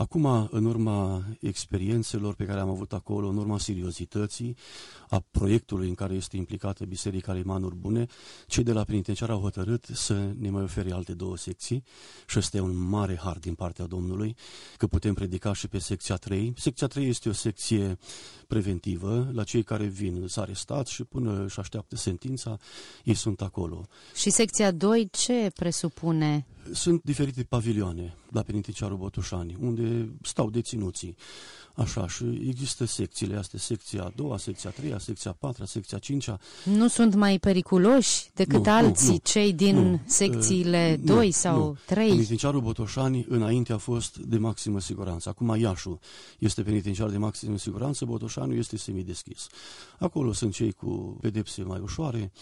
Acum, 0.00 0.48
în 0.50 0.64
urma 0.64 1.24
experiențelor 1.40 2.34
pe 2.34 2.44
care 2.44 2.60
am 2.60 2.68
avut 2.68 2.92
acolo, 2.92 3.28
în 3.28 3.36
urma 3.36 3.58
seriozității 3.58 4.56
a 5.08 5.24
proiectului 5.30 5.88
în 5.88 5.94
care 5.94 6.14
este 6.14 6.36
implicată 6.36 6.84
Biserica 6.84 7.32
Limanuri 7.32 7.74
Bune, 7.74 8.06
cei 8.46 8.64
de 8.64 8.72
la 8.72 8.84
penitenciar 8.84 9.30
au 9.30 9.40
hotărât 9.40 9.86
să 9.92 10.32
ne 10.38 10.50
mai 10.50 10.62
ofere 10.62 10.92
alte 10.92 11.12
două 11.12 11.36
secții 11.36 11.84
și 12.26 12.38
este 12.38 12.60
un 12.60 12.76
mare 12.76 13.16
har 13.22 13.38
din 13.38 13.54
partea 13.54 13.86
Domnului 13.86 14.36
că 14.76 14.86
putem 14.86 15.14
predica 15.14 15.52
și 15.52 15.68
pe 15.68 15.78
secția 15.78 16.16
3. 16.16 16.52
Secția 16.56 16.86
3 16.86 17.08
este 17.08 17.28
o 17.28 17.32
secție 17.32 17.98
preventivă 18.46 19.30
la 19.32 19.44
cei 19.44 19.62
care 19.62 19.84
vin, 19.84 20.26
s-a 20.26 20.40
arestat 20.40 20.86
și 20.86 21.04
până 21.04 21.44
își 21.44 21.58
așteaptă 21.58 21.96
sentința, 21.96 22.58
ei 23.04 23.14
sunt 23.14 23.40
acolo. 23.40 23.86
Și 24.14 24.30
secția 24.30 24.70
2 24.70 25.08
ce 25.10 25.50
presupune? 25.54 26.46
Sunt 26.72 27.02
diferite 27.02 27.42
pavilioane 27.42 28.14
la 28.30 28.42
penitenciarul 28.42 28.96
Botușani, 28.96 29.56
unde 29.60 29.89
unde 29.90 30.08
stau 30.22 30.50
deținuții. 30.50 31.16
Așa, 31.74 32.08
și 32.08 32.24
există 32.48 32.84
secțiile 32.84 33.36
astea, 33.36 33.58
secția 33.58 34.02
a 34.02 34.12
doua, 34.14 34.38
secția 34.38 34.70
a 34.70 34.72
treia, 34.80 34.98
secția 34.98 35.30
a 35.30 35.36
patra, 35.38 35.64
secția 35.64 35.96
a 35.96 36.00
cincea. 36.00 36.38
Nu 36.64 36.88
sunt 36.88 37.14
mai 37.14 37.38
periculoși 37.38 38.30
decât 38.34 38.64
Nu, 38.64 38.72
alții, 38.72 39.06
nu, 39.06 39.12
nu, 39.12 39.20
cei 39.22 39.52
din 39.52 39.76
nu, 39.76 40.00
secțiile 40.06 40.96
uh, 40.98 41.06
2 41.06 41.26
nu, 41.26 41.32
sau 41.32 41.58
nu. 41.58 41.76
3? 41.86 42.08
Penitenciarul 42.08 42.60
Botoșani 42.60 43.26
înainte 43.28 43.72
a 43.72 43.76
fost 43.76 44.16
de 44.16 44.38
maximă 44.38 44.80
siguranță. 44.80 45.28
Acum 45.28 45.56
Iașu 45.58 46.00
este 46.38 46.62
penitenciar 46.62 47.08
de 47.08 47.18
maximă 47.18 47.58
siguranță, 47.58 48.04
Botoșani 48.04 48.58
este 48.58 48.76
semideschis. 48.76 49.46
Acolo 49.98 50.32
sunt 50.32 50.52
cei 50.52 50.72
cu 50.72 51.18
pedepse 51.20 51.62
mai 51.62 51.80
ușoare, 51.82 52.32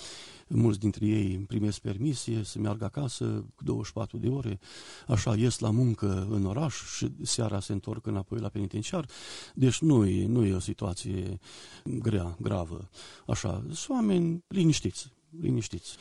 mulți 0.49 0.79
dintre 0.79 1.07
ei 1.07 1.39
primesc 1.39 1.79
permisie 1.79 2.43
să 2.45 2.59
meargă 2.59 2.85
acasă 2.85 3.45
cu 3.55 3.65
24 3.65 4.19
de 4.19 4.29
ore, 4.29 4.59
așa 5.07 5.37
ies 5.37 5.59
la 5.59 5.71
muncă 5.71 6.27
în 6.31 6.45
oraș 6.45 6.75
și 6.97 7.11
seara 7.23 7.61
se 7.61 7.73
întorc 7.73 8.07
înapoi 8.07 8.39
la 8.39 8.49
penitenciar. 8.49 9.07
Deci 9.55 9.79
nu 9.81 10.07
e, 10.07 10.27
nu 10.27 10.45
e 10.45 10.55
o 10.55 10.59
situație 10.59 11.39
grea, 11.85 12.37
gravă. 12.41 12.89
Așa, 13.27 13.65
sunt 13.73 13.89
oameni 13.89 14.45
liniștiți, 14.49 15.13
liniștiți 15.41 15.97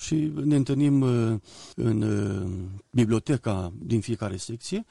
și 0.00 0.32
ne 0.44 0.56
întâlnim 0.56 1.00
uh, 1.00 1.40
în 1.74 2.02
uh, 2.02 2.68
biblioteca 2.90 3.72
din 3.78 4.00
fiecare 4.00 4.36
secție 4.36 4.84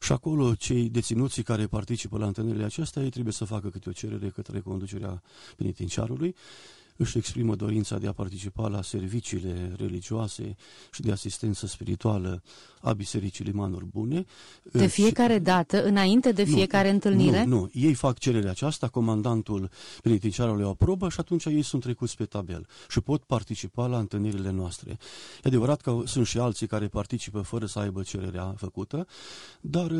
și 0.00 0.12
acolo 0.12 0.54
cei 0.54 0.88
deținuții 0.88 1.42
care 1.42 1.66
participă 1.66 2.18
la 2.18 2.26
întâlnirile 2.26 2.64
acestea, 2.64 3.02
ei 3.02 3.10
trebuie 3.10 3.32
să 3.32 3.44
facă 3.44 3.68
câte 3.68 3.88
o 3.88 3.92
cerere 3.92 4.28
către 4.28 4.60
conducerea 4.60 5.22
penitenciarului 5.56 6.34
își 6.98 7.18
exprimă 7.18 7.54
dorința 7.54 7.98
de 7.98 8.06
a 8.06 8.12
participa 8.12 8.68
la 8.68 8.82
serviciile 8.82 9.74
religioase 9.76 10.56
și 10.92 11.00
de 11.00 11.12
asistență 11.12 11.66
spirituală 11.66 12.42
a 12.80 12.92
Bisericii 12.92 13.44
Limanuri 13.44 13.84
Bune. 13.84 14.24
De 14.72 14.86
fiecare 14.86 15.38
dată, 15.38 15.84
înainte 15.84 16.32
de 16.32 16.44
fiecare 16.44 16.88
nu, 16.88 16.94
întâlnire? 16.94 17.44
Nu, 17.44 17.58
nu. 17.58 17.70
Ei 17.72 17.94
fac 17.94 18.18
cererea 18.18 18.50
aceasta, 18.50 18.88
comandantul 18.88 19.70
penitenciarului 20.02 20.64
o 20.64 20.68
aprobă 20.68 21.08
și 21.08 21.20
atunci 21.20 21.44
ei 21.44 21.62
sunt 21.62 21.82
trecuți 21.82 22.16
pe 22.16 22.24
tabel 22.24 22.66
și 22.88 23.00
pot 23.00 23.22
participa 23.22 23.86
la 23.86 23.98
întâlnirile 23.98 24.50
noastre. 24.50 24.90
E 24.90 25.48
adevărat 25.48 25.80
că 25.80 26.02
sunt 26.04 26.26
și 26.26 26.38
alții 26.38 26.66
care 26.66 26.88
participă 26.88 27.40
fără 27.40 27.66
să 27.66 27.78
aibă 27.78 28.02
cererea 28.02 28.54
făcută, 28.56 29.06
dar 29.60 29.90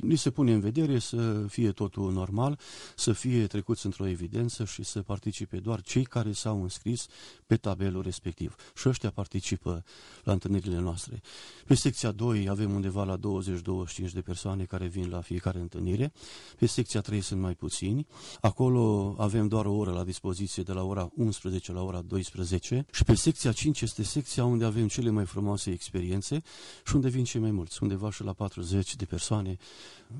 ni 0.00 0.16
se 0.16 0.30
pune 0.30 0.52
în 0.52 0.60
vedere 0.60 0.98
să 0.98 1.44
fie 1.48 1.70
totul 1.70 2.12
normal, 2.12 2.58
să 2.96 3.12
fie 3.12 3.46
trecuți 3.46 3.86
într-o 3.86 4.06
evidență 4.06 4.64
și 4.64 4.82
să 4.82 5.02
participe 5.02 5.56
doar 5.56 5.80
cei 5.80 6.04
care 6.14 6.32
s-au 6.32 6.62
înscris 6.62 7.06
pe 7.46 7.56
tabelul 7.56 8.02
respectiv. 8.02 8.54
Și 8.74 8.88
ăștia 8.88 9.10
participă 9.10 9.84
la 10.24 10.32
întâlnirile 10.32 10.78
noastre. 10.78 11.20
Pe 11.66 11.74
secția 11.74 12.12
2 12.12 12.48
avem 12.48 12.74
undeva 12.74 13.04
la 13.04 13.16
20-25 13.16 14.12
de 14.12 14.20
persoane 14.20 14.64
care 14.64 14.86
vin 14.86 15.08
la 15.08 15.20
fiecare 15.20 15.58
întâlnire. 15.58 16.12
Pe 16.58 16.66
secția 16.66 17.00
3 17.00 17.20
sunt 17.20 17.40
mai 17.40 17.54
puțini. 17.54 18.06
Acolo 18.40 19.14
avem 19.18 19.48
doar 19.48 19.66
o 19.66 19.72
oră 19.72 19.90
la 19.90 20.04
dispoziție 20.04 20.62
de 20.62 20.72
la 20.72 20.82
ora 20.82 21.10
11 21.14 21.72
la 21.72 21.82
ora 21.82 22.00
12 22.00 22.86
și 22.92 23.04
pe 23.04 23.14
secția 23.14 23.52
5 23.52 23.80
este 23.80 24.02
secția 24.02 24.44
unde 24.44 24.64
avem 24.64 24.88
cele 24.88 25.10
mai 25.10 25.24
frumoase 25.24 25.70
experiențe 25.70 26.42
și 26.86 26.94
unde 26.94 27.08
vin 27.08 27.24
cei 27.24 27.40
mai 27.40 27.50
mulți, 27.50 27.82
undeva 27.82 28.10
și 28.10 28.22
la 28.22 28.32
40 28.32 28.96
de 28.96 29.04
persoane 29.04 29.56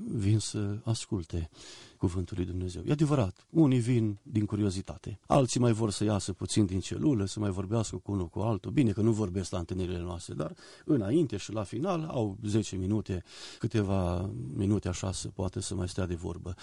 vin 0.07 0.39
să 0.39 0.79
asculte 0.83 1.49
cuvântul 1.97 2.37
lui 2.37 2.45
Dumnezeu. 2.45 2.83
E 2.85 2.91
adevărat, 2.91 3.45
unii 3.49 3.79
vin 3.79 4.19
din 4.23 4.45
curiozitate, 4.45 5.19
alții 5.27 5.59
mai 5.59 5.71
vor 5.71 5.91
să 5.91 6.03
iasă 6.03 6.33
puțin 6.33 6.65
din 6.65 6.79
celulă, 6.79 7.25
să 7.25 7.39
mai 7.39 7.49
vorbească 7.49 7.97
cu 7.97 8.11
unul 8.11 8.27
cu 8.27 8.39
altul. 8.39 8.71
Bine 8.71 8.91
că 8.91 9.01
nu 9.01 9.11
vorbesc 9.11 9.51
la 9.51 9.57
întâlnirile 9.57 9.99
noastre, 9.99 10.33
dar 10.33 10.53
înainte 10.85 11.37
și 11.37 11.51
la 11.51 11.63
final 11.63 12.03
au 12.03 12.37
10 12.43 12.75
minute, 12.75 13.23
câteva 13.59 14.29
minute 14.53 14.87
așa 14.87 15.11
să 15.11 15.27
poate 15.27 15.61
să 15.61 15.75
mai 15.75 15.89
stea 15.89 16.05
de 16.05 16.15
vorbă. 16.15 16.55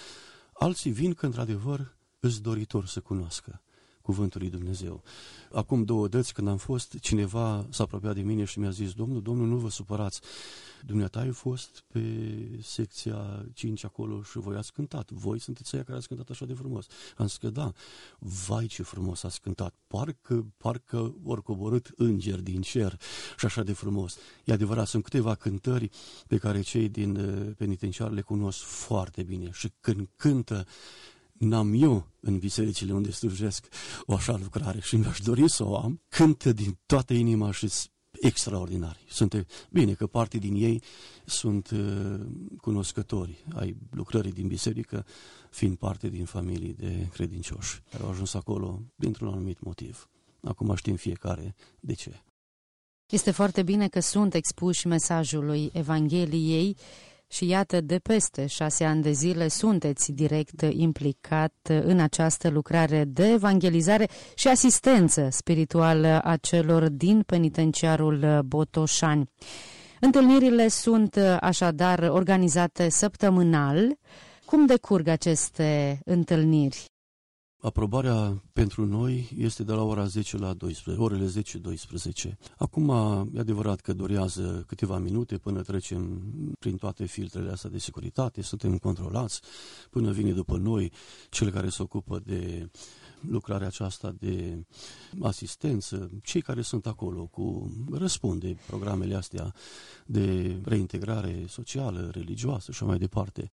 Alții 0.53 0.91
vin 0.91 1.15
că 1.15 1.27
într-adevăr 1.27 1.97
îți 2.21 2.43
doritor 2.43 2.87
să 2.87 3.01
cunoască 3.01 3.63
cuvântul 4.03 4.41
lui 4.41 4.51
Dumnezeu. 4.51 5.03
Acum 5.53 5.85
două 5.85 6.09
dăți 6.09 6.33
când 6.33 6.49
am 6.49 6.57
fost, 6.57 6.99
cineva 6.99 7.67
s-a 7.71 7.83
apropiat 7.83 8.15
de 8.15 8.21
mine 8.21 8.45
și 8.45 8.59
mi-a 8.59 8.71
zis, 8.71 8.93
Domnul, 8.93 9.23
Domnul, 9.23 9.47
nu 9.47 9.57
vă 9.57 9.71
supărați, 9.71 10.21
dumneata 10.85 11.21
ai 11.21 11.31
fost 11.31 11.85
pe 11.87 12.01
secția 12.63 13.47
5 13.55 13.85
acolo 13.85 14.23
și 14.23 14.39
voi 14.39 14.57
ați 14.57 14.73
cântat. 14.73 15.11
Voi 15.11 15.39
sunteți 15.39 15.75
aia 15.75 15.85
care 15.85 15.97
ați 15.97 16.09
cântat 16.09 16.29
așa 16.31 16.45
de 16.45 16.55
frumos. 16.55 16.87
Am 17.17 17.27
zis 17.27 17.37
că 17.37 17.51
da, 17.51 17.73
vai 18.19 18.67
ce 18.67 18.83
frumos 18.83 19.23
ați 19.23 19.41
cântat. 19.41 19.75
Parcă, 19.87 20.47
parcă 20.57 21.15
ori 21.25 21.43
coborât 21.43 21.93
îngeri 21.97 22.43
din 22.43 22.61
cer 22.61 23.01
și 23.39 23.45
așa 23.45 23.63
de 23.63 23.73
frumos. 23.73 24.17
E 24.45 24.53
adevărat, 24.53 24.87
sunt 24.87 25.03
câteva 25.03 25.35
cântări 25.35 25.91
pe 26.27 26.37
care 26.37 26.61
cei 26.61 26.89
din 26.89 27.17
uh, 27.17 27.55
penitenciar 27.57 28.11
le 28.11 28.21
cunosc 28.21 28.63
foarte 28.63 29.23
bine 29.23 29.51
și 29.53 29.73
când 29.81 30.09
cântă 30.17 30.67
n-am 31.43 31.73
eu 31.83 32.07
în 32.21 32.39
bisericile 32.39 32.93
unde 32.93 33.11
slujesc 33.11 33.67
o 34.05 34.15
așa 34.15 34.37
lucrare 34.43 34.81
și 34.81 34.97
mi-aș 34.97 35.21
dori 35.21 35.51
să 35.51 35.65
o 35.65 35.77
am, 35.77 36.03
cântă 36.09 36.53
din 36.53 36.79
toată 36.87 37.13
inima 37.13 37.53
și 37.53 37.69
extraordinari. 38.21 39.05
Sunt, 39.09 39.47
bine 39.71 39.93
că 39.93 40.07
parte 40.07 40.39
din 40.39 40.55
ei 40.55 40.83
sunt 41.25 41.71
uh, 41.71 42.21
cunoscători 42.61 43.45
ai 43.55 43.77
lucrării 43.91 44.33
din 44.33 44.47
biserică, 44.47 45.07
fiind 45.51 45.77
parte 45.77 46.09
din 46.09 46.25
familii 46.25 46.75
de 46.75 47.09
credincioși, 47.13 47.83
care 47.91 48.03
au 48.03 48.11
ajuns 48.11 48.35
acolo 48.35 48.83
dintr-un 48.95 49.29
anumit 49.29 49.61
motiv. 49.61 50.09
Acum 50.41 50.75
știm 50.75 50.97
fiecare 50.97 51.55
de 51.81 51.93
ce. 51.93 52.23
Este 53.13 53.31
foarte 53.31 53.63
bine 53.63 53.89
că 53.89 54.01
sunt 54.01 54.35
expuși 54.35 54.87
mesajului 54.87 55.71
Evangheliei 55.73 56.77
și 57.33 57.47
iată, 57.47 57.81
de 57.81 57.99
peste 57.99 58.47
șase 58.47 58.85
ani 58.85 59.03
de 59.03 59.11
zile 59.13 59.49
sunteți 59.49 60.13
direct 60.13 60.63
implicat 60.71 61.55
în 61.69 61.99
această 62.01 62.49
lucrare 62.49 63.05
de 63.05 63.31
evangelizare 63.31 64.09
și 64.35 64.49
asistență 64.49 65.29
spirituală 65.31 66.21
a 66.25 66.37
celor 66.37 66.89
din 66.89 67.23
penitenciarul 67.23 68.43
Botoșani. 68.47 69.31
Întâlnirile 70.01 70.69
sunt 70.69 71.17
așadar 71.41 71.99
organizate 71.99 72.89
săptămânal. 72.89 73.99
Cum 74.45 74.67
decurg 74.67 75.09
aceste 75.09 76.01
întâlniri? 76.05 76.92
Aprobarea 77.63 78.43
pentru 78.53 78.87
noi 78.87 79.31
este 79.39 79.63
de 79.63 79.73
la 79.73 79.83
ora 79.83 80.05
10 80.05 80.37
la 80.37 80.53
12, 80.53 81.03
orele 81.03 81.33
10-12. 82.25 82.37
Acum, 82.57 82.91
e 83.35 83.39
adevărat 83.39 83.81
că 83.81 83.93
durează 83.93 84.65
câteva 84.67 84.99
minute 84.99 85.39
până 85.39 85.63
trecem 85.63 86.23
prin 86.59 86.77
toate 86.77 87.05
filtrele 87.05 87.51
astea 87.51 87.71
de 87.71 87.79
securitate, 87.79 88.43
suntem 88.43 88.79
controlați, 88.79 89.41
până 89.91 90.11
vine 90.11 90.33
după 90.33 90.57
noi 90.57 90.93
cel 91.31 91.51
care 91.51 91.69
se 91.69 91.83
ocupă 91.83 92.21
de 92.25 92.71
lucrarea 93.21 93.67
aceasta 93.67 94.15
de 94.19 94.65
asistență, 95.21 96.11
cei 96.23 96.41
care 96.41 96.63
sunt 96.63 96.87
acolo 96.87 97.27
cu 97.27 97.73
răspunde 97.93 98.57
programele 98.67 99.15
astea 99.15 99.55
de 100.07 100.57
reintegrare 100.65 101.45
socială, 101.49 102.11
religioasă 102.13 102.73
și 102.73 102.85
mai 102.85 102.99
departe. 102.99 103.53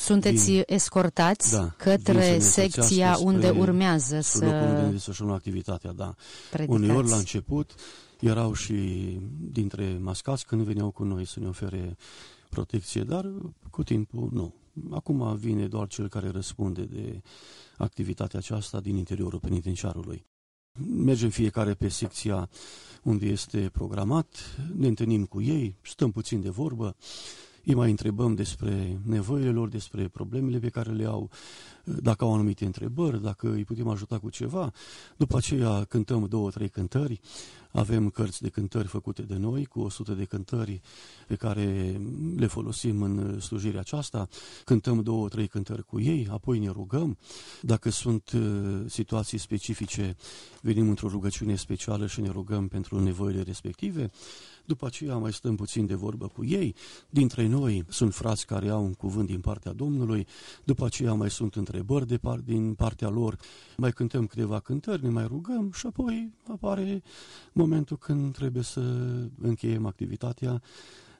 Sunteți 0.00 0.50
vin, 0.50 0.62
escortați 0.66 1.52
da, 1.52 1.74
către 1.76 2.38
secția 2.38 3.16
unde 3.20 3.50
urmează 3.50 4.20
să... 4.20 4.44
Locul 4.44 4.68
unde 4.68 4.90
desfășurăm 4.90 5.32
activitatea, 5.32 5.92
da. 5.92 6.14
Predicați. 6.50 6.82
Uneori 6.82 7.08
la 7.08 7.16
început 7.16 7.74
erau 8.20 8.52
și 8.52 8.74
dintre 9.40 9.98
mascați 10.00 10.46
când 10.46 10.62
veneau 10.62 10.90
cu 10.90 11.02
noi 11.02 11.26
să 11.26 11.40
ne 11.40 11.48
ofere 11.48 11.96
protecție, 12.48 13.02
dar 13.02 13.32
cu 13.70 13.82
timpul 13.82 14.28
nu. 14.32 14.54
Acum 14.90 15.36
vine 15.36 15.66
doar 15.66 15.86
cel 15.86 16.08
care 16.08 16.28
răspunde 16.28 16.82
de 16.82 17.22
activitatea 17.76 18.38
aceasta 18.38 18.80
din 18.80 18.96
interiorul 18.96 19.38
penitenciarului. 19.38 20.26
Mergem 20.96 21.30
fiecare 21.30 21.74
pe 21.74 21.88
secția 21.88 22.48
unde 23.02 23.26
este 23.26 23.70
programat, 23.72 24.56
ne 24.76 24.86
întâlnim 24.86 25.24
cu 25.24 25.42
ei, 25.42 25.76
stăm 25.82 26.10
puțin 26.10 26.40
de 26.40 26.48
vorbă, 26.48 26.96
îi 27.64 27.74
mai 27.74 27.90
întrebăm 27.90 28.34
despre 28.34 29.00
nevoile 29.04 29.50
lor, 29.50 29.68
despre 29.68 30.08
problemele 30.08 30.58
pe 30.58 30.68
care 30.68 30.90
le 30.90 31.04
au, 31.04 31.30
dacă 31.84 32.24
au 32.24 32.34
anumite 32.34 32.64
întrebări, 32.64 33.22
dacă 33.22 33.52
îi 33.52 33.64
putem 33.64 33.88
ajuta 33.88 34.18
cu 34.18 34.30
ceva. 34.30 34.72
După 35.16 35.36
aceea 35.36 35.84
cântăm 35.84 36.26
două, 36.26 36.50
trei 36.50 36.68
cântări, 36.68 37.20
avem 37.72 38.08
cărți 38.08 38.42
de 38.42 38.48
cântări 38.48 38.88
făcute 38.88 39.22
de 39.22 39.36
noi, 39.36 39.64
cu 39.64 39.80
100 39.80 40.12
de 40.12 40.24
cântări 40.24 40.80
pe 41.26 41.34
care 41.34 42.00
le 42.36 42.46
folosim 42.46 43.02
în 43.02 43.40
slujirea 43.40 43.80
aceasta. 43.80 44.28
Cântăm 44.64 45.02
două, 45.02 45.28
trei 45.28 45.46
cântări 45.46 45.84
cu 45.84 46.00
ei, 46.00 46.28
apoi 46.30 46.58
ne 46.58 46.68
rugăm. 46.68 47.18
Dacă 47.62 47.90
sunt 47.90 48.30
uh, 48.30 48.40
situații 48.86 49.38
specifice, 49.38 50.16
venim 50.62 50.88
într-o 50.88 51.08
rugăciune 51.08 51.54
specială 51.54 52.06
și 52.06 52.20
ne 52.20 52.28
rugăm 52.28 52.68
pentru 52.68 53.02
nevoile 53.02 53.42
respective. 53.42 54.10
După 54.70 54.86
aceea 54.86 55.16
mai 55.16 55.32
stăm 55.32 55.56
puțin 55.56 55.86
de 55.86 55.94
vorbă 55.94 56.26
cu 56.26 56.44
ei. 56.44 56.74
Dintre 57.08 57.46
noi 57.46 57.84
sunt 57.88 58.14
frați 58.14 58.46
care 58.46 58.68
au 58.68 58.84
un 58.84 58.94
cuvânt 58.94 59.26
din 59.26 59.40
partea 59.40 59.72
Domnului. 59.72 60.26
După 60.64 60.84
aceea 60.84 61.12
mai 61.12 61.30
sunt 61.30 61.54
întrebări 61.54 62.06
de 62.06 62.18
par, 62.18 62.38
din 62.38 62.74
partea 62.74 63.08
lor. 63.08 63.36
Mai 63.76 63.92
cântăm 63.92 64.26
câteva 64.26 64.60
cântări, 64.60 65.02
ne 65.02 65.08
mai 65.08 65.26
rugăm 65.26 65.70
și 65.72 65.86
apoi 65.86 66.32
apare 66.50 67.02
momentul 67.52 67.96
când 67.96 68.34
trebuie 68.34 68.62
să 68.62 68.80
încheiem 69.40 69.86
activitatea 69.86 70.62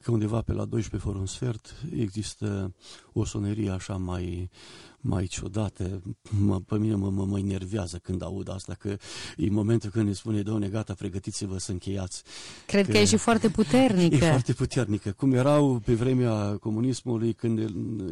că 0.01 0.11
undeva 0.11 0.41
pe 0.41 0.53
la 0.53 0.65
12 0.65 1.09
fără 1.09 1.19
un 1.19 1.25
sfert 1.25 1.75
există 1.95 2.73
o 3.13 3.25
sonerie 3.25 3.69
așa 3.69 3.93
mai, 3.93 4.49
mai 4.97 5.25
ciudată. 5.25 6.01
Mă, 6.39 6.59
pe 6.59 6.77
mine 6.77 6.95
mă, 6.95 7.09
mă, 7.09 7.25
mă 7.25 7.39
enervează 7.39 7.97
când 7.97 8.23
aud 8.23 8.49
asta, 8.49 8.73
că 8.73 8.97
e 9.37 9.49
momentul 9.49 9.89
când 9.89 10.07
ne 10.07 10.13
spune, 10.13 10.41
doamne, 10.41 10.67
gata, 10.67 10.93
pregătiți-vă 10.93 11.57
să 11.57 11.71
încheiați. 11.71 12.23
Cred 12.65 12.85
că, 12.85 12.91
că 12.91 12.97
e 12.97 13.05
și 13.05 13.17
foarte 13.17 13.49
puternică. 13.49 14.15
E 14.25 14.29
foarte 14.29 14.53
puternică. 14.53 15.11
Cum 15.11 15.33
erau 15.33 15.81
pe 15.85 15.93
vremea 15.93 16.57
comunismului 16.57 17.33
când 17.33 17.59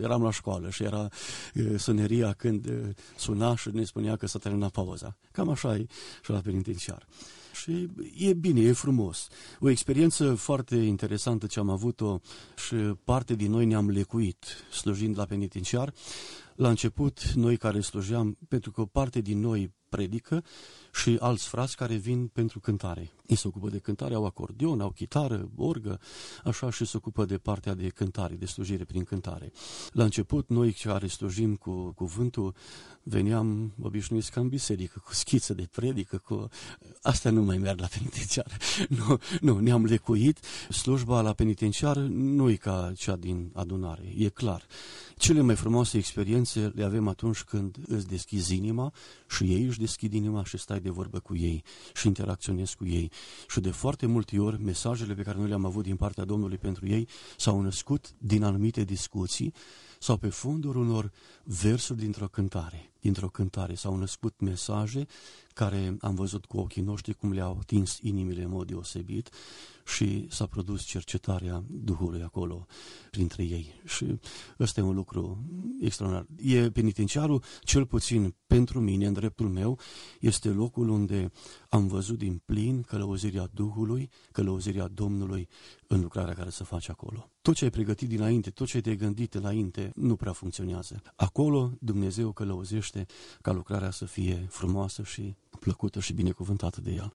eram 0.02 0.24
la 0.24 0.32
școală 0.32 0.70
și 0.70 0.84
era 0.84 1.08
soneria 1.78 2.34
când 2.34 2.72
suna 3.18 3.56
și 3.56 3.70
ne 3.74 3.84
spunea 3.84 4.16
că 4.16 4.28
s-a 4.28 4.40
terminat 4.40 4.72
pauza. 4.72 5.18
Cam 5.32 5.50
așa 5.50 5.76
e 5.76 5.86
și 6.24 6.32
la 6.32 6.40
penitenciar 6.40 7.08
și 7.62 7.90
e 8.18 8.34
bine, 8.34 8.62
e 8.62 8.72
frumos. 8.72 9.28
O 9.60 9.70
experiență 9.70 10.34
foarte 10.36 10.76
interesantă 10.76 11.46
ce 11.48 11.60
am 11.60 11.70
avut-o 11.70 12.20
și 12.68 12.76
parte 13.04 13.36
din 13.36 13.52
noi 13.52 13.66
ne-am 13.66 13.90
lecuit 13.90 14.46
slujind 14.72 15.18
la 15.18 15.26
penitenciar. 15.26 15.94
La 16.56 16.70
început, 16.70 17.32
noi 17.32 17.58
care 17.58 17.80
slujeam, 17.80 18.38
pentru 18.48 18.72
că 18.72 18.82
o 18.82 18.86
parte 18.86 19.22
din 19.22 19.40
noi 19.40 19.72
predică 19.90 20.44
și 20.94 21.18
alți 21.20 21.48
frați 21.48 21.76
care 21.76 21.96
vin 21.96 22.28
pentru 22.28 22.60
cântare. 22.60 23.12
Ei 23.26 23.36
se 23.36 23.48
ocupă 23.48 23.70
de 23.70 23.78
cântare, 23.78 24.14
au 24.14 24.26
acordeon, 24.26 24.82
au 24.82 24.90
chitară, 24.90 25.50
orgă, 25.56 26.00
așa 26.44 26.72
și 26.72 26.86
se 26.86 26.98
ocupă 26.98 27.26
de 27.26 27.38
partea 27.38 27.74
de 27.74 27.88
cântare, 27.88 28.36
de 28.36 28.46
slujire 28.46 28.84
prin 28.84 29.04
cântare. 29.04 29.52
La 29.92 30.04
început, 30.04 30.50
noi 30.50 30.72
care 30.72 31.08
slujim 31.08 31.56
cu 31.56 31.92
cuvântul, 31.92 32.54
veneam 33.04 33.74
obișnuiți 33.82 34.32
ca 34.32 34.42
în 34.42 34.48
biserică, 34.48 35.02
cu 35.06 35.14
schiță 35.14 35.54
de 35.54 35.68
predică, 35.72 36.18
cu... 36.18 36.50
Astea 37.02 37.32
nu 37.32 37.42
mai 37.42 37.58
merg 37.58 37.80
la 37.80 37.88
penitenciar. 37.88 38.58
Nu, 38.90 39.20
nu 39.42 39.60
ne-am 39.60 39.86
lecuit. 39.86 40.40
Slujba 40.70 41.22
la 41.22 41.34
penitenciar 41.34 41.98
nu 41.98 42.50
e 42.50 42.56
ca 42.56 42.92
cea 42.96 43.16
din 43.16 43.52
adunare, 43.54 44.14
e 44.18 44.30
clar. 44.30 44.66
Cele 45.18 45.42
mai 45.42 45.56
frumoase 45.56 45.98
experiențe 45.98 46.72
le 46.76 46.84
avem 46.84 47.08
atunci 47.08 47.42
când 47.42 47.78
îți 47.88 48.08
deschizi 48.08 48.56
inima 48.56 48.94
și 49.30 49.44
ei 49.44 49.64
își 49.64 49.79
deschid 49.80 50.14
inima 50.14 50.44
și 50.44 50.58
stai 50.58 50.80
de 50.80 50.90
vorbă 50.90 51.20
cu 51.20 51.36
ei 51.36 51.64
și 51.94 52.08
interacționezi 52.08 52.76
cu 52.76 52.86
ei. 52.86 53.12
Și 53.48 53.60
de 53.60 53.72
foarte 53.72 54.06
multe 54.06 54.40
ori 54.40 54.62
mesajele 54.62 55.14
pe 55.14 55.22
care 55.22 55.38
noi 55.38 55.48
le-am 55.48 55.66
avut 55.66 55.84
din 55.84 55.96
partea 55.96 56.26
Domnului 56.26 56.58
pentru 56.58 56.88
ei 56.88 57.08
s-au 57.38 57.62
născut 57.62 58.14
din 58.18 58.44
anumite 58.44 58.84
discuții 58.84 59.54
sau 60.00 60.18
pe 60.18 60.30
fondul 60.30 60.76
unor 60.76 61.12
versuri 61.44 62.00
dintr-o 62.00 62.28
cântare. 62.28 62.89
Dintr-o 63.00 63.30
cântare 63.30 63.74
s-au 63.76 63.96
născut 63.96 64.40
mesaje 64.40 65.06
care 65.54 65.98
am 66.02 66.16
văzut 66.16 66.46
cu 66.46 66.58
ochii 66.58 66.82
noștri 66.82 67.14
cum 67.14 67.32
le-au 67.32 67.58
atins 67.60 68.00
inimile 68.02 68.44
în 68.44 68.50
mod 68.50 68.68
deosebit 68.68 69.30
și 69.86 70.28
s-a 70.30 70.46
produs 70.46 70.84
cercetarea 70.84 71.64
Duhului 71.68 72.22
acolo 72.22 72.66
printre 73.12 73.44
ei. 73.44 73.74
Și 73.86 74.20
ăsta 74.60 74.80
e 74.80 74.84
un 74.84 74.96
lucru 74.96 75.44
extraordinar. 75.80 76.28
E 76.38 76.70
penitenciarul, 76.70 77.44
cel 77.64 77.86
puțin 77.86 78.36
pentru 78.48 78.80
mine, 78.80 79.06
în 79.06 79.14
dreptul 79.14 79.50
meu, 79.50 79.80
este 80.20 80.50
locul 80.50 80.90
unde 80.90 81.32
am 81.70 81.88
văzut 81.88 82.18
din 82.18 82.42
plin 82.46 82.82
călăuzirea 82.82 83.50
Duhului, 83.54 84.10
călăuzirea 84.32 84.88
Domnului 84.88 85.48
în 85.88 86.02
lucrarea 86.02 86.34
care 86.34 86.50
se 86.50 86.64
face 86.64 86.92
acolo. 86.92 87.30
Tot 87.42 87.56
ce 87.56 87.64
ai 87.64 87.70
pregătit 87.70 88.10
dinainte, 88.10 88.50
tot 88.50 88.68
ce 88.68 88.76
ai 88.76 88.82
te 88.82 88.96
gândit 88.96 89.34
înainte, 89.34 89.92
nu 89.96 90.16
prea 90.16 90.32
funcționează. 90.32 91.02
Acolo 91.16 91.72
Dumnezeu 91.80 92.32
călăuzește 92.32 92.89
ca 93.42 93.52
lucrarea 93.52 93.92
să 93.92 94.06
fie 94.06 94.48
frumoasă 94.50 95.04
și 95.04 95.36
plăcută 95.60 96.00
și 96.00 96.14
binecuvântată 96.14 96.82
de 96.82 96.92
El. 96.92 97.12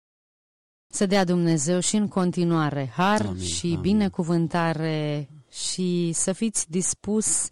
Să 0.87 1.07
dea 1.07 1.25
Dumnezeu 1.25 1.81
și 1.81 1.97
în 1.97 2.09
continuare 2.09 2.93
har 2.97 3.21
amin, 3.21 3.43
și 3.43 3.67
amin. 3.67 3.81
binecuvântare 3.81 5.29
și 5.51 6.13
să 6.13 6.33
fiți 6.33 6.71
dispus 6.71 7.49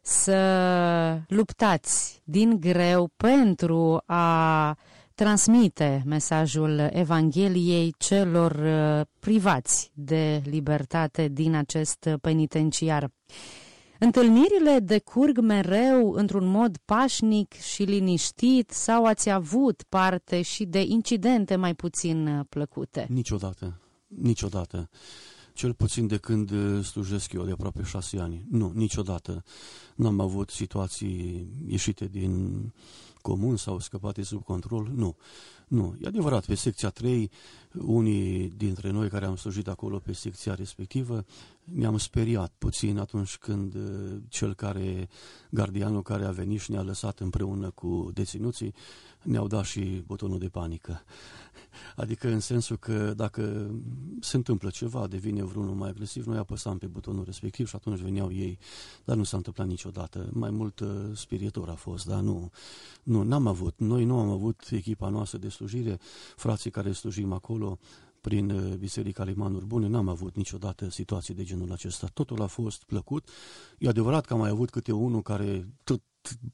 să 0.00 1.20
luptați 1.28 2.20
din 2.24 2.60
greu 2.60 3.10
pentru 3.16 4.02
a 4.06 4.76
transmite 5.14 6.02
mesajul 6.04 6.88
Evangheliei 6.92 7.94
celor 7.98 8.52
uh, 8.52 9.06
privați 9.20 9.90
de 9.94 10.42
libertate 10.44 11.28
din 11.28 11.54
acest 11.54 12.08
penitenciar. 12.20 13.10
Întâlnirile 13.98 14.78
decurg 14.82 15.38
mereu 15.38 16.12
într-un 16.12 16.46
mod 16.46 16.76
pașnic 16.84 17.52
și 17.52 17.82
liniștit 17.82 18.70
sau 18.70 19.04
ați 19.04 19.30
avut 19.30 19.82
parte 19.88 20.42
și 20.42 20.64
de 20.64 20.82
incidente 20.82 21.56
mai 21.56 21.74
puțin 21.74 22.26
uh, 22.26 22.44
plăcute? 22.48 23.06
Niciodată, 23.10 23.80
niciodată. 24.06 24.88
Cel 25.52 25.74
puțin 25.74 26.06
de 26.06 26.16
când 26.16 26.50
uh, 26.50 26.84
slujesc 26.84 27.32
eu 27.32 27.44
de 27.44 27.50
aproape 27.50 27.82
șase 27.82 28.18
ani. 28.18 28.46
Nu, 28.50 28.72
niciodată. 28.74 29.42
N-am 29.94 30.20
avut 30.20 30.50
situații 30.50 31.48
ieșite 31.66 32.06
din 32.06 32.72
comun 33.22 33.56
sau 33.56 33.78
scăpate 33.78 34.22
sub 34.22 34.44
control. 34.44 34.90
Nu. 34.94 35.16
Nu, 35.68 35.96
e 36.00 36.06
adevărat, 36.06 36.44
pe 36.46 36.54
secția 36.54 36.90
3, 36.90 37.30
unii 37.78 38.48
dintre 38.48 38.90
noi 38.90 39.08
care 39.08 39.24
am 39.24 39.36
slujit 39.36 39.68
acolo 39.68 39.98
pe 39.98 40.12
secția 40.12 40.54
respectivă, 40.54 41.24
ne-am 41.64 41.98
speriat 41.98 42.52
puțin 42.58 42.98
atunci 42.98 43.36
când 43.36 43.74
uh, 43.74 44.16
cel 44.28 44.54
care, 44.54 45.08
gardianul 45.50 46.02
care 46.02 46.24
a 46.24 46.30
venit 46.30 46.60
și 46.60 46.70
ne-a 46.70 46.82
lăsat 46.82 47.20
împreună 47.20 47.70
cu 47.70 48.10
deținuții, 48.14 48.74
ne-au 49.22 49.46
dat 49.46 49.64
și 49.64 50.02
butonul 50.06 50.38
de 50.38 50.48
panică. 50.48 51.02
Adică 51.96 52.28
în 52.28 52.40
sensul 52.40 52.76
că 52.76 53.12
dacă 53.16 53.70
se 54.20 54.36
întâmplă 54.36 54.70
ceva, 54.70 55.06
devine 55.06 55.44
vreunul 55.44 55.74
mai 55.74 55.88
agresiv, 55.88 56.26
noi 56.26 56.38
apăsam 56.38 56.78
pe 56.78 56.86
butonul 56.86 57.24
respectiv 57.24 57.68
și 57.68 57.76
atunci 57.76 58.00
veneau 58.00 58.32
ei, 58.32 58.58
dar 59.04 59.16
nu 59.16 59.24
s-a 59.24 59.36
întâmplat 59.36 59.66
niciodată. 59.66 60.28
Mai 60.32 60.50
mult 60.50 60.80
uh, 60.80 60.88
spiritor 61.14 61.68
a 61.68 61.74
fost, 61.74 62.06
dar 62.06 62.20
nu, 62.20 62.50
nu, 63.02 63.22
n-am 63.22 63.46
avut. 63.46 63.74
Noi 63.78 64.04
nu 64.04 64.18
am 64.18 64.30
avut 64.30 64.68
echipa 64.70 65.08
noastră 65.08 65.38
de 65.38 65.48
slujire, 65.48 65.98
frații 66.36 66.70
care 66.70 66.92
slujim 66.92 67.32
acolo, 67.32 67.65
prin 68.20 68.50
uh, 68.50 68.74
Biserica 68.74 69.24
Limanuri 69.24 69.66
Bune, 69.66 69.86
n-am 69.86 70.08
avut 70.08 70.36
niciodată 70.36 70.90
situații 70.90 71.34
de 71.34 71.44
genul 71.44 71.72
acesta. 71.72 72.06
Totul 72.06 72.42
a 72.42 72.46
fost 72.46 72.84
plăcut. 72.84 73.28
E 73.78 73.88
adevărat 73.88 74.26
că 74.26 74.32
am 74.32 74.38
mai 74.38 74.50
avut 74.50 74.70
câte 74.70 74.92
unul 74.92 75.22
care 75.22 75.68
tot 75.84 76.02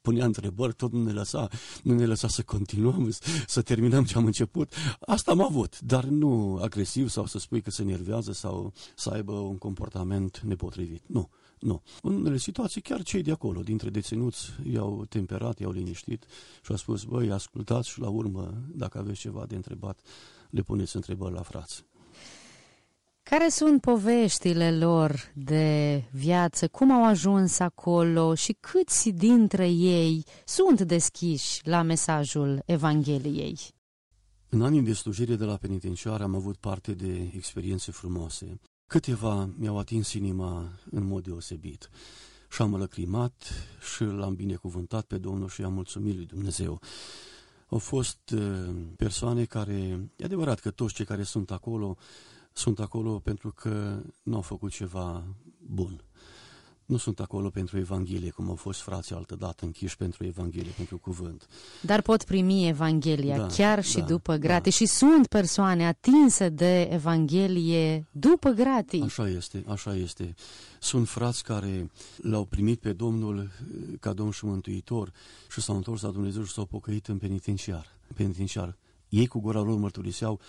punea 0.00 0.24
întrebări, 0.24 0.74
tot 0.74 0.92
nu 0.92 1.02
ne 1.02 1.12
lăsa, 1.12 1.48
nu 1.82 1.94
ne 1.94 2.06
lăsa 2.06 2.28
să 2.28 2.42
continuăm, 2.42 3.10
să 3.46 3.62
terminăm 3.62 4.04
ce 4.04 4.16
am 4.16 4.24
început. 4.24 4.72
Asta 5.00 5.30
am 5.30 5.42
avut, 5.42 5.80
dar 5.80 6.04
nu 6.04 6.58
agresiv 6.62 7.08
sau 7.08 7.26
să 7.26 7.38
spui 7.38 7.60
că 7.60 7.70
se 7.70 7.82
nervează 7.82 8.32
sau 8.32 8.72
să 8.96 9.10
aibă 9.10 9.32
un 9.32 9.58
comportament 9.58 10.40
nepotrivit. 10.40 11.02
Nu, 11.06 11.28
nu. 11.58 11.82
În 12.02 12.14
unele 12.14 12.36
situații, 12.36 12.80
chiar 12.80 13.02
cei 13.02 13.22
de 13.22 13.30
acolo, 13.30 13.60
dintre 13.60 13.90
deținuți, 13.90 14.50
i-au 14.72 15.04
temperat, 15.08 15.58
i-au 15.58 15.70
liniștit 15.70 16.24
și 16.62 16.70
au 16.70 16.76
spus, 16.76 17.04
băi, 17.04 17.30
ascultați 17.30 17.88
și 17.88 18.00
la 18.00 18.08
urmă, 18.08 18.54
dacă 18.74 18.98
aveți 18.98 19.20
ceva 19.20 19.44
de 19.46 19.54
întrebat, 19.54 20.00
le 20.52 20.62
puneți 20.62 20.96
întrebări 20.96 21.34
la 21.34 21.42
frați. 21.42 21.84
Care 23.22 23.48
sunt 23.48 23.80
poveștile 23.80 24.76
lor 24.76 25.32
de 25.34 26.02
viață? 26.10 26.68
Cum 26.68 26.90
au 26.90 27.04
ajuns 27.04 27.58
acolo 27.58 28.34
și 28.34 28.56
câți 28.60 29.10
dintre 29.10 29.68
ei 29.68 30.24
sunt 30.44 30.80
deschiși 30.80 31.68
la 31.68 31.82
mesajul 31.82 32.62
Evangheliei? 32.64 33.58
În 34.48 34.62
anii 34.62 34.82
de 34.82 34.92
slujire 34.92 35.34
de 35.34 35.44
la 35.44 35.56
penitenciar 35.56 36.20
am 36.20 36.34
avut 36.34 36.56
parte 36.56 36.94
de 36.94 37.30
experiențe 37.34 37.92
frumoase. 37.92 38.60
Câteva 38.86 39.50
mi-au 39.58 39.78
atins 39.78 40.12
inima 40.12 40.68
în 40.90 41.06
mod 41.06 41.22
deosebit 41.22 41.88
și 42.50 42.62
am 42.62 42.76
lăcrimat 42.76 43.42
și 43.94 44.04
l-am 44.04 44.34
binecuvântat 44.34 45.04
pe 45.04 45.18
Domnul 45.18 45.48
și 45.48 45.62
am 45.62 45.72
mulțumit 45.72 46.16
lui 46.16 46.26
Dumnezeu. 46.26 46.80
Au 47.72 47.78
fost 47.78 48.30
uh, 48.30 48.74
persoane 48.96 49.44
care, 49.44 50.10
e 50.16 50.24
adevărat 50.24 50.60
că 50.60 50.70
toți 50.70 50.94
cei 50.94 51.04
care 51.04 51.22
sunt 51.22 51.50
acolo 51.50 51.96
sunt 52.52 52.80
acolo 52.80 53.18
pentru 53.18 53.52
că 53.52 54.02
nu 54.22 54.34
au 54.34 54.40
făcut 54.40 54.70
ceva 54.70 55.24
bun. 55.58 56.04
Nu 56.92 56.98
sunt 56.98 57.20
acolo 57.20 57.50
pentru 57.50 57.78
Evanghelie, 57.78 58.30
cum 58.30 58.48
au 58.48 58.54
fost 58.54 58.80
frații 58.80 59.14
altădată 59.14 59.64
închiși 59.64 59.96
pentru 59.96 60.24
Evanghelie, 60.24 60.72
pentru 60.76 60.98
cuvânt. 60.98 61.48
Dar 61.80 62.00
pot 62.00 62.24
primi 62.24 62.68
Evanghelia 62.68 63.36
da, 63.36 63.46
chiar 63.46 63.84
și 63.84 63.98
da, 63.98 64.04
după 64.04 64.34
gratis. 64.34 64.78
Da. 64.78 64.84
Și 64.84 64.92
sunt 64.92 65.26
persoane 65.26 65.86
atinse 65.86 66.48
de 66.48 66.80
Evanghelie 66.80 68.06
după 68.10 68.50
gratis. 68.50 69.02
Așa 69.02 69.28
este, 69.28 69.64
așa 69.68 69.94
este. 69.94 70.34
Sunt 70.80 71.08
frați 71.08 71.42
care 71.42 71.90
l-au 72.16 72.44
primit 72.44 72.80
pe 72.80 72.92
Domnul 72.92 73.50
ca 74.00 74.12
Domn 74.12 74.30
și 74.30 74.44
Mântuitor 74.44 75.12
și 75.50 75.60
s-au 75.60 75.76
întors 75.76 76.02
la 76.02 76.10
Dumnezeu 76.10 76.44
și 76.44 76.52
s-au 76.52 76.64
pocăit 76.64 77.06
în 77.06 77.18
penitenciar. 77.18 77.86
penitenciar. 78.14 78.76
Ei 79.08 79.26
cu 79.26 79.40
gura 79.40 79.60
lor 79.60 79.78
mărturiseau 79.78 80.40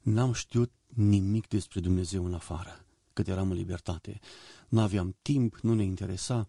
N-am 0.00 0.32
știut 0.32 0.72
nimic 0.86 1.48
despre 1.48 1.80
Dumnezeu 1.80 2.24
în 2.24 2.34
afară, 2.34 2.84
cât 3.12 3.28
eram 3.28 3.50
în 3.50 3.56
libertate. 3.56 4.20
Nu 4.70 4.80
aveam 4.80 5.16
timp, 5.22 5.56
nu 5.62 5.74
ne 5.74 5.82
interesa. 5.84 6.48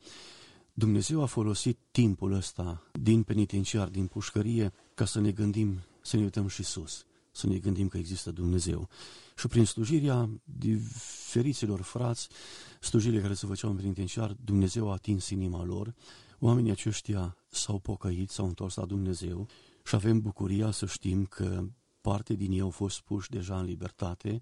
Dumnezeu 0.74 1.22
a 1.22 1.26
folosit 1.26 1.80
timpul 1.92 2.34
ăsta 2.34 2.84
din 2.92 3.24
penitenciar, 3.24 3.88
din 3.88 4.08
pușcărie, 4.08 4.74
ca 4.94 5.06
să 5.06 5.20
ne 5.20 5.32
gândim, 5.32 5.80
să 6.02 6.16
ne 6.16 6.24
uităm 6.24 6.48
și 6.48 6.64
sus. 6.64 7.06
să 7.32 7.48
ne 7.48 7.58
gândim 7.58 7.88
că 7.88 7.98
există 7.98 8.32
Dumnezeu. 8.32 8.90
Și 9.38 9.48
prin 9.48 9.66
slujirea 9.66 10.30
diferiților 10.44 11.82
frați, 11.82 12.28
slujirile 12.80 13.22
care 13.22 13.34
se 13.34 13.46
făceau 13.46 13.70
în 13.70 13.76
penitenciar, 13.76 14.36
Dumnezeu 14.44 14.90
a 14.90 14.94
atins 14.94 15.30
inima 15.30 15.64
lor, 15.64 15.94
oamenii 16.40 16.72
aceștia 16.72 17.38
s-au 17.50 17.80
pocăit, 17.80 18.30
s-au 18.30 18.46
întors 18.46 18.76
la 18.76 18.86
Dumnezeu 18.86 19.48
și 19.86 19.96
avem 19.96 20.20
bucuria 20.20 20.72
să 20.72 20.86
știm 20.86 21.26
că 21.26 21.64
parte 22.02 22.34
din 22.34 22.52
ei 22.52 22.60
au 22.60 22.70
fost 22.70 23.02
puși 23.02 23.30
deja 23.30 23.60
în 23.60 23.66
libertate, 23.66 24.42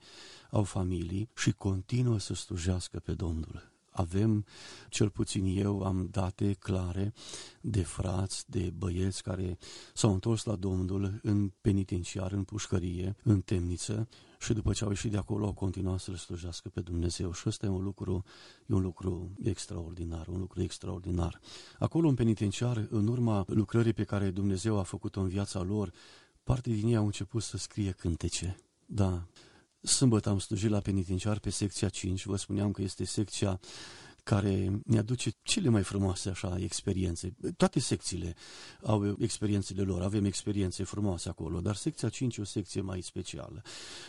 au 0.52 0.64
familii 0.64 1.30
și 1.36 1.52
continuă 1.52 2.20
să 2.20 2.34
slujească 2.34 3.00
pe 3.00 3.14
Domnul 3.14 3.70
avem, 4.00 4.46
cel 4.90 5.10
puțin 5.10 5.58
eu, 5.58 5.84
am 5.84 6.08
date 6.12 6.54
clare 6.54 7.14
de 7.62 7.82
frați, 7.82 8.50
de 8.50 8.74
băieți 8.78 9.24
care 9.24 9.58
s-au 9.94 10.14
întors 10.14 10.44
la 10.44 10.56
Domnul 10.56 11.20
în 11.24 11.52
penitenciar, 11.62 12.32
în 12.32 12.44
pușcărie, 12.44 13.16
în 13.24 13.42
temniță 13.42 14.08
și 14.40 14.54
după 14.54 14.74
ce 14.74 14.84
au 14.84 14.90
ieșit 14.90 15.12
de 15.12 15.18
acolo 15.18 15.46
au 15.46 15.54
continuat 15.54 16.00
să-L 16.00 16.16
slujească 16.16 16.70
pe 16.70 16.82
Dumnezeu 16.82 17.34
și 17.34 17.44
ăsta 17.48 17.66
e 17.66 17.70
un 17.70 17.84
lucru, 17.84 18.24
e 18.66 18.74
un 18.74 18.82
lucru 18.82 19.32
extraordinar, 19.44 20.28
un 20.28 20.40
lucru 20.40 20.62
extraordinar. 20.62 21.40
Acolo 21.80 22.08
în 22.08 22.16
penitenciar, 22.16 22.88
în 22.90 23.08
urma 23.08 23.44
lucrării 23.48 23.94
pe 23.94 24.04
care 24.04 24.30
Dumnezeu 24.30 24.80
a 24.80 24.84
făcut-o 24.84 25.22
în 25.22 25.28
viața 25.28 25.62
lor, 25.62 25.92
parte 26.50 26.70
din 26.70 26.88
ei 26.88 26.96
au 26.96 27.06
început 27.06 27.44
să 27.44 27.58
scrie 27.58 27.92
cântece. 27.92 28.58
Da, 28.86 29.28
Sâmbătă 29.82 30.30
am 30.30 30.40
slujit 30.40 30.70
la 30.70 30.80
penitenciar 30.80 31.40
pe 31.40 31.50
secția 31.50 31.90
5, 31.90 32.26
vă 32.26 32.36
spuneam 32.36 32.72
că 32.72 32.82
este 32.82 33.04
secția 33.04 33.60
care 34.24 34.82
ne 34.86 34.98
aduce 34.98 35.32
cele 35.42 35.70
mai 35.70 35.84
frumoase 35.84 36.30
așa 36.30 36.58
experiențe. 36.60 37.36
Toate 37.58 37.80
secțiile 37.80 38.36
au 38.84 39.16
experiențele 39.20 39.82
lor, 39.82 40.02
avem 40.02 40.26
experiențe 40.26 40.84
frumoase 40.84 41.30
acolo, 41.30 41.60
dar 41.60 41.76
secția 41.76 42.10
5 42.10 42.38
e 42.38 42.42
o 42.42 42.46
secție 42.46 42.82
mai 42.82 43.02
specială. 43.02 43.62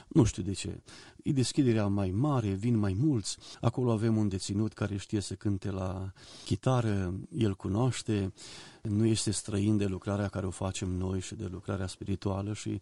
Nu 0.09 0.25
știu 0.25 0.43
de 0.43 0.53
ce. 0.53 0.83
E 1.23 1.33
deschiderea 1.33 1.87
mai 1.87 2.11
mare, 2.11 2.49
vin 2.49 2.77
mai 2.77 2.93
mulți. 2.93 3.37
Acolo 3.61 3.93
avem 3.93 4.17
un 4.17 4.29
deținut 4.29 4.73
care 4.73 4.97
știe 4.97 5.21
să 5.21 5.35
cânte 5.35 5.71
la 5.71 6.13
chitară, 6.45 7.15
el 7.31 7.55
cunoaște, 7.55 8.33
nu 8.83 9.05
este 9.05 9.31
străin 9.31 9.77
de 9.77 9.87
lucrarea 9.87 10.29
care 10.29 10.47
o 10.47 10.51
facem 10.51 10.89
noi 10.89 11.21
și 11.21 11.35
de 11.35 11.47
lucrarea 11.51 11.87
spirituală 11.87 12.53
și 12.53 12.81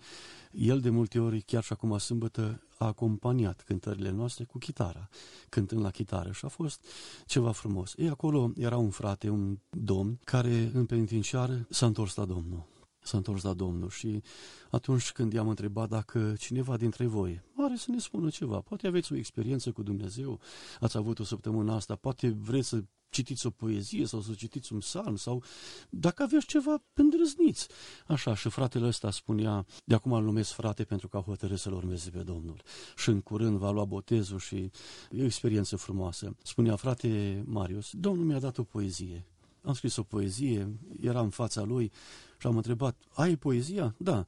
el 0.51 0.81
de 0.81 0.91
multe 0.91 1.19
ori, 1.19 1.41
chiar 1.41 1.63
și 1.63 1.73
acum 1.73 1.99
sâmbătă, 1.99 2.63
a 2.79 2.87
acompaniat 2.87 3.63
cântările 3.67 4.11
noastre 4.11 4.45
cu 4.45 4.59
chitara, 4.59 5.09
cântând 5.49 5.83
la 5.83 5.91
chitară 5.91 6.33
și 6.33 6.45
a 6.45 6.49
fost 6.49 6.85
ceva 7.27 7.53
frumos. 7.53 7.95
Ei, 7.97 8.09
acolo 8.09 8.53
era 8.57 8.77
un 8.77 8.91
frate, 8.91 9.29
un 9.29 9.59
domn, 9.71 10.19
care 10.25 10.71
în 10.75 10.87
penitenciar 10.87 11.67
s-a 11.71 11.87
întors 11.87 12.15
la 12.15 12.25
Domnul 12.25 12.67
s-a 13.01 13.17
întors 13.17 13.43
la 13.43 13.53
Domnul 13.53 13.89
și 13.89 14.23
atunci 14.71 15.13
când 15.13 15.33
i-am 15.33 15.49
întrebat 15.49 15.89
dacă 15.89 16.35
cineva 16.39 16.77
dintre 16.77 17.07
voi 17.07 17.41
are 17.57 17.77
să 17.77 17.91
ne 17.91 17.99
spună 17.99 18.29
ceva, 18.29 18.61
poate 18.61 18.87
aveți 18.87 19.13
o 19.13 19.17
experiență 19.17 19.73
cu 19.73 19.83
Dumnezeu, 19.83 20.41
ați 20.81 20.97
avut 20.97 21.19
o 21.19 21.25
săptămână 21.25 21.73
asta, 21.73 21.95
poate 21.95 22.29
vreți 22.29 22.69
să 22.69 22.83
citiți 23.11 23.47
o 23.47 23.51
poezie 23.51 24.07
sau 24.07 24.21
să 24.21 24.33
citiți 24.33 24.73
un 24.73 24.79
psalm 24.79 25.17
sau 25.17 25.43
dacă 25.91 26.23
aveți 26.23 26.47
ceva, 26.47 26.83
îndrăzniți. 26.95 27.69
Așa, 28.07 28.35
și 28.35 28.49
fratele 28.49 28.87
ăsta 28.87 29.11
spunea, 29.11 29.67
de 29.85 29.95
acum 29.95 30.13
îl 30.13 30.23
numesc 30.23 30.51
frate 30.51 30.85
pentru 30.85 31.09
că 31.09 31.17
a 31.17 31.21
hotărât 31.21 31.59
să-L 31.59 31.73
urmeze 31.73 32.11
pe 32.11 32.23
Domnul. 32.23 32.63
Și 32.97 33.09
în 33.09 33.21
curând 33.21 33.57
va 33.57 33.71
lua 33.71 33.85
botezul 33.85 34.39
și 34.39 34.71
e 35.11 35.23
o 35.23 35.25
experiență 35.25 35.77
frumoasă. 35.77 36.37
Spunea, 36.43 36.77
frate 36.77 37.43
Marius, 37.47 37.91
Domnul 37.93 38.25
mi-a 38.25 38.39
dat 38.39 38.59
o 38.59 38.63
poezie. 38.63 39.27
Am 39.63 39.75
scris 39.75 39.97
o 39.97 40.03
poezie, 40.03 40.79
era 41.01 41.21
în 41.21 41.31
fața 41.31 41.63
lui 41.63 41.93
și 42.39 42.47
am 42.47 42.57
întrebat, 42.57 42.97
ai 43.15 43.37
poezia? 43.37 43.95
Da. 43.99 44.27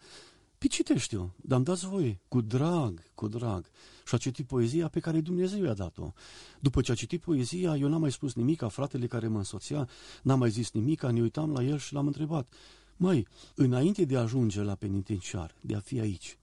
Păi 0.61 0.69
citește-o, 0.69 1.29
dar 1.37 1.57
îmi 1.57 1.65
dați 1.65 1.87
voie, 1.87 2.21
cu 2.29 2.41
drag, 2.41 3.03
cu 3.15 3.29
drag. 3.29 3.71
Și 4.07 4.15
a 4.15 4.19
citit 4.19 4.47
poezia 4.47 4.89
pe 4.89 5.01
care 5.01 5.21
Dumnezeu 5.21 5.65
i-a 5.65 5.75
dat-o. 5.75 6.13
După 6.61 6.81
ce 6.81 6.93
a 6.93 6.95
citit 6.95 7.21
poezia, 7.21 7.77
eu 7.77 7.89
n-am 7.89 8.01
mai 8.01 8.13
spus 8.13 8.35
nimic, 8.35 8.63
a 8.63 8.69
fratele 8.69 9.07
care 9.07 9.29
mă 9.29 9.39
însoțea, 9.39 9.89
n-am 10.23 10.39
mai 10.39 10.51
zis 10.51 10.71
nimic, 10.71 11.03
ne 11.03 11.21
uitam 11.21 11.53
la 11.53 11.63
el 11.63 11.79
și 11.79 11.93
l-am 11.93 12.07
întrebat. 12.07 12.53
Măi, 12.97 13.27
înainte 13.55 14.05
de 14.05 14.17
a 14.17 14.21
ajunge 14.21 14.63
la 14.63 14.75
penitenciar, 14.75 15.55
de 15.61 15.75
a 15.75 15.81
fi 15.81 16.01
aici, 16.01 16.39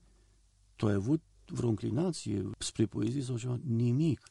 tu 0.76 0.88
ai 0.88 0.94
avut 0.94 1.22
vreo 1.46 1.70
înclinație 1.70 2.50
spre 2.58 2.86
poezie 2.86 3.22
sau 3.22 3.38
ceva? 3.38 3.60
Nimic. 3.64 4.22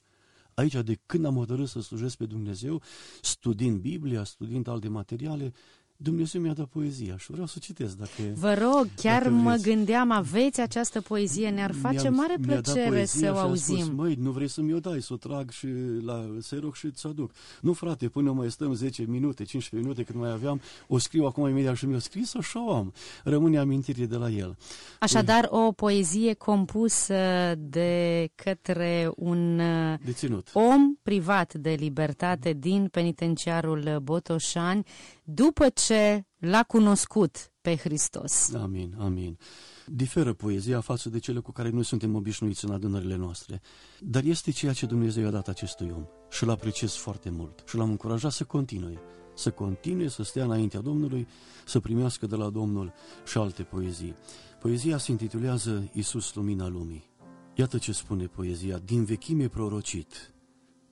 Aici, 0.54 0.74
de 0.74 0.98
când 1.06 1.24
am 1.24 1.34
hotărât 1.34 1.68
să 1.68 1.80
slujesc 1.80 2.16
pe 2.16 2.26
Dumnezeu, 2.26 2.82
studiind 3.22 3.80
Biblia, 3.80 4.24
studiind 4.24 4.66
alte 4.66 4.88
materiale, 4.88 5.52
Dumnezeu 5.96 6.40
mi-a 6.40 6.52
dat 6.52 6.66
poezia 6.66 7.16
și 7.18 7.30
vreau 7.30 7.46
să 7.46 7.58
citesc 7.58 7.96
dacă 7.96 8.10
Vă 8.34 8.54
rog, 8.54 8.88
chiar 8.96 9.28
mă 9.28 9.58
gândeam, 9.62 10.10
aveți 10.10 10.60
această 10.60 11.00
poezie, 11.00 11.50
ne-ar 11.50 11.74
face 11.80 12.08
mare 12.08 12.34
plăcere 12.40 13.04
să 13.04 13.32
o 13.34 13.38
auzim. 13.38 13.76
Spus, 13.76 13.94
măi, 13.94 14.14
nu 14.14 14.30
vrei 14.30 14.48
să-mi 14.48 14.72
o 14.72 14.78
dai, 14.78 15.02
să 15.02 15.12
o 15.12 15.16
trag 15.16 15.50
și 15.50 15.66
la 16.04 16.36
seroc 16.40 16.74
și 16.74 16.90
ți 16.90 17.06
aduc. 17.06 17.30
Nu, 17.60 17.72
frate, 17.72 18.08
până 18.08 18.32
mai 18.32 18.50
stăm 18.50 18.74
10 18.74 19.02
minute, 19.02 19.44
15 19.44 19.88
minute, 19.88 20.02
când 20.02 20.24
mai 20.24 20.32
aveam, 20.32 20.60
o 20.86 20.98
scriu 20.98 21.24
acum 21.24 21.48
imediat 21.48 21.76
și 21.76 21.86
mi-o 21.86 21.98
scris, 21.98 22.34
așa 22.34 22.66
o 22.66 22.74
am. 22.74 22.92
Rămâne 23.24 23.58
amintire 23.58 24.06
de 24.06 24.16
la 24.16 24.30
el. 24.30 24.56
Așadar, 25.00 25.48
o 25.50 25.72
poezie 25.72 26.34
compusă 26.34 27.14
de 27.58 28.28
către 28.34 29.10
un 29.16 29.60
Deținut. 30.04 30.50
om 30.52 30.96
privat 31.02 31.54
de 31.54 31.70
libertate 31.78 32.52
din 32.52 32.88
penitenciarul 32.88 34.00
Botoșani, 34.02 34.84
după 35.28 35.68
ce 35.68 36.24
l-a 36.36 36.62
cunoscut 36.62 37.52
pe 37.60 37.76
Hristos. 37.76 38.52
Amin, 38.54 38.96
amin. 38.98 39.38
Diferă 39.86 40.32
poezia 40.32 40.80
față 40.80 41.08
de 41.08 41.18
cele 41.18 41.40
cu 41.40 41.52
care 41.52 41.70
noi 41.70 41.84
suntem 41.84 42.14
obișnuiți 42.14 42.64
în 42.64 42.72
adunările 42.72 43.16
noastre, 43.16 43.60
dar 44.00 44.24
este 44.24 44.50
ceea 44.50 44.72
ce 44.72 44.86
Dumnezeu 44.86 45.22
i-a 45.22 45.30
dat 45.30 45.48
acestui 45.48 45.92
om 45.94 46.06
și 46.30 46.44
îl 46.44 46.50
apreciez 46.50 46.92
foarte 46.92 47.30
mult 47.30 47.62
și 47.66 47.76
l-am 47.76 47.90
încurajat 47.90 48.32
să 48.32 48.44
continue, 48.44 48.98
să 49.34 49.50
continue 49.50 50.08
să 50.08 50.22
stea 50.22 50.44
înaintea 50.44 50.80
Domnului, 50.80 51.26
să 51.66 51.80
primească 51.80 52.26
de 52.26 52.36
la 52.36 52.50
Domnul 52.50 52.92
și 53.24 53.38
alte 53.38 53.62
poezii. 53.62 54.14
Poezia 54.60 54.98
se 54.98 55.10
intitulează 55.10 55.90
Isus 55.92 56.34
Lumina 56.34 56.68
Lumii. 56.68 57.10
Iată 57.54 57.78
ce 57.78 57.92
spune 57.92 58.26
poezia, 58.26 58.78
din 58.78 59.04
vechime 59.04 59.48
prorocit, 59.48 60.34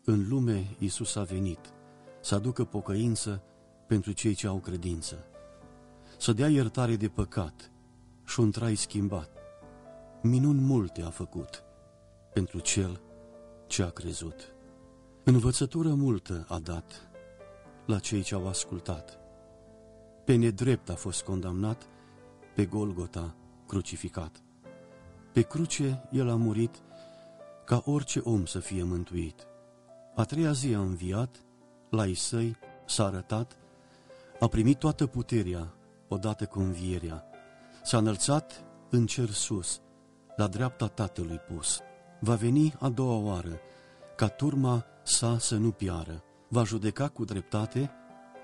în 0.05 0.29
lume 0.29 0.77
Isus 0.79 1.15
a 1.17 1.23
venit, 1.23 1.59
să 2.21 2.35
aducă 2.35 2.65
pocăință 2.65 3.43
pentru 3.87 4.13
cei 4.13 4.35
ce 4.35 4.47
au 4.47 4.57
credință, 4.57 5.27
să 6.19 6.33
dea 6.33 6.49
iertare 6.49 6.97
de 6.97 7.09
păcat 7.09 7.71
și 8.25 8.41
un 8.41 8.51
trai 8.51 8.75
schimbat. 8.75 9.31
Minuni 10.23 10.61
multe 10.61 11.03
a 11.03 11.11
făcut 11.11 11.65
pentru 12.33 12.59
cel 12.59 13.01
ce 13.67 13.83
a 13.83 13.91
crezut. 13.91 14.55
Învățătură 15.25 15.95
multă 15.95 16.45
a 16.49 16.59
dat 16.59 17.09
la 17.87 17.99
cei 17.99 18.23
ce 18.23 18.35
au 18.35 18.49
ascultat. 18.49 19.19
Pe 20.25 20.35
nedrept 20.35 20.89
a 20.89 20.95
fost 20.95 21.23
condamnat, 21.23 21.87
pe 22.55 22.65
Golgota 22.65 23.35
crucificat. 23.67 24.43
Pe 25.33 25.43
cruce 25.43 26.09
el 26.11 26.31
a 26.31 26.35
murit 26.35 26.83
ca 27.65 27.83
orice 27.85 28.19
om 28.19 28.47
să 28.47 28.59
fie 28.59 28.83
mântuit. 28.83 29.47
A 30.15 30.25
treia 30.25 30.53
zi 30.53 30.75
a 30.75 30.81
înviat, 30.81 31.45
la 31.91 32.07
ei 32.07 32.15
săi 32.15 32.57
s-a 32.87 33.05
arătat 33.05 33.57
a 34.41 34.47
primit 34.47 34.79
toată 34.79 35.07
puterea 35.07 35.75
odată 36.09 36.47
cu 36.47 36.59
învierea. 36.59 37.25
S-a 37.83 37.99
înălțat 37.99 38.65
în 38.91 39.07
cer 39.07 39.31
sus, 39.31 39.81
la 40.37 40.47
dreapta 40.47 40.87
Tatălui 40.87 41.37
pus. 41.39 41.81
Va 42.21 42.35
veni 42.35 42.75
a 42.81 42.89
doua 42.89 43.17
oară, 43.17 43.61
ca 44.17 44.29
turma 44.29 44.85
sa 45.03 45.39
să 45.39 45.57
nu 45.57 45.71
piară. 45.71 46.23
Va 46.49 46.65
judeca 46.65 47.09
cu 47.09 47.25
dreptate, 47.25 47.91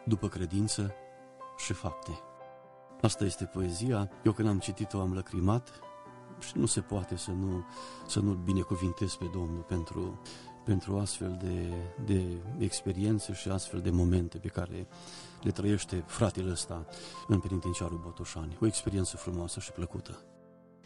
după 0.04 0.28
credință 0.28 0.94
și 1.56 1.72
fapte. 1.72 2.10
Asta 3.00 3.24
este 3.24 3.44
poezia. 3.44 4.10
Eu 4.24 4.32
când 4.32 4.48
am 4.48 4.58
citit-o 4.58 5.00
am 5.00 5.14
lăcrimat 5.14 5.68
și 6.38 6.58
nu 6.58 6.66
se 6.66 6.80
poate 6.80 7.16
să 7.16 7.30
nu, 7.30 7.64
să 8.06 8.20
nu-L 8.20 8.36
binecuvintez 8.36 9.14
pe 9.14 9.24
Domnul 9.32 9.62
pentru 9.62 10.20
pentru 10.64 10.98
astfel 10.98 11.38
de, 11.42 11.72
de 12.04 12.22
experiențe 12.58 13.32
și 13.32 13.48
astfel 13.48 13.80
de 13.80 13.90
momente 13.90 14.38
pe 14.38 14.48
care 14.48 14.86
le 15.42 15.50
trăiește 15.50 16.04
fratele 16.06 16.50
ăsta 16.50 16.86
în 17.28 17.38
penitenciarul 17.38 18.00
Botoșani. 18.04 18.56
O 18.60 18.66
experiență 18.66 19.16
frumoasă 19.16 19.60
și 19.60 19.72
plăcută. 19.72 20.18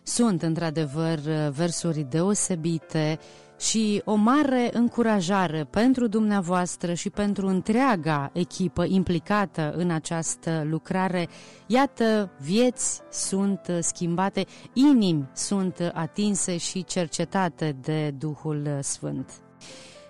Sunt 0.06 0.42
într-adevăr 0.42 1.18
versuri 1.50 2.06
deosebite 2.10 3.18
și 3.58 4.02
o 4.04 4.14
mare 4.14 4.70
încurajare 4.72 5.66
pentru 5.70 6.06
dumneavoastră 6.06 6.94
și 6.94 7.10
pentru 7.10 7.46
întreaga 7.46 8.30
echipă 8.32 8.84
implicată 8.84 9.72
în 9.76 9.90
această 9.90 10.62
lucrare. 10.70 11.28
Iată, 11.66 12.30
vieți 12.40 13.00
sunt 13.10 13.60
schimbate, 13.80 14.44
inimi 14.72 15.28
sunt 15.32 15.90
atinse 15.94 16.56
și 16.56 16.84
cercetate 16.84 17.76
de 17.80 18.10
Duhul 18.10 18.78
Sfânt. 18.80 19.43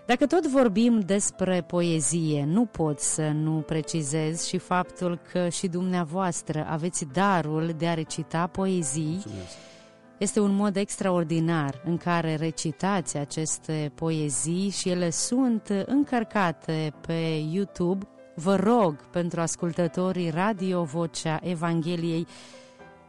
Dacă 0.06 0.26
tot 0.26 0.46
vorbim 0.46 1.00
despre 1.00 1.64
poezie, 1.66 2.44
nu 2.44 2.64
pot 2.64 3.00
să 3.00 3.30
nu 3.30 3.60
precizez 3.66 4.46
și 4.46 4.58
faptul 4.58 5.20
că 5.32 5.48
și 5.48 5.66
dumneavoastră 5.66 6.66
aveți 6.68 7.06
darul 7.12 7.74
de 7.78 7.86
a 7.86 7.94
recita 7.94 8.46
poezii. 8.46 9.10
Mulțumesc. 9.10 9.56
Este 10.18 10.40
un 10.40 10.54
mod 10.54 10.76
extraordinar 10.76 11.80
în 11.84 11.96
care 11.96 12.34
recitați 12.34 13.16
aceste 13.16 13.92
poezii 13.94 14.70
și 14.70 14.88
ele 14.88 15.10
sunt 15.10 15.84
încărcate 15.86 16.92
pe 17.06 17.42
YouTube. 17.52 18.06
Vă 18.34 18.56
rog 18.56 18.96
pentru 19.10 19.40
ascultătorii 19.40 20.30
Radio 20.30 20.82
Vocea 20.82 21.40
Evangheliei 21.42 22.26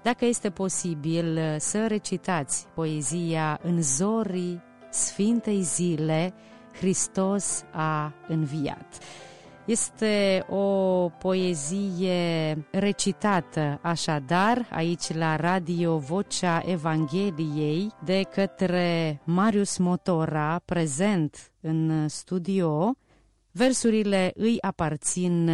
dacă 0.04 0.26
este 0.26 0.50
posibil 0.50 1.40
să 1.58 1.88
recitați 1.88 2.68
poezia 2.74 3.60
în 3.64 3.82
zorii 3.82 4.62
Sfintei 4.96 5.62
Zile, 5.62 6.34
Hristos 6.74 7.64
a 7.72 8.14
înviat. 8.28 8.98
Este 9.66 10.46
o 10.50 11.10
poezie 11.10 12.58
recitată 12.72 13.80
așadar 13.82 14.68
aici 14.72 15.14
la 15.14 15.36
Radio 15.36 15.98
Vocea 15.98 16.62
Evangheliei 16.66 17.92
de 18.04 18.22
către 18.22 19.22
Marius 19.24 19.78
Motora, 19.78 20.62
prezent 20.66 21.52
în 21.62 22.08
studio. 22.08 22.96
Versurile 23.52 24.32
îi 24.36 24.62
aparțin 24.62 25.50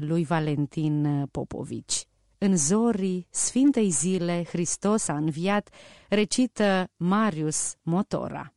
lui 0.00 0.24
Valentin 0.24 1.26
Popovici. 1.30 2.04
În 2.38 2.56
zorii 2.56 3.26
Sfintei 3.30 3.90
Zile, 3.90 4.44
Hristos 4.48 5.08
a 5.08 5.16
înviat, 5.16 5.68
recită 6.08 6.88
Marius 6.96 7.74
Motora. 7.82 8.55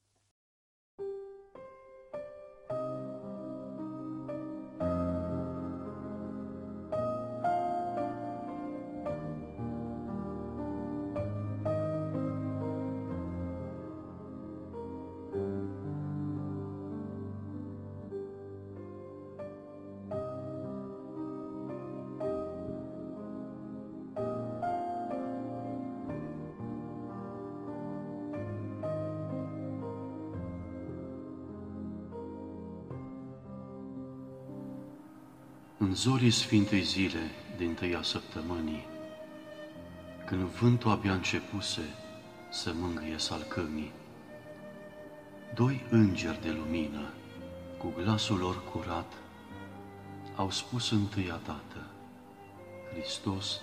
În 35.90 35.96
zorii 35.96 36.32
Sfintei 36.32 36.82
Zile 36.82 37.32
din 37.58 37.74
tăia 37.74 38.02
săptămânii, 38.02 38.86
când 40.26 40.42
vântul 40.42 40.92
abia 40.92 41.14
începuse 41.14 41.82
să 42.50 42.72
mângâie 42.74 43.18
salcâmii, 43.18 43.92
doi 45.54 45.86
îngeri 45.90 46.42
de 46.42 46.52
lumină, 46.52 47.14
cu 47.78 47.94
glasul 47.98 48.38
lor 48.38 48.64
curat, 48.72 49.14
au 50.36 50.52
spus 50.52 50.92
întâia 50.92 51.40
dată, 51.46 51.86
Hristos 52.92 53.60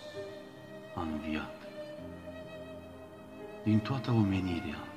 a 0.95 1.01
înviat. 1.01 1.63
Din 3.65 3.79
toată 3.79 4.11
omenirea 4.11 4.89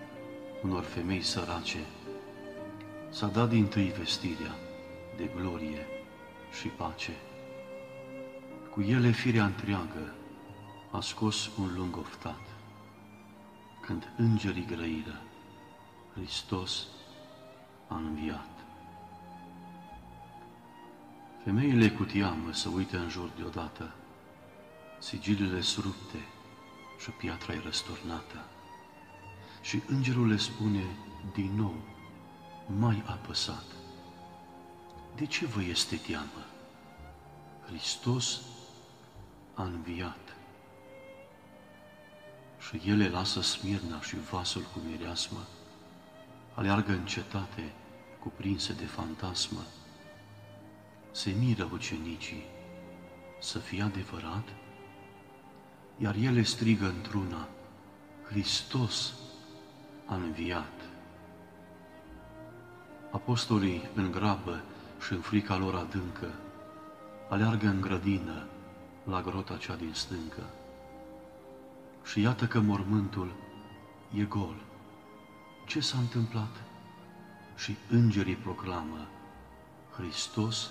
unor 0.64 0.84
femei 0.84 1.22
sărace 1.22 1.86
s-a 3.10 3.28
dat 3.28 3.50
din 3.50 3.68
tâi 3.68 3.94
vestirea 3.98 4.56
de 5.18 5.30
glorie 5.36 5.99
și 6.52 6.68
pace. 6.68 7.16
Cu 8.72 8.82
ele 8.82 9.12
firea 9.12 9.46
întreagă 9.46 10.14
a 10.92 11.00
scos 11.00 11.50
un 11.58 11.74
lung 11.76 11.98
oftat, 11.98 12.42
când 13.82 14.12
îngerii 14.18 14.66
grăiră, 14.66 15.22
Hristos 16.14 16.88
a 17.88 17.96
înviat. 17.96 18.50
Femeile 21.44 21.90
cu 21.90 22.04
tiamă 22.04 22.52
să 22.52 22.70
uite 22.70 22.98
în 22.98 23.10
jur 23.10 23.30
deodată, 23.38 23.94
sigilele 25.00 25.62
surupte 25.62 26.18
și 27.00 27.10
piatra 27.10 27.54
e 27.54 27.62
răsturnată. 27.64 28.46
Și 29.62 29.82
îngerul 29.88 30.28
le 30.28 30.38
spune 30.38 30.84
din 31.34 31.52
nou, 31.56 31.76
mai 32.80 33.04
apăsat, 33.06 33.66
de 35.20 35.26
ce 35.26 35.46
vă 35.46 35.62
este 35.62 35.96
teamă? 35.96 36.46
Hristos 37.66 38.42
a 39.54 39.64
înviat. 39.64 40.36
Și 42.60 42.82
ele 42.90 43.10
lasă 43.10 43.42
smirna 43.42 44.02
și 44.02 44.16
vasul 44.16 44.62
cu 44.62 44.80
mireasmă, 44.90 45.40
aleargă 46.54 46.92
în 46.92 47.06
cetate 47.06 47.74
cuprinse 48.20 48.74
de 48.74 48.86
fantasmă. 48.86 49.62
Se 51.12 51.30
miră 51.30 51.70
ucenicii 51.74 52.44
să 53.40 53.60
fie 53.60 53.82
adevărat, 53.82 54.48
iar 55.98 56.16
ele 56.16 56.44
strigă 56.44 56.86
într-una, 56.86 57.48
Hristos 58.28 59.14
a 60.06 60.16
înviat. 60.16 60.74
Apostolii 63.12 63.90
în 63.94 64.12
grabă 64.12 64.64
și 65.00 65.14
în 65.14 65.20
frica 65.20 65.58
lor 65.58 65.76
adâncă, 65.76 66.34
aleargă 67.30 67.68
în 67.68 67.82
grădină 67.82 68.48
la 69.04 69.22
grota 69.22 69.58
cea 69.58 69.76
din 69.76 69.94
stâncă. 69.94 70.44
Și 72.04 72.22
iată 72.22 72.46
că 72.46 72.60
mormântul 72.60 73.32
e 74.14 74.24
gol. 74.24 74.56
Ce 75.66 75.80
s-a 75.80 75.98
întâmplat? 75.98 76.64
Și 77.56 77.76
îngerii 77.90 78.36
proclamă, 78.36 79.08
Hristos 79.96 80.70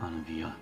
a 0.00 0.06
înviat. 0.06 0.58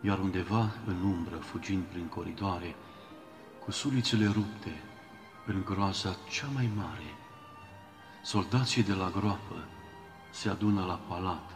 Iar 0.00 0.18
undeva 0.18 0.70
în 0.86 1.02
umbră, 1.02 1.36
fugind 1.36 1.82
prin 1.82 2.06
coridoare, 2.06 2.74
cu 3.64 3.70
sulițele 3.70 4.26
rupte, 4.26 4.82
în 5.46 5.64
groaza 5.64 6.16
cea 6.30 6.46
mai 6.54 6.70
mare, 6.76 7.14
soldații 8.22 8.82
de 8.82 8.92
la 8.92 9.10
groapă 9.10 9.68
se 10.34 10.48
adună 10.48 10.84
la 10.84 10.94
palat. 10.94 11.50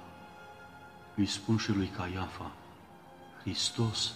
Îi 1.14 1.26
spun 1.26 1.56
și 1.56 1.72
lui 1.72 1.86
Caiafa, 1.86 2.52
Hristos 3.40 4.12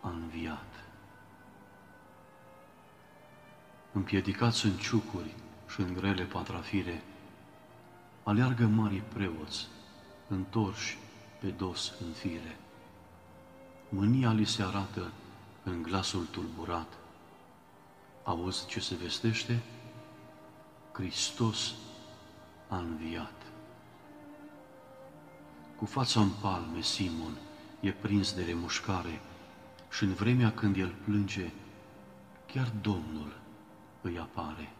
a 0.00 0.08
înviat. 0.08 0.84
Împiedicați 3.92 4.66
în 4.66 4.76
ciucuri 4.76 5.34
și 5.68 5.80
în 5.80 5.92
grele 5.92 6.24
patrafire, 6.24 7.02
aleargă 8.22 8.66
mari 8.66 9.02
preoți, 9.14 9.66
întorși 10.28 10.98
pe 11.40 11.46
dos 11.46 11.92
în 12.00 12.12
fire. 12.12 12.58
Mânia 13.88 14.32
li 14.32 14.44
se 14.44 14.62
arată 14.62 15.12
în 15.62 15.82
glasul 15.82 16.24
tulburat. 16.24 16.92
Auzi 18.24 18.66
ce 18.66 18.80
se 18.80 18.94
vestește? 18.94 19.62
Hristos 20.92 21.74
a 22.70 22.76
înviat. 22.76 23.42
Cu 25.76 25.84
fața 25.84 26.20
în 26.20 26.30
palme, 26.40 26.80
Simon 26.80 27.38
e 27.80 27.90
prins 27.90 28.34
de 28.34 28.44
remușcare 28.44 29.20
și 29.90 30.04
în 30.04 30.14
vremea 30.14 30.52
când 30.52 30.76
el 30.76 30.94
plânge, 31.04 31.50
chiar 32.46 32.72
Domnul 32.80 33.36
îi 34.00 34.18
apare. 34.18 34.72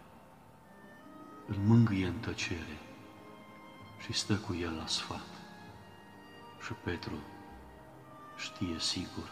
Îl 1.47 1.57
mângâie 1.57 2.07
în 2.07 2.19
tăcere 2.19 2.79
și 4.05 4.12
stă 4.12 4.37
cu 4.37 4.55
el 4.55 4.75
la 4.75 4.87
sfat. 4.87 5.27
Și 6.65 6.73
Petru 6.73 7.19
știe 8.37 8.79
sigur, 8.79 9.31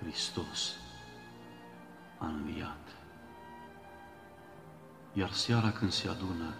Hristos 0.00 0.72
a 2.18 2.26
înviat. 2.26 2.96
Iar 5.12 5.32
seara 5.32 5.72
când 5.72 5.92
se 5.92 6.08
adună, 6.08 6.54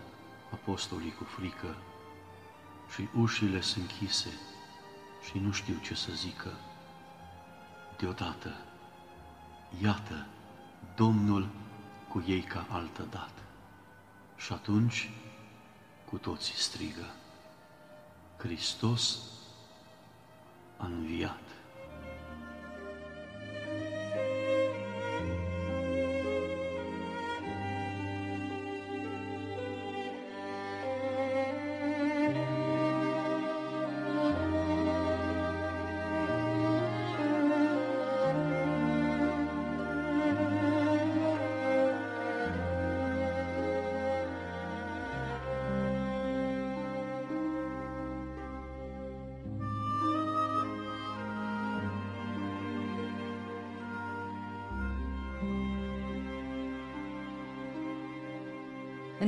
apostolii 0.52 1.14
cu 1.14 1.24
frică 1.24 1.76
și 2.94 3.08
ușile 3.16 3.60
sunt 3.60 3.90
închise 3.90 4.30
și 5.22 5.38
nu 5.38 5.52
știu 5.52 5.74
ce 5.82 5.94
să 5.94 6.12
zică. 6.12 6.52
Deodată, 7.98 8.54
iată, 9.82 10.26
Domnul 10.96 11.48
cu 12.08 12.24
ei 12.26 12.42
ca 12.42 12.66
altă 12.68 13.02
dată. 13.10 13.42
Și 14.36 14.52
atunci, 14.52 15.10
cu 16.04 16.16
toții 16.16 16.54
strigă, 16.54 17.14
Hristos 18.36 19.18
a 20.76 20.86
înviat. 20.86 21.49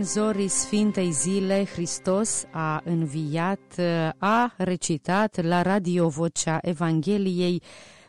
În 0.03 0.09
zorii 0.09 0.49
Sfintei 0.49 1.11
Zile, 1.11 1.65
Hristos 1.65 2.45
a 2.51 2.81
înviat, 2.85 3.81
a 4.19 4.55
recitat 4.57 5.43
la 5.43 5.63
radio 5.63 6.09
Vocea 6.09 6.59
Evangheliei 6.63 7.63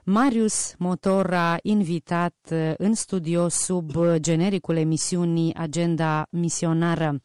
Marius 0.04 0.74
Motora, 0.78 1.58
invitat 1.62 2.54
în 2.78 2.94
studio 2.94 3.48
sub 3.48 3.92
genericul 4.16 4.76
emisiunii 4.76 5.54
Agenda 5.54 6.28
Misionară. 6.30 7.22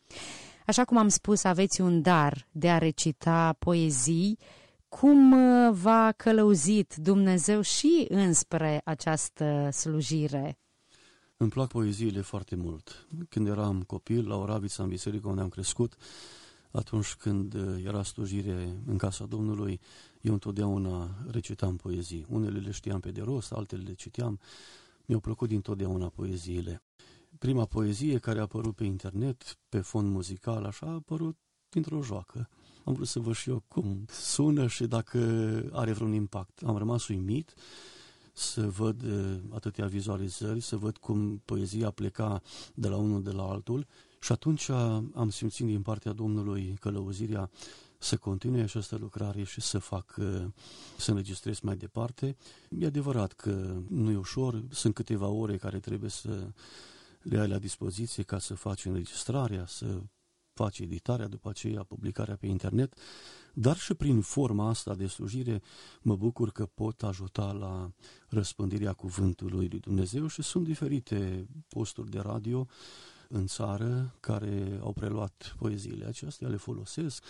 Așa 0.67 0.85
cum 0.85 0.97
am 0.97 1.09
spus, 1.09 1.45
aveți 1.45 1.81
un 1.81 2.03
dar 2.03 2.49
de 2.53 2.71
a 2.71 2.79
recita 2.79 3.57
poezii. 3.59 4.39
Cum 4.89 5.35
v-a 5.73 6.13
călăuzit 6.17 6.95
Dumnezeu 6.97 7.61
și 7.61 8.07
înspre 8.09 8.81
această 8.85 9.69
slujire? 9.73 10.59
Îmi 11.41 11.51
plac 11.51 11.69
poeziile 11.69 12.21
foarte 12.21 12.57
mult. 12.57 13.07
Când 13.29 13.47
eram 13.47 13.83
copil, 13.83 14.29
la 14.29 14.37
Oravița, 14.37 14.83
în 14.83 14.89
biserică 14.89 15.29
unde 15.29 15.41
am 15.41 15.49
crescut, 15.49 15.97
atunci 16.71 17.15
când 17.15 17.55
uh, 17.55 17.85
era 17.85 18.03
slujire 18.03 18.83
în 18.87 18.97
casa 18.97 19.25
Domnului, 19.25 19.81
eu 20.21 20.33
întotdeauna 20.33 21.11
recitam 21.31 21.77
poezii. 21.77 22.27
Unele 22.29 22.59
le 22.59 22.71
știam 22.71 23.01
pe 23.01 23.11
de 23.11 23.21
rost, 23.21 23.53
altele 23.53 23.83
le 23.83 23.93
citeam. 23.93 24.41
Mi-au 25.07 25.21
plăcut 25.21 25.49
dintotdeauna 25.49 26.09
poeziile. 26.09 26.83
Prima 27.39 27.65
poezie 27.65 28.19
care 28.19 28.39
a 28.39 28.43
apărut 28.43 28.75
pe 28.75 28.85
internet, 28.85 29.59
pe 29.69 29.81
fond 29.81 30.11
muzical, 30.13 30.65
așa, 30.65 30.87
a 30.87 30.93
apărut 30.93 31.37
dintr-o 31.69 32.03
joacă. 32.03 32.49
Am 32.85 32.95
vrut 32.95 33.09
să 33.09 33.21
văd 33.21 33.35
și 33.35 33.51
eu 33.51 33.63
cum 33.69 34.05
sună 34.09 34.67
și 34.67 34.87
dacă 34.87 35.19
are 35.73 35.93
vreun 35.93 36.13
impact. 36.13 36.63
Am 36.67 36.77
rămas 36.77 37.09
uimit 37.09 37.55
să 38.39 38.69
văd 38.69 39.05
atâtea 39.51 39.87
vizualizări, 39.87 40.61
să 40.61 40.77
văd 40.77 40.97
cum 40.97 41.43
poezia 41.45 41.91
pleca 41.91 42.43
de 42.75 42.89
la 42.89 42.97
unul 42.97 43.23
de 43.23 43.31
la 43.31 43.43
altul 43.43 43.87
și 44.21 44.33
atunci 44.33 44.69
am 45.15 45.29
simțit 45.31 45.67
din 45.67 45.83
partea 45.83 46.13
Domnului 46.13 46.77
călăuzirea 46.81 47.51
să 47.99 48.17
continue 48.17 48.63
această 48.63 48.97
lucrare 48.97 49.43
și 49.43 49.61
să 49.61 49.79
fac, 49.79 50.15
să 50.97 51.11
înregistrez 51.11 51.61
mai 51.61 51.77
departe. 51.77 52.37
E 52.79 52.87
adevărat 52.87 53.33
că 53.33 53.83
nu 53.89 54.11
e 54.11 54.17
ușor, 54.17 54.63
sunt 54.71 54.95
câteva 54.95 55.27
ore 55.27 55.57
care 55.57 55.79
trebuie 55.79 56.11
să 56.11 56.51
le 57.23 57.39
ai 57.39 57.49
la 57.49 57.59
dispoziție 57.59 58.23
ca 58.23 58.39
să 58.39 58.55
faci 58.55 58.85
înregistrarea, 58.85 59.67
să 59.67 60.01
faci 60.53 60.79
editarea, 60.79 61.27
după 61.27 61.49
aceea 61.49 61.83
publicarea 61.83 62.37
pe 62.37 62.47
internet, 62.47 62.95
dar 63.55 63.77
și 63.77 63.95
prin 63.95 64.21
forma 64.21 64.69
asta 64.69 64.95
de 64.95 65.07
slujire 65.07 65.63
mă 66.03 66.17
bucur 66.17 66.51
că 66.51 66.67
pot 66.67 67.03
ajuta 67.03 67.53
la 67.53 67.91
răspândirea 68.29 68.93
cuvântului 68.93 69.69
lui 69.69 69.79
Dumnezeu 69.79 70.27
și 70.27 70.43
sunt 70.43 70.65
diferite 70.65 71.49
posturi 71.69 72.11
de 72.11 72.19
radio 72.19 72.67
în 73.29 73.47
țară 73.47 74.15
care 74.21 74.79
au 74.83 74.93
preluat 74.93 75.55
poeziile 75.59 76.07
acestea, 76.07 76.49
le 76.49 76.57
folosesc. 76.57 77.25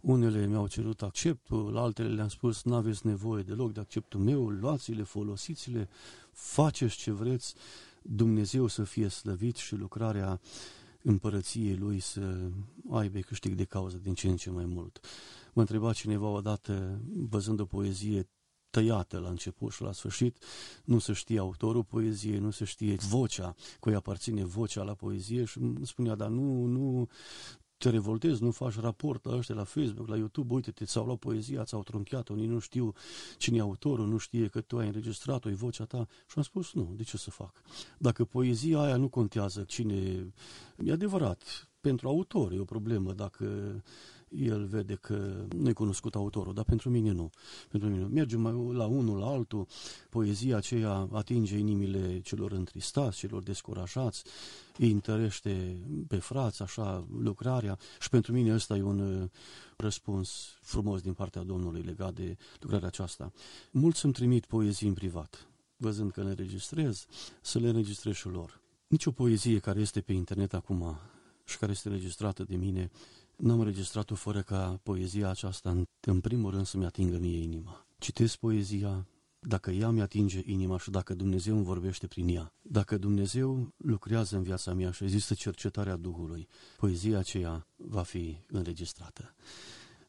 Unele 0.00 0.46
mi-au 0.46 0.66
cerut 0.66 1.02
acceptul, 1.02 1.76
altele 1.76 2.08
le-am 2.08 2.28
spus, 2.28 2.62
nu 2.62 2.74
aveți 2.74 3.06
nevoie 3.06 3.42
deloc 3.42 3.72
de 3.72 3.80
acceptul 3.80 4.20
meu, 4.20 4.48
luați-le, 4.48 5.02
folosiți-le, 5.02 5.88
faceți 6.32 6.96
ce 6.96 7.10
vreți, 7.10 7.54
Dumnezeu 8.02 8.66
să 8.66 8.84
fie 8.84 9.08
slăvit 9.08 9.56
și 9.56 9.74
lucrarea 9.74 10.40
împărăției 11.02 11.76
lui 11.76 12.00
să 12.00 12.50
aibă 12.90 13.18
câștig 13.18 13.54
de 13.54 13.64
cauză 13.64 13.96
din 13.96 14.14
ce 14.14 14.28
în 14.28 14.36
ce 14.36 14.50
mai 14.50 14.64
mult. 14.64 15.00
Mă 15.56 15.62
întreba 15.62 15.92
cineva 15.92 16.28
odată, 16.28 17.00
văzând 17.14 17.60
o 17.60 17.64
poezie 17.64 18.28
tăiată 18.70 19.18
la 19.18 19.28
început 19.28 19.72
și 19.72 19.82
la 19.82 19.92
sfârșit, 19.92 20.44
nu 20.84 20.98
se 20.98 21.12
știe 21.12 21.38
autorul 21.38 21.84
poeziei, 21.84 22.38
nu 22.38 22.50
se 22.50 22.64
știe 22.64 22.94
vocea, 23.08 23.54
cui 23.80 23.94
aparține 23.94 24.44
vocea 24.44 24.82
la 24.82 24.94
poezie 24.94 25.44
și 25.44 25.58
îmi 25.58 25.86
spunea, 25.86 26.14
dar 26.14 26.28
nu, 26.28 26.64
nu, 26.64 27.08
te 27.76 27.90
revoltezi, 27.90 28.42
nu 28.42 28.50
faci 28.50 28.80
raport 28.80 29.24
la 29.24 29.36
ăștia 29.36 29.54
la 29.54 29.64
Facebook, 29.64 30.08
la 30.08 30.16
YouTube, 30.16 30.54
uite-te, 30.54 30.84
ți-au 30.84 31.04
luat 31.04 31.18
poezia, 31.18 31.64
ți-au 31.64 31.82
trunchiat-o, 31.82 32.32
unii 32.32 32.46
nu 32.46 32.58
știu 32.58 32.92
cine 33.38 33.56
e 33.56 33.60
autorul, 33.60 34.06
nu 34.06 34.16
știe 34.16 34.46
că 34.48 34.60
tu 34.60 34.78
ai 34.78 34.86
înregistrat-o, 34.86 35.50
e 35.50 35.54
vocea 35.54 35.84
ta. 35.84 36.06
Și 36.08 36.34
am 36.36 36.42
spus, 36.42 36.72
nu, 36.72 36.92
de 36.96 37.02
ce 37.02 37.16
să 37.16 37.30
fac? 37.30 37.62
Dacă 37.98 38.24
poezia 38.24 38.78
aia 38.78 38.96
nu 38.96 39.08
contează 39.08 39.62
cine... 39.62 40.32
E 40.84 40.92
adevărat, 40.92 41.68
pentru 41.80 42.08
autor 42.08 42.52
e 42.52 42.58
o 42.58 42.64
problemă 42.64 43.12
dacă 43.12 43.46
el 44.30 44.64
vede 44.64 44.94
că 44.94 45.46
nu-i 45.56 45.72
cunoscut 45.72 46.14
autorul, 46.14 46.54
dar 46.54 46.64
pentru 46.64 46.90
mine 46.90 47.10
nu. 47.10 47.30
Pentru 47.68 47.88
mine 47.88 48.00
nu. 48.00 48.08
Mergem 48.08 48.40
mai 48.40 48.52
la 48.72 48.86
unul, 48.86 49.18
la 49.18 49.26
altul, 49.26 49.66
poezia 50.10 50.56
aceea 50.56 51.08
atinge 51.12 51.56
inimile 51.56 52.20
celor 52.20 52.52
întristați, 52.52 53.18
celor 53.18 53.42
descurajați, 53.42 54.24
îi 54.78 54.90
întărește 54.90 55.76
pe 56.08 56.16
frați, 56.16 56.62
așa, 56.62 57.06
lucrarea 57.18 57.78
și 58.00 58.08
pentru 58.08 58.32
mine 58.32 58.54
ăsta 58.54 58.76
e 58.76 58.82
un 58.82 58.98
uh, 58.98 59.28
răspuns 59.76 60.56
frumos 60.60 61.00
din 61.00 61.12
partea 61.12 61.42
Domnului 61.42 61.82
legat 61.82 62.14
de 62.14 62.36
lucrarea 62.60 62.88
aceasta. 62.88 63.32
Mulți 63.70 64.04
îmi 64.04 64.14
trimit 64.14 64.46
poezii 64.46 64.88
în 64.88 64.94
privat, 64.94 65.46
văzând 65.76 66.12
că 66.12 66.22
le 66.22 66.28
înregistrez, 66.28 67.06
să 67.40 67.58
le 67.58 67.68
înregistrez 67.68 68.14
și 68.14 68.28
lor. 68.28 68.60
Nici 68.86 69.06
o 69.06 69.10
poezie 69.10 69.58
care 69.58 69.80
este 69.80 70.00
pe 70.00 70.12
internet 70.12 70.54
acum 70.54 70.98
și 71.44 71.58
care 71.58 71.72
este 71.72 71.88
registrată 71.88 72.44
de 72.44 72.56
mine 72.56 72.90
N-am 73.36 73.62
registrat-o 73.62 74.14
fără 74.14 74.42
ca 74.42 74.80
poezia 74.82 75.28
aceasta, 75.28 75.70
în, 75.70 75.84
în 76.00 76.20
primul 76.20 76.50
rând, 76.50 76.66
să-mi 76.66 76.84
atingă 76.84 77.18
mie 77.18 77.42
inima. 77.42 77.86
Citesc 77.98 78.36
poezia, 78.36 79.06
dacă 79.38 79.70
ea 79.70 79.90
mi 79.90 80.00
atinge 80.00 80.42
inima 80.44 80.78
și 80.78 80.90
dacă 80.90 81.14
Dumnezeu 81.14 81.56
îmi 81.56 81.64
vorbește 81.64 82.06
prin 82.06 82.28
ea, 82.28 82.52
dacă 82.62 82.98
Dumnezeu 82.98 83.74
lucrează 83.76 84.36
în 84.36 84.42
viața 84.42 84.74
mea 84.74 84.90
și 84.90 85.04
există 85.04 85.34
cercetarea 85.34 85.96
Duhului, 85.96 86.48
poezia 86.76 87.18
aceea 87.18 87.66
va 87.76 88.02
fi 88.02 88.36
înregistrată. 88.46 89.34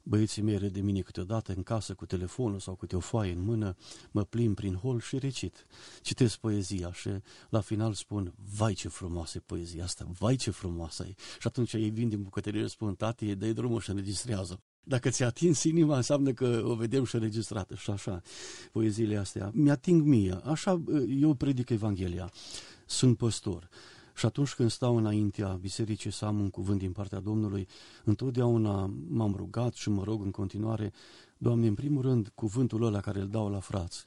Băieții 0.09 0.41
mei 0.41 0.57
râd 0.57 0.73
de 0.73 0.81
mine 0.81 1.01
câteodată 1.01 1.53
în 1.55 1.63
casă 1.63 1.93
cu 1.93 2.05
telefonul 2.05 2.59
sau 2.59 2.75
cu 2.75 2.85
o 2.91 2.99
foaie 2.99 3.31
în 3.31 3.43
mână, 3.43 3.75
mă 4.11 4.23
plim 4.23 4.53
prin 4.53 4.75
hol 4.75 4.99
și 4.99 5.17
recit. 5.17 5.67
Citesc 6.01 6.37
poezia 6.37 6.93
și 6.93 7.09
la 7.49 7.61
final 7.61 7.93
spun, 7.93 8.33
vai 8.57 8.73
ce 8.73 8.87
frumoasă 8.87 9.37
e 9.37 9.43
poezia 9.45 9.83
asta, 9.83 10.07
vai 10.19 10.35
ce 10.35 10.51
frumoasă 10.51 11.05
e. 11.09 11.13
Și 11.39 11.47
atunci 11.47 11.73
ei 11.73 11.89
vin 11.89 12.09
din 12.09 12.21
bucătărie 12.21 12.61
și 12.61 12.67
spun, 12.67 12.95
tati, 12.95 13.35
dă 13.35 13.51
drumul 13.51 13.79
și 13.79 13.89
înregistrează. 13.89 14.61
Dacă 14.83 15.09
ți-a 15.09 15.25
atins 15.25 15.63
inima, 15.63 15.95
înseamnă 15.95 16.33
că 16.33 16.61
o 16.65 16.75
vedem 16.75 17.03
și 17.03 17.15
înregistrată. 17.15 17.75
Și 17.75 17.89
așa, 17.89 18.21
poeziile 18.71 19.17
astea 19.17 19.51
mi-ating 19.53 20.01
mie. 20.01 20.39
Așa 20.43 20.83
eu 21.07 21.33
predic 21.33 21.69
Evanghelia. 21.69 22.31
Sunt 22.85 23.17
păstor. 23.17 23.69
Și 24.17 24.25
atunci 24.25 24.53
când 24.53 24.71
stau 24.71 24.97
înaintea 24.97 25.47
bisericii 25.47 26.11
să 26.11 26.25
am 26.25 26.39
un 26.39 26.49
cuvânt 26.49 26.79
din 26.79 26.91
partea 26.91 27.19
Domnului, 27.19 27.67
întotdeauna 28.03 28.93
m-am 29.07 29.33
rugat 29.35 29.73
și 29.73 29.89
mă 29.89 30.03
rog 30.03 30.23
în 30.23 30.31
continuare, 30.31 30.93
Doamne, 31.37 31.67
în 31.67 31.73
primul 31.73 32.01
rând, 32.01 32.31
cuvântul 32.35 32.83
ăla 32.83 32.99
care 32.99 33.19
îl 33.19 33.27
dau 33.27 33.49
la 33.49 33.59
frați, 33.59 34.03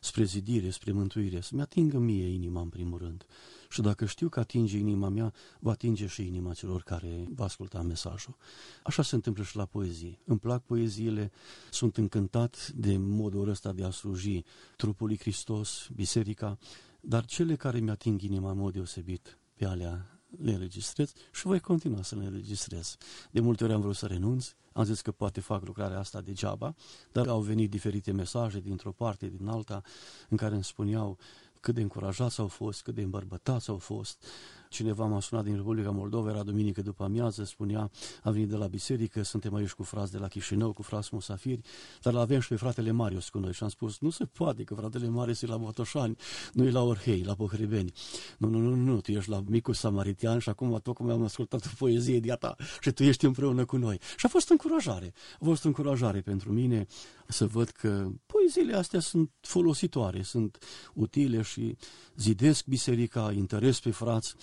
spre 0.00 0.24
zidire, 0.24 0.70
spre 0.70 0.92
mântuire, 0.92 1.40
să-mi 1.40 1.60
atingă 1.60 1.98
mie 1.98 2.26
inima 2.26 2.60
în 2.60 2.68
primul 2.68 2.98
rând. 2.98 3.26
Și 3.68 3.80
dacă 3.80 4.04
știu 4.04 4.28
că 4.28 4.40
atinge 4.40 4.78
inima 4.78 5.08
mea, 5.08 5.32
va 5.60 5.70
atinge 5.70 6.06
și 6.06 6.26
inima 6.26 6.54
celor 6.54 6.82
care 6.82 7.24
va 7.34 7.44
asculta 7.44 7.82
mesajul. 7.82 8.36
Așa 8.82 9.02
se 9.02 9.14
întâmplă 9.14 9.42
și 9.42 9.56
la 9.56 9.64
poezie. 9.64 10.18
Îmi 10.24 10.38
plac 10.38 10.64
poeziile, 10.64 11.30
sunt 11.70 11.96
încântat 11.96 12.68
de 12.74 12.96
modul 12.96 13.48
ăsta 13.48 13.72
de 13.72 13.84
a 13.84 13.90
sluji 13.90 14.44
trupului 14.76 15.18
Hristos, 15.18 15.88
biserica, 15.94 16.58
dar 17.00 17.24
cele 17.24 17.56
care 17.56 17.78
mi 17.78 17.90
ating 17.90 18.22
inima 18.22 18.50
în 18.50 18.58
mod 18.58 18.72
deosebit 18.72 19.38
pe 19.54 19.64
alea 19.64 20.14
le 20.38 20.52
înregistrez 20.52 21.12
și 21.32 21.46
voi 21.46 21.60
continua 21.60 22.02
să 22.02 22.16
le 22.16 22.24
înregistrez. 22.24 22.96
De 23.30 23.40
multe 23.40 23.64
ori 23.64 23.72
am 23.72 23.80
vrut 23.80 23.96
să 23.96 24.06
renunț, 24.06 24.52
am 24.72 24.84
zis 24.84 25.00
că 25.00 25.12
poate 25.12 25.40
fac 25.40 25.64
lucrarea 25.64 25.98
asta 25.98 26.20
degeaba, 26.20 26.74
dar 27.12 27.26
au 27.26 27.40
venit 27.40 27.70
diferite 27.70 28.12
mesaje 28.12 28.60
dintr-o 28.60 28.92
parte, 28.92 29.26
din 29.26 29.46
alta, 29.48 29.82
în 30.28 30.36
care 30.36 30.54
îmi 30.54 30.64
spuneau 30.64 31.18
cât 31.60 31.74
de 31.74 31.80
încurajați 31.80 32.40
au 32.40 32.46
fost, 32.46 32.82
cât 32.82 32.94
de 32.94 33.02
îmbărbătați 33.02 33.68
au 33.68 33.78
fost, 33.78 34.24
Cineva 34.68 35.04
m-a 35.04 35.20
sunat 35.20 35.44
din 35.44 35.56
Republica 35.56 35.90
Moldova, 35.90 36.30
era 36.30 36.42
duminică 36.42 36.82
după 36.82 37.04
amiază, 37.04 37.44
spunea, 37.44 37.90
a 38.22 38.30
venit 38.30 38.48
de 38.48 38.56
la 38.56 38.66
biserică, 38.66 39.22
suntem 39.22 39.54
aici 39.54 39.72
cu 39.72 39.82
frați 39.82 40.12
de 40.12 40.18
la 40.18 40.28
Chișinău, 40.28 40.72
cu 40.72 40.82
frați 40.82 41.08
musafiri, 41.12 41.60
dar 42.02 42.14
avem 42.14 42.40
și 42.40 42.48
pe 42.48 42.56
fratele 42.56 42.90
Marius 42.90 43.28
cu 43.28 43.38
noi 43.38 43.52
și 43.52 43.62
am 43.62 43.68
spus, 43.68 43.98
nu 43.98 44.10
se 44.10 44.24
poate 44.24 44.64
că 44.64 44.74
fratele 44.74 45.08
Marius 45.08 45.42
e 45.42 45.46
la 45.46 45.56
Botoșani, 45.56 46.16
nu 46.52 46.64
e 46.64 46.70
la 46.70 46.82
Orhei, 46.82 47.22
la 47.22 47.34
Pohribeni. 47.34 47.92
Nu, 48.38 48.48
nu, 48.48 48.58
nu, 48.58 48.74
nu, 48.74 49.00
tu 49.00 49.10
ești 49.10 49.30
la 49.30 49.42
micul 49.46 49.74
samaritian 49.74 50.38
și 50.38 50.48
acum 50.48 50.80
tocmai 50.82 51.14
am 51.14 51.22
ascultat 51.22 51.64
o 51.64 51.68
poezie 51.78 52.20
de 52.20 52.32
ta 52.32 52.56
și 52.80 52.90
tu 52.90 53.02
ești 53.02 53.24
împreună 53.24 53.64
cu 53.64 53.76
noi. 53.76 53.98
Și 54.16 54.26
a 54.26 54.28
fost 54.28 54.50
încurajare, 54.50 55.12
a 55.40 55.44
fost 55.44 55.64
încurajare 55.64 56.20
pentru 56.20 56.52
mine 56.52 56.86
să 57.28 57.46
văd 57.46 57.68
că 57.68 58.08
poeziile 58.26 58.76
astea 58.76 59.00
sunt 59.00 59.30
folositoare, 59.40 60.22
sunt 60.22 60.58
utile 60.94 61.42
și 61.42 61.76
zidesc 62.16 62.66
biserica, 62.66 63.32
interes 63.32 63.80
pe 63.80 63.90
frați 63.90 64.34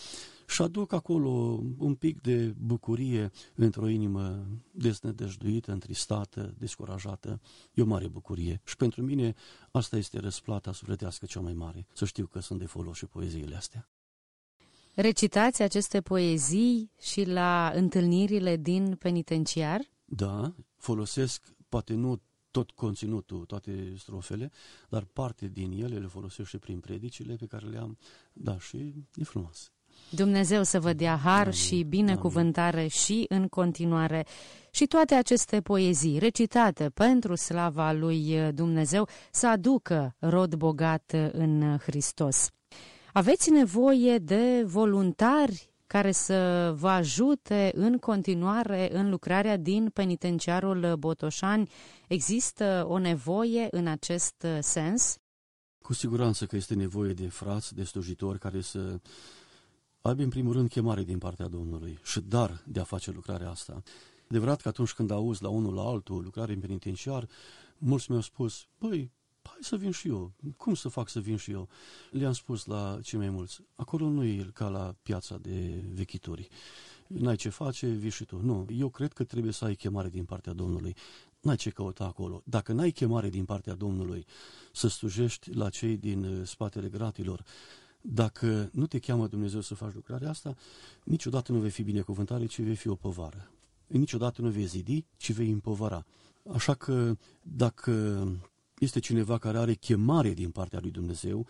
și 0.51 0.61
aduc 0.61 0.93
acolo 0.93 1.29
un 1.77 1.95
pic 1.95 2.21
de 2.21 2.53
bucurie 2.57 3.31
într-o 3.55 3.87
inimă 3.87 4.47
desnădăjduită, 4.71 5.71
întristată, 5.71 6.53
descurajată. 6.57 7.41
E 7.73 7.81
o 7.81 7.85
mare 7.85 8.07
bucurie. 8.07 8.61
Și 8.65 8.75
pentru 8.75 9.01
mine 9.01 9.33
asta 9.71 9.97
este 9.97 10.19
răsplata 10.19 10.71
sufletească 10.73 11.25
cea 11.25 11.39
mai 11.39 11.53
mare. 11.53 11.87
Să 11.93 12.05
știu 12.05 12.25
că 12.25 12.39
sunt 12.39 12.59
de 12.59 12.65
folos 12.65 12.97
și 12.97 13.05
poeziile 13.05 13.55
astea. 13.55 13.89
Recitați 14.95 15.61
aceste 15.61 16.01
poezii 16.01 16.91
și 17.01 17.23
la 17.23 17.71
întâlnirile 17.75 18.57
din 18.57 18.95
penitenciar? 18.95 19.81
Da, 20.05 20.55
folosesc, 20.77 21.55
poate 21.69 21.93
nu 21.93 22.21
tot 22.51 22.71
conținutul, 22.71 23.45
toate 23.45 23.93
strofele, 23.97 24.51
dar 24.89 25.03
parte 25.03 25.47
din 25.47 25.71
ele 25.71 25.97
le 25.97 26.07
folosește 26.07 26.57
prin 26.57 26.79
predicile 26.79 27.35
pe 27.35 27.45
care 27.45 27.67
le 27.67 27.77
am. 27.77 27.97
Da, 28.33 28.59
și 28.59 28.93
e 29.15 29.23
frumos. 29.23 29.71
Dumnezeu 30.11 30.63
să 30.63 30.79
vă 30.79 30.93
dea 30.93 31.15
har 31.23 31.41
Amin. 31.41 31.51
și 31.51 31.83
binecuvântare 31.83 32.77
Amin. 32.77 32.89
și 32.89 33.25
în 33.29 33.47
continuare. 33.47 34.25
Și 34.71 34.85
toate 34.85 35.15
aceste 35.15 35.61
poezii 35.61 36.19
recitate 36.19 36.89
pentru 36.89 37.35
slava 37.35 37.91
lui 37.91 38.51
Dumnezeu 38.53 39.07
să 39.31 39.47
aducă 39.47 40.15
rod 40.19 40.55
bogat 40.55 41.13
în 41.31 41.77
Hristos. 41.77 42.49
Aveți 43.13 43.49
nevoie 43.49 44.17
de 44.17 44.63
voluntari 44.65 45.69
care 45.87 46.11
să 46.11 46.73
vă 46.77 46.89
ajute 46.89 47.71
în 47.75 47.97
continuare 47.97 48.95
în 48.95 49.09
lucrarea 49.09 49.57
din 49.57 49.89
penitenciarul 49.93 50.95
Botoșani. 50.99 51.69
Există 52.07 52.85
o 52.87 52.97
nevoie 52.97 53.67
în 53.71 53.87
acest 53.87 54.45
sens? 54.59 55.15
Cu 55.81 55.93
siguranță 55.93 56.45
că 56.45 56.55
este 56.55 56.73
nevoie 56.73 57.13
de 57.13 57.27
frați, 57.27 57.75
de 57.75 57.83
slujitori 57.83 58.39
care 58.39 58.61
să 58.61 58.99
aibă 60.01 60.21
în 60.23 60.29
primul 60.29 60.53
rând 60.53 60.69
chemare 60.69 61.03
din 61.03 61.17
partea 61.17 61.47
Domnului 61.47 61.99
și 62.03 62.19
dar 62.19 62.63
de 62.65 62.79
a 62.79 62.83
face 62.83 63.11
lucrarea 63.11 63.49
asta. 63.49 63.83
Adevărat 64.27 64.61
că 64.61 64.67
atunci 64.67 64.93
când 64.93 65.11
auzi 65.11 65.43
la 65.43 65.49
unul 65.49 65.73
la 65.73 65.81
altul 65.81 66.23
lucrare 66.23 66.53
în 66.53 66.59
penitenciar, 66.59 67.27
mulți 67.77 68.09
mi-au 68.09 68.21
spus, 68.21 68.67
băi, 68.79 69.11
hai 69.41 69.59
să 69.61 69.75
vin 69.75 69.91
și 69.91 70.07
eu. 70.07 70.31
Cum 70.57 70.73
să 70.73 70.87
fac 70.87 71.09
să 71.09 71.19
vin 71.19 71.37
și 71.37 71.51
eu? 71.51 71.69
Le-am 72.11 72.33
spus 72.33 72.65
la 72.65 72.99
cei 73.03 73.19
mai 73.19 73.29
mulți, 73.29 73.59
acolo 73.75 74.09
nu 74.09 74.23
e 74.23 74.49
ca 74.53 74.67
la 74.67 74.95
piața 75.03 75.37
de 75.37 75.83
vechituri. 75.93 76.47
N-ai 77.07 77.35
ce 77.35 77.49
face, 77.49 77.87
vii 77.87 78.09
și 78.09 78.25
tu. 78.25 78.41
Nu, 78.41 78.65
eu 78.69 78.89
cred 78.89 79.13
că 79.13 79.23
trebuie 79.23 79.51
să 79.51 79.65
ai 79.65 79.75
chemare 79.75 80.09
din 80.09 80.25
partea 80.25 80.53
Domnului. 80.53 80.95
N-ai 81.41 81.55
ce 81.55 81.69
căuta 81.69 82.03
acolo. 82.03 82.41
Dacă 82.45 82.73
n-ai 82.73 82.91
chemare 82.91 83.29
din 83.29 83.45
partea 83.45 83.73
Domnului 83.73 84.25
să 84.71 84.87
slujești 84.87 85.53
la 85.53 85.69
cei 85.69 85.97
din 85.97 86.23
uh, 86.23 86.47
spatele 86.47 86.89
gratilor, 86.89 87.43
dacă 88.01 88.69
nu 88.73 88.85
te 88.85 88.99
cheamă 88.99 89.27
Dumnezeu 89.27 89.61
să 89.61 89.75
faci 89.75 89.93
lucrarea 89.93 90.29
asta, 90.29 90.55
niciodată 91.03 91.51
nu 91.51 91.59
vei 91.59 91.69
fi 91.69 91.83
binecuvântare, 91.83 92.45
ci 92.45 92.61
vei 92.61 92.75
fi 92.75 92.87
o 92.87 92.95
povară. 92.95 93.51
Niciodată 93.87 94.41
nu 94.41 94.49
vei 94.49 94.65
zidi, 94.65 95.05
ci 95.17 95.31
vei 95.31 95.49
împovăra. 95.49 96.05
Așa 96.53 96.73
că 96.73 97.17
dacă 97.41 98.25
este 98.77 98.99
cineva 98.99 99.37
care 99.37 99.57
are 99.57 99.73
chemare 99.73 100.33
din 100.33 100.49
partea 100.49 100.79
lui 100.79 100.91
Dumnezeu 100.91 101.47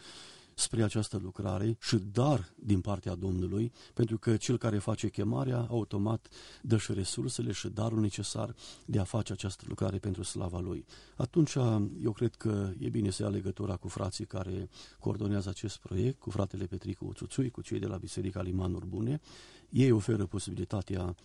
spre 0.62 0.84
această 0.84 1.20
lucrare 1.24 1.78
și 1.80 1.98
dar 2.12 2.54
din 2.56 2.82
partea 2.82 3.16
Domnului, 3.16 3.72
pentru 3.94 4.18
că 4.18 4.38
cel 4.38 4.58
care 4.58 4.78
face 4.78 5.10
chemarea, 5.10 5.66
automat 5.70 6.28
dă 6.62 6.78
și 6.78 6.94
resursele 6.94 7.52
și 7.52 7.68
darul 7.68 8.00
necesar 8.00 8.56
de 8.86 9.00
a 9.00 9.04
face 9.04 9.34
această 9.34 9.64
lucrare 9.68 9.98
pentru 9.98 10.24
slava 10.24 10.60
Lui. 10.60 10.86
Atunci, 11.16 11.56
eu 12.04 12.12
cred 12.12 12.36
că 12.36 12.70
e 12.80 12.90
bine 12.90 13.10
să 13.10 13.24
ia 13.24 13.30
legătura 13.30 13.76
cu 13.76 13.88
frații 13.88 14.26
care 14.26 14.70
coordonează 15.00 15.50
acest 15.50 15.78
proiect, 15.78 16.20
cu 16.20 16.30
fratele 16.30 16.66
Petricu 16.66 17.12
Țuțui, 17.16 17.50
cu 17.50 17.62
cei 17.62 17.80
de 17.80 17.88
la 17.88 17.98
Biserica 17.98 18.42
Limanuri 18.42 18.86
Bune. 18.86 19.22
Ei 19.70 19.92
oferă 19.92 20.26
posibilitatea 20.26 21.16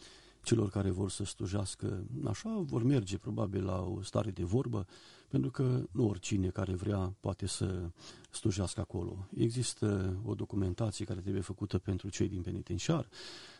celor 0.42 0.70
care 0.70 0.90
vor 0.90 1.10
să 1.10 1.24
slujească 1.24 2.04
așa, 2.24 2.62
vor 2.64 2.82
merge 2.82 3.18
probabil 3.18 3.64
la 3.64 3.80
o 3.80 4.02
stare 4.02 4.30
de 4.30 4.42
vorbă, 4.44 4.86
pentru 5.28 5.50
că 5.50 5.82
nu 5.90 6.08
oricine 6.08 6.48
care 6.48 6.74
vrea 6.74 7.14
poate 7.20 7.46
să 7.46 7.90
slujească 8.30 8.80
acolo. 8.80 9.28
Există 9.36 10.16
o 10.24 10.34
documentație 10.34 11.04
care 11.04 11.20
trebuie 11.20 11.42
făcută 11.42 11.78
pentru 11.78 12.08
cei 12.08 12.28
din 12.28 12.42
penitenciar, 12.42 13.08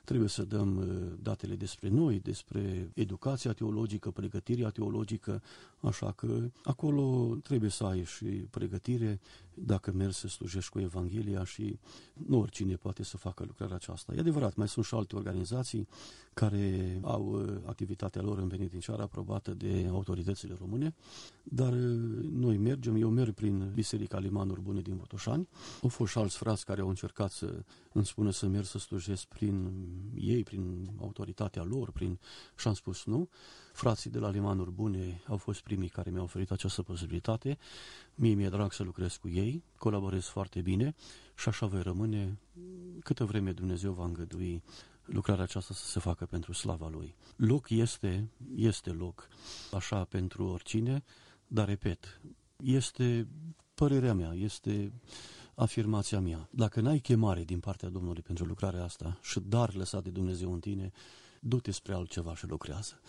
trebuie 0.04 0.28
să 0.28 0.42
dăm 0.44 0.76
uh, 0.76 1.18
datele 1.22 1.54
despre 1.54 1.88
noi, 1.88 2.20
despre 2.20 2.90
educația 2.94 3.52
teologică, 3.52 4.10
pregătirea 4.10 4.70
teologică, 4.70 5.42
așa 5.80 6.12
că 6.12 6.50
acolo 6.62 7.36
trebuie 7.42 7.70
să 7.70 7.84
ai 7.84 8.04
și 8.04 8.24
pregătire 8.24 9.20
dacă 9.54 9.92
mergi 9.92 10.16
să 10.16 10.28
slujești 10.28 10.70
cu 10.70 10.80
Evanghelia 10.80 11.44
și 11.44 11.78
nu 12.12 12.38
oricine 12.38 12.74
poate 12.74 13.02
să 13.02 13.16
facă 13.16 13.44
lucrarea 13.46 13.74
aceasta. 13.74 14.14
E 14.14 14.18
adevărat, 14.18 14.54
mai 14.54 14.68
sunt 14.68 14.84
și 14.84 14.94
alte 14.94 15.16
organizații 15.16 15.88
care 16.34 16.98
au 17.02 17.24
uh, 17.24 17.56
activitatea 17.64 18.22
lor 18.22 18.38
în 18.38 18.48
penitenciar 18.48 19.00
aprobată 19.00 19.54
de 19.54 19.86
autoritățile 19.90 20.56
române, 20.58 20.94
dar 21.56 21.72
uh, 21.72 22.24
noi 22.30 22.56
mergem, 22.56 22.96
eu 22.96 23.10
merg 23.10 23.34
prin 23.34 23.70
Biserica 23.74 24.18
Limanuri 24.18 24.60
Bune 24.60 24.80
din 24.80 24.96
Botoșani. 24.96 25.48
Au 25.82 25.88
fost 25.88 26.12
și 26.12 26.18
alți 26.18 26.36
frați 26.36 26.64
care 26.64 26.80
au 26.80 26.88
încercat 26.88 27.30
să 27.30 27.64
îmi 27.92 28.06
spună 28.06 28.30
să 28.30 28.46
merg 28.46 28.64
să 28.64 28.78
slujesc 28.78 29.24
prin 29.24 29.70
ei, 30.14 30.42
prin 30.42 30.88
autoritatea 31.00 31.62
lor, 31.62 31.90
prin... 31.90 32.18
și 32.56 32.68
am 32.68 32.74
spus 32.74 33.04
nu. 33.04 33.28
Frații 33.72 34.10
de 34.10 34.18
la 34.18 34.30
Limanuri 34.30 34.70
Bune 34.70 35.22
au 35.26 35.36
fost 35.36 35.60
primii 35.60 35.88
care 35.88 36.10
mi-au 36.10 36.24
oferit 36.24 36.50
această 36.50 36.82
posibilitate. 36.82 37.58
Mie 38.14 38.34
mi-e 38.34 38.48
drag 38.48 38.72
să 38.72 38.82
lucrez 38.82 39.16
cu 39.16 39.28
ei, 39.28 39.64
colaborez 39.78 40.24
foarte 40.24 40.60
bine 40.60 40.94
și 41.34 41.48
așa 41.48 41.66
voi 41.66 41.82
rămâne 41.82 42.38
câtă 43.00 43.24
vreme 43.24 43.52
Dumnezeu 43.52 43.92
va 43.92 44.04
îngădui 44.04 44.62
lucrarea 45.04 45.42
aceasta 45.42 45.74
să 45.74 45.86
se 45.86 46.00
facă 46.00 46.26
pentru 46.26 46.52
slava 46.52 46.88
Lui. 46.88 47.14
Loc 47.36 47.70
este, 47.70 48.30
este 48.54 48.90
loc, 48.90 49.28
așa 49.72 50.04
pentru 50.04 50.44
oricine, 50.44 51.04
dar 51.46 51.68
repet, 51.68 52.20
este 52.56 53.28
părerea 53.74 54.14
mea, 54.14 54.32
este 54.34 54.92
afirmația 55.54 56.20
mea. 56.20 56.48
Dacă 56.50 56.80
n-ai 56.80 56.98
chemare 56.98 57.44
din 57.44 57.60
partea 57.60 57.88
Domnului 57.88 58.22
pentru 58.22 58.44
lucrarea 58.44 58.84
asta 58.84 59.18
și 59.22 59.40
dar 59.40 59.74
lăsat 59.74 60.02
de 60.02 60.10
Dumnezeu 60.10 60.52
în 60.52 60.60
tine, 60.60 60.92
du-te 61.40 61.70
spre 61.70 61.94
altceva 61.94 62.34
și 62.34 62.46
lucrează 62.46 63.00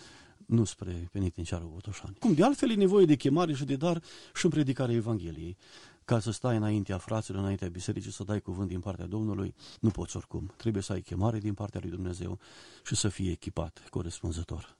nu 0.47 0.63
spre 0.63 1.09
penitenciarul 1.11 1.69
Botoșani. 1.73 2.15
Cum 2.19 2.33
de 2.33 2.43
altfel 2.43 2.69
e 2.69 2.75
nevoie 2.75 3.05
de 3.05 3.15
chemare 3.15 3.53
și 3.53 3.65
de 3.65 3.75
dar 3.75 4.01
și 4.35 4.45
în 4.45 4.51
predicarea 4.51 4.95
Evangheliei. 4.95 5.57
Ca 6.05 6.19
să 6.19 6.31
stai 6.31 6.55
înaintea 6.55 6.97
fraților, 6.97 7.41
înaintea 7.41 7.67
bisericii, 7.67 8.11
să 8.11 8.23
dai 8.23 8.41
cuvânt 8.41 8.67
din 8.67 8.79
partea 8.79 9.05
Domnului, 9.05 9.55
nu 9.79 9.89
poți 9.89 10.17
oricum. 10.17 10.53
Trebuie 10.57 10.83
să 10.83 10.93
ai 10.93 11.01
chemare 11.01 11.39
din 11.39 11.53
partea 11.53 11.79
lui 11.83 11.89
Dumnezeu 11.89 12.39
și 12.85 12.95
să 12.95 13.07
fii 13.07 13.29
echipat 13.29 13.87
corespunzător. 13.89 14.76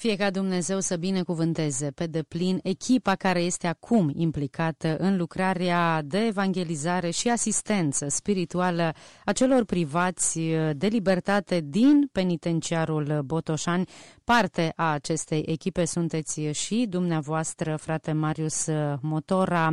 Fie 0.00 0.16
ca 0.16 0.30
Dumnezeu 0.30 0.80
să 0.80 0.96
binecuvânteze 0.96 1.90
pe 1.90 2.06
deplin 2.06 2.60
echipa 2.62 3.14
care 3.14 3.40
este 3.40 3.66
acum 3.66 4.10
implicată 4.14 4.96
în 4.96 5.16
lucrarea 5.16 6.02
de 6.02 6.18
evangelizare 6.18 7.10
și 7.10 7.28
asistență 7.28 8.08
spirituală 8.08 8.92
a 9.24 9.32
celor 9.32 9.64
privați 9.64 10.38
de 10.72 10.86
libertate 10.86 11.60
din 11.64 12.08
penitenciarul 12.12 13.22
Botoșani. 13.24 13.88
Parte 14.24 14.72
a 14.76 14.92
acestei 14.92 15.42
echipe 15.46 15.84
sunteți 15.84 16.40
și 16.40 16.86
dumneavoastră, 16.88 17.76
frate 17.76 18.12
Marius 18.12 18.66
Motora. 19.00 19.70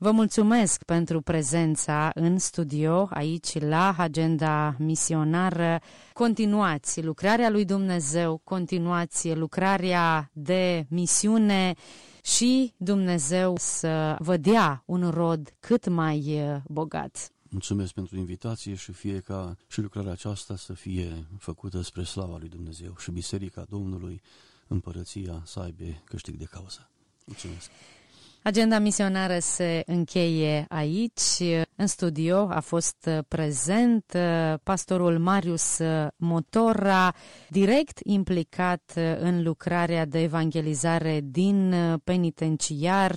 Vă 0.00 0.10
mulțumesc 0.10 0.82
pentru 0.82 1.20
prezența 1.20 2.10
în 2.14 2.38
studio, 2.38 3.08
aici 3.10 3.60
la 3.60 3.94
Agenda 3.98 4.76
Misionară. 4.78 5.80
Continuați 6.12 7.02
lucrarea 7.02 7.50
lui 7.50 7.64
Dumnezeu, 7.64 8.40
continuați 8.44 9.34
lucrarea 9.34 10.30
de 10.32 10.86
misiune 10.88 11.74
și 12.22 12.74
Dumnezeu 12.76 13.54
să 13.56 14.16
vă 14.18 14.36
dea 14.36 14.82
un 14.86 15.10
rod 15.10 15.54
cât 15.60 15.88
mai 15.88 16.40
bogat. 16.64 17.32
Mulțumesc 17.50 17.92
pentru 17.92 18.16
invitație 18.16 18.74
și 18.74 18.92
fie 18.92 19.18
ca 19.18 19.56
și 19.68 19.80
lucrarea 19.80 20.12
aceasta 20.12 20.56
să 20.56 20.72
fie 20.72 21.26
făcută 21.38 21.82
spre 21.82 22.02
slava 22.02 22.36
lui 22.38 22.48
Dumnezeu 22.48 22.94
și 22.98 23.10
Biserica 23.10 23.66
Domnului, 23.68 24.20
împărăția 24.66 25.42
să 25.44 25.60
aibă 25.60 25.84
câștig 26.04 26.34
de 26.34 26.44
cauză. 26.44 26.90
Mulțumesc! 27.24 27.70
Agenda 28.42 28.78
misionară 28.78 29.38
se 29.38 29.82
încheie 29.86 30.66
aici. 30.68 31.42
În 31.76 31.86
studio 31.86 32.36
a 32.50 32.60
fost 32.60 33.08
prezent 33.28 34.16
pastorul 34.62 35.18
Marius 35.18 35.78
Motora, 36.16 37.14
direct 37.48 37.98
implicat 38.02 38.92
în 39.20 39.42
lucrarea 39.42 40.04
de 40.04 40.22
evangelizare 40.22 41.20
din 41.24 41.74
penitenciar. 42.04 43.14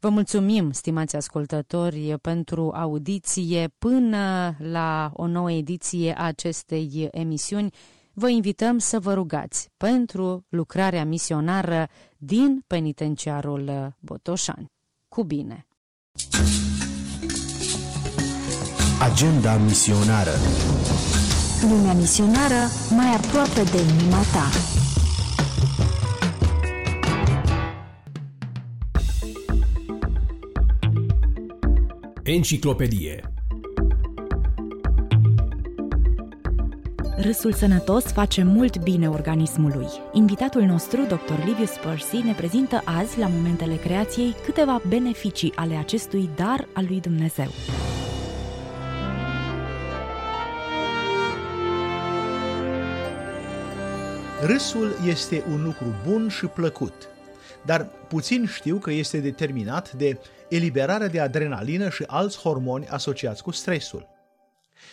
Vă 0.00 0.08
mulțumim, 0.08 0.70
stimați 0.72 1.16
ascultători, 1.16 2.14
pentru 2.20 2.72
audiție 2.74 3.68
până 3.78 4.54
la 4.58 5.10
o 5.14 5.26
nouă 5.26 5.52
ediție 5.52 6.14
a 6.18 6.24
acestei 6.24 7.08
emisiuni 7.10 7.72
vă 8.18 8.28
invităm 8.28 8.78
să 8.78 8.98
vă 8.98 9.14
rugați 9.14 9.68
pentru 9.76 10.44
lucrarea 10.48 11.04
misionară 11.04 11.88
din 12.16 12.64
penitenciarul 12.66 13.96
Botoșani. 14.00 14.72
Cu 15.08 15.24
bine! 15.24 15.66
Agenda 19.00 19.56
misionară 19.56 20.30
Lumea 21.70 21.92
misionară 21.92 22.60
mai 22.90 23.14
aproape 23.14 23.62
de 23.62 23.80
inima 23.80 24.20
ta. 24.32 24.48
Enciclopedie 32.22 33.37
Râsul 37.20 37.52
sănătos 37.52 38.04
face 38.04 38.42
mult 38.42 38.78
bine 38.78 39.08
organismului. 39.08 39.86
Invitatul 40.12 40.62
nostru, 40.62 41.02
dr. 41.02 41.44
Livius 41.44 41.70
Percy, 41.70 42.16
ne 42.16 42.32
prezintă 42.32 42.82
azi, 42.84 43.18
la 43.18 43.26
momentele 43.26 43.76
creației, 43.76 44.34
câteva 44.44 44.82
beneficii 44.88 45.52
ale 45.54 45.76
acestui 45.76 46.30
dar 46.36 46.68
al 46.72 46.84
lui 46.88 47.00
Dumnezeu. 47.00 47.48
Râsul 54.46 54.92
este 55.06 55.44
un 55.50 55.62
lucru 55.62 55.94
bun 56.08 56.28
și 56.28 56.46
plăcut, 56.46 57.08
dar 57.64 57.88
puțin 58.08 58.46
știu 58.46 58.76
că 58.76 58.90
este 58.90 59.18
determinat 59.20 59.92
de 59.92 60.18
eliberarea 60.48 61.08
de 61.08 61.20
adrenalină 61.20 61.88
și 61.88 62.04
alți 62.06 62.38
hormoni 62.38 62.88
asociați 62.88 63.42
cu 63.42 63.50
stresul. 63.50 64.08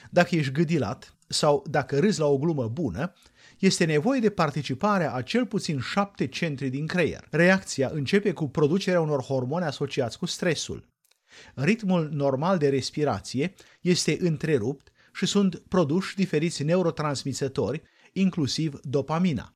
Dacă 0.09 0.35
ești 0.35 0.51
gâdilat 0.51 1.14
sau 1.27 1.65
dacă 1.69 1.99
râzi 1.99 2.19
la 2.19 2.25
o 2.25 2.37
glumă 2.37 2.67
bună, 2.67 3.13
este 3.59 3.85
nevoie 3.85 4.19
de 4.19 4.29
participarea 4.29 5.13
a 5.13 5.21
cel 5.21 5.45
puțin 5.45 5.79
șapte 5.79 6.27
centri 6.27 6.69
din 6.69 6.87
creier. 6.87 7.27
Reacția 7.31 7.89
începe 7.93 8.31
cu 8.31 8.49
producerea 8.49 9.01
unor 9.01 9.21
hormoni 9.21 9.65
asociați 9.65 10.17
cu 10.17 10.25
stresul. 10.25 10.87
Ritmul 11.53 12.09
normal 12.13 12.57
de 12.57 12.69
respirație 12.69 13.53
este 13.81 14.17
întrerupt 14.19 14.91
și 15.13 15.25
sunt 15.25 15.57
produși 15.67 16.15
diferiți 16.15 16.63
neurotransmisători, 16.63 17.81
inclusiv 18.13 18.79
dopamina. 18.81 19.55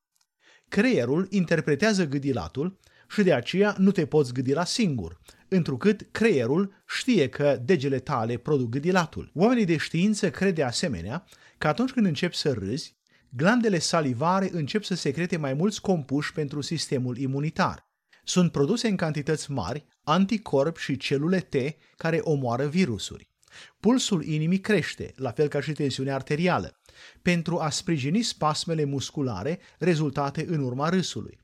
Creierul 0.68 1.28
interpretează 1.30 2.08
gâdilatul 2.08 2.80
și 3.10 3.24
de 3.24 3.34
aceea 3.34 3.76
nu 3.78 3.92
te 3.92 4.06
poți 4.06 4.34
gâdila 4.34 4.64
singur, 4.64 5.20
întrucât 5.48 6.08
creierul 6.12 6.74
știe 6.88 7.30
că 7.30 7.62
degele 7.66 8.00
tale 8.00 8.38
produc 8.38 8.70
gâdilatul. 8.70 9.32
Oamenii 9.36 9.66
de 9.66 9.78
știință 9.78 10.30
cred 10.30 10.56
de 10.56 10.64
asemenea 10.64 11.26
că 11.60 11.68
atunci 11.68 11.92
când 11.92 12.06
începi 12.06 12.36
să 12.36 12.52
râzi, 12.52 12.98
glandele 13.30 13.80
salivare 13.80 14.50
încep 14.52 14.84
să 14.84 14.96
secrete 14.96 15.38
mai 15.38 15.54
mulți 15.54 15.82
compuși 15.82 16.34
pentru 16.34 16.62
sistemul 16.62 17.18
imunitar. 17.18 17.88
Sunt 18.24 18.52
produse 18.52 18.88
în 18.88 18.96
cantități 18.96 19.52
mari 19.52 19.86
anticorpi 20.04 20.80
și 20.80 20.98
celule 20.98 21.40
T 21.40 21.56
care 21.96 22.20
omoară 22.22 22.68
virusuri. 22.68 23.32
Pulsul 23.80 24.24
inimii 24.24 24.60
crește, 24.60 25.14
la 25.16 25.32
fel 25.32 25.48
ca 25.48 25.62
și 25.62 25.72
tensiunea 25.72 26.16
arterială, 26.16 26.80
pentru 27.22 27.60
a 27.60 27.70
sprijini 27.70 28.22
spasmele 28.22 28.84
musculare 28.84 29.60
rezultate 29.80 30.46
în 30.48 30.64
urma 30.64 30.90
râsului. 30.90 31.40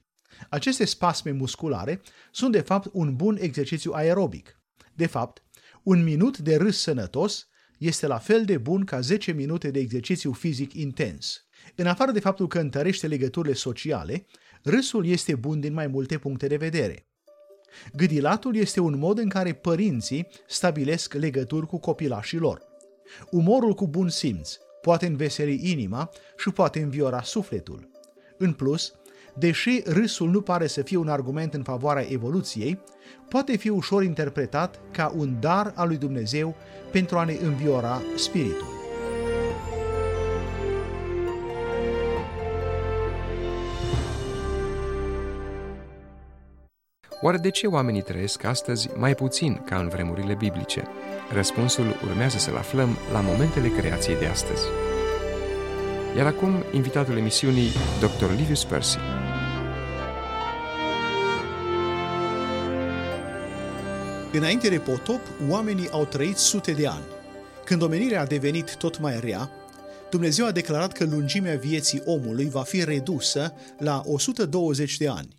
Aceste 0.50 0.86
spasme 0.86 1.32
musculare 1.32 2.02
sunt 2.32 2.52
de 2.52 2.62
fapt 2.62 2.90
un 2.92 3.16
bun 3.16 3.38
exercițiu 3.42 3.92
aerobic. 3.92 4.60
De 4.94 5.06
fapt, 5.06 5.44
un 5.84 6.04
minut 6.04 6.38
de 6.38 6.56
râs 6.56 6.78
sănătos 6.78 7.48
este 7.78 8.08
la 8.08 8.18
fel 8.18 8.46
de 8.46 8.58
bun 8.58 8.84
ca 8.84 9.00
10 9.00 9.32
minute 9.32 9.72
de 9.72 9.80
exercițiu 9.80 10.32
fizic 10.32 10.74
intens. 10.74 11.46
În 11.76 11.88
afară 11.88 12.12
de 12.12 12.20
faptul 12.20 12.48
că 12.48 12.60
întărește 12.60 13.08
legăturile 13.08 13.54
sociale, 13.54 14.26
râsul 14.64 15.06
este 15.06 15.36
bun 15.36 15.60
din 15.60 15.74
mai 15.74 15.88
multe 15.88 16.18
puncte 16.18 16.48
de 16.48 16.56
vedere. 16.56 17.08
Gâdilatul 17.96 18.56
este 18.56 18.80
un 18.80 18.98
mod 18.98 19.18
în 19.18 19.30
care 19.30 19.54
părinții 19.54 20.28
stabilesc 20.48 21.14
legături 21.14 21.68
cu 21.68 21.80
copilașii 21.80 22.38
lor. 22.38 22.62
Umorul 23.32 23.74
cu 23.74 23.88
bun 23.88 24.10
simț 24.10 24.58
poate 24.82 25.06
înveseli 25.06 25.72
inima 25.72 26.10
și 26.38 26.50
poate 26.50 26.82
înviora 26.82 27.22
sufletul. 27.22 27.90
În 28.38 28.54
plus, 28.54 28.94
deși 29.38 29.82
râsul 29.86 30.30
nu 30.30 30.42
pare 30.42 30.68
să 30.68 30.82
fie 30.82 30.98
un 30.98 31.08
argument 31.08 31.54
în 31.54 31.64
favoarea 31.64 32.06
evoluției, 32.10 32.80
poate 33.30 33.58
fi 33.58 33.70
ușor 33.70 34.04
interpretat 34.04 34.80
ca 34.92 35.14
un 35.16 35.36
dar 35.40 35.72
al 35.76 35.88
lui 35.88 35.98
Dumnezeu 35.98 36.56
pentru 36.92 37.18
a 37.18 37.24
ne 37.24 37.38
înviora 37.42 38.02
spiritul. 38.16 38.74
Oare 47.22 47.38
de 47.38 47.50
ce 47.50 47.68
oamenii 47.68 48.02
trăiesc 48.02 48.44
astăzi 48.44 48.90
mai 48.98 49.16
puțin 49.16 49.62
ca 49.66 49.78
în 49.78 49.88
vremurile 49.88 50.34
biblice? 50.34 50.84
Răspunsul 51.34 51.86
urmează 52.10 52.38
să-l 52.38 52.56
aflăm 52.56 52.90
la 53.12 53.20
momentele 53.20 53.68
creației 53.68 54.18
de 54.18 54.26
astăzi. 54.26 54.64
Iar 56.18 56.26
acum, 56.26 56.64
invitatul 56.74 57.18
emisiunii, 57.18 57.70
Dr. 58.00 58.38
Livius 58.38 58.64
Percy. 58.64 58.98
Înainte 64.36 64.70
de 64.70 64.80
potop, 64.80 65.22
oamenii 65.50 65.90
au 65.90 66.06
trăit 66.06 66.38
sute 66.38 66.72
de 66.72 66.88
ani. 66.88 67.04
Când 67.66 67.82
omenirea 67.82 68.22
a 68.22 68.26
devenit 68.26 68.76
tot 68.76 69.00
mai 69.00 69.20
rea, 69.20 69.50
Dumnezeu 70.10 70.46
a 70.46 70.52
declarat 70.52 70.92
că 70.92 71.06
lungimea 71.06 71.56
vieții 71.58 72.02
omului 72.06 72.50
va 72.50 72.64
fi 72.64 72.84
redusă 72.84 73.54
la 73.78 74.02
120 74.06 74.98
de 74.98 75.08
ani. 75.08 75.36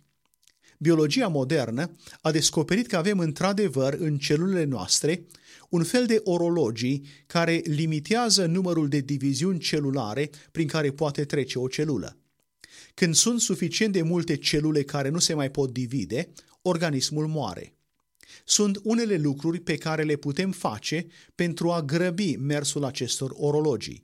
Biologia 0.77 1.27
modernă 1.27 1.91
a 2.21 2.31
descoperit 2.31 2.87
că 2.87 2.97
avem 2.97 3.19
într-adevăr 3.19 3.93
în 3.99 4.17
celulele 4.17 4.63
noastre 4.63 5.25
un 5.69 5.83
fel 5.83 6.05
de 6.05 6.21
orologii 6.23 7.05
care 7.27 7.61
limitează 7.65 8.45
numărul 8.45 8.87
de 8.87 8.99
diviziuni 8.99 9.59
celulare 9.59 10.29
prin 10.51 10.67
care 10.67 10.91
poate 10.91 11.25
trece 11.25 11.59
o 11.59 11.67
celulă. 11.67 12.17
Când 12.93 13.15
sunt 13.15 13.39
suficient 13.39 13.93
de 13.93 14.01
multe 14.01 14.35
celule 14.35 14.83
care 14.83 15.09
nu 15.09 15.19
se 15.19 15.33
mai 15.33 15.51
pot 15.51 15.71
divide, 15.71 16.29
organismul 16.61 17.27
moare. 17.27 17.76
Sunt 18.49 18.79
unele 18.83 19.17
lucruri 19.17 19.59
pe 19.59 19.77
care 19.77 20.03
le 20.03 20.15
putem 20.15 20.51
face 20.51 21.05
pentru 21.35 21.71
a 21.71 21.81
grăbi 21.81 22.35
mersul 22.35 22.83
acestor 22.83 23.31
orologii. 23.33 24.01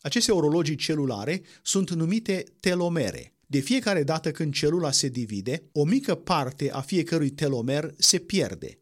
Aceste 0.00 0.32
orologii 0.32 0.76
celulare 0.76 1.42
sunt 1.62 1.90
numite 1.90 2.44
telomere. 2.60 3.34
De 3.46 3.58
fiecare 3.58 4.02
dată 4.02 4.30
când 4.30 4.52
celula 4.52 4.90
se 4.90 5.08
divide, 5.08 5.62
o 5.72 5.84
mică 5.84 6.14
parte 6.14 6.70
a 6.70 6.80
fiecărui 6.80 7.30
telomer 7.30 7.94
se 7.96 8.18
pierde. 8.18 8.78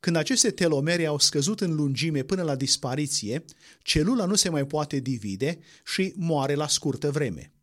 Când 0.00 0.16
aceste 0.16 0.50
telomere 0.50 1.06
au 1.06 1.18
scăzut 1.18 1.60
în 1.60 1.74
lungime 1.74 2.22
până 2.22 2.42
la 2.42 2.56
dispariție, 2.56 3.44
celula 3.82 4.24
nu 4.24 4.34
se 4.34 4.48
mai 4.48 4.66
poate 4.66 4.98
divide 4.98 5.58
și 5.84 6.12
moare 6.16 6.54
la 6.54 6.68
scurtă 6.68 7.10
vreme. 7.10 7.53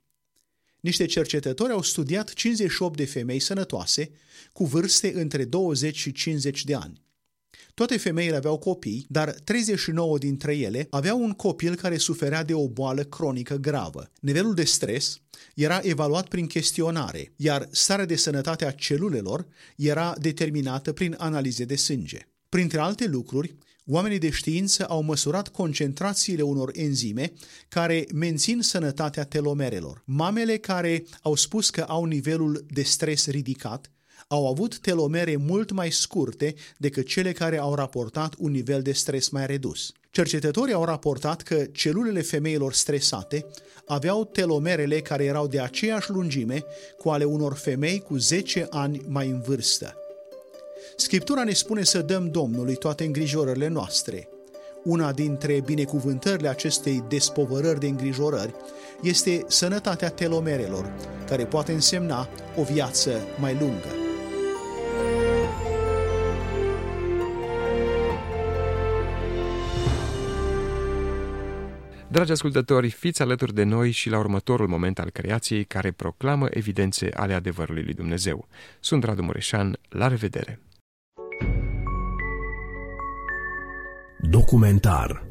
Niște 0.82 1.06
cercetători 1.06 1.72
au 1.72 1.82
studiat 1.82 2.34
58 2.34 2.98
de 2.98 3.06
femei 3.06 3.40
sănătoase 3.40 4.12
cu 4.54 4.66
vârste 4.66 5.12
între 5.16 5.46
20 5.46 5.98
și 5.98 6.12
50 6.12 6.64
de 6.64 6.76
ani. 6.76 7.02
Toate 7.74 7.98
femeile 7.98 8.36
aveau 8.36 8.58
copii, 8.58 9.06
dar 9.10 9.30
39 9.30 10.18
dintre 10.18 10.58
ele 10.58 10.88
aveau 10.90 11.22
un 11.22 11.32
copil 11.32 11.76
care 11.76 11.98
suferea 11.98 12.44
de 12.44 12.54
o 12.54 12.68
boală 12.68 13.04
cronică 13.04 13.56
gravă. 13.56 14.12
Nivelul 14.20 14.54
de 14.54 14.64
stres 14.64 15.22
era 15.56 15.80
evaluat 15.84 16.28
prin 16.28 16.48
chestionare, 16.48 17.34
iar 17.36 17.68
starea 17.72 18.06
de 18.06 18.16
sănătate 18.16 18.66
a 18.66 18.72
celulelor 18.72 19.48
era 19.76 20.16
determinată 20.20 20.92
prin 20.92 21.16
analize 21.18 21.66
de 21.66 21.76
sânge. 21.76 22.28
Printre 22.50 22.80
alte 22.80 23.06
lucruri, 23.06 23.56
oamenii 23.92 24.20
de 24.20 24.30
știință 24.30 24.86
au 24.86 25.02
măsurat 25.02 25.48
concentrațiile 25.48 26.42
unor 26.42 26.72
enzime 26.74 27.34
care 27.68 28.06
mențin 28.14 28.62
sănătatea 28.62 29.24
telomerelor. 29.24 30.04
Mamele 30.06 30.58
care 30.58 31.04
au 31.22 31.36
spus 31.36 31.70
că 31.70 31.82
au 31.82 32.04
nivelul 32.04 32.66
de 32.70 32.82
stres 32.82 33.28
ridicat 33.28 33.92
au 34.32 34.48
avut 34.48 34.80
telomere 34.80 35.36
mult 35.36 35.72
mai 35.72 35.92
scurte 35.92 36.56
decât 36.78 37.08
cele 37.08 37.32
care 37.32 37.58
au 37.58 37.76
raportat 37.76 38.34
un 38.38 38.52
nivel 38.52 38.82
de 38.82 38.92
stres 38.92 39.30
mai 39.30 39.46
redus. 39.46 39.92
Cercetătorii 40.12 40.74
au 40.74 40.86
raportat 40.86 41.42
că 41.42 41.66
celulele 41.72 42.22
femeilor 42.22 42.74
stresate 42.74 43.46
aveau 43.86 44.26
telomerele 44.26 45.00
care 45.02 45.24
erau 45.24 45.48
de 45.48 45.60
aceeași 45.60 46.10
lungime 46.10 46.64
cu 46.98 47.10
ale 47.10 47.24
unor 47.24 47.54
femei 47.54 48.00
cu 48.00 48.18
10 48.18 48.68
ani 48.70 49.02
mai 49.08 49.28
în 49.28 49.42
vârstă. 49.42 50.01
Scriptura 50.96 51.44
ne 51.44 51.54
spune 51.54 51.84
să 51.84 52.02
dăm 52.02 52.30
Domnului 52.30 52.76
toate 52.76 53.04
îngrijorările 53.04 53.68
noastre. 53.68 54.28
Una 54.84 55.12
dintre 55.12 55.62
binecuvântările 55.66 56.48
acestei 56.48 57.04
despovărări 57.08 57.80
de 57.80 57.88
îngrijorări 57.88 58.54
este 59.02 59.44
sănătatea 59.48 60.10
telomerelor, 60.10 60.94
care 61.28 61.46
poate 61.46 61.72
însemna 61.72 62.30
o 62.56 62.64
viață 62.64 63.20
mai 63.40 63.58
lungă. 63.60 63.96
Dragi 72.08 72.32
ascultători, 72.32 72.90
fiți 72.90 73.22
alături 73.22 73.54
de 73.54 73.64
noi 73.64 73.92
și 73.92 74.10
la 74.10 74.18
următorul 74.18 74.68
moment 74.68 75.00
al 75.00 75.10
creației 75.10 75.64
care 75.64 75.92
proclamă 75.92 76.48
evidențe 76.50 77.10
ale 77.14 77.34
adevărului 77.34 77.84
lui 77.84 77.94
Dumnezeu. 77.94 78.48
Sunt 78.80 79.04
Radu 79.04 79.22
Mureșan, 79.22 79.78
la 79.90 80.08
revedere! 80.08 80.60
Documentar 84.30 85.24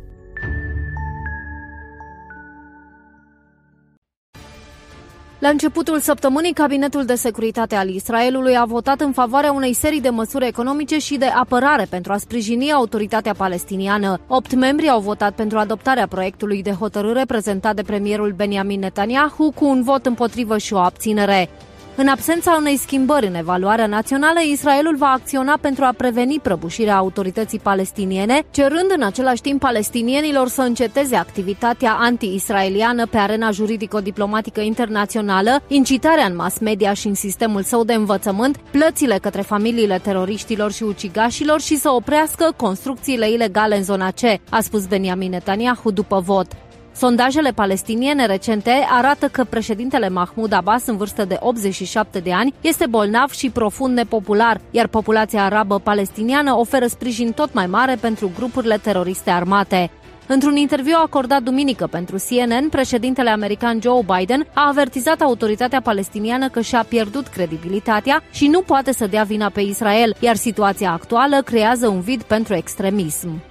La 5.39 5.49
începutul 5.49 5.99
săptămânii, 5.99 6.53
Cabinetul 6.53 7.05
de 7.05 7.15
Securitate 7.15 7.75
al 7.75 7.89
Israelului 7.89 8.57
a 8.57 8.65
votat 8.65 9.01
în 9.01 9.13
favoarea 9.13 9.53
unei 9.53 9.73
serii 9.73 10.01
de 10.01 10.09
măsuri 10.09 10.47
economice 10.47 10.99
și 10.99 11.17
de 11.17 11.27
apărare 11.27 11.87
pentru 11.91 12.13
a 12.13 12.17
sprijini 12.17 12.73
autoritatea 12.73 13.35
palestiniană. 13.35 14.21
Opt 14.27 14.55
membri 14.55 14.89
au 14.89 15.01
votat 15.01 15.35
pentru 15.35 15.59
adoptarea 15.59 16.07
proiectului 16.07 16.63
de 16.63 16.73
hotărâre 16.73 17.25
prezentat 17.27 17.75
de 17.75 17.83
premierul 17.83 18.33
Benjamin 18.33 18.81
Netanyahu 18.81 19.53
cu 19.55 19.65
un 19.65 19.83
vot 19.83 20.07
împotrivă 20.07 20.59
și 20.59 20.73
o 20.73 20.79
abținere. 20.79 21.49
În 21.97 22.09
absența 22.09 22.57
unei 22.59 22.77
schimbări 22.77 23.27
în 23.27 23.35
evaluarea 23.35 23.87
națională, 23.87 24.39
Israelul 24.53 24.97
va 24.97 25.07
acționa 25.07 25.59
pentru 25.61 25.85
a 25.85 25.95
preveni 25.97 26.41
prăbușirea 26.43 26.97
autorității 26.97 27.59
palestiniene, 27.59 28.43
cerând 28.51 28.91
în 28.97 29.03
același 29.03 29.41
timp 29.41 29.61
palestinienilor 29.61 30.49
să 30.49 30.61
înceteze 30.61 31.17
activitatea 31.17 31.97
anti-israeliană 32.01 33.07
pe 33.07 33.17
arena 33.17 33.51
juridico-diplomatică 33.51 34.61
internațională, 34.61 35.63
incitarea 35.69 36.25
în 36.25 36.37
mass 36.37 36.59
media 36.59 36.93
și 36.93 37.07
în 37.07 37.15
sistemul 37.15 37.63
său 37.63 37.85
de 37.85 37.95
învățământ, 37.95 38.57
plățile 38.57 39.19
către 39.19 39.41
familiile 39.41 39.99
teroriștilor 39.99 40.73
și 40.73 40.83
ucigașilor 40.83 41.61
și 41.61 41.77
să 41.77 41.91
oprească 41.91 42.53
construcțiile 42.57 43.31
ilegale 43.31 43.77
în 43.77 43.85
zona 43.85 44.11
C, 44.11 44.21
a 44.51 44.61
spus 44.61 44.87
Benjamin 44.87 45.31
Netanyahu 45.31 45.91
după 45.91 46.21
vot. 46.21 46.47
Sondajele 46.93 47.51
palestiniene 47.51 48.27
recente 48.27 48.87
arată 48.91 49.29
că 49.29 49.45
președintele 49.45 50.09
Mahmoud 50.09 50.53
Abbas, 50.53 50.87
în 50.87 50.97
vârstă 50.97 51.25
de 51.25 51.37
87 51.41 52.19
de 52.19 52.33
ani, 52.33 52.55
este 52.61 52.87
bolnav 52.87 53.31
și 53.31 53.51
profund 53.51 53.95
nepopular, 53.97 54.61
iar 54.71 54.87
populația 54.87 55.45
arabă 55.45 55.79
palestiniană 55.79 56.55
oferă 56.57 56.87
sprijin 56.87 57.33
tot 57.33 57.53
mai 57.53 57.67
mare 57.67 57.95
pentru 58.01 58.31
grupurile 58.37 58.77
teroriste 58.77 59.31
armate. 59.31 59.91
Într-un 60.27 60.57
interviu 60.57 60.97
acordat 61.05 61.43
duminică 61.43 61.87
pentru 61.87 62.17
CNN, 62.17 62.69
președintele 62.69 63.31
american 63.31 63.79
Joe 63.83 64.03
Biden 64.17 64.47
a 64.55 64.69
avertizat 64.69 65.21
autoritatea 65.21 65.81
palestiniană 65.81 66.49
că 66.49 66.61
și-a 66.61 66.85
pierdut 66.89 67.27
credibilitatea 67.27 68.23
și 68.31 68.47
nu 68.47 68.61
poate 68.61 68.93
să 68.93 69.07
dea 69.07 69.23
vina 69.23 69.49
pe 69.49 69.61
Israel, 69.61 70.17
iar 70.21 70.37
situația 70.37 70.93
actuală 70.93 71.43
creează 71.43 71.89
un 71.89 72.01
vid 72.01 72.23
pentru 72.23 72.55
extremism. 72.55 73.50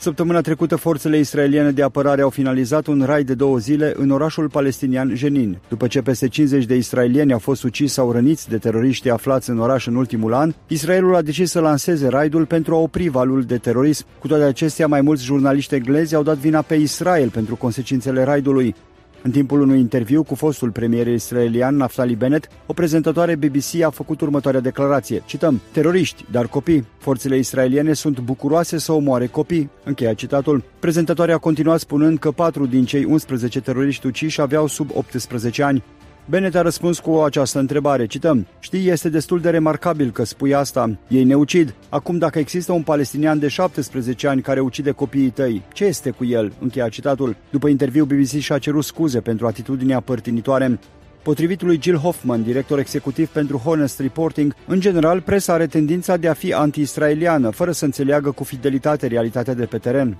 Săptămâna 0.00 0.40
trecută, 0.40 0.76
forțele 0.76 1.18
israeliene 1.18 1.70
de 1.70 1.82
apărare 1.82 2.22
au 2.22 2.30
finalizat 2.30 2.86
un 2.86 3.02
raid 3.06 3.26
de 3.26 3.34
două 3.34 3.58
zile 3.58 3.92
în 3.96 4.10
orașul 4.10 4.48
palestinian 4.48 5.14
Jenin. 5.14 5.58
După 5.68 5.86
ce 5.86 6.02
peste 6.02 6.28
50 6.28 6.64
de 6.64 6.74
israelieni 6.74 7.32
au 7.32 7.38
fost 7.38 7.62
uciși 7.62 7.92
sau 7.92 8.12
răniți 8.12 8.48
de 8.48 8.58
teroriști 8.58 9.10
aflați 9.10 9.50
în 9.50 9.58
oraș 9.58 9.86
în 9.86 9.94
ultimul 9.94 10.34
an, 10.34 10.54
Israelul 10.66 11.14
a 11.14 11.22
decis 11.22 11.50
să 11.50 11.60
lanseze 11.60 12.08
raidul 12.08 12.46
pentru 12.46 12.74
a 12.74 12.78
opri 12.78 13.08
valul 13.08 13.42
de 13.42 13.56
terorism. 13.56 14.04
Cu 14.18 14.26
toate 14.26 14.42
acestea, 14.42 14.86
mai 14.86 15.00
mulți 15.00 15.24
jurnaliști 15.24 15.74
englezi 15.74 16.14
au 16.14 16.22
dat 16.22 16.36
vina 16.36 16.62
pe 16.62 16.74
Israel 16.74 17.28
pentru 17.28 17.56
consecințele 17.56 18.22
raidului. 18.22 18.74
În 19.22 19.30
timpul 19.30 19.60
unui 19.60 19.78
interviu 19.78 20.22
cu 20.22 20.34
fostul 20.34 20.70
premier 20.70 21.06
israelian 21.06 21.76
Naftali 21.76 22.14
Bennett, 22.14 22.48
o 22.66 22.72
prezentatoare 22.72 23.34
BBC 23.34 23.82
a 23.82 23.90
făcut 23.90 24.20
următoarea 24.20 24.60
declarație. 24.60 25.22
Cităm, 25.26 25.60
teroriști, 25.72 26.24
dar 26.30 26.46
copii. 26.46 26.86
Forțele 26.98 27.36
israeliene 27.38 27.92
sunt 27.92 28.20
bucuroase 28.20 28.78
să 28.78 28.92
omoare 28.92 29.26
copii. 29.26 29.70
Încheia 29.84 30.14
citatul. 30.14 30.64
Prezentatoarea 30.78 31.34
a 31.34 31.38
continuat 31.38 31.80
spunând 31.80 32.18
că 32.18 32.30
patru 32.30 32.66
din 32.66 32.84
cei 32.84 33.04
11 33.04 33.60
teroriști 33.60 34.06
uciși 34.06 34.40
aveau 34.40 34.66
sub 34.66 34.90
18 34.94 35.62
ani. 35.62 35.82
Bennett 36.30 36.54
a 36.54 36.62
răspuns 36.62 36.98
cu 36.98 37.10
această 37.10 37.58
întrebare, 37.58 38.06
cităm, 38.06 38.46
Știi, 38.58 38.88
este 38.88 39.08
destul 39.08 39.40
de 39.40 39.50
remarcabil 39.50 40.10
că 40.10 40.24
spui 40.24 40.54
asta. 40.54 40.98
Ei 41.08 41.24
ne 41.24 41.34
ucid. 41.34 41.74
Acum, 41.88 42.18
dacă 42.18 42.38
există 42.38 42.72
un 42.72 42.82
palestinian 42.82 43.38
de 43.38 43.48
17 43.48 44.28
ani 44.28 44.40
care 44.40 44.60
ucide 44.60 44.90
copiii 44.90 45.30
tăi, 45.30 45.62
ce 45.72 45.84
este 45.84 46.10
cu 46.10 46.24
el? 46.24 46.52
Încheia 46.60 46.88
citatul. 46.88 47.36
După 47.50 47.68
interviu, 47.68 48.04
BBC 48.04 48.38
și-a 48.38 48.58
cerut 48.58 48.84
scuze 48.84 49.20
pentru 49.20 49.46
atitudinea 49.46 50.00
părtinitoare. 50.00 50.78
Potrivit 51.22 51.62
lui 51.62 51.78
Jill 51.82 51.96
Hoffman, 51.96 52.42
director 52.42 52.78
executiv 52.78 53.28
pentru 53.28 53.56
Honest 53.56 54.00
Reporting, 54.00 54.54
în 54.66 54.80
general, 54.80 55.20
presa 55.20 55.52
are 55.52 55.66
tendința 55.66 56.16
de 56.16 56.28
a 56.28 56.32
fi 56.32 56.52
anti-israeliană, 56.52 57.50
fără 57.50 57.70
să 57.70 57.84
înțeleagă 57.84 58.30
cu 58.30 58.44
fidelitate 58.44 59.06
realitatea 59.06 59.54
de 59.54 59.64
pe 59.64 59.78
teren. 59.78 60.16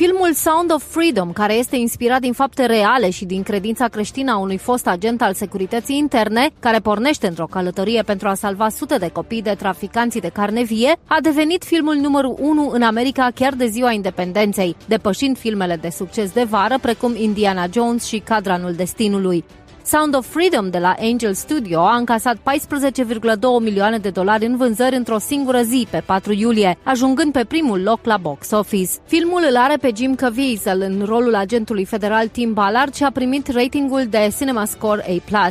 Filmul 0.00 0.32
Sound 0.32 0.72
of 0.72 0.84
Freedom, 0.90 1.32
care 1.32 1.54
este 1.54 1.76
inspirat 1.76 2.20
din 2.20 2.32
fapte 2.32 2.66
reale 2.66 3.10
și 3.10 3.24
din 3.24 3.42
credința 3.42 3.88
creștină 3.88 4.32
a 4.32 4.38
unui 4.38 4.58
fost 4.58 4.86
agent 4.86 5.22
al 5.22 5.34
securității 5.34 5.96
interne, 5.96 6.50
care 6.60 6.78
pornește 6.78 7.26
într-o 7.26 7.46
călătorie 7.46 8.02
pentru 8.02 8.28
a 8.28 8.34
salva 8.34 8.68
sute 8.68 8.96
de 8.96 9.08
copii 9.08 9.42
de 9.42 9.54
traficanții 9.58 10.20
de 10.20 10.28
carne 10.28 10.62
vie, 10.62 10.96
a 11.06 11.20
devenit 11.22 11.64
filmul 11.64 11.94
numărul 11.94 12.36
1 12.40 12.70
în 12.70 12.82
America 12.82 13.28
chiar 13.34 13.54
de 13.54 13.66
ziua 13.66 13.92
independenței, 13.92 14.76
depășind 14.86 15.38
filmele 15.38 15.76
de 15.76 15.88
succes 15.88 16.32
de 16.32 16.42
vară 16.42 16.78
precum 16.80 17.14
Indiana 17.16 17.66
Jones 17.72 18.04
și 18.06 18.18
Cadranul 18.18 18.72
Destinului. 18.72 19.44
Sound 19.92 20.14
of 20.14 20.26
Freedom 20.26 20.70
de 20.70 20.78
la 20.78 20.94
Angel 20.98 21.34
Studio 21.34 21.80
a 21.80 21.96
încasat 21.96 22.36
14,2 22.36 22.40
milioane 23.60 23.98
de 23.98 24.10
dolari 24.10 24.46
în 24.46 24.56
vânzări 24.56 24.96
într-o 24.96 25.18
singură 25.18 25.60
zi, 25.62 25.86
pe 25.90 26.02
4 26.06 26.32
iulie, 26.32 26.78
ajungând 26.82 27.32
pe 27.32 27.44
primul 27.44 27.82
loc 27.82 28.04
la 28.04 28.16
box 28.16 28.50
office. 28.50 28.90
Filmul 29.06 29.46
îl 29.50 29.56
are 29.56 29.76
pe 29.76 29.92
Jim 29.96 30.14
Caviezel 30.14 30.80
în 30.80 31.02
rolul 31.04 31.34
agentului 31.34 31.84
federal 31.84 32.28
Tim 32.28 32.52
Ballard 32.52 32.94
și 32.94 33.04
a 33.04 33.10
primit 33.10 33.48
ratingul 33.48 34.06
de 34.10 34.34
CinemaScore 34.38 35.22
A+. 35.30 35.50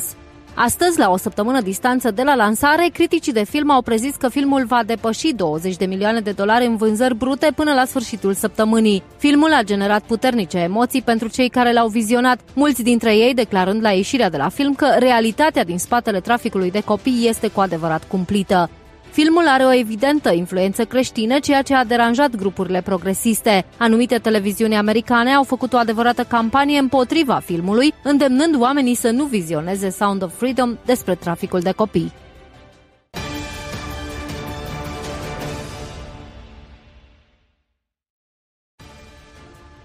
Astăzi, 0.54 1.00
la 1.00 1.10
o 1.10 1.18
săptămână 1.18 1.62
distanță 1.62 2.12
de 2.12 2.24
la 2.24 2.36
lansare, 2.36 2.90
criticii 2.94 3.34
de 3.34 3.44
film 3.44 3.72
au 3.72 3.82
prezis 3.82 4.16
că 4.16 4.30
filmul 4.30 4.66
va 4.66 4.84
depăși 4.86 5.34
20 5.34 5.76
de 5.76 5.86
milioane 5.86 6.20
de 6.20 6.32
dolari 6.32 6.66
în 6.66 6.76
vânzări 6.76 7.16
brute 7.16 7.52
până 7.56 7.74
la 7.74 7.86
sfârșitul 7.86 8.34
săptămânii. 8.34 9.04
Filmul 9.18 9.54
a 9.54 9.64
generat 9.64 10.04
puternice 10.04 10.58
emoții 10.58 11.02
pentru 11.02 11.28
cei 11.28 11.50
care 11.50 11.74
l-au 11.74 11.88
vizionat, 11.88 12.40
mulți 12.54 12.84
dintre 12.84 13.16
ei 13.16 13.34
declarând 13.34 13.82
la 13.82 13.92
ieșirea 13.92 14.30
de 14.30 14.38
la 14.38 14.50
film 14.50 14.74
că 14.74 14.96
realitatea 14.98 15.64
din 15.64 15.78
spatele 15.78 16.20
traficului 16.20 16.72
de 16.72 16.82
copii 16.82 17.28
este 17.28 17.48
cu 17.48 17.60
adevărat 17.60 18.04
cumplită. 18.08 18.70
Filmul 19.12 19.48
are 19.48 19.64
o 19.64 19.74
evidentă 19.74 20.34
influență 20.34 20.86
creștină, 20.86 21.40
ceea 21.40 21.62
ce 21.62 21.76
a 21.76 21.84
deranjat 21.84 22.36
grupurile 22.36 22.82
progresiste. 22.82 23.66
Anumite 23.78 24.18
televiziuni 24.18 24.76
americane 24.76 25.32
au 25.32 25.44
făcut 25.44 25.74
o 25.74 25.78
adevărată 25.78 26.24
campanie 26.24 26.80
împotriva 26.80 27.42
filmului, 27.46 27.94
îndemnând 28.04 28.62
oamenii 28.62 28.96
să 28.96 29.10
nu 29.10 29.24
vizioneze 29.24 29.90
Sound 29.90 30.24
of 30.24 30.38
Freedom 30.38 30.78
despre 30.86 31.16
traficul 31.16 31.60
de 31.60 31.72
copii. 31.72 32.12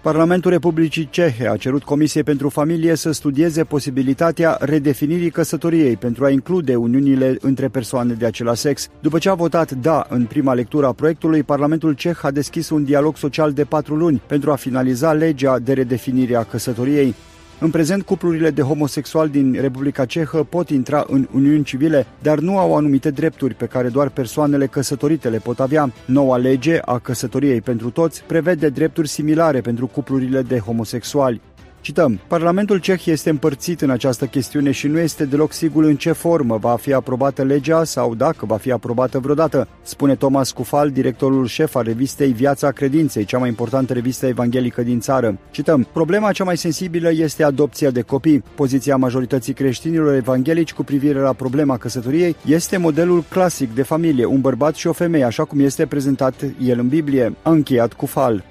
Parlamentul 0.05 0.51
Republicii 0.51 1.07
Cehe 1.09 1.49
a 1.49 1.57
cerut 1.57 1.83
Comisiei 1.83 2.23
pentru 2.23 2.49
Familie 2.49 2.95
să 2.95 3.11
studieze 3.11 3.63
posibilitatea 3.63 4.57
redefinirii 4.59 5.29
căsătoriei 5.29 5.95
pentru 5.95 6.25
a 6.25 6.29
include 6.29 6.75
uniunile 6.75 7.37
între 7.41 7.67
persoane 7.67 8.13
de 8.13 8.25
același 8.25 8.61
sex. 8.61 8.87
După 8.99 9.17
ce 9.17 9.29
a 9.29 9.33
votat 9.33 9.71
da 9.71 10.05
în 10.09 10.25
prima 10.25 10.53
lectură 10.53 10.85
a 10.85 10.93
proiectului, 10.93 11.43
Parlamentul 11.43 11.93
Ceh 11.93 12.17
a 12.21 12.31
deschis 12.31 12.69
un 12.69 12.83
dialog 12.83 13.17
social 13.17 13.51
de 13.51 13.63
patru 13.63 13.95
luni 13.95 14.21
pentru 14.27 14.51
a 14.51 14.55
finaliza 14.55 15.13
legea 15.13 15.59
de 15.59 15.73
redefinire 15.73 16.35
a 16.35 16.43
căsătoriei. 16.43 17.15
În 17.59 17.69
prezent, 17.69 18.03
cuplurile 18.03 18.49
de 18.49 18.61
homosexuali 18.61 19.29
din 19.29 19.57
Republica 19.61 20.05
Cehă 20.05 20.43
pot 20.43 20.69
intra 20.69 21.05
în 21.07 21.27
uniuni 21.33 21.63
civile, 21.63 22.05
dar 22.21 22.39
nu 22.39 22.57
au 22.57 22.75
anumite 22.75 23.09
drepturi 23.09 23.53
pe 23.53 23.65
care 23.65 23.89
doar 23.89 24.09
persoanele 24.09 24.67
căsătorite 24.67 25.29
le 25.29 25.37
pot 25.37 25.59
avea. 25.59 25.91
Noua 26.05 26.37
lege 26.37 26.79
a 26.81 26.99
căsătoriei 26.99 27.61
pentru 27.61 27.89
toți 27.89 28.23
prevede 28.23 28.69
drepturi 28.69 29.07
similare 29.07 29.61
pentru 29.61 29.87
cuplurile 29.87 30.41
de 30.41 30.59
homosexuali. 30.59 31.41
Cităm, 31.85 32.19
Parlamentul 32.27 32.77
ceh 32.77 33.05
este 33.05 33.29
împărțit 33.29 33.81
în 33.81 33.89
această 33.89 34.25
chestiune 34.25 34.71
și 34.71 34.87
nu 34.87 34.99
este 34.99 35.25
deloc 35.25 35.53
sigur 35.53 35.83
în 35.83 35.95
ce 35.95 36.11
formă 36.11 36.57
va 36.57 36.75
fi 36.75 36.93
aprobată 36.93 37.43
legea 37.43 37.83
sau 37.83 38.15
dacă 38.15 38.45
va 38.45 38.57
fi 38.57 38.71
aprobată 38.71 39.19
vreodată, 39.19 39.67
spune 39.81 40.15
Thomas 40.15 40.51
Cufal, 40.51 40.91
directorul 40.91 41.45
șef 41.45 41.75
al 41.75 41.83
revistei 41.83 42.31
Viața 42.31 42.71
Credinței, 42.71 43.25
cea 43.25 43.37
mai 43.37 43.49
importantă 43.49 43.93
revistă 43.93 44.27
evanghelică 44.27 44.81
din 44.81 44.99
țară. 44.99 45.37
Cităm, 45.51 45.87
problema 45.93 46.31
cea 46.31 46.43
mai 46.43 46.57
sensibilă 46.57 47.11
este 47.11 47.43
adopția 47.43 47.89
de 47.89 48.01
copii. 48.01 48.43
Poziția 48.55 48.95
majorității 48.95 49.53
creștinilor 49.53 50.13
evanghelici 50.13 50.73
cu 50.73 50.83
privire 50.83 51.19
la 51.19 51.33
problema 51.33 51.77
căsătoriei 51.77 52.35
este 52.45 52.77
modelul 52.77 53.23
clasic 53.29 53.73
de 53.75 53.83
familie, 53.83 54.25
un 54.25 54.41
bărbat 54.41 54.75
și 54.75 54.87
o 54.87 54.93
femeie, 54.93 55.23
așa 55.23 55.43
cum 55.43 55.59
este 55.59 55.85
prezentat 55.85 56.33
el 56.61 56.79
în 56.79 56.87
Biblie, 56.87 57.33
a 57.41 57.49
încheiat 57.49 57.93
Cufal. 57.93 58.43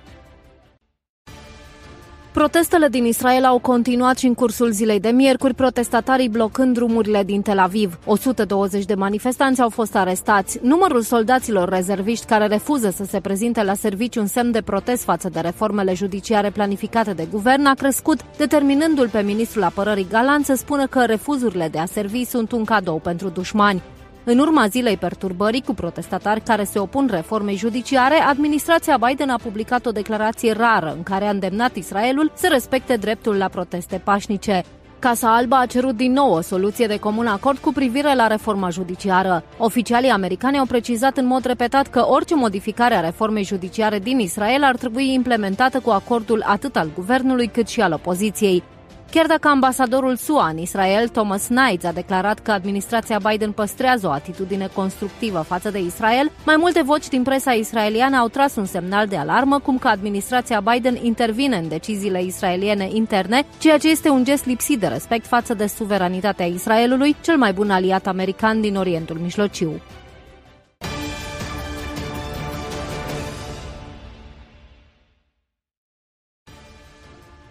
Protestele 2.34 2.88
din 2.88 3.04
Israel 3.04 3.44
au 3.44 3.58
continuat 3.58 4.18
și 4.18 4.26
în 4.26 4.34
cursul 4.34 4.70
zilei 4.70 5.00
de 5.00 5.08
miercuri, 5.08 5.54
protestatarii 5.54 6.28
blocând 6.28 6.74
drumurile 6.74 7.22
din 7.24 7.42
Tel 7.42 7.58
Aviv. 7.58 7.98
120 8.04 8.84
de 8.84 8.94
manifestanți 8.94 9.60
au 9.60 9.68
fost 9.68 9.96
arestați. 9.96 10.58
Numărul 10.62 11.02
soldaților 11.02 11.68
rezerviști 11.68 12.26
care 12.26 12.46
refuză 12.46 12.90
să 12.90 13.04
se 13.04 13.20
prezinte 13.20 13.62
la 13.62 13.74
serviciu 13.74 14.20
în 14.20 14.26
semn 14.26 14.50
de 14.50 14.60
protest 14.60 15.02
față 15.02 15.28
de 15.28 15.40
reformele 15.40 15.94
judiciare 15.94 16.50
planificate 16.50 17.12
de 17.12 17.26
guvern 17.30 17.64
a 17.64 17.74
crescut, 17.74 18.18
determinându-l 18.36 19.08
pe 19.08 19.20
ministrul 19.20 19.62
apărării 19.62 20.06
Galan 20.10 20.42
să 20.42 20.54
spună 20.54 20.86
că 20.86 21.04
refuzurile 21.04 21.68
de 21.68 21.78
a 21.78 21.86
servi 21.86 22.24
sunt 22.24 22.52
un 22.52 22.64
cadou 22.64 22.98
pentru 22.98 23.28
dușmani. 23.28 23.82
În 24.26 24.38
urma 24.38 24.66
zilei 24.66 24.96
perturbării 24.96 25.62
cu 25.62 25.74
protestatari 25.74 26.40
care 26.40 26.64
se 26.64 26.78
opun 26.78 27.08
reformei 27.10 27.56
judiciare, 27.56 28.14
administrația 28.14 28.96
Biden 29.06 29.28
a 29.28 29.36
publicat 29.42 29.86
o 29.86 29.90
declarație 29.90 30.52
rară 30.52 30.92
în 30.96 31.02
care 31.02 31.24
a 31.24 31.30
îndemnat 31.30 31.76
Israelul 31.76 32.32
să 32.34 32.48
respecte 32.50 32.96
dreptul 32.96 33.36
la 33.36 33.48
proteste 33.48 34.00
pașnice. 34.04 34.62
Casa 34.98 35.36
Albă 35.36 35.56
a 35.56 35.66
cerut 35.66 35.96
din 35.96 36.12
nou 36.12 36.32
o 36.32 36.40
soluție 36.40 36.86
de 36.86 36.98
comun 36.98 37.26
acord 37.26 37.58
cu 37.58 37.72
privire 37.72 38.14
la 38.14 38.26
reforma 38.26 38.68
judiciară. 38.68 39.44
Oficialii 39.58 40.10
americani 40.10 40.58
au 40.58 40.64
precizat 40.64 41.16
în 41.16 41.26
mod 41.26 41.44
repetat 41.44 41.86
că 41.86 42.06
orice 42.08 42.34
modificare 42.34 42.94
a 42.94 43.00
reformei 43.00 43.44
judiciare 43.44 43.98
din 43.98 44.18
Israel 44.18 44.62
ar 44.62 44.76
trebui 44.76 45.12
implementată 45.12 45.80
cu 45.80 45.90
acordul 45.90 46.42
atât 46.46 46.76
al 46.76 46.90
guvernului 46.94 47.46
cât 47.46 47.68
și 47.68 47.80
al 47.80 47.92
opoziției. 47.92 48.62
Chiar 49.14 49.26
dacă 49.26 49.48
ambasadorul 49.48 50.16
SUA 50.16 50.48
în 50.48 50.58
Israel, 50.58 51.08
Thomas 51.08 51.46
Knight, 51.46 51.84
a 51.84 51.92
declarat 51.92 52.38
că 52.38 52.50
administrația 52.50 53.18
Biden 53.30 53.52
păstrează 53.52 54.06
o 54.06 54.10
atitudine 54.10 54.68
constructivă 54.74 55.40
față 55.40 55.70
de 55.70 55.78
Israel, 55.78 56.30
mai 56.44 56.56
multe 56.58 56.82
voci 56.82 57.08
din 57.08 57.22
presa 57.22 57.52
israeliană 57.52 58.16
au 58.16 58.28
tras 58.28 58.56
un 58.56 58.64
semnal 58.64 59.06
de 59.06 59.16
alarmă 59.16 59.58
cum 59.58 59.78
că 59.78 59.88
administrația 59.88 60.60
Biden 60.60 60.98
intervine 61.02 61.56
în 61.56 61.68
deciziile 61.68 62.22
israeliene 62.22 62.88
interne, 62.92 63.46
ceea 63.58 63.78
ce 63.78 63.90
este 63.90 64.08
un 64.08 64.24
gest 64.24 64.44
lipsit 64.46 64.80
de 64.80 64.86
respect 64.86 65.26
față 65.26 65.54
de 65.54 65.66
suveranitatea 65.66 66.46
Israelului, 66.46 67.16
cel 67.20 67.36
mai 67.36 67.52
bun 67.52 67.70
aliat 67.70 68.06
american 68.06 68.60
din 68.60 68.76
Orientul 68.76 69.18
Mijlociu. 69.22 69.80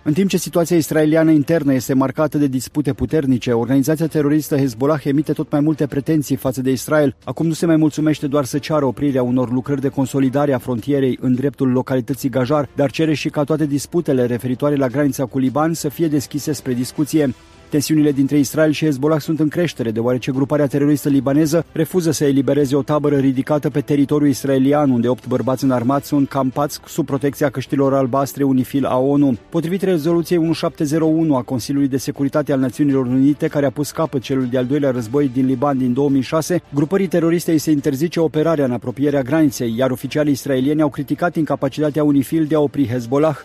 În 0.05 0.13
timp 0.13 0.29
ce 0.29 0.37
situația 0.37 0.77
israeliană 0.77 1.31
internă 1.31 1.73
este 1.73 1.93
marcată 1.93 2.37
de 2.37 2.47
dispute 2.47 2.93
puternice, 2.93 3.51
organizația 3.51 4.07
teroristă 4.07 4.57
Hezbollah 4.57 5.05
emite 5.05 5.33
tot 5.33 5.51
mai 5.51 5.59
multe 5.59 5.87
pretenții 5.87 6.35
față 6.35 6.61
de 6.61 6.71
Israel. 6.71 7.15
Acum 7.23 7.47
nu 7.47 7.53
se 7.53 7.65
mai 7.65 7.75
mulțumește 7.75 8.27
doar 8.27 8.45
să 8.45 8.57
ceară 8.57 8.85
oprirea 8.85 9.23
unor 9.23 9.51
lucrări 9.51 9.81
de 9.81 9.87
consolidare 9.87 10.53
a 10.53 10.57
frontierei 10.57 11.17
în 11.21 11.35
dreptul 11.35 11.71
localității 11.71 12.29
Gajar, 12.29 12.69
dar 12.75 12.91
cere 12.91 13.13
și 13.13 13.29
ca 13.29 13.43
toate 13.43 13.65
disputele 13.65 14.25
referitoare 14.25 14.75
la 14.75 14.87
granița 14.87 15.25
cu 15.25 15.39
Liban 15.39 15.73
să 15.73 15.89
fie 15.89 16.07
deschise 16.07 16.51
spre 16.51 16.73
discuție. 16.73 17.33
Tensiunile 17.73 18.11
dintre 18.11 18.37
Israel 18.37 18.71
și 18.71 18.85
Hezbollah 18.85 19.19
sunt 19.19 19.39
în 19.39 19.47
creștere, 19.47 19.91
deoarece 19.91 20.31
gruparea 20.31 20.67
teroristă 20.67 21.09
libaneză 21.09 21.65
refuză 21.71 22.11
să 22.11 22.25
elibereze 22.25 22.75
o 22.75 22.81
tabără 22.81 23.17
ridicată 23.17 23.69
pe 23.69 23.81
teritoriul 23.81 24.29
israelian, 24.29 24.89
unde 24.89 25.07
opt 25.07 25.27
bărbați 25.27 25.63
înarmați 25.63 26.07
sunt 26.07 26.29
campați 26.29 26.79
sub 26.85 27.05
protecția 27.05 27.49
căștilor 27.49 27.93
albastre 27.93 28.43
Unifil 28.43 28.85
a 28.85 28.97
ONU. 28.97 29.37
Potrivit 29.49 29.81
rezoluției 29.81 30.39
1701 30.39 31.35
a 31.35 31.41
Consiliului 31.41 31.89
de 31.89 31.97
Securitate 31.97 32.51
al 32.51 32.59
Națiunilor 32.59 33.05
Unite, 33.05 33.47
care 33.47 33.65
a 33.65 33.71
pus 33.71 33.91
capăt 33.91 34.21
celul 34.21 34.45
de-al 34.45 34.65
doilea 34.65 34.91
război 34.91 35.29
din 35.33 35.45
Liban 35.45 35.77
din 35.77 35.93
2006, 35.93 36.61
grupării 36.73 37.07
teroriste 37.07 37.51
îi 37.51 37.57
se 37.57 37.71
interzice 37.71 38.19
operarea 38.19 38.65
în 38.65 38.71
apropierea 38.71 39.21
graniței, 39.21 39.73
iar 39.77 39.91
oficialii 39.91 40.31
israelieni 40.31 40.81
au 40.81 40.89
criticat 40.89 41.35
incapacitatea 41.35 42.03
Unifil 42.03 42.45
de 42.45 42.55
a 42.55 42.59
opri 42.59 42.87
Hezbollah. 42.87 43.37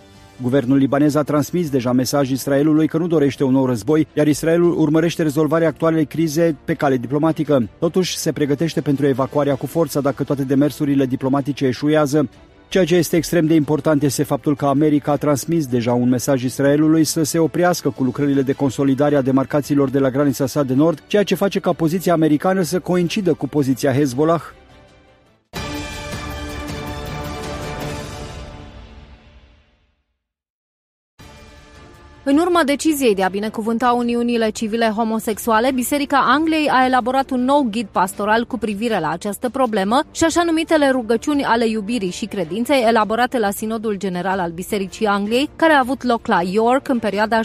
Guvernul 0.43 0.77
libanez 0.77 1.15
a 1.15 1.23
transmis 1.23 1.71
deja 1.71 1.93
mesaj 1.93 2.31
Israelului 2.31 2.89
că 2.89 2.99
nu 2.99 3.07
dorește 3.07 3.45
un 3.45 3.53
nou 3.53 3.67
război, 3.67 4.07
iar 4.15 4.27
Israelul 4.27 4.79
urmărește 4.79 5.23
rezolvarea 5.23 5.69
actualei 5.69 6.07
crize 6.07 6.57
pe 6.65 6.75
cale 6.75 6.97
diplomatică. 6.97 7.69
Totuși, 7.79 8.17
se 8.17 8.33
pregătește 8.33 8.81
pentru 8.81 9.07
evacuarea 9.07 9.55
cu 9.55 9.67
forța 9.67 10.01
dacă 10.01 10.23
toate 10.23 10.43
demersurile 10.43 11.07
diplomatice 11.07 11.67
eșuează. 11.67 12.29
Ceea 12.69 12.85
ce 12.85 12.95
este 12.95 13.17
extrem 13.17 13.47
de 13.47 13.55
important 13.55 14.03
este 14.03 14.23
faptul 14.23 14.57
că 14.57 14.67
America 14.67 15.13
a 15.13 15.17
transmis 15.17 15.67
deja 15.67 15.93
un 15.93 16.09
mesaj 16.09 16.43
Israelului 16.43 17.05
să 17.05 17.23
se 17.23 17.39
oprească 17.39 17.91
cu 17.91 18.03
lucrările 18.03 18.43
de 18.43 18.53
consolidare 18.53 19.17
a 19.17 19.23
demarcațiilor 19.23 19.91
de 19.91 19.99
la 19.99 20.11
granița 20.11 20.47
sa 20.47 20.63
de 20.63 20.75
nord, 20.75 21.03
ceea 21.07 21.23
ce 21.23 21.35
face 21.35 21.59
ca 21.59 21.73
poziția 21.73 22.13
americană 22.13 22.63
să 22.63 22.79
coincidă 22.79 23.33
cu 23.33 23.49
poziția 23.49 23.93
Hezbollah, 23.93 24.43
În 32.31 32.39
urma 32.39 32.65
deciziei 32.65 33.15
de 33.15 33.23
a 33.23 33.29
binecuvânta 33.29 33.93
uniunile 33.93 34.51
civile 34.51 34.93
homosexuale, 34.97 35.71
Biserica 35.73 36.25
Angliei 36.27 36.69
a 36.69 36.85
elaborat 36.85 37.31
un 37.31 37.45
nou 37.45 37.67
ghid 37.71 37.87
pastoral 37.87 38.45
cu 38.45 38.59
privire 38.59 39.01
la 39.01 39.11
această 39.11 39.49
problemă 39.49 40.03
și 40.13 40.25
așa 40.25 40.43
numitele 40.43 40.91
rugăciuni 40.91 41.45
ale 41.45 41.69
iubirii 41.69 42.11
și 42.11 42.27
credinței 42.27 42.85
elaborate 42.87 43.39
la 43.39 43.51
Sinodul 43.51 43.95
General 43.95 44.39
al 44.39 44.51
Bisericii 44.51 45.07
Angliei, 45.07 45.51
care 45.57 45.73
a 45.73 45.79
avut 45.79 46.03
loc 46.03 46.27
la 46.27 46.41
York 46.43 46.89
în 46.89 46.99
perioada 46.99 47.41
7-11 47.41 47.43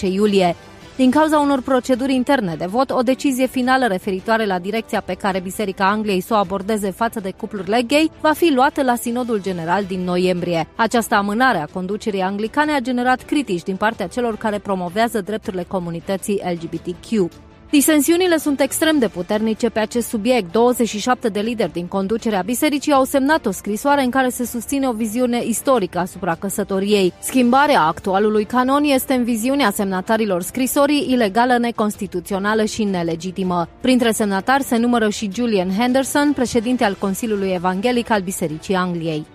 iulie. 0.00 0.56
Din 1.00 1.10
cauza 1.10 1.38
unor 1.38 1.62
proceduri 1.62 2.14
interne 2.14 2.54
de 2.54 2.66
vot, 2.66 2.90
o 2.90 3.02
decizie 3.02 3.46
finală 3.46 3.86
referitoare 3.86 4.46
la 4.46 4.58
direcția 4.58 5.00
pe 5.00 5.14
care 5.14 5.40
Biserica 5.40 5.90
Angliei 5.90 6.20
să 6.20 6.34
o 6.34 6.36
abordeze 6.36 6.90
față 6.90 7.20
de 7.20 7.30
cuplurile 7.30 7.82
gay 7.82 8.10
va 8.20 8.32
fi 8.32 8.52
luată 8.54 8.82
la 8.82 8.94
Sinodul 8.94 9.42
General 9.42 9.84
din 9.84 10.00
noiembrie. 10.00 10.68
Această 10.76 11.14
amânare 11.14 11.58
a 11.58 11.72
conducerii 11.72 12.20
anglicane 12.20 12.72
a 12.72 12.80
generat 12.80 13.22
critici 13.22 13.62
din 13.62 13.76
partea 13.76 14.06
celor 14.06 14.36
care 14.36 14.58
promovează 14.58 15.20
drepturile 15.20 15.64
comunității 15.68 16.42
LGBTQ. 16.44 17.30
Disensiunile 17.70 18.36
sunt 18.36 18.60
extrem 18.60 18.98
de 18.98 19.08
puternice 19.08 19.68
pe 19.68 19.78
acest 19.78 20.08
subiect. 20.08 20.52
27 20.52 21.28
de 21.28 21.40
lideri 21.40 21.72
din 21.72 21.86
conducerea 21.86 22.42
bisericii 22.42 22.92
au 22.92 23.04
semnat 23.04 23.46
o 23.46 23.50
scrisoare 23.50 24.02
în 24.02 24.10
care 24.10 24.28
se 24.28 24.44
susține 24.44 24.88
o 24.88 24.92
viziune 24.92 25.44
istorică 25.44 25.98
asupra 25.98 26.34
căsătoriei. 26.34 27.12
Schimbarea 27.20 27.82
actualului 27.82 28.44
canon 28.44 28.84
este 28.84 29.14
în 29.14 29.24
viziunea 29.24 29.70
semnatarilor 29.70 30.42
scrisorii 30.42 31.06
ilegală, 31.10 31.58
neconstituțională 31.58 32.64
și 32.64 32.84
nelegitimă. 32.84 33.68
Printre 33.80 34.10
semnatari 34.10 34.62
se 34.62 34.76
numără 34.76 35.08
și 35.08 35.30
Julian 35.34 35.70
Henderson, 35.78 36.32
președinte 36.32 36.84
al 36.84 36.96
Consiliului 36.98 37.52
Evanghelic 37.54 38.10
al 38.10 38.20
Bisericii 38.20 38.74
Angliei. 38.74 39.26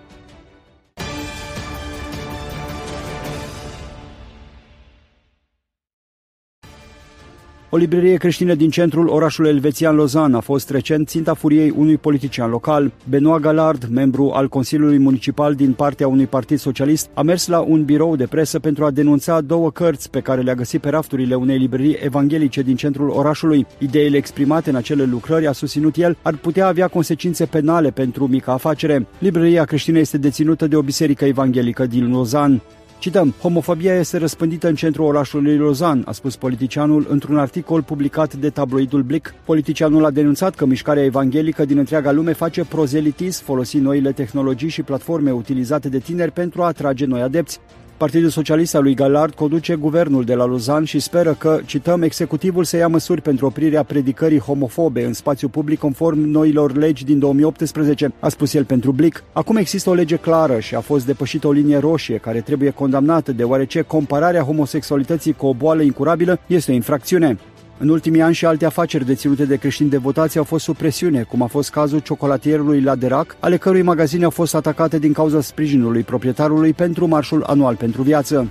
O 7.70 7.76
librărie 7.76 8.16
creștină 8.16 8.54
din 8.54 8.70
centrul 8.70 9.08
orașului 9.08 9.50
elvețian 9.50 9.94
Lozan 9.94 10.34
a 10.34 10.40
fost 10.40 10.70
recent 10.70 11.08
ținta 11.08 11.34
furiei 11.34 11.74
unui 11.76 11.96
politician 11.96 12.50
local. 12.50 12.92
Benoit 13.08 13.42
Galard, 13.42 13.88
membru 13.90 14.30
al 14.30 14.48
Consiliului 14.48 14.98
Municipal 14.98 15.54
din 15.54 15.72
partea 15.72 16.08
unui 16.08 16.26
partid 16.26 16.58
socialist, 16.58 17.08
a 17.14 17.22
mers 17.22 17.46
la 17.46 17.60
un 17.60 17.84
birou 17.84 18.16
de 18.16 18.26
presă 18.26 18.58
pentru 18.58 18.84
a 18.84 18.90
denunța 18.90 19.40
două 19.40 19.70
cărți 19.70 20.10
pe 20.10 20.20
care 20.20 20.40
le-a 20.40 20.54
găsit 20.54 20.80
pe 20.80 20.88
rafturile 20.88 21.34
unei 21.34 21.58
librării 21.58 21.98
evanghelice 22.00 22.62
din 22.62 22.76
centrul 22.76 23.08
orașului. 23.08 23.66
Ideile 23.78 24.16
exprimate 24.16 24.70
în 24.70 24.76
acele 24.76 25.04
lucrări, 25.04 25.46
a 25.46 25.52
susținut 25.52 25.96
el, 25.96 26.16
ar 26.22 26.34
putea 26.36 26.66
avea 26.66 26.88
consecințe 26.88 27.44
penale 27.44 27.90
pentru 27.90 28.26
mica 28.26 28.52
afacere. 28.52 29.06
Librăria 29.18 29.64
creștină 29.64 29.98
este 29.98 30.18
deținută 30.18 30.66
de 30.66 30.76
o 30.76 30.82
biserică 30.82 31.24
evanghelică 31.24 31.86
din 31.86 32.10
Lozan. 32.10 32.62
Cităm, 32.98 33.34
homofobia 33.40 33.94
este 33.94 34.18
răspândită 34.18 34.68
în 34.68 34.74
centrul 34.74 35.06
orașului 35.06 35.56
Lozan, 35.56 36.02
a 36.06 36.12
spus 36.12 36.36
politicianul 36.36 37.06
într-un 37.08 37.38
articol 37.38 37.82
publicat 37.82 38.34
de 38.34 38.50
tabloidul 38.50 39.02
Blick. 39.02 39.34
Politicianul 39.44 40.04
a 40.04 40.10
denunțat 40.10 40.54
că 40.54 40.64
mișcarea 40.64 41.04
evanghelică 41.04 41.64
din 41.64 41.78
întreaga 41.78 42.12
lume 42.12 42.32
face 42.32 42.64
prozelitism 42.64 43.44
folosind 43.44 43.84
noile 43.84 44.12
tehnologii 44.12 44.68
și 44.68 44.82
platforme 44.82 45.30
utilizate 45.30 45.88
de 45.88 45.98
tineri 45.98 46.32
pentru 46.32 46.62
a 46.62 46.66
atrage 46.66 47.04
noi 47.04 47.20
adepți. 47.20 47.60
Partidul 47.96 48.28
Socialist 48.28 48.74
al 48.74 48.82
lui 48.82 48.94
Galard 48.94 49.34
conduce 49.34 49.74
guvernul 49.74 50.24
de 50.24 50.34
la 50.34 50.44
Luzan 50.44 50.84
și 50.84 50.98
speră 50.98 51.34
că, 51.38 51.60
cităm, 51.64 52.02
executivul 52.02 52.64
să 52.64 52.76
ia 52.76 52.88
măsuri 52.88 53.20
pentru 53.20 53.46
oprirea 53.46 53.82
predicării 53.82 54.38
homofobe 54.38 55.04
în 55.04 55.12
spațiu 55.12 55.48
public 55.48 55.78
conform 55.78 56.18
noilor 56.18 56.76
legi 56.76 57.04
din 57.04 57.18
2018, 57.18 58.12
a 58.20 58.28
spus 58.28 58.54
el 58.54 58.64
pentru 58.64 58.92
Blick. 58.92 59.24
Acum 59.32 59.56
există 59.56 59.90
o 59.90 59.94
lege 59.94 60.16
clară 60.16 60.58
și 60.58 60.74
a 60.74 60.80
fost 60.80 61.06
depășită 61.06 61.46
o 61.46 61.52
linie 61.52 61.78
roșie 61.78 62.16
care 62.16 62.40
trebuie 62.40 62.70
condamnată 62.70 63.32
deoarece 63.32 63.80
compararea 63.80 64.42
homosexualității 64.42 65.32
cu 65.32 65.46
o 65.46 65.54
boală 65.54 65.82
incurabilă 65.82 66.38
este 66.46 66.70
o 66.70 66.74
infracțiune. 66.74 67.38
În 67.78 67.88
ultimii 67.88 68.22
ani 68.22 68.34
și 68.34 68.46
alte 68.46 68.64
afaceri 68.64 69.04
deținute 69.04 69.44
de 69.44 69.56
creștini 69.56 69.90
de 69.90 69.96
votație 69.96 70.38
au 70.38 70.44
fost 70.44 70.64
sub 70.64 70.76
presiune, 70.76 71.22
cum 71.22 71.42
a 71.42 71.46
fost 71.46 71.70
cazul 71.70 71.98
ciocolatierului 71.98 72.80
la 72.80 72.94
Derac, 72.94 73.36
ale 73.40 73.56
cărui 73.56 73.82
magazine 73.82 74.24
au 74.24 74.30
fost 74.30 74.54
atacate 74.54 74.98
din 74.98 75.12
cauza 75.12 75.40
sprijinului 75.40 76.02
proprietarului 76.02 76.72
pentru 76.72 77.06
marșul 77.06 77.42
anual 77.42 77.76
pentru 77.76 78.02
viață. 78.02 78.50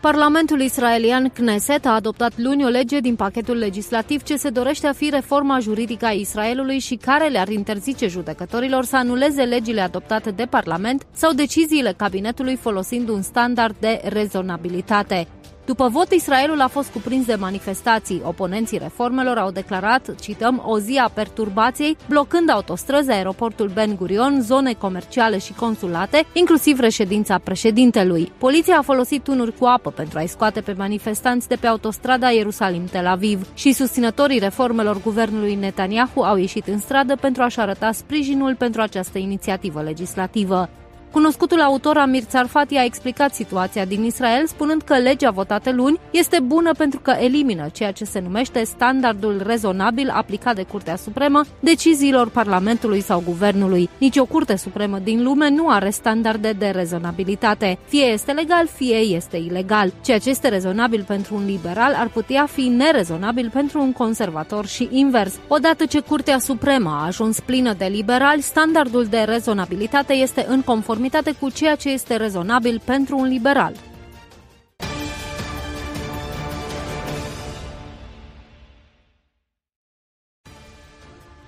Parlamentul 0.00 0.60
israelian 0.60 1.28
Knesset 1.28 1.86
a 1.86 1.94
adoptat 1.94 2.32
luni 2.36 2.64
o 2.64 2.68
lege 2.68 3.00
din 3.00 3.16
pachetul 3.16 3.56
legislativ 3.56 4.22
ce 4.22 4.36
se 4.36 4.50
dorește 4.50 4.86
a 4.86 4.92
fi 4.92 5.10
reforma 5.10 5.58
juridică 5.58 6.06
a 6.06 6.10
Israelului 6.10 6.78
și 6.78 6.94
care 6.94 7.28
le-ar 7.28 7.48
interzice 7.48 8.06
judecătorilor 8.06 8.84
să 8.84 8.96
anuleze 8.96 9.42
legile 9.42 9.80
adoptate 9.80 10.30
de 10.30 10.44
Parlament 10.50 11.06
sau 11.12 11.32
deciziile 11.32 11.94
cabinetului 11.96 12.56
folosind 12.56 13.08
un 13.08 13.22
standard 13.22 13.76
de 13.80 14.00
rezonabilitate. 14.04 15.26
După 15.68 15.88
vot, 15.88 16.12
Israelul 16.12 16.60
a 16.60 16.68
fost 16.68 16.90
cuprins 16.90 17.26
de 17.26 17.34
manifestații. 17.34 18.22
Oponenții 18.24 18.78
reformelor 18.78 19.38
au 19.38 19.50
declarat, 19.50 20.14
cităm, 20.20 20.62
o 20.66 20.78
zi 20.78 21.00
a 21.04 21.10
perturbației, 21.14 21.96
blocând 22.08 22.50
autostrăzi, 22.50 23.10
aeroportul 23.10 23.70
Ben 23.74 23.96
Gurion, 23.96 24.40
zone 24.40 24.72
comerciale 24.72 25.38
și 25.38 25.52
consulate, 25.52 26.24
inclusiv 26.32 26.78
reședința 26.78 27.38
președintelui. 27.38 28.32
Poliția 28.38 28.78
a 28.78 28.82
folosit 28.82 29.22
tunuri 29.22 29.58
cu 29.58 29.64
apă 29.64 29.90
pentru 29.90 30.18
a-i 30.18 30.26
scoate 30.26 30.60
pe 30.60 30.72
manifestanți 30.72 31.48
de 31.48 31.56
pe 31.56 31.66
autostrada 31.66 32.30
Ierusalim-Tel 32.30 33.06
Aviv 33.06 33.46
și 33.54 33.72
susținătorii 33.72 34.38
reformelor 34.38 35.02
guvernului 35.02 35.54
Netanyahu 35.54 36.20
au 36.20 36.36
ieșit 36.36 36.66
în 36.66 36.78
stradă 36.78 37.16
pentru 37.20 37.42
a-și 37.42 37.60
arăta 37.60 37.92
sprijinul 37.92 38.54
pentru 38.54 38.80
această 38.80 39.18
inițiativă 39.18 39.82
legislativă. 39.82 40.68
Cunoscutul 41.10 41.60
autor 41.60 41.96
Amir 41.96 42.24
Tsarfati 42.24 42.76
a 42.76 42.84
explicat 42.84 43.34
situația 43.34 43.84
din 43.84 44.04
Israel 44.04 44.46
spunând 44.46 44.82
că 44.82 44.94
legea 44.94 45.30
votată 45.30 45.72
luni 45.72 46.00
este 46.10 46.40
bună 46.40 46.72
pentru 46.72 47.00
că 47.00 47.10
elimină 47.20 47.68
ceea 47.72 47.92
ce 47.92 48.04
se 48.04 48.20
numește 48.20 48.64
standardul 48.64 49.42
rezonabil 49.46 50.08
aplicat 50.08 50.54
de 50.54 50.62
Curtea 50.62 50.96
Supremă 50.96 51.40
deciziilor 51.60 52.28
Parlamentului 52.28 53.00
sau 53.00 53.22
Guvernului. 53.24 53.88
Nici 53.98 54.16
o 54.16 54.24
Curte 54.24 54.56
Supremă 54.56 54.98
din 54.98 55.22
lume 55.22 55.50
nu 55.50 55.68
are 55.68 55.90
standarde 55.90 56.52
de 56.52 56.66
rezonabilitate. 56.66 57.78
Fie 57.86 58.04
este 58.04 58.32
legal, 58.32 58.66
fie 58.66 58.96
este 58.96 59.36
ilegal. 59.36 59.92
Ceea 60.04 60.18
ce 60.18 60.30
este 60.30 60.48
rezonabil 60.48 61.04
pentru 61.06 61.34
un 61.34 61.44
liberal 61.46 61.94
ar 61.94 62.08
putea 62.08 62.46
fi 62.46 62.62
nerezonabil 62.62 63.50
pentru 63.52 63.80
un 63.80 63.92
conservator 63.92 64.66
și 64.66 64.88
invers. 64.90 65.34
Odată 65.46 65.86
ce 65.86 66.00
Curtea 66.00 66.38
Supremă 66.38 66.90
a 66.90 67.06
ajuns 67.06 67.40
plină 67.40 67.72
de 67.78 67.84
liberali, 67.84 68.42
standardul 68.42 69.04
de 69.04 69.18
rezonabilitate 69.18 70.12
este 70.12 70.46
în 70.48 70.60
conformitate 70.62 70.96
conformitate 70.98 71.38
cu 71.40 71.50
ceea 71.50 71.74
ce 71.74 71.90
este 71.90 72.16
rezonabil 72.16 72.80
pentru 72.84 73.18
un 73.18 73.28
liberal. 73.28 73.72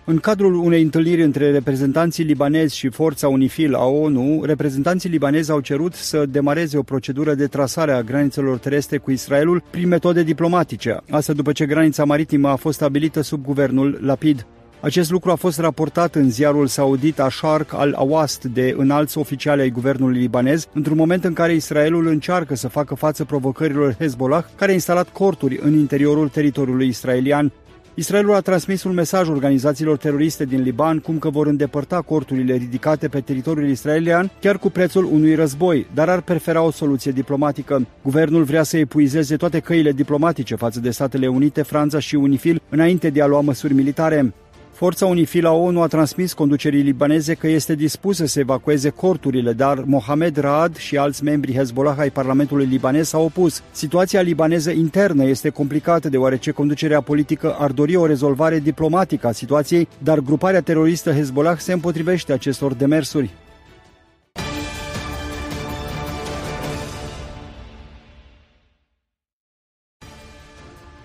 În 0.05 0.19
cadrul 0.19 0.55
unei 0.55 0.83
întâlniri 0.83 1.23
între 1.23 1.51
reprezentanții 1.51 2.25
libanezi 2.25 2.77
și 2.77 2.89
forța 2.89 3.29
UNIFIL 3.29 3.75
a 3.75 3.85
ONU, 3.85 4.43
reprezentanții 4.45 5.09
libanezi 5.09 5.51
au 5.51 5.61
cerut 5.61 5.95
să 5.95 6.27
demareze 6.27 6.79
o 6.79 6.83
procedură 6.83 7.35
de 7.35 7.47
trasare 7.47 7.93
a 7.93 8.03
granițelor 8.03 8.59
terestre 8.59 8.99
cu 8.99 9.11
Israelul 9.11 9.63
prin 9.71 9.89
metode 9.89 10.23
diplomatice, 10.23 10.97
asta 11.11 11.33
după 11.33 11.53
ce 11.53 11.67
granița 11.67 12.05
maritimă 12.05 12.49
a 12.49 12.57
fost 12.57 12.77
stabilită 12.77 13.21
sub 13.21 13.45
guvernul 13.45 13.99
Lapid. 14.01 14.47
Acest 14.83 15.11
lucru 15.11 15.31
a 15.31 15.35
fost 15.35 15.59
raportat 15.59 16.15
în 16.15 16.31
ziarul 16.31 16.67
saudit 16.67 17.19
Asharq 17.19 17.73
al-Awast 17.73 18.45
de 18.45 18.75
înalți 18.77 19.19
oficiali 19.19 19.61
ai 19.61 19.71
guvernului 19.71 20.21
libanez, 20.21 20.67
într-un 20.73 20.97
moment 20.97 21.25
în 21.25 21.33
care 21.33 21.55
Israelul 21.55 22.07
încearcă 22.07 22.55
să 22.55 22.69
facă 22.69 22.95
față 22.95 23.25
provocărilor 23.25 23.95
Hezbollah, 23.99 24.45
care 24.57 24.71
a 24.71 24.75
instalat 24.75 25.09
corturi 25.09 25.59
în 25.63 25.79
interiorul 25.79 26.29
teritoriului 26.29 26.89
israelian. 26.89 27.53
Israelul 27.95 28.35
a 28.35 28.41
transmis 28.41 28.85
un 28.85 28.95
mesaj 28.95 29.29
organizațiilor 29.29 29.97
teroriste 29.97 30.45
din 30.45 30.63
Liban 30.63 30.99
cum 30.99 31.19
că 31.19 31.31
vor 31.31 31.47
îndepărta 31.47 32.01
corturile 32.01 32.55
ridicate 32.55 33.09
pe 33.09 33.21
teritoriul 33.21 33.69
israelian 33.69 34.31
chiar 34.41 34.59
cu 34.59 34.71
prețul 34.71 35.05
unui 35.05 35.35
război, 35.35 35.87
dar 35.95 36.09
ar 36.09 36.21
prefera 36.21 36.63
o 36.63 36.71
soluție 36.71 37.13
diplomatică. 37.13 37.87
Guvernul 38.03 38.43
vrea 38.43 38.63
să 38.63 38.77
epuizeze 38.77 39.37
toate 39.37 39.59
căile 39.59 39.93
diplomatice 39.93 40.55
față 40.55 40.81
de 40.81 40.91
Statele 40.91 41.27
Unite, 41.27 41.63
Franța 41.63 41.99
și 41.99 42.15
Unifil 42.15 42.63
înainte 42.69 43.11
de 43.11 43.23
a 43.23 43.27
lua 43.27 43.41
măsuri 43.41 43.75
militare. 43.75 44.33
Forța 44.81 45.07
Unifil 45.07 45.47
a 45.47 45.53
ONU 45.53 45.83
a 45.83 45.87
transmis 45.87 46.33
conducerii 46.33 46.81
libaneze 46.83 47.35
că 47.35 47.49
este 47.49 47.75
dispusă 47.75 48.27
să 48.27 48.39
evacueze 48.39 48.89
corturile, 48.89 49.53
dar 49.53 49.79
Mohamed 49.79 50.37
Raad 50.37 50.77
și 50.77 50.97
alți 50.97 51.25
membri 51.25 51.55
Hezbollah 51.55 51.99
ai 51.99 52.11
Parlamentului 52.11 52.67
libanez 52.67 53.09
s-au 53.09 53.25
opus. 53.25 53.63
Situația 53.71 54.21
libaneză 54.21 54.71
internă 54.71 55.25
este 55.25 55.49
complicată 55.49 56.09
deoarece 56.09 56.51
conducerea 56.51 57.01
politică 57.01 57.57
ar 57.59 57.71
dori 57.71 57.97
o 57.97 58.07
rezolvare 58.07 58.59
diplomatică 58.59 59.27
a 59.27 59.33
situației, 59.33 59.89
dar 59.99 60.19
gruparea 60.19 60.61
teroristă 60.61 61.13
Hezbollah 61.13 61.59
se 61.59 61.73
împotrivește 61.73 62.33
acestor 62.33 62.75
demersuri. 62.75 63.31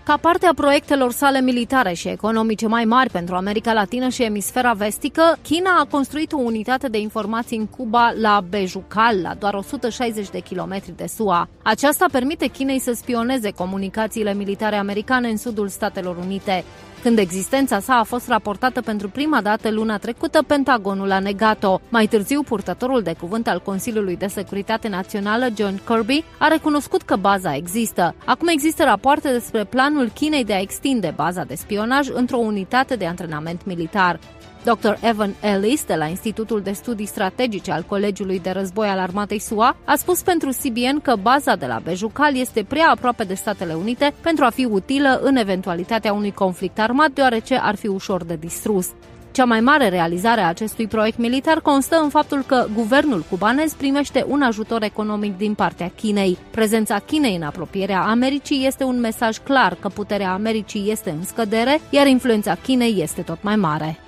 Ca 0.05 0.17
parte 0.17 0.45
a 0.45 0.53
proiectelor 0.53 1.11
sale 1.11 1.41
militare 1.41 1.93
și 1.93 2.07
economice 2.07 2.67
mai 2.67 2.83
mari 2.83 3.09
pentru 3.09 3.35
America 3.35 3.73
Latină 3.73 4.09
și 4.09 4.23
emisfera 4.23 4.73
vestică, 4.73 5.37
China 5.41 5.69
a 5.79 5.85
construit 5.85 6.31
o 6.31 6.37
unitate 6.37 6.87
de 6.87 6.97
informații 6.99 7.57
în 7.57 7.65
Cuba 7.65 8.13
la 8.19 8.41
Bejucal, 8.49 9.21
la 9.21 9.33
doar 9.33 9.53
160 9.53 10.29
de 10.29 10.39
kilometri 10.39 10.95
de 10.95 11.05
SUA. 11.05 11.49
Aceasta 11.63 12.05
permite 12.11 12.47
Chinei 12.47 12.79
să 12.79 12.93
spioneze 12.93 13.51
comunicațiile 13.51 14.33
militare 14.33 14.75
americane 14.75 15.29
în 15.29 15.37
sudul 15.37 15.67
Statelor 15.67 16.17
Unite. 16.17 16.63
Când 17.05 17.17
existența 17.17 17.79
sa 17.79 17.93
a 17.93 18.03
fost 18.03 18.27
raportată 18.27 18.81
pentru 18.81 19.09
prima 19.09 19.41
dată 19.41 19.69
luna 19.71 19.97
trecută, 19.97 20.43
Pentagonul 20.43 21.11
a 21.11 21.19
negat-o. 21.19 21.79
Mai 21.89 22.07
târziu, 22.07 22.41
purtătorul 22.41 23.01
de 23.01 23.15
cuvânt 23.19 23.47
al 23.47 23.61
Consiliului 23.61 24.15
de 24.15 24.27
Securitate 24.27 24.87
Națională, 24.87 25.47
John 25.57 25.81
Kirby, 25.85 26.23
a 26.39 26.47
recunoscut 26.47 27.01
că 27.01 27.15
baza 27.15 27.55
există. 27.55 28.15
Acum 28.25 28.47
există 28.47 28.83
rapoarte 28.83 29.31
despre 29.31 29.63
planul 29.63 30.09
Chinei 30.13 30.43
de 30.43 30.53
a 30.53 30.59
extinde 30.59 31.13
baza 31.15 31.43
de 31.43 31.55
spionaj 31.55 32.07
într-o 32.13 32.37
unitate 32.37 32.95
de 32.95 33.05
antrenament 33.05 33.65
militar. 33.65 34.19
Dr. 34.65 34.97
Evan 35.01 35.35
Ellis, 35.41 35.85
de 35.85 35.95
la 35.95 36.05
Institutul 36.05 36.61
de 36.61 36.71
Studii 36.71 37.05
Strategice 37.05 37.71
al 37.71 37.83
Colegiului 37.87 38.39
de 38.39 38.49
Război 38.49 38.87
al 38.87 38.99
Armatei 38.99 39.39
SUA, 39.39 39.75
a 39.85 39.95
spus 39.95 40.21
pentru 40.21 40.49
CBN 40.49 40.99
că 41.01 41.15
baza 41.21 41.55
de 41.55 41.65
la 41.65 41.81
Bejucal 41.83 42.35
este 42.37 42.63
prea 42.63 42.89
aproape 42.89 43.23
de 43.23 43.33
Statele 43.33 43.73
Unite 43.73 44.13
pentru 44.21 44.45
a 44.45 44.49
fi 44.49 44.65
utilă 44.65 45.19
în 45.23 45.35
eventualitatea 45.35 46.13
unui 46.13 46.31
conflict 46.31 46.79
armat, 46.79 47.11
deoarece 47.11 47.55
ar 47.55 47.75
fi 47.75 47.87
ușor 47.87 48.23
de 48.23 48.35
distrus. 48.35 48.87
Cea 49.31 49.45
mai 49.45 49.59
mare 49.59 49.89
realizare 49.89 50.41
a 50.41 50.47
acestui 50.47 50.87
proiect 50.87 51.17
militar 51.17 51.59
constă 51.59 51.99
în 52.03 52.09
faptul 52.09 52.43
că 52.47 52.67
guvernul 52.73 53.25
cubanez 53.29 53.73
primește 53.73 54.25
un 54.27 54.41
ajutor 54.41 54.83
economic 54.83 55.37
din 55.37 55.53
partea 55.53 55.91
Chinei. 55.95 56.37
Prezența 56.51 56.99
Chinei 56.99 57.35
în 57.35 57.41
apropierea 57.41 58.01
Americii 58.01 58.65
este 58.65 58.83
un 58.83 58.99
mesaj 58.99 59.37
clar 59.37 59.77
că 59.79 59.87
puterea 59.87 60.33
Americii 60.33 60.91
este 60.91 61.09
în 61.09 61.23
scădere, 61.23 61.81
iar 61.89 62.07
influența 62.07 62.55
Chinei 62.55 63.01
este 63.01 63.21
tot 63.21 63.37
mai 63.41 63.55
mare. 63.55 63.99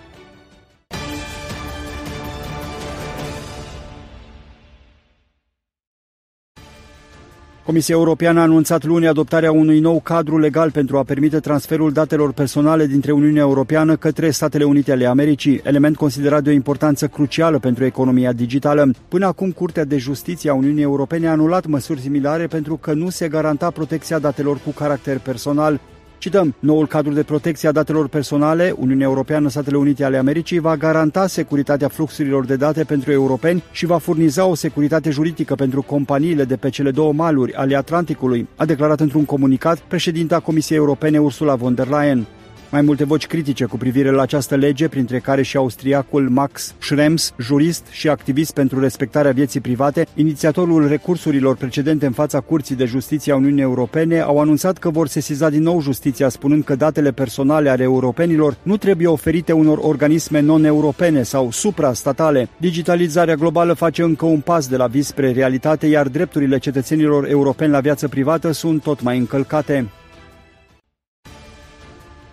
Comisia 7.67 7.95
Europeană 7.95 8.39
a 8.39 8.43
anunțat 8.43 8.83
luni 8.83 9.07
adoptarea 9.07 9.51
unui 9.51 9.79
nou 9.79 9.99
cadru 9.99 10.37
legal 10.37 10.71
pentru 10.71 10.97
a 10.97 11.03
permite 11.03 11.39
transferul 11.39 11.91
datelor 11.91 12.33
personale 12.33 12.85
dintre 12.85 13.11
Uniunea 13.11 13.41
Europeană 13.41 13.95
către 13.95 14.29
Statele 14.29 14.63
Unite 14.63 14.91
ale 14.91 15.05
Americii, 15.05 15.61
element 15.63 15.95
considerat 15.95 16.43
de 16.43 16.49
o 16.49 16.53
importanță 16.53 17.07
crucială 17.07 17.59
pentru 17.59 17.85
economia 17.85 18.31
digitală. 18.31 18.91
Până 19.07 19.25
acum, 19.25 19.51
Curtea 19.51 19.85
de 19.85 19.97
Justiție 19.97 20.49
a 20.49 20.53
Uniunii 20.53 20.83
Europene 20.83 21.27
a 21.27 21.31
anulat 21.31 21.65
măsuri 21.65 21.99
similare 21.99 22.47
pentru 22.47 22.75
că 22.75 22.93
nu 22.93 23.09
se 23.09 23.27
garanta 23.27 23.71
protecția 23.71 24.19
datelor 24.19 24.57
cu 24.65 24.69
caracter 24.69 25.19
personal. 25.19 25.79
Cităm, 26.17 26.55
noul 26.59 26.87
cadru 26.87 27.13
de 27.13 27.23
protecție 27.23 27.69
a 27.69 27.71
datelor 27.71 28.07
personale, 28.07 28.73
Uniunea 28.77 29.07
Europeană, 29.07 29.49
Statele 29.49 29.77
Unite 29.77 30.03
ale 30.03 30.17
Americii, 30.17 30.59
va 30.59 30.77
garanta 30.77 31.27
securitatea 31.27 31.87
fluxurilor 31.87 32.45
de 32.45 32.55
date 32.55 32.83
pentru 32.83 33.11
europeni 33.11 33.63
și 33.71 33.85
va 33.85 33.97
furniza 33.97 34.45
o 34.45 34.55
securitate 34.55 35.09
juridică 35.09 35.55
pentru 35.55 35.81
companiile 35.81 36.43
de 36.43 36.55
pe 36.55 36.69
cele 36.69 36.91
două 36.91 37.13
maluri 37.13 37.53
ale 37.53 37.75
Atlanticului, 37.75 38.47
a 38.55 38.65
declarat 38.65 38.99
într-un 38.99 39.25
comunicat 39.25 39.77
președinta 39.77 40.39
Comisiei 40.39 40.77
Europene 40.77 41.19
Ursula 41.19 41.55
von 41.55 41.75
der 41.75 41.87
Leyen. 41.87 42.27
Mai 42.71 42.81
multe 42.81 43.03
voci 43.03 43.27
critice 43.27 43.65
cu 43.65 43.77
privire 43.77 44.11
la 44.11 44.21
această 44.21 44.55
lege, 44.55 44.87
printre 44.87 45.19
care 45.19 45.41
și 45.41 45.57
austriacul 45.57 46.29
Max 46.29 46.73
Schrems, 46.79 47.33
jurist 47.39 47.85
și 47.89 48.09
activist 48.09 48.53
pentru 48.53 48.79
respectarea 48.79 49.31
vieții 49.31 49.59
private, 49.59 50.07
inițiatorul 50.15 50.87
recursurilor 50.87 51.55
precedente 51.55 52.05
în 52.05 52.11
fața 52.11 52.39
Curții 52.39 52.75
de 52.75 52.85
Justiție 52.85 53.31
a 53.31 53.35
Uniunii 53.35 53.61
Europene, 53.61 54.19
au 54.19 54.39
anunțat 54.39 54.77
că 54.77 54.89
vor 54.89 55.07
sesiza 55.07 55.49
din 55.49 55.61
nou 55.61 55.81
justiția, 55.81 56.29
spunând 56.29 56.63
că 56.63 56.75
datele 56.75 57.11
personale 57.11 57.69
ale 57.69 57.83
europenilor 57.83 58.57
nu 58.63 58.77
trebuie 58.77 59.07
oferite 59.07 59.51
unor 59.51 59.77
organisme 59.81 60.39
non-europene 60.39 61.23
sau 61.23 61.51
suprastatale. 61.51 62.49
Digitalizarea 62.57 63.35
globală 63.35 63.73
face 63.73 64.03
încă 64.03 64.25
un 64.25 64.39
pas 64.39 64.67
de 64.67 64.75
la 64.75 64.87
vis 64.87 65.07
spre 65.07 65.31
realitate, 65.31 65.87
iar 65.87 66.07
drepturile 66.07 66.57
cetățenilor 66.57 67.29
europeni 67.29 67.71
la 67.71 67.79
viață 67.79 68.07
privată 68.07 68.51
sunt 68.51 68.81
tot 68.81 69.01
mai 69.01 69.17
încălcate. 69.17 69.85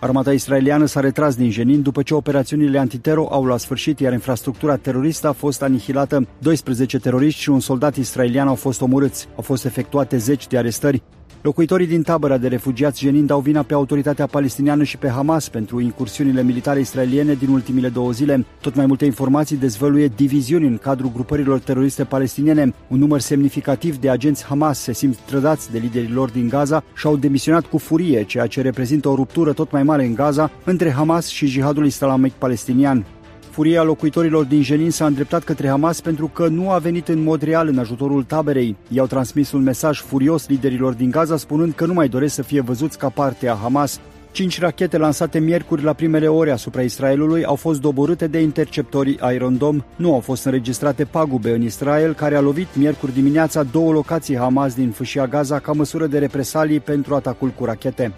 Armata 0.04 0.32
israeliană 0.32 0.84
s-a 0.86 1.00
retras 1.00 1.36
din 1.36 1.50
Jenin 1.50 1.82
după 1.82 2.02
ce 2.02 2.14
operațiunile 2.14 2.78
antitero 2.78 3.26
au 3.30 3.44
luat 3.44 3.60
sfârșit, 3.60 4.00
iar 4.00 4.12
infrastructura 4.12 4.76
teroristă 4.76 5.28
a 5.28 5.32
fost 5.32 5.62
anihilată. 5.62 6.28
12 6.38 6.98
teroriști 6.98 7.40
și 7.40 7.50
un 7.50 7.60
soldat 7.60 7.96
israelian 7.96 8.48
au 8.48 8.54
fost 8.54 8.80
omorâți. 8.80 9.28
Au 9.36 9.42
fost 9.42 9.64
efectuate 9.64 10.16
zeci 10.16 10.46
de 10.46 10.58
arestări. 10.58 11.02
Locuitorii 11.44 11.86
din 11.86 12.02
tabăra 12.02 12.38
de 12.38 12.48
refugiați 12.48 13.00
Jenin 13.00 13.26
dau 13.26 13.40
vina 13.40 13.62
pe 13.62 13.74
autoritatea 13.74 14.26
palestiniană 14.26 14.82
și 14.82 14.96
pe 14.96 15.08
Hamas 15.08 15.48
pentru 15.48 15.80
incursiunile 15.80 16.42
militare 16.42 16.80
israeliene 16.80 17.34
din 17.34 17.48
ultimele 17.48 17.88
două 17.88 18.10
zile. 18.10 18.44
Tot 18.60 18.74
mai 18.74 18.86
multe 18.86 19.04
informații 19.04 19.56
dezvăluie 19.56 20.08
diviziuni 20.08 20.66
în 20.66 20.78
cadrul 20.78 21.10
grupărilor 21.14 21.58
teroriste 21.58 22.04
palestiniene. 22.04 22.74
Un 22.88 22.98
număr 22.98 23.20
semnificativ 23.20 23.96
de 23.96 24.10
agenți 24.10 24.44
Hamas 24.44 24.78
se 24.78 24.92
simt 24.92 25.16
trădați 25.16 25.72
de 25.72 25.78
liderii 25.78 26.12
lor 26.12 26.30
din 26.30 26.48
Gaza 26.48 26.84
și 26.94 27.06
au 27.06 27.16
demisionat 27.16 27.66
cu 27.66 27.78
furie, 27.78 28.24
ceea 28.24 28.46
ce 28.46 28.60
reprezintă 28.60 29.08
o 29.08 29.14
ruptură 29.14 29.52
tot 29.52 29.70
mai 29.70 29.82
mare 29.82 30.04
în 30.04 30.14
Gaza 30.14 30.50
între 30.64 30.90
Hamas 30.90 31.26
și 31.26 31.46
jihadul 31.46 31.86
islamic 31.86 32.32
palestinian. 32.32 33.06
Furia 33.54 33.82
locuitorilor 33.82 34.44
din 34.44 34.62
Jenin 34.62 34.90
s-a 34.90 35.06
îndreptat 35.06 35.44
către 35.44 35.68
Hamas 35.68 36.00
pentru 36.00 36.26
că 36.26 36.46
nu 36.46 36.70
a 36.70 36.78
venit 36.78 37.08
în 37.08 37.22
mod 37.22 37.42
real 37.42 37.68
în 37.68 37.78
ajutorul 37.78 38.22
taberei. 38.22 38.76
I-au 38.88 39.06
transmis 39.06 39.52
un 39.52 39.62
mesaj 39.62 40.00
furios 40.00 40.48
liderilor 40.48 40.92
din 40.92 41.10
Gaza 41.10 41.36
spunând 41.36 41.72
că 41.72 41.86
nu 41.86 41.92
mai 41.92 42.08
doresc 42.08 42.34
să 42.34 42.42
fie 42.42 42.60
văzuți 42.60 42.98
ca 42.98 43.08
parte 43.08 43.48
a 43.48 43.54
Hamas. 43.54 44.00
Cinci 44.32 44.60
rachete 44.60 44.98
lansate 44.98 45.38
miercuri 45.38 45.82
la 45.82 45.92
primele 45.92 46.28
ore 46.28 46.50
asupra 46.50 46.82
Israelului 46.82 47.44
au 47.44 47.54
fost 47.54 47.80
doborâte 47.80 48.26
de 48.26 48.40
interceptorii 48.40 49.18
Iron 49.34 49.58
Dome. 49.58 49.84
Nu 49.96 50.12
au 50.12 50.20
fost 50.20 50.44
înregistrate 50.44 51.04
pagube 51.04 51.54
în 51.54 51.62
Israel, 51.62 52.14
care 52.14 52.36
a 52.36 52.40
lovit 52.40 52.76
miercuri 52.76 53.14
dimineața 53.14 53.62
două 53.62 53.92
locații 53.92 54.36
Hamas 54.36 54.74
din 54.74 54.90
fâșia 54.90 55.26
Gaza 55.26 55.58
ca 55.58 55.72
măsură 55.72 56.06
de 56.06 56.18
represalii 56.18 56.80
pentru 56.80 57.14
atacul 57.14 57.48
cu 57.48 57.64
rachete. 57.64 58.12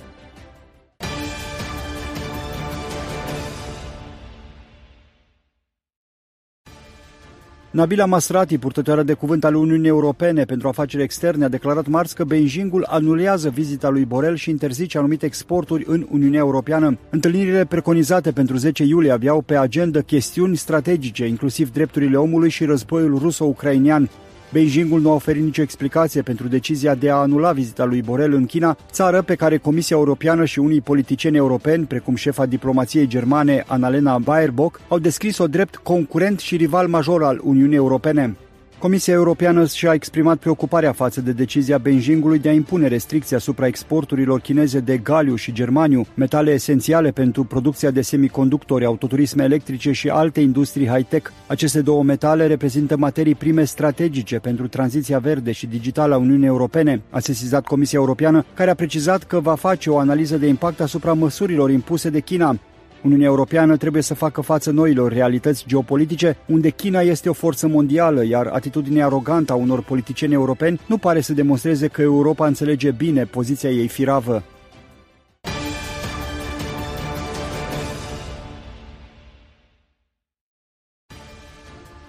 Nabila 7.77 8.07
Masrati, 8.07 8.59
purtătoare 8.59 9.03
de 9.03 9.13
cuvânt 9.13 9.45
al 9.45 9.55
Uniunii 9.55 9.89
Europene 9.89 10.45
pentru 10.45 10.69
afaceri 10.69 11.03
externe, 11.03 11.45
a 11.45 11.49
declarat 11.49 11.87
marți 11.87 12.15
că 12.15 12.25
Beijingul 12.25 12.87
anulează 12.89 13.49
vizita 13.49 13.89
lui 13.89 14.05
Borel 14.05 14.37
și 14.37 14.51
interzice 14.51 14.99
anumite 14.99 15.27
exporturi 15.27 15.85
în 15.87 16.07
Uniunea 16.11 16.39
Europeană. 16.39 16.99
Întâlnirile 17.11 17.65
preconizate 17.65 18.33
pentru 18.33 18.57
10 18.57 18.85
iulie 18.85 19.11
aveau 19.11 19.41
pe 19.41 19.57
agenda 19.57 20.01
chestiuni 20.01 20.57
strategice, 20.57 21.27
inclusiv 21.27 21.73
drepturile 21.73 22.17
omului 22.17 22.51
și 22.51 22.65
războiul 22.65 23.19
ruso-ucrainian. 23.19 24.11
Beijingul 24.53 25.01
nu 25.01 25.11
a 25.11 25.15
oferit 25.15 25.43
nicio 25.43 25.63
explicație 25.63 26.23
pentru 26.23 26.49
decizia 26.49 26.95
de 26.95 27.11
a 27.11 27.15
anula 27.15 27.53
vizita 27.53 27.85
lui 27.85 28.03
Borel 28.03 28.33
în 28.33 28.47
China, 28.47 28.77
țară 28.91 29.23
pe 29.23 29.35
care 29.35 29.57
Comisia 29.57 29.97
Europeană 29.97 30.45
și 30.45 30.59
unii 30.59 30.81
politicieni 30.81 31.37
europeni, 31.37 31.85
precum 31.85 32.15
șefa 32.15 32.47
diplomației 32.47 33.07
germane 33.07 33.65
Annalena 33.67 34.19
Baerbock, 34.19 34.81
au 34.89 34.99
descris-o 34.99 35.47
drept 35.47 35.77
concurent 35.77 36.39
și 36.39 36.57
rival 36.57 36.89
major 36.89 37.23
al 37.23 37.41
Uniunii 37.43 37.77
Europene. 37.77 38.37
Comisia 38.79 39.15
Europeană 39.15 39.67
și-a 39.67 39.93
exprimat 39.93 40.39
preocuparea 40.39 40.93
față 40.93 41.21
de 41.21 41.33
decizia 41.33 41.79
Beijingului 41.79 42.39
de 42.39 42.49
a 42.49 42.53
impune 42.53 42.87
restricții 42.87 43.37
asupra 43.37 43.67
exporturilor 43.67 44.41
chineze 44.41 44.81
de 44.81 44.97
galiu 44.97 45.35
și 45.35 45.53
germaniu, 45.53 46.07
metale 46.15 46.51
esențiale 46.51 47.11
pentru 47.11 47.45
producția 47.45 47.91
de 47.91 48.01
semiconductori, 48.01 48.85
autoturisme 48.85 49.45
electrice 49.45 49.93
și 49.93 50.09
alte 50.09 50.41
industrii 50.41 50.87
high-tech. 50.87 51.31
Aceste 51.47 51.81
două 51.81 52.03
metale 52.03 52.47
reprezintă 52.47 52.97
materii 52.97 53.35
prime 53.35 53.65
strategice 53.65 54.39
pentru 54.39 54.69
tranziția 54.69 55.19
verde 55.19 55.53
și 55.53 55.67
digitală 55.67 56.15
a 56.15 56.19
Uniunii 56.19 56.47
Europene, 56.47 57.03
a 57.11 57.19
sesizat 57.19 57.65
Comisia 57.65 57.99
Europeană, 57.99 58.45
care 58.55 58.71
a 58.71 58.75
precizat 58.75 59.23
că 59.23 59.41
va 59.41 59.55
face 59.55 59.91
o 59.91 59.99
analiză 59.99 60.37
de 60.37 60.47
impact 60.47 60.81
asupra 60.81 61.13
măsurilor 61.13 61.71
impuse 61.71 62.11
de 62.11 62.21
China. 62.21 62.59
Uniunea 63.07 63.27
Europeană 63.27 63.77
trebuie 63.77 64.03
să 64.03 64.15
facă 64.15 64.41
față 64.41 64.71
noilor 64.71 65.13
realități 65.13 65.65
geopolitice, 65.67 66.37
unde 66.47 66.71
China 66.71 67.01
este 67.01 67.29
o 67.29 67.33
forță 67.33 67.69
mondială, 67.69 68.25
iar 68.25 68.47
atitudinea 68.47 69.07
arogantă 69.07 69.53
a 69.53 69.57
unor 69.57 69.83
politicieni 69.83 70.33
europeni 70.33 70.81
nu 70.87 70.99
pare 70.99 71.21
să 71.21 71.33
demonstreze 71.33 71.89
că 71.89 72.03
Europa 72.03 72.47
înțelege 72.47 72.91
bine 72.91 73.25
poziția 73.25 73.71
ei 73.71 73.89
firavă. 73.89 74.43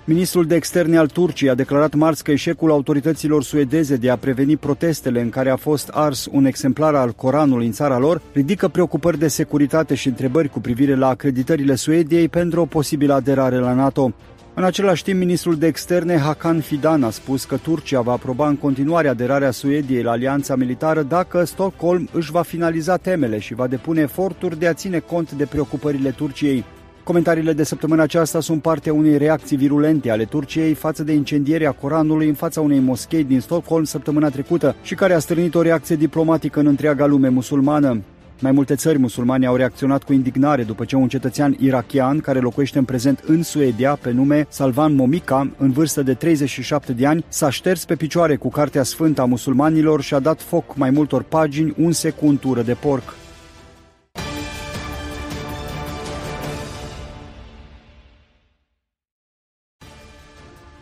Ministrul 0.10 0.46
de 0.46 0.56
externe 0.56 0.98
al 0.98 1.08
Turciei 1.08 1.50
a 1.50 1.56
declarat 1.56 1.94
marți 1.94 2.24
că 2.24 2.32
eșecul 2.32 2.72
autorităților 2.72 3.44
suedeze 3.44 3.96
de 3.96 4.10
a 4.10 4.18
preveni 4.18 4.58
protestele 4.58 5.22
în 5.22 5.30
care 5.30 5.50
a 5.50 5.56
fost 5.56 5.88
ars 5.88 6.28
un 6.32 6.46
exemplar 6.46 6.96
al 6.96 7.12
Coranului 7.12 7.66
în 7.66 7.72
țara 7.72 7.98
lor 7.98 8.22
ridică 8.34 8.68
preocupări 8.68 9.20
de 9.20 9.28
securitate 9.28 9.96
și 9.96 10.08
întrebări 10.08 10.50
cu 10.50 10.60
privire 10.60 10.96
la 10.96 11.08
acreditările 11.08 11.76
Suediei 11.76 12.28
pentru 12.28 12.62
o 12.62 12.66
posibilă 12.66 13.14
aderare 13.14 13.60
la 13.60 13.74
NATO. 13.74 14.14
În 14.54 14.64
același 14.64 15.04
timp, 15.04 15.20
ministrul 15.20 15.56
de 15.56 15.68
externe 15.68 16.18
Hakan 16.18 16.60
Fidan 16.60 17.04
a 17.04 17.10
spus 17.10 17.46
că 17.46 17.58
Turcia 17.58 18.02
va 18.02 18.12
aproba 18.12 18.48
în 18.48 18.56
continuare 18.56 19.08
aderarea 19.08 19.52
Suediei 19.52 20.04
la 20.04 20.12
alianța 20.12 20.56
militară 20.56 21.02
dacă 21.02 21.44
Stockholm 21.44 22.10
își 22.12 22.32
va 22.32 22.42
finaliza 22.42 22.98
temele 22.98 23.40
și 23.40 23.54
va 23.54 23.68
depune 23.68 24.02
eforturi 24.02 24.60
de 24.60 24.68
a 24.68 24.74
ține 24.74 25.00
cont 25.00 25.32
de 25.32 25.46
preocupările 25.46 26.10
Turciei. 26.10 26.64
Comentariile 27.08 27.54
de 27.54 27.64
săptămâna 27.64 28.04
aceasta 28.04 28.40
sunt 28.40 28.62
parte 28.62 28.90
a 28.90 28.94
unei 28.94 29.18
reacții 29.18 29.58
virulente 29.58 30.10
ale 30.10 30.26
Turciei 30.26 30.74
față 30.74 31.04
de 31.04 31.14
incendierea 31.14 31.72
Coranului 31.72 32.28
în 32.28 32.34
fața 32.34 32.62
unei 32.62 32.80
moschei 32.80 33.24
din 33.24 33.40
Stockholm 33.40 33.84
săptămâna 33.84 34.30
trecută 34.30 34.76
și 34.82 34.96
care 34.96 35.14
a 35.14 35.20
strânit 35.20 35.56
o 35.56 35.62
reacție 35.62 35.96
diplomatică 35.96 36.60
în 36.60 36.66
întreaga 36.66 37.06
lume 37.06 37.30
musulmană. 37.30 38.02
Mai 38.40 38.52
multe 38.52 38.76
țări 38.76 38.98
musulmane 38.98 39.46
au 39.46 39.56
reacționat 39.56 40.04
cu 40.04 40.14
indignare 40.14 40.64
după 40.64 40.86
ce 40.86 40.96
un 40.96 41.08
cetățean 41.08 41.56
irachian 41.60 42.20
care 42.20 42.40
locuiește 42.40 42.78
în 42.78 42.86
prezent 42.86 43.24
în 43.26 43.44
Suedia 43.44 43.98
pe 44.02 44.12
nume 44.12 44.46
Salvan 44.50 44.96
Momica, 44.96 45.52
în 45.58 45.72
vârstă 45.72 46.02
de 46.02 46.14
37 46.14 46.92
de 46.94 47.06
ani, 47.06 47.26
s-a 47.28 47.50
șters 47.50 47.86
pe 47.86 47.96
picioare 47.96 48.36
cu 48.36 48.50
Cartea 48.50 48.84
Sfântă 48.84 49.22
a 49.22 49.26
musulmanilor 49.26 50.02
și 50.02 50.14
a 50.14 50.20
dat 50.20 50.42
foc 50.42 50.76
mai 50.76 50.90
multor 50.90 51.24
pagini 51.24 51.74
unse 51.78 52.10
cu 52.10 52.26
untură 52.26 52.62
de 52.62 52.74
porc. 52.74 53.16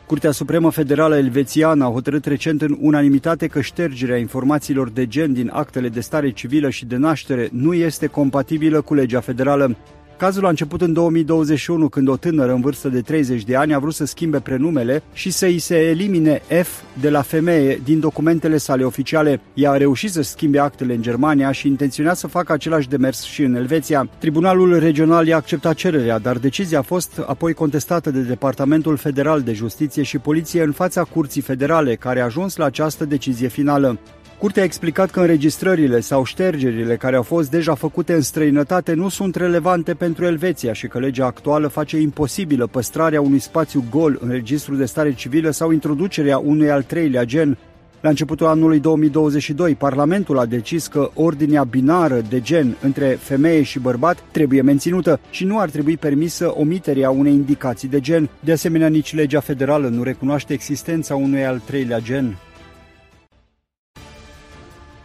Curtea 0.05 0.31
Supremă 0.31 0.71
Federală 0.71 1.17
Elvețiană 1.17 1.85
a 1.85 1.91
hotărât 1.91 2.25
recent 2.25 2.61
în 2.61 2.77
unanimitate 2.79 3.47
că 3.47 3.61
ștergerea 3.61 4.17
informațiilor 4.17 4.89
de 4.89 5.07
gen 5.07 5.33
din 5.33 5.49
actele 5.53 5.89
de 5.89 5.99
stare 5.99 6.31
civilă 6.31 6.69
și 6.69 6.85
de 6.85 6.95
naștere 6.95 7.49
nu 7.51 7.73
este 7.73 8.07
compatibilă 8.07 8.81
cu 8.81 8.93
legea 8.93 9.19
federală. 9.19 9.75
Cazul 10.17 10.45
a 10.45 10.49
început 10.49 10.81
în 10.81 10.93
2021, 10.93 11.89
când 11.89 12.07
o 12.07 12.17
tânără 12.17 12.53
în 12.53 12.61
vârstă 12.61 12.89
de 12.89 13.01
30 13.01 13.43
de 13.43 13.55
ani 13.55 13.73
a 13.73 13.79
vrut 13.79 13.93
să 13.93 14.05
schimbe 14.05 14.39
prenumele 14.39 15.03
și 15.13 15.31
să 15.31 15.45
îi 15.45 15.59
se 15.59 15.77
elimine 15.77 16.41
F 16.63 16.69
de 17.01 17.09
la 17.09 17.21
femeie 17.21 17.81
din 17.83 17.99
documentele 17.99 18.57
sale 18.57 18.83
oficiale. 18.83 19.41
Ea 19.53 19.71
a 19.71 19.77
reușit 19.77 20.11
să 20.11 20.21
schimbe 20.21 20.59
actele 20.59 20.93
în 20.93 21.01
Germania 21.01 21.51
și 21.51 21.67
intenționa 21.67 22.13
să 22.13 22.27
facă 22.27 22.53
același 22.53 22.89
demers 22.89 23.23
și 23.23 23.41
în 23.41 23.55
Elveția. 23.55 24.09
Tribunalul 24.17 24.79
regional 24.79 25.27
i-a 25.27 25.35
acceptat 25.35 25.75
cererea, 25.75 26.19
dar 26.19 26.37
decizia 26.37 26.79
a 26.79 26.81
fost 26.81 27.21
apoi 27.25 27.53
contestată 27.53 28.11
de 28.11 28.21
Departamentul 28.21 28.97
Federal 28.97 29.41
de 29.41 29.53
Justiție 29.53 30.03
și 30.03 30.17
Poliție 30.17 30.63
în 30.63 30.71
fața 30.71 31.03
Curții 31.03 31.41
Federale, 31.41 31.95
care 31.95 32.19
a 32.19 32.23
ajuns 32.25 32.55
la 32.55 32.65
această 32.65 33.05
decizie 33.05 33.47
finală. 33.47 33.99
Curtea 34.37 34.61
a 34.61 34.65
explicat 34.65 35.11
că 35.11 35.19
înregistrările 35.19 35.99
sau 35.99 36.23
ștergerile 36.23 36.95
care 36.95 37.15
au 37.15 37.21
fost 37.21 37.49
deja 37.49 37.75
făcute 37.75 38.13
în 38.13 38.21
străinătate 38.21 38.93
nu 38.93 39.09
sunt 39.09 39.35
relevante 39.35 39.93
pentru 39.93 40.25
Elveția 40.25 40.73
și 40.73 40.87
că 40.87 40.99
legea 40.99 41.25
actuală 41.25 41.67
face 41.67 41.99
imposibilă 41.99 42.67
păstrarea 42.67 43.21
unui 43.21 43.39
spațiu 43.39 43.83
gol 43.89 44.17
în 44.21 44.29
registrul 44.29 44.77
de 44.77 44.85
stare 44.85 45.13
civilă 45.13 45.49
sau 45.49 45.71
introducerea 45.71 46.37
unui 46.37 46.69
al 46.69 46.83
treilea 46.83 47.23
gen. 47.23 47.57
La 48.01 48.09
începutul 48.09 48.45
anului 48.45 48.79
2022, 48.79 49.75
Parlamentul 49.75 50.39
a 50.39 50.45
decis 50.45 50.87
că 50.87 51.09
ordinea 51.13 51.63
binară 51.63 52.21
de 52.29 52.41
gen 52.41 52.77
între 52.81 53.07
femeie 53.07 53.61
și 53.61 53.79
bărbat 53.79 54.23
trebuie 54.31 54.61
menținută 54.61 55.19
și 55.29 55.45
nu 55.45 55.59
ar 55.59 55.69
trebui 55.69 55.97
permisă 55.97 56.53
omiterea 56.57 57.09
unei 57.09 57.33
indicații 57.33 57.87
de 57.87 57.99
gen. 57.99 58.29
De 58.39 58.51
asemenea, 58.51 58.87
nici 58.87 59.13
legea 59.13 59.39
federală 59.39 59.87
nu 59.87 60.03
recunoaște 60.03 60.53
existența 60.53 61.15
unui 61.15 61.45
al 61.45 61.61
treilea 61.65 61.99
gen. 61.99 62.37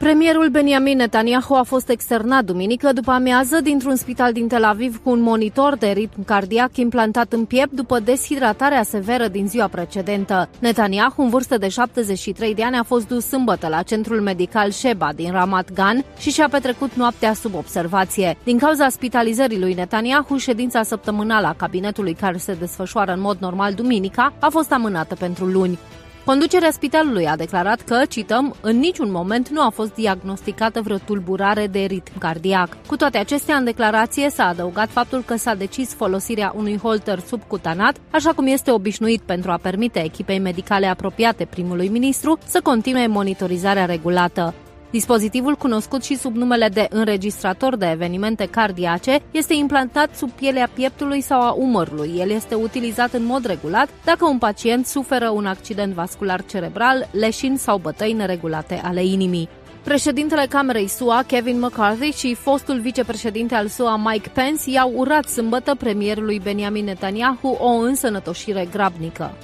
Premierul 0.01 0.49
Benjamin 0.49 0.97
Netanyahu 0.97 1.55
a 1.55 1.62
fost 1.62 1.89
externat 1.89 2.45
duminică 2.45 2.93
după 2.93 3.11
amiază 3.11 3.61
dintr-un 3.61 3.97
spital 3.97 4.33
din 4.33 4.49
Tel 4.49 4.65
Aviv 4.65 5.01
cu 5.03 5.11
un 5.11 5.20
monitor 5.20 5.77
de 5.77 5.87
ritm 5.87 6.25
cardiac 6.25 6.77
implantat 6.77 7.33
în 7.33 7.45
piept 7.45 7.73
după 7.73 7.99
deshidratarea 7.99 8.83
severă 8.83 9.29
din 9.29 9.49
ziua 9.49 9.69
precedentă. 9.69 10.49
Netanyahu, 10.59 11.23
în 11.23 11.29
vârstă 11.29 11.59
de 11.59 11.69
73 11.69 12.55
de 12.55 12.62
ani, 12.62 12.77
a 12.77 12.83
fost 12.83 13.09
dus 13.09 13.27
sâmbătă 13.27 13.69
la 13.69 13.83
centrul 13.83 14.20
medical 14.20 14.70
Sheba 14.70 15.12
din 15.15 15.31
Ramat 15.33 15.73
Gan 15.73 16.05
și 16.19 16.31
și-a 16.31 16.49
petrecut 16.49 16.95
noaptea 16.95 17.35
sub 17.35 17.55
observație. 17.55 18.37
Din 18.45 18.59
cauza 18.59 18.89
spitalizării 18.89 19.61
lui 19.61 19.75
Netanyahu, 19.75 20.37
ședința 20.37 20.83
săptămânală 20.83 21.47
a 21.47 21.55
cabinetului 21.57 22.15
care 22.15 22.37
se 22.37 22.55
desfășoară 22.55 23.12
în 23.12 23.20
mod 23.20 23.37
normal 23.41 23.75
duminica 23.75 24.33
a 24.39 24.49
fost 24.49 24.73
amânată 24.73 25.15
pentru 25.15 25.45
luni. 25.45 25.79
Conducerea 26.25 26.71
spitalului 26.71 27.27
a 27.27 27.37
declarat 27.37 27.81
că, 27.81 28.03
cităm, 28.09 28.55
în 28.61 28.79
niciun 28.79 29.11
moment 29.11 29.49
nu 29.49 29.61
a 29.61 29.71
fost 29.71 29.95
diagnosticată 29.95 30.81
vreo 30.81 30.97
tulburare 30.97 31.67
de 31.67 31.79
ritm 31.79 32.19
cardiac. 32.19 32.77
Cu 32.87 32.97
toate 32.97 33.19
acestea, 33.19 33.57
în 33.57 33.65
declarație 33.65 34.31
s-a 34.31 34.45
adăugat 34.47 34.89
faptul 34.89 35.23
că 35.23 35.37
s-a 35.37 35.55
decis 35.55 35.95
folosirea 35.95 36.53
unui 36.57 36.79
holter 36.79 37.19
subcutanat, 37.19 37.97
așa 38.11 38.33
cum 38.33 38.47
este 38.47 38.71
obișnuit 38.71 39.21
pentru 39.21 39.51
a 39.51 39.59
permite 39.63 40.05
echipei 40.05 40.39
medicale 40.39 40.87
apropiate 40.87 41.45
primului 41.45 41.89
ministru 41.89 42.39
să 42.47 42.61
continue 42.63 43.07
monitorizarea 43.07 43.85
regulată. 43.85 44.55
Dispozitivul, 44.91 45.55
cunoscut 45.55 46.05
și 46.05 46.17
sub 46.17 46.36
numele 46.36 46.69
de 46.69 46.86
înregistrator 46.91 47.77
de 47.77 47.91
evenimente 47.91 48.47
cardiace, 48.47 49.20
este 49.31 49.55
implantat 49.55 50.15
sub 50.17 50.31
pielea 50.31 50.70
pieptului 50.75 51.20
sau 51.20 51.41
a 51.41 51.51
umărului. 51.51 52.12
El 52.17 52.31
este 52.31 52.55
utilizat 52.55 53.12
în 53.12 53.25
mod 53.25 53.44
regulat 53.44 53.89
dacă 54.05 54.25
un 54.25 54.39
pacient 54.39 54.86
suferă 54.86 55.28
un 55.28 55.47
accident 55.47 55.93
vascular 55.93 56.44
cerebral, 56.44 57.09
leșini 57.12 57.59
sau 57.59 57.78
bătăi 57.78 58.12
neregulate 58.12 58.81
ale 58.85 59.05
inimii. 59.05 59.49
Președintele 59.85 60.47
Camerei 60.49 60.89
SUA, 60.89 61.23
Kevin 61.27 61.59
McCarthy, 61.59 62.10
și 62.10 62.35
fostul 62.35 62.81
vicepreședinte 62.81 63.55
al 63.55 63.69
SUA, 63.69 63.97
Mike 63.97 64.28
Pence, 64.28 64.70
i-au 64.70 64.93
urat 64.97 65.28
sâmbătă 65.28 65.75
premierului 65.75 66.41
Benjamin 66.43 66.85
Netanyahu 66.85 67.57
o 67.60 67.69
însănătoșire 67.69 68.69
grabnică. 68.70 69.35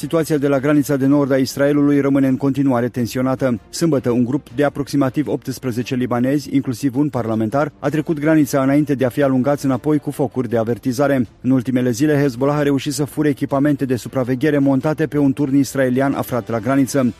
Situația 0.00 0.36
de 0.36 0.48
la 0.48 0.58
granița 0.58 0.96
de 0.96 1.06
nord 1.06 1.30
a 1.30 1.36
Israelului 1.36 2.00
rămâne 2.00 2.26
în 2.26 2.36
continuare 2.36 2.88
tensionată. 2.88 3.60
Sâmbătă, 3.70 4.10
un 4.10 4.24
grup 4.24 4.46
de 4.54 4.64
aproximativ 4.64 5.28
18 5.28 5.94
libanezi, 5.94 6.54
inclusiv 6.54 6.96
un 6.96 7.08
parlamentar, 7.08 7.72
a 7.78 7.88
trecut 7.88 8.18
granița 8.18 8.62
înainte 8.62 8.94
de 8.94 9.04
a 9.04 9.08
fi 9.08 9.22
alungați 9.22 9.64
înapoi 9.64 9.98
cu 9.98 10.10
focuri 10.10 10.48
de 10.48 10.56
avertizare. 10.56 11.26
În 11.40 11.50
ultimele 11.50 11.90
zile, 11.90 12.20
Hezbollah 12.20 12.56
a 12.56 12.62
reușit 12.62 12.92
să 12.92 13.04
fure 13.04 13.28
echipamente 13.28 13.84
de 13.84 13.96
supraveghere 13.96 14.58
montate 14.58 15.06
pe 15.06 15.18
un 15.18 15.32
turn 15.32 15.56
israelian 15.56 16.14
aflat 16.14 16.48
la 16.48 16.58
graniță. 16.58 17.12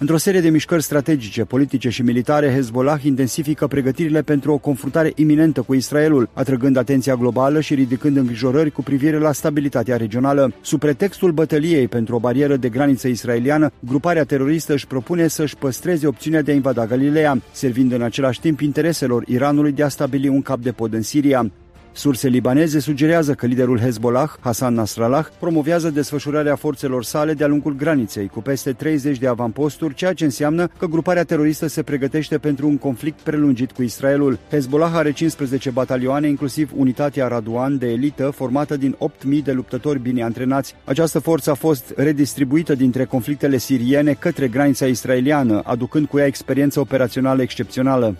Într-o 0.00 0.16
serie 0.16 0.40
de 0.40 0.48
mișcări 0.48 0.82
strategice, 0.82 1.44
politice 1.44 1.88
și 1.88 2.02
militare, 2.02 2.52
Hezbollah 2.52 3.04
intensifică 3.04 3.66
pregătirile 3.66 4.22
pentru 4.22 4.52
o 4.52 4.58
confruntare 4.58 5.12
iminentă 5.14 5.62
cu 5.62 5.74
Israelul, 5.74 6.28
atrăgând 6.32 6.76
atenția 6.76 7.14
globală 7.14 7.60
și 7.60 7.74
ridicând 7.74 8.16
îngrijorări 8.16 8.70
cu 8.70 8.82
privire 8.82 9.18
la 9.18 9.32
stabilitatea 9.32 9.96
regională. 9.96 10.52
Sub 10.60 10.78
pretextul 10.78 11.32
bătăliei 11.32 11.88
pentru 11.88 12.14
o 12.14 12.18
barieră 12.18 12.56
de 12.56 12.68
graniță 12.68 13.08
israeliană, 13.08 13.72
gruparea 13.78 14.24
teroristă 14.24 14.72
își 14.72 14.86
propune 14.86 15.28
să-și 15.28 15.56
păstreze 15.56 16.06
opțiunea 16.06 16.42
de 16.42 16.50
a 16.50 16.54
invada 16.54 16.86
Galileea, 16.86 17.42
servind 17.52 17.92
în 17.92 18.02
același 18.02 18.40
timp 18.40 18.60
intereselor 18.60 19.24
Iranului 19.26 19.72
de 19.72 19.82
a 19.82 19.88
stabili 19.88 20.28
un 20.28 20.42
cap 20.42 20.58
de 20.58 20.70
pod 20.70 20.92
în 20.92 21.02
Siria. 21.02 21.50
Surse 21.98 22.28
libaneze 22.28 22.78
sugerează 22.78 23.34
că 23.34 23.46
liderul 23.46 23.78
Hezbollah, 23.78 24.30
Hassan 24.40 24.74
Nasrallah, 24.74 25.26
promovează 25.38 25.90
desfășurarea 25.90 26.56
forțelor 26.56 27.04
sale 27.04 27.32
de-a 27.32 27.46
lungul 27.46 27.74
graniței, 27.76 28.28
cu 28.28 28.40
peste 28.40 28.72
30 28.72 29.18
de 29.18 29.26
avamposturi, 29.26 29.94
ceea 29.94 30.12
ce 30.12 30.24
înseamnă 30.24 30.68
că 30.78 30.86
gruparea 30.86 31.24
teroristă 31.24 31.66
se 31.66 31.82
pregătește 31.82 32.38
pentru 32.38 32.66
un 32.68 32.78
conflict 32.78 33.20
prelungit 33.20 33.72
cu 33.72 33.82
Israelul. 33.82 34.38
Hezbollah 34.50 34.94
are 34.94 35.12
15 35.12 35.70
batalioane, 35.70 36.28
inclusiv 36.28 36.70
unitatea 36.76 37.28
Raduan 37.28 37.78
de 37.78 37.86
elită, 37.86 38.30
formată 38.34 38.76
din 38.76 38.96
8.000 39.38 39.42
de 39.44 39.52
luptători 39.52 39.98
bine 39.98 40.22
antrenați. 40.22 40.74
Această 40.84 41.18
forță 41.18 41.50
a 41.50 41.54
fost 41.54 41.92
redistribuită 41.96 42.74
dintre 42.74 43.04
conflictele 43.04 43.56
siriene 43.56 44.12
către 44.12 44.48
granița 44.48 44.86
israeliană, 44.86 45.60
aducând 45.64 46.06
cu 46.06 46.18
ea 46.18 46.26
experiență 46.26 46.80
operațională 46.80 47.42
excepțională. 47.42 48.16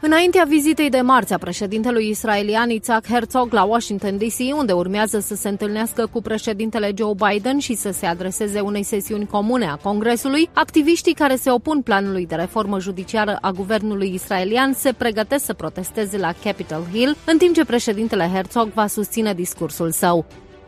Înaintea 0.00 0.44
vizitei 0.48 0.90
de 0.90 1.00
marți 1.00 1.32
a 1.32 1.38
președintelui 1.38 2.08
israelian 2.08 2.70
Isaac 2.70 3.06
Herzog 3.06 3.52
la 3.52 3.62
Washington 3.62 4.16
DC, 4.18 4.56
unde 4.56 4.72
urmează 4.72 5.18
să 5.18 5.34
se 5.34 5.48
întâlnească 5.48 6.08
cu 6.12 6.22
președintele 6.22 6.92
Joe 6.96 7.12
Biden 7.28 7.58
și 7.58 7.74
să 7.74 7.90
se 7.90 8.06
adreseze 8.06 8.60
unei 8.60 8.82
sesiuni 8.82 9.26
comune 9.26 9.66
a 9.66 9.76
Congresului, 9.76 10.48
activiștii 10.52 11.14
care 11.14 11.36
se 11.36 11.50
opun 11.50 11.82
planului 11.82 12.26
de 12.26 12.34
reformă 12.34 12.80
judiciară 12.80 13.38
a 13.40 13.50
guvernului 13.50 14.14
israelian 14.14 14.72
se 14.72 14.92
pregătesc 14.92 15.44
să 15.44 15.52
protesteze 15.52 16.18
la 16.18 16.32
Capitol 16.44 16.82
Hill, 16.92 17.16
în 17.26 17.38
timp 17.38 17.54
ce 17.54 17.64
președintele 17.64 18.30
Herzog 18.32 18.68
va 18.74 18.86
susține 18.86 19.34
discursul 19.34 19.90
său. 19.90 20.26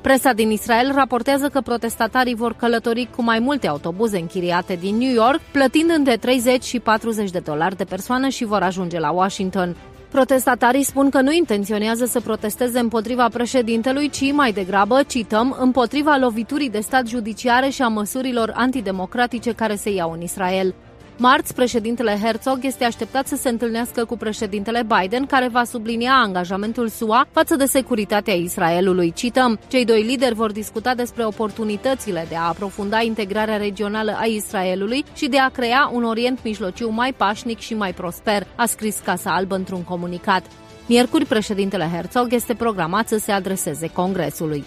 Presa 0.08 0.32
din 0.32 0.50
Israel 0.50 0.92
raportează 0.94 1.48
că 1.48 1.60
protestatarii 1.60 2.34
vor 2.34 2.52
călători 2.52 3.08
cu 3.16 3.22
mai 3.22 3.38
multe 3.38 3.68
autobuze 3.68 4.18
închiriate 4.18 4.74
din 4.74 4.96
New 4.96 5.12
York, 5.12 5.40
plătind 5.52 5.90
între 5.96 6.16
30 6.16 6.64
și 6.64 6.80
40 6.80 7.30
de 7.30 7.38
dolari 7.38 7.76
de 7.76 7.84
persoană 7.84 8.28
și 8.28 8.44
vor 8.44 8.62
ajunge 8.62 8.98
la 8.98 9.10
Washington. 9.10 9.76
Protestatarii 10.10 10.82
spun 10.82 11.10
că 11.10 11.20
nu 11.20 11.32
intenționează 11.32 12.04
să 12.04 12.20
protesteze 12.20 12.78
împotriva 12.78 13.28
președintelui, 13.28 14.10
ci 14.10 14.32
mai 14.32 14.52
degrabă, 14.52 15.02
cităm, 15.02 15.56
împotriva 15.60 16.16
loviturii 16.16 16.70
de 16.70 16.80
stat 16.80 17.06
judiciare 17.06 17.68
și 17.68 17.82
a 17.82 17.88
măsurilor 17.88 18.52
antidemocratice 18.54 19.52
care 19.52 19.74
se 19.74 19.90
iau 19.90 20.12
în 20.12 20.20
Israel. 20.20 20.74
Marți, 21.20 21.54
președintele 21.54 22.18
Herzog 22.22 22.58
este 22.62 22.84
așteptat 22.84 23.26
să 23.26 23.36
se 23.36 23.48
întâlnească 23.48 24.04
cu 24.04 24.16
președintele 24.16 24.86
Biden, 24.98 25.26
care 25.26 25.48
va 25.48 25.64
sublinia 25.64 26.12
angajamentul 26.12 26.88
SUA 26.88 27.26
față 27.30 27.56
de 27.56 27.64
securitatea 27.64 28.34
Israelului. 28.34 29.12
Cităm, 29.12 29.58
cei 29.68 29.84
doi 29.84 30.02
lideri 30.02 30.34
vor 30.34 30.52
discuta 30.52 30.94
despre 30.94 31.24
oportunitățile 31.24 32.26
de 32.28 32.36
a 32.36 32.48
aprofunda 32.48 33.02
integrarea 33.02 33.56
regională 33.56 34.16
a 34.20 34.24
Israelului 34.24 35.04
și 35.14 35.28
de 35.28 35.38
a 35.38 35.48
crea 35.48 35.90
un 35.92 36.04
Orient 36.04 36.38
Mijlociu 36.44 36.90
mai 36.90 37.12
pașnic 37.12 37.58
și 37.58 37.74
mai 37.74 37.92
prosper, 37.92 38.46
a 38.56 38.66
scris 38.66 38.98
Casa 39.04 39.34
Albă 39.34 39.54
într-un 39.54 39.82
comunicat. 39.82 40.42
Miercuri, 40.86 41.24
președintele 41.24 41.88
Herzog 41.92 42.32
este 42.32 42.54
programat 42.54 43.08
să 43.08 43.18
se 43.18 43.32
adreseze 43.32 43.86
Congresului. 43.86 44.64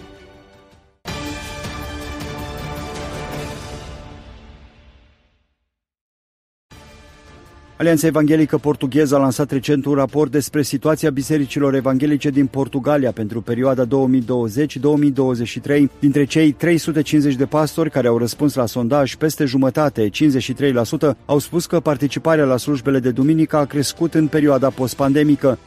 Alianța 7.82 8.06
Evanghelică 8.06 8.58
Portugheză 8.58 9.14
a 9.14 9.18
lansat 9.18 9.50
recent 9.50 9.84
un 9.84 9.94
raport 9.94 10.30
despre 10.30 10.62
situația 10.62 11.10
bisericilor 11.10 11.74
evanghelice 11.74 12.30
din 12.30 12.46
Portugalia 12.46 13.12
pentru 13.12 13.40
perioada 13.40 13.84
2020-2023. 13.86 13.88
Dintre 15.98 16.24
cei 16.24 16.52
350 16.52 17.34
de 17.34 17.44
pastori 17.44 17.90
care 17.90 18.08
au 18.08 18.18
răspuns 18.18 18.54
la 18.54 18.66
sondaj, 18.66 19.14
peste 19.14 19.44
jumătate, 19.44 20.10
53%, 20.10 20.10
au 21.24 21.38
spus 21.38 21.66
că 21.66 21.80
participarea 21.80 22.44
la 22.44 22.56
slujbele 22.56 22.98
de 22.98 23.10
duminică 23.10 23.56
a 23.56 23.64
crescut 23.64 24.14
în 24.14 24.26
perioada 24.26 24.70
postpandemică. 24.70 25.58
4% 25.62 25.64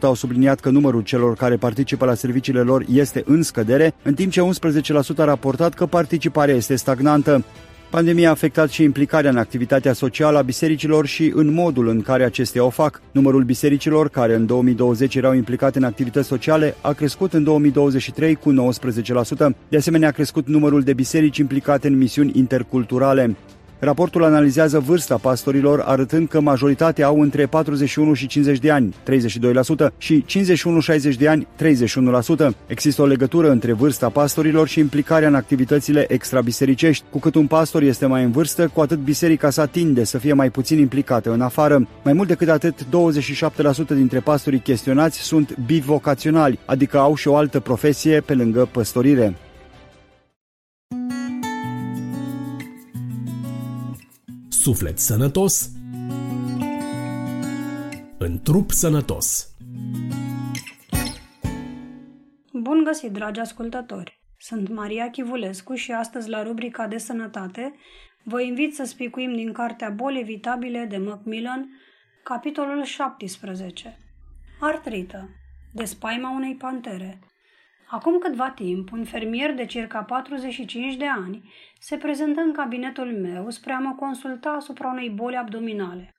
au 0.00 0.14
subliniat 0.14 0.60
că 0.60 0.70
numărul 0.70 1.02
celor 1.02 1.34
care 1.34 1.56
participă 1.56 2.04
la 2.04 2.14
serviciile 2.14 2.60
lor 2.60 2.84
este 2.92 3.22
în 3.26 3.42
scădere, 3.42 3.94
în 4.02 4.14
timp 4.14 4.32
ce 4.32 4.40
11% 4.40 5.16
a 5.16 5.24
raportat 5.24 5.74
că 5.74 5.86
participarea 5.86 6.54
este 6.54 6.76
stagnantă. 6.76 7.44
Pandemia 7.90 8.28
a 8.28 8.30
afectat 8.30 8.70
și 8.70 8.82
implicarea 8.82 9.30
în 9.30 9.36
activitatea 9.36 9.92
socială 9.92 10.38
a 10.38 10.42
bisericilor 10.42 11.06
și 11.06 11.32
în 11.34 11.52
modul 11.52 11.88
în 11.88 12.02
care 12.02 12.24
acestea 12.24 12.64
o 12.64 12.70
fac. 12.70 13.00
Numărul 13.12 13.42
bisericilor 13.42 14.08
care 14.08 14.34
în 14.34 14.46
2020 14.46 15.14
erau 15.14 15.34
implicate 15.34 15.78
în 15.78 15.84
activități 15.84 16.28
sociale 16.28 16.74
a 16.80 16.92
crescut 16.92 17.32
în 17.32 17.44
2023 17.44 18.34
cu 18.34 18.52
19%. 18.52 18.56
De 19.68 19.76
asemenea, 19.76 20.08
a 20.08 20.12
crescut 20.12 20.46
numărul 20.46 20.80
de 20.80 20.92
biserici 20.92 21.38
implicate 21.38 21.88
în 21.88 21.96
misiuni 21.96 22.32
interculturale. 22.34 23.36
Raportul 23.78 24.24
analizează 24.24 24.78
vârsta 24.78 25.16
pastorilor, 25.16 25.80
arătând 25.80 26.28
că 26.28 26.40
majoritatea 26.40 27.06
au 27.06 27.20
între 27.20 27.46
41 27.46 28.14
și 28.14 28.26
50 28.26 28.58
de 28.58 28.70
ani, 28.70 28.94
32%, 29.88 29.92
și 29.98 30.24
51-60 31.12 31.16
de 31.18 31.28
ani, 31.28 31.46
31%. 31.56 32.56
Există 32.66 33.02
o 33.02 33.06
legătură 33.06 33.50
între 33.50 33.72
vârsta 33.72 34.08
pastorilor 34.08 34.68
și 34.68 34.80
implicarea 34.80 35.28
în 35.28 35.34
activitățile 35.34 36.12
extrabisericești. 36.12 37.04
Cu 37.10 37.18
cât 37.18 37.34
un 37.34 37.46
pastor 37.46 37.82
este 37.82 38.06
mai 38.06 38.24
în 38.24 38.30
vârstă, 38.30 38.70
cu 38.72 38.80
atât 38.80 38.98
biserica 38.98 39.50
sa 39.50 39.66
tinde 39.66 40.04
să 40.04 40.18
fie 40.18 40.32
mai 40.32 40.50
puțin 40.50 40.78
implicată 40.78 41.32
în 41.32 41.40
afară. 41.40 41.88
Mai 42.04 42.12
mult 42.12 42.28
decât 42.28 42.48
atât, 42.48 42.74
27% 42.82 42.84
dintre 43.94 44.20
pastorii 44.20 44.58
chestionați 44.58 45.18
sunt 45.18 45.56
bivocaționali, 45.66 46.58
adică 46.64 46.98
au 46.98 47.14
și 47.14 47.28
o 47.28 47.36
altă 47.36 47.60
profesie 47.60 48.20
pe 48.20 48.34
lângă 48.34 48.68
păstorire. 48.72 49.36
Suflet 54.66 54.98
sănătos 54.98 55.70
în 58.18 58.40
trup 58.42 58.70
sănătos. 58.70 59.54
Bun 62.52 62.84
găsit, 62.84 63.12
dragi 63.12 63.40
ascultători! 63.40 64.20
Sunt 64.38 64.68
Maria 64.68 65.10
Chivulescu 65.10 65.74
și 65.74 65.92
astăzi 65.92 66.28
la 66.28 66.42
rubrica 66.42 66.86
de 66.86 66.98
sănătate 66.98 67.74
vă 68.24 68.40
invit 68.40 68.74
să 68.74 68.84
spicuim 68.84 69.34
din 69.34 69.52
cartea 69.52 69.90
Boli 69.90 70.20
evitabile 70.20 70.86
de 70.90 70.96
Macmillan, 70.96 71.68
capitolul 72.22 72.84
17. 72.84 73.98
Artrită. 74.60 75.28
De 75.72 75.84
spaima 75.84 76.30
unei 76.30 76.54
pantere. 76.54 77.20
Acum 77.88 78.18
câtva 78.18 78.50
timp, 78.50 78.92
un 78.92 79.04
fermier 79.04 79.54
de 79.54 79.64
circa 79.64 80.02
45 80.02 80.96
de 80.96 81.06
ani 81.06 81.50
se 81.78 81.96
prezentă 81.96 82.40
în 82.40 82.52
cabinetul 82.52 83.12
meu 83.12 83.50
spre 83.50 83.72
a 83.72 83.78
mă 83.78 83.94
consulta 83.94 84.50
asupra 84.50 84.88
unei 84.88 85.10
boli 85.10 85.36
abdominale. 85.36 86.14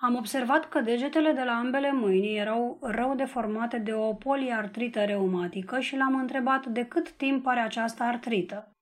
Am 0.00 0.14
observat 0.14 0.68
că 0.68 0.80
degetele 0.80 1.32
de 1.32 1.42
la 1.42 1.52
ambele 1.52 1.92
mâini 1.92 2.36
erau 2.36 2.78
rău 2.82 3.14
deformate 3.14 3.78
de 3.78 3.92
o 3.92 4.14
poliartrită 4.14 5.04
reumatică 5.04 5.80
și 5.80 5.96
l-am 5.96 6.14
întrebat 6.14 6.66
de 6.66 6.84
cât 6.84 7.10
timp 7.12 7.46
are 7.46 7.60
această 7.60 8.02
artrită. 8.02 8.76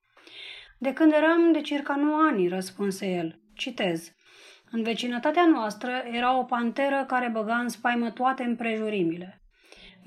De 0.78 0.92
când 0.92 1.12
eram 1.12 1.52
de 1.52 1.60
circa 1.60 1.96
9 1.96 2.22
ani, 2.30 2.48
răspunse 2.48 3.06
el. 3.06 3.40
Citez. 3.54 4.12
În 4.70 4.82
vecinătatea 4.82 5.46
noastră 5.46 5.90
era 6.12 6.38
o 6.38 6.42
panteră 6.42 7.04
care 7.06 7.28
băga 7.28 7.56
în 7.56 7.68
spaimă 7.68 8.10
toate 8.10 8.42
împrejurimile. 8.42 9.42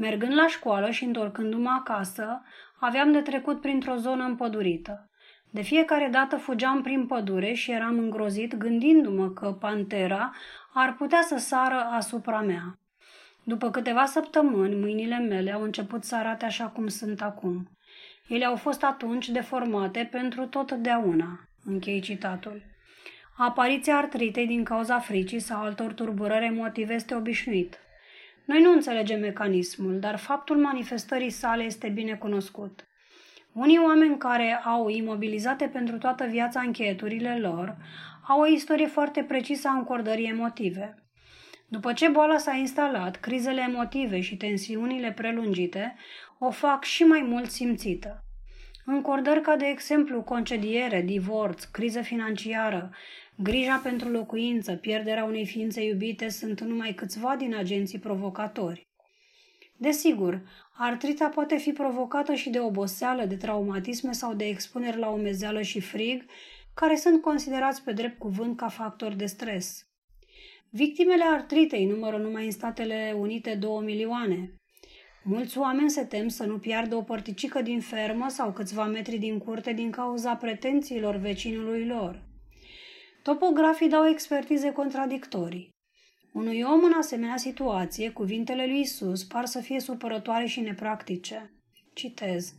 Mergând 0.01 0.33
la 0.33 0.47
școală 0.47 0.89
și 0.89 1.03
întorcându-mă 1.03 1.69
acasă, 1.79 2.43
aveam 2.79 3.11
de 3.11 3.19
trecut 3.19 3.61
printr-o 3.61 3.95
zonă 3.95 4.23
împădurită. 4.23 5.09
De 5.49 5.61
fiecare 5.61 6.07
dată 6.11 6.35
fugeam 6.35 6.81
prin 6.81 7.05
pădure 7.05 7.53
și 7.53 7.71
eram 7.71 7.97
îngrozit 7.97 8.55
gândindu-mă 8.55 9.29
că 9.29 9.51
pantera 9.59 10.33
ar 10.73 10.93
putea 10.93 11.21
să 11.21 11.37
sară 11.37 11.87
asupra 11.91 12.41
mea. 12.41 12.79
După 13.43 13.71
câteva 13.71 14.05
săptămâni, 14.05 14.75
mâinile 14.75 15.17
mele 15.17 15.51
au 15.51 15.61
început 15.61 16.03
să 16.03 16.15
arate 16.15 16.45
așa 16.45 16.65
cum 16.65 16.87
sunt 16.87 17.21
acum. 17.21 17.69
Ele 18.27 18.45
au 18.45 18.55
fost 18.55 18.83
atunci 18.83 19.29
deformate 19.29 20.07
pentru 20.11 20.45
totdeauna. 20.45 21.39
Închei 21.65 21.99
citatul. 21.99 22.61
Apariția 23.37 23.97
artritei 23.97 24.47
din 24.47 24.63
cauza 24.63 24.99
fricii 24.99 25.39
sau 25.39 25.61
altor 25.61 25.93
turburări 25.93 26.45
emotive 26.45 26.93
este 26.93 27.15
obișnuit. 27.15 27.79
Noi 28.45 28.61
nu 28.61 28.71
înțelegem 28.71 29.19
mecanismul, 29.19 29.99
dar 29.99 30.17
faptul 30.17 30.57
manifestării 30.57 31.29
sale 31.29 31.63
este 31.63 31.89
bine 31.89 32.15
cunoscut. 32.15 32.85
Unii 33.53 33.79
oameni 33.79 34.17
care 34.17 34.61
au 34.63 34.89
imobilizate 34.89 35.67
pentru 35.67 35.97
toată 35.97 36.25
viața 36.25 36.61
încheieturile 36.61 37.37
lor 37.39 37.77
au 38.27 38.39
o 38.39 38.47
istorie 38.47 38.87
foarte 38.87 39.23
precisă 39.23 39.67
a 39.67 39.77
încordării 39.77 40.29
emotive. 40.29 40.95
După 41.67 41.93
ce 41.93 42.07
boala 42.07 42.37
s-a 42.37 42.53
instalat, 42.53 43.15
crizele 43.15 43.61
emotive 43.61 44.19
și 44.19 44.37
tensiunile 44.37 45.11
prelungite 45.11 45.95
o 46.39 46.49
fac 46.49 46.83
și 46.83 47.03
mai 47.03 47.21
mult 47.21 47.49
simțită. 47.49 48.23
Încordări 48.85 49.41
ca 49.41 49.55
de 49.55 49.65
exemplu 49.65 50.21
concediere, 50.21 51.01
divorț, 51.01 51.63
criză 51.63 52.01
financiară, 52.01 52.91
grija 53.43 53.79
pentru 53.83 54.09
locuință, 54.09 54.75
pierderea 54.75 55.23
unei 55.23 55.45
ființe 55.45 55.83
iubite 55.83 56.29
sunt 56.29 56.61
numai 56.61 56.93
câțiva 56.93 57.35
din 57.35 57.55
agenții 57.55 57.99
provocatori. 57.99 58.87
Desigur, 59.77 60.41
artrita 60.77 61.27
poate 61.27 61.57
fi 61.57 61.71
provocată 61.71 62.33
și 62.33 62.49
de 62.49 62.59
oboseală, 62.59 63.25
de 63.25 63.35
traumatisme 63.35 64.11
sau 64.11 64.33
de 64.33 64.45
expuneri 64.45 64.97
la 64.97 65.09
omezeală 65.09 65.61
și 65.61 65.79
frig, 65.79 66.25
care 66.73 66.95
sunt 66.95 67.21
considerați 67.21 67.83
pe 67.83 67.91
drept 67.91 68.19
cuvânt 68.19 68.57
ca 68.57 68.67
factori 68.67 69.17
de 69.17 69.25
stres. 69.25 69.85
Victimele 70.69 71.23
artritei 71.23 71.85
numără 71.85 72.17
numai 72.17 72.45
în 72.45 72.51
Statele 72.51 73.15
Unite 73.17 73.55
2 73.55 73.83
milioane. 73.83 74.53
Mulți 75.23 75.57
oameni 75.57 75.89
se 75.89 76.03
tem 76.03 76.27
să 76.27 76.45
nu 76.45 76.57
piardă 76.57 76.95
o 76.95 77.01
părticică 77.01 77.61
din 77.61 77.79
fermă 77.79 78.29
sau 78.29 78.51
câțiva 78.51 78.85
metri 78.85 79.17
din 79.17 79.37
curte 79.37 79.73
din 79.73 79.91
cauza 79.91 80.35
pretențiilor 80.35 81.15
vecinului 81.15 81.85
lor. 81.85 82.29
Topografii 83.23 83.89
dau 83.89 84.07
expertize 84.07 84.71
contradictorii. 84.71 85.69
Unui 86.33 86.61
om 86.61 86.83
în 86.83 86.93
asemenea 86.97 87.37
situație, 87.37 88.09
cuvintele 88.09 88.65
lui 88.65 88.79
Isus 88.79 89.23
par 89.23 89.45
să 89.45 89.59
fie 89.59 89.79
supărătoare 89.79 90.45
și 90.45 90.59
nepractice. 90.59 91.53
Citez. 91.93 92.53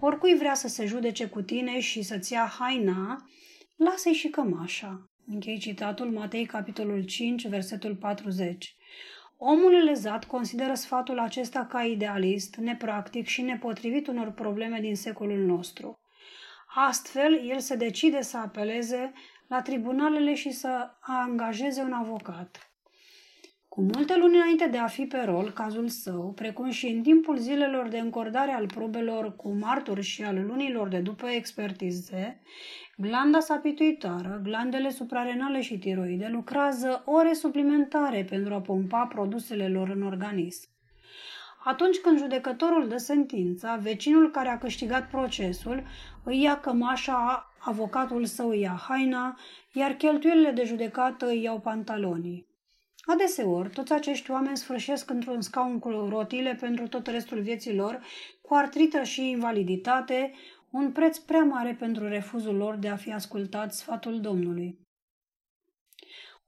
Oricui 0.00 0.36
vrea 0.36 0.54
să 0.54 0.68
se 0.68 0.86
judece 0.86 1.26
cu 1.26 1.42
tine 1.42 1.80
și 1.80 2.02
să-ți 2.02 2.32
ia 2.32 2.52
haina, 2.58 3.26
lasă-i 3.76 4.12
și 4.12 4.28
cămașa. 4.28 5.04
Închei 5.26 5.58
citatul 5.58 6.10
Matei, 6.10 6.46
capitolul 6.46 7.04
5, 7.04 7.46
versetul 7.46 7.96
40. 7.96 8.76
Omul 9.36 9.70
lezat 9.70 10.24
consideră 10.24 10.74
sfatul 10.74 11.18
acesta 11.18 11.66
ca 11.66 11.82
idealist, 11.82 12.56
nepractic 12.56 13.26
și 13.26 13.42
nepotrivit 13.42 14.06
unor 14.06 14.30
probleme 14.30 14.80
din 14.80 14.96
secolul 14.96 15.44
nostru. 15.44 15.96
Astfel, 16.74 17.48
el 17.48 17.58
se 17.58 17.76
decide 17.76 18.22
să 18.22 18.36
apeleze 18.36 19.12
la 19.52 19.62
tribunalele 19.62 20.34
și 20.34 20.50
să 20.50 20.90
angajeze 21.00 21.80
un 21.80 21.92
avocat. 21.92 22.72
Cu 23.68 23.82
multe 23.82 24.16
luni 24.16 24.36
înainte 24.36 24.66
de 24.66 24.78
a 24.78 24.86
fi 24.86 25.04
pe 25.04 25.18
rol, 25.18 25.50
cazul 25.50 25.88
său, 25.88 26.32
precum 26.32 26.70
și 26.70 26.86
în 26.86 27.02
timpul 27.02 27.36
zilelor 27.36 27.88
de 27.88 27.98
încordare 27.98 28.52
al 28.52 28.66
probelor 28.66 29.36
cu 29.36 29.52
martori 29.52 30.02
și 30.02 30.22
al 30.22 30.46
lunilor 30.46 30.88
de 30.88 30.98
după 30.98 31.28
expertize, 31.28 32.42
glanda 32.96 33.40
sapituitoare, 33.40 34.40
glandele 34.42 34.90
suprarenale 34.90 35.60
și 35.60 35.78
tiroide 35.78 36.28
lucrează 36.32 37.02
ore 37.04 37.32
suplimentare 37.32 38.26
pentru 38.28 38.54
a 38.54 38.60
pompa 38.60 39.06
produsele 39.06 39.68
lor 39.68 39.88
în 39.88 40.02
organism. 40.02 40.68
Atunci 41.64 41.98
când 41.98 42.18
judecătorul 42.18 42.88
dă 42.88 42.96
sentința, 42.96 43.76
vecinul 43.76 44.30
care 44.30 44.48
a 44.48 44.58
câștigat 44.58 45.08
procesul 45.08 45.82
îi 46.24 46.42
ia 46.42 46.60
cămașa, 46.60 47.51
avocatul 47.64 48.24
său 48.24 48.48
îi 48.48 48.60
ia 48.60 48.82
haina, 48.88 49.38
iar 49.72 49.92
cheltuielile 49.92 50.50
de 50.50 50.64
judecată 50.64 51.26
îi 51.26 51.42
iau 51.42 51.60
pantalonii. 51.60 52.46
Adeseori, 53.04 53.70
toți 53.70 53.92
acești 53.92 54.30
oameni 54.30 54.56
sfârșesc 54.56 55.10
într-un 55.10 55.40
scaun 55.40 55.78
cu 55.78 55.88
rotile 55.88 56.56
pentru 56.60 56.88
tot 56.88 57.06
restul 57.06 57.40
vieții 57.40 57.74
lor, 57.74 58.00
cu 58.40 58.54
artrită 58.54 59.02
și 59.02 59.30
invaliditate, 59.30 60.32
un 60.70 60.92
preț 60.92 61.18
prea 61.18 61.42
mare 61.42 61.76
pentru 61.78 62.08
refuzul 62.08 62.56
lor 62.56 62.74
de 62.74 62.88
a 62.88 62.96
fi 62.96 63.12
ascultat 63.12 63.74
sfatul 63.74 64.20
Domnului. 64.20 64.78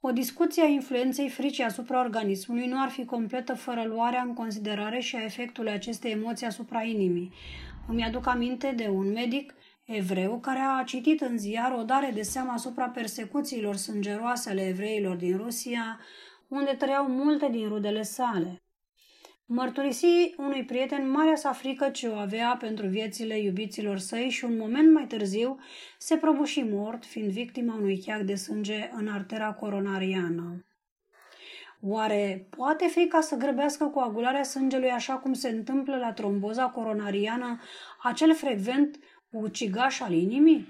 O 0.01 0.11
discuție 0.11 0.63
a 0.63 0.67
influenței 0.67 1.29
fricii 1.29 1.65
asupra 1.65 2.01
organismului 2.01 2.67
nu 2.67 2.83
ar 2.83 2.89
fi 2.89 3.05
completă 3.05 3.55
fără 3.55 3.85
luarea 3.85 4.23
în 4.23 4.35
considerare 4.35 5.01
și 5.01 5.17
a 5.17 5.25
efectului 5.25 5.73
acestei 5.73 6.11
emoții 6.11 6.47
asupra 6.47 6.83
inimii. 6.83 7.33
Îmi 7.89 8.05
aduc 8.05 8.27
aminte 8.27 8.73
de 8.77 8.89
un 8.89 9.13
medic 9.13 9.55
evreu 9.85 10.39
care 10.39 10.59
a 10.59 10.83
citit 10.85 11.21
în 11.21 11.39
ziar 11.39 11.73
o 11.73 11.83
dare 11.83 12.11
de 12.15 12.23
seamă 12.23 12.53
asupra 12.53 12.89
persecuțiilor 12.89 13.77
sângeroase 13.77 14.51
ale 14.51 14.69
evreilor 14.69 15.17
din 15.17 15.37
Rusia, 15.37 16.01
unde 16.49 16.71
trăiau 16.71 17.07
multe 17.07 17.49
din 17.51 17.69
rudele 17.69 18.03
sale. 18.03 18.63
Mărturisi 19.47 20.35
unui 20.37 20.65
prieten 20.65 21.11
marea 21.11 21.37
sa 21.37 21.53
frică 21.53 21.89
ce 21.89 22.09
o 22.09 22.15
avea 22.15 22.57
pentru 22.61 22.87
viețile 22.87 23.39
iubiților 23.39 23.99
săi 23.99 24.31
și 24.31 24.45
un 24.45 24.57
moment 24.57 24.93
mai 24.93 25.07
târziu 25.07 25.59
se 25.99 26.17
prăbuși 26.17 26.61
mort, 26.61 27.05
fiind 27.05 27.31
victima 27.31 27.75
unui 27.75 28.03
cheac 28.07 28.21
de 28.21 28.35
sânge 28.35 28.91
în 28.93 29.09
artera 29.09 29.53
coronariană. 29.53 30.65
Oare 31.81 32.47
poate 32.57 32.87
frica 32.87 33.21
să 33.21 33.37
grăbească 33.37 33.85
coagularea 33.85 34.43
sângelui 34.43 34.91
așa 34.91 35.15
cum 35.15 35.33
se 35.33 35.49
întâmplă 35.49 35.97
la 35.97 36.13
tromboza 36.13 36.65
coronariană, 36.69 37.61
acel 38.03 38.35
frecvent 38.35 38.99
ucigaș 39.43 40.01
al 40.01 40.13
inimii? 40.13 40.67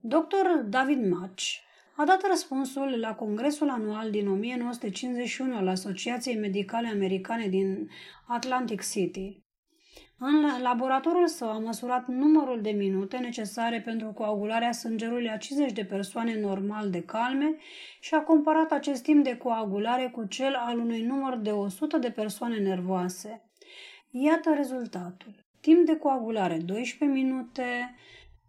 Dr. 0.00 0.68
David 0.68 1.08
Match 1.08 1.64
a 1.96 2.04
dat 2.04 2.26
răspunsul 2.26 2.98
la 2.98 3.14
congresul 3.14 3.70
anual 3.70 4.10
din 4.10 4.28
1951 4.28 5.56
al 5.56 5.68
Asociației 5.68 6.36
Medicale 6.36 6.88
Americane 6.88 7.48
din 7.48 7.88
Atlantic 8.26 8.82
City. 8.90 9.44
În 10.18 10.62
laboratorul 10.62 11.26
său 11.26 11.48
a 11.48 11.58
măsurat 11.58 12.06
numărul 12.06 12.60
de 12.60 12.70
minute 12.70 13.16
necesare 13.16 13.80
pentru 13.80 14.12
coagularea 14.12 14.72
sângerului 14.72 15.30
a 15.30 15.36
50 15.36 15.72
de 15.72 15.84
persoane 15.84 16.40
normal 16.40 16.90
de 16.90 17.02
calme 17.02 17.56
și 18.00 18.14
a 18.14 18.22
comparat 18.22 18.72
acest 18.72 19.02
timp 19.02 19.24
de 19.24 19.36
coagulare 19.36 20.08
cu 20.08 20.24
cel 20.24 20.54
al 20.54 20.78
unui 20.78 21.02
număr 21.02 21.36
de 21.36 21.50
100 21.50 21.98
de 21.98 22.10
persoane 22.10 22.58
nervoase. 22.58 23.50
Iată 24.10 24.54
rezultatul. 24.54 25.45
Timp 25.66 25.86
de 25.86 25.96
coagulare 25.96 26.58
12 26.58 27.18
minute, 27.18 27.94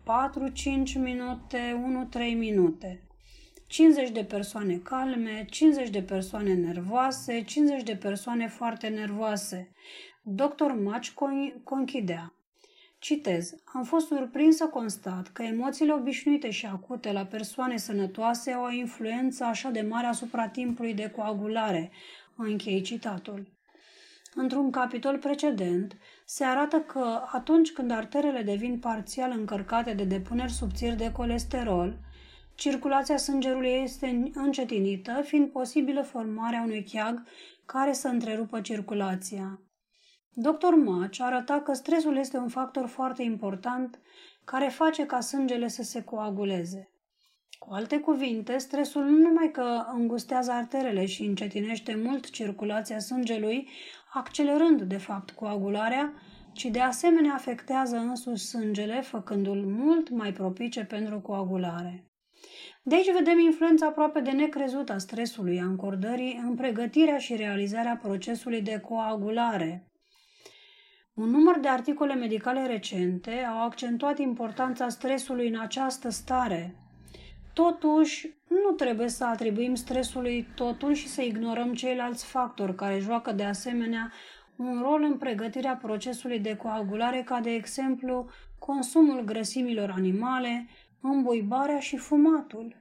4-5 0.03 0.93
minute, 0.93 1.83
1-3 2.09 2.37
minute. 2.37 3.03
50 3.67 4.09
de 4.09 4.23
persoane 4.23 4.75
calme, 4.75 5.45
50 5.49 5.89
de 5.89 6.01
persoane 6.01 6.53
nervoase, 6.53 7.43
50 7.43 7.83
de 7.83 7.95
persoane 7.95 8.47
foarte 8.47 8.87
nervoase. 8.87 9.71
Dr. 10.21 10.71
Match 10.83 11.09
conchidea. 11.63 12.33
Citez, 12.99 13.55
am 13.73 13.83
fost 13.83 14.07
surprins 14.07 14.55
să 14.55 14.65
constat 14.65 15.27
că 15.27 15.43
emoțiile 15.43 15.93
obișnuite 15.93 16.49
și 16.49 16.65
acute 16.65 17.11
la 17.11 17.25
persoane 17.25 17.77
sănătoase 17.77 18.51
au 18.51 18.63
o 18.63 18.71
influență 18.71 19.43
așa 19.43 19.69
de 19.69 19.81
mare 19.81 20.07
asupra 20.07 20.47
timpului 20.47 20.93
de 20.93 21.09
coagulare. 21.09 21.91
Închei 22.35 22.81
citatul. 22.81 23.55
Într-un 24.35 24.71
capitol 24.71 25.17
precedent, 25.17 25.97
se 26.29 26.43
arată 26.43 26.77
că 26.77 27.23
atunci 27.31 27.71
când 27.71 27.91
arterele 27.91 28.41
devin 28.41 28.79
parțial 28.79 29.31
încărcate 29.31 29.93
de 29.93 30.03
depuneri 30.03 30.51
subțiri 30.51 30.95
de 30.95 31.11
colesterol, 31.11 31.97
circulația 32.55 33.17
sângerului 33.17 33.69
este 33.83 34.31
încetinită, 34.33 35.21
fiind 35.23 35.51
posibilă 35.51 36.01
formarea 36.01 36.61
unui 36.61 36.83
cheag 36.83 37.23
care 37.65 37.93
să 37.93 38.07
întrerupă 38.07 38.61
circulația. 38.61 39.61
Dr. 40.29 40.73
Match 40.85 41.19
arăta 41.21 41.61
că 41.61 41.73
stresul 41.73 42.17
este 42.17 42.37
un 42.37 42.49
factor 42.49 42.87
foarte 42.87 43.23
important 43.23 43.99
care 44.43 44.67
face 44.67 45.05
ca 45.05 45.19
sângele 45.19 45.67
să 45.67 45.83
se 45.83 46.03
coaguleze. 46.03 46.91
Cu 47.59 47.73
alte 47.73 47.99
cuvinte, 47.99 48.57
stresul 48.57 49.03
nu 49.03 49.17
numai 49.17 49.51
că 49.51 49.85
îngustează 49.93 50.51
arterele 50.51 51.05
și 51.05 51.23
încetinește 51.23 51.95
mult 51.95 52.29
circulația 52.29 52.99
sângelui, 52.99 53.69
accelerând 54.17 54.81
de 54.81 54.97
fapt 54.97 55.31
coagularea, 55.31 56.13
ci 56.51 56.65
de 56.65 56.79
asemenea 56.79 57.33
afectează 57.33 57.95
însuși 57.95 58.43
sângele, 58.43 59.01
făcându-l 59.01 59.65
mult 59.65 60.09
mai 60.09 60.31
propice 60.31 60.83
pentru 60.83 61.19
coagulare. 61.19 62.07
De 62.83 62.95
aici 62.95 63.13
vedem 63.13 63.39
influența 63.39 63.85
aproape 63.85 64.19
de 64.19 64.31
necrezut 64.31 64.89
a 64.89 64.97
stresului, 64.97 65.59
a 65.59 65.65
încordării 65.65 66.41
în 66.43 66.55
pregătirea 66.55 67.17
și 67.17 67.35
realizarea 67.35 67.99
procesului 68.03 68.61
de 68.61 68.79
coagulare. 68.79 69.91
Un 71.13 71.29
număr 71.29 71.59
de 71.59 71.67
articole 71.67 72.13
medicale 72.13 72.65
recente 72.65 73.31
au 73.31 73.63
accentuat 73.63 74.19
importanța 74.19 74.89
stresului 74.89 75.47
în 75.47 75.59
această 75.59 76.09
stare. 76.09 76.75
Totuși, 77.63 78.29
nu 78.47 78.71
trebuie 78.75 79.07
să 79.07 79.25
atribuim 79.25 79.75
stresului 79.75 80.47
totul 80.55 80.93
și 80.93 81.07
să 81.07 81.21
ignorăm 81.21 81.73
ceilalți 81.73 82.25
factori 82.25 82.75
care 82.75 82.99
joacă 82.99 83.31
de 83.31 83.43
asemenea 83.43 84.11
un 84.55 84.81
rol 84.81 85.03
în 85.03 85.17
pregătirea 85.17 85.79
procesului 85.81 86.39
de 86.39 86.55
coagulare, 86.55 87.21
ca 87.25 87.39
de 87.39 87.49
exemplu 87.49 88.29
consumul 88.59 89.23
grăsimilor 89.23 89.93
animale, 89.95 90.67
îmbuibarea 91.01 91.79
și 91.79 91.97
fumatul. 91.97 92.75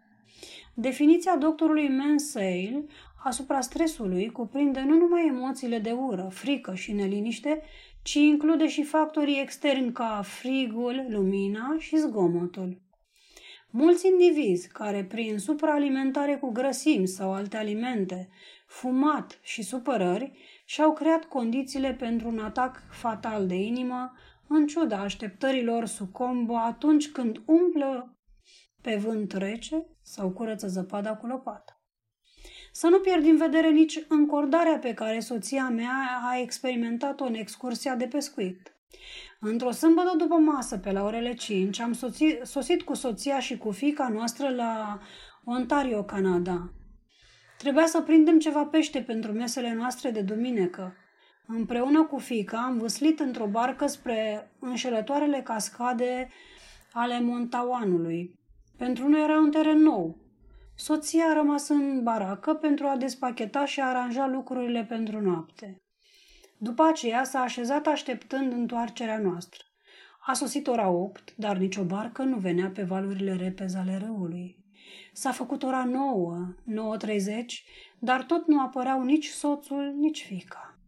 Definiția 0.74 1.36
doctorului 1.36 1.88
Mansale 1.88 2.84
asupra 3.24 3.60
stresului 3.60 4.30
cuprinde 4.30 4.80
nu 4.80 4.96
numai 4.96 5.26
emoțiile 5.26 5.78
de 5.78 5.90
ură, 5.90 6.28
frică 6.30 6.74
și 6.74 6.92
neliniște, 6.92 7.62
ci 8.02 8.14
include 8.14 8.68
și 8.68 8.82
factorii 8.82 9.40
externi 9.40 9.92
ca 9.92 10.20
frigul, 10.24 11.06
lumina 11.08 11.76
și 11.78 11.96
zgomotul. 11.96 12.84
Mulți 13.70 14.06
indivizi 14.06 14.68
care 14.68 15.04
prin 15.04 15.38
supraalimentare 15.38 16.36
cu 16.36 16.50
grăsimi 16.50 17.06
sau 17.06 17.32
alte 17.32 17.56
alimente, 17.56 18.28
fumat 18.66 19.38
și 19.42 19.62
supărări, 19.62 20.32
și-au 20.64 20.92
creat 20.92 21.24
condițiile 21.24 21.94
pentru 21.94 22.28
un 22.28 22.38
atac 22.38 22.82
fatal 22.90 23.46
de 23.46 23.54
inimă, 23.54 24.12
în 24.48 24.66
ciuda 24.66 24.98
așteptărilor 24.98 25.86
sucombă 25.86 26.54
atunci 26.54 27.10
când 27.10 27.42
umplă 27.46 28.18
pe 28.80 28.96
vânt 28.96 29.32
rece 29.32 29.86
sau 30.02 30.30
curăță 30.30 30.66
zăpada 30.66 31.16
cu 31.16 31.26
lopată. 31.26 31.80
Să 32.72 32.86
nu 32.86 33.00
pierd 33.00 33.22
din 33.22 33.36
vedere 33.36 33.70
nici 33.70 34.04
încordarea 34.08 34.78
pe 34.78 34.94
care 34.94 35.20
soția 35.20 35.68
mea 35.68 36.20
a 36.22 36.38
experimentat-o 36.38 37.24
în 37.24 37.34
excursia 37.34 37.94
de 37.94 38.06
pescuit. 38.06 38.75
Într-o 39.41 39.70
sâmbătă 39.70 40.15
după 40.16 40.34
masă, 40.34 40.78
pe 40.78 40.92
la 40.92 41.05
orele 41.05 41.34
5, 41.34 41.81
am 41.81 41.92
soțit, 41.92 42.41
sosit 42.44 42.83
cu 42.83 42.94
soția 42.94 43.41
și 43.41 43.58
cu 43.58 43.70
fica 43.70 44.08
noastră 44.08 44.49
la 44.49 45.00
Ontario, 45.44 46.02
Canada. 46.05 46.70
Trebuia 47.58 47.86
să 47.86 48.00
prindem 48.00 48.39
ceva 48.39 48.65
pește 48.65 49.00
pentru 49.00 49.33
mesele 49.33 49.75
noastre 49.75 50.10
de 50.10 50.20
duminică. 50.20 50.94
Împreună 51.47 52.05
cu 52.05 52.18
fica 52.18 52.58
am 52.58 52.78
vâslit 52.78 53.20
într-o 53.20 53.47
barcă 53.47 53.86
spre 53.86 54.50
înșelătoarele 54.58 55.41
cascade 55.42 56.28
ale 56.92 57.20
Montauanului. 57.20 58.34
Pentru 58.76 59.08
noi 59.08 59.23
era 59.23 59.39
un 59.39 59.50
teren 59.50 59.78
nou. 59.78 60.16
Soția 60.75 61.25
a 61.25 61.33
rămas 61.33 61.68
în 61.68 62.02
baracă 62.02 62.55
pentru 62.55 62.86
a 62.86 62.97
despacheta 62.97 63.65
și 63.65 63.81
a 63.81 63.86
aranja 63.86 64.26
lucrurile 64.26 64.84
pentru 64.84 65.20
noapte. 65.20 65.85
După 66.59 66.83
aceea 66.83 67.25
s-a 67.25 67.41
așezat 67.41 67.86
așteptând 67.86 68.52
întoarcerea 68.52 69.18
noastră. 69.18 69.62
A 70.26 70.33
sosit 70.33 70.67
ora 70.67 70.89
8, 70.89 71.35
dar 71.36 71.57
nicio 71.57 71.85
barcă 71.85 72.23
nu 72.23 72.36
venea 72.36 72.70
pe 72.70 72.83
valurile 72.83 73.36
repezi 73.36 73.76
ale 73.76 73.97
râului. 74.05 74.65
S-a 75.12 75.31
făcut 75.31 75.62
ora 75.62 75.85
9, 75.85 76.55
9.30, 76.99 77.17
dar 77.99 78.25
tot 78.25 78.47
nu 78.47 78.60
apăreau 78.60 79.02
nici 79.02 79.26
soțul, 79.26 79.94
nici 79.99 80.25
fica. 80.25 80.78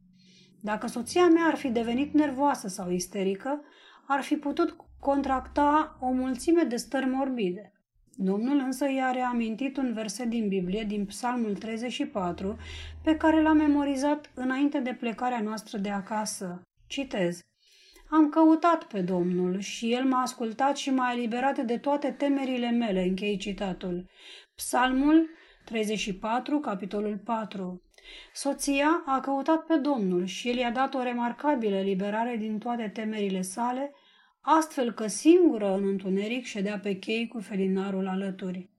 Dacă 0.61 0.87
soția 0.87 1.27
mea 1.27 1.45
ar 1.45 1.55
fi 1.55 1.69
devenit 1.69 2.13
nervoasă 2.13 2.69
sau 2.69 2.91
isterică, 2.91 3.61
ar 4.07 4.23
fi 4.23 4.37
putut 4.37 4.77
contracta 5.01 5.99
o 6.01 6.11
mulțime 6.11 6.63
de 6.63 6.77
stări 6.77 7.07
morbide. 7.07 7.73
Domnul 8.21 8.59
însă 8.59 8.91
i-a 8.91 9.11
reamintit 9.11 9.77
un 9.77 9.93
verset 9.93 10.27
din 10.27 10.49
Biblie, 10.49 10.83
din 10.83 11.05
Psalmul 11.05 11.57
34, 11.57 12.57
pe 13.03 13.17
care 13.17 13.43
l-a 13.43 13.53
memorizat 13.53 14.31
înainte 14.35 14.79
de 14.79 14.97
plecarea 15.01 15.41
noastră 15.41 15.79
de 15.79 15.91
acasă. 15.91 16.63
Citez. 16.87 17.41
Am 18.11 18.29
căutat 18.29 18.85
pe 18.85 19.01
Domnul 19.01 19.59
și 19.59 19.93
El 19.93 20.05
m-a 20.05 20.21
ascultat 20.21 20.77
și 20.77 20.91
m-a 20.91 21.13
eliberat 21.13 21.59
de 21.59 21.77
toate 21.79 22.11
temerile 22.11 22.71
mele, 22.71 23.03
închei 23.03 23.37
citatul. 23.37 24.07
Psalmul 24.55 25.29
34, 25.65 26.59
capitolul 26.59 27.21
4. 27.25 27.83
Soția 28.33 29.03
a 29.07 29.21
căutat 29.21 29.65
pe 29.65 29.75
Domnul 29.75 30.25
și 30.25 30.49
El 30.49 30.57
i-a 30.57 30.71
dat 30.71 30.95
o 30.95 31.03
remarcabilă 31.03 31.77
eliberare 31.77 32.37
din 32.37 32.59
toate 32.59 32.89
temerile 32.89 33.43
sale, 33.43 33.93
astfel 34.41 34.93
că 34.93 35.07
singură 35.07 35.75
în 35.75 35.89
întuneric 35.89 36.45
ședea 36.45 36.79
pe 36.79 36.99
chei 36.99 37.29
cu 37.29 37.41
felinarul 37.41 38.07
alături. 38.07 38.71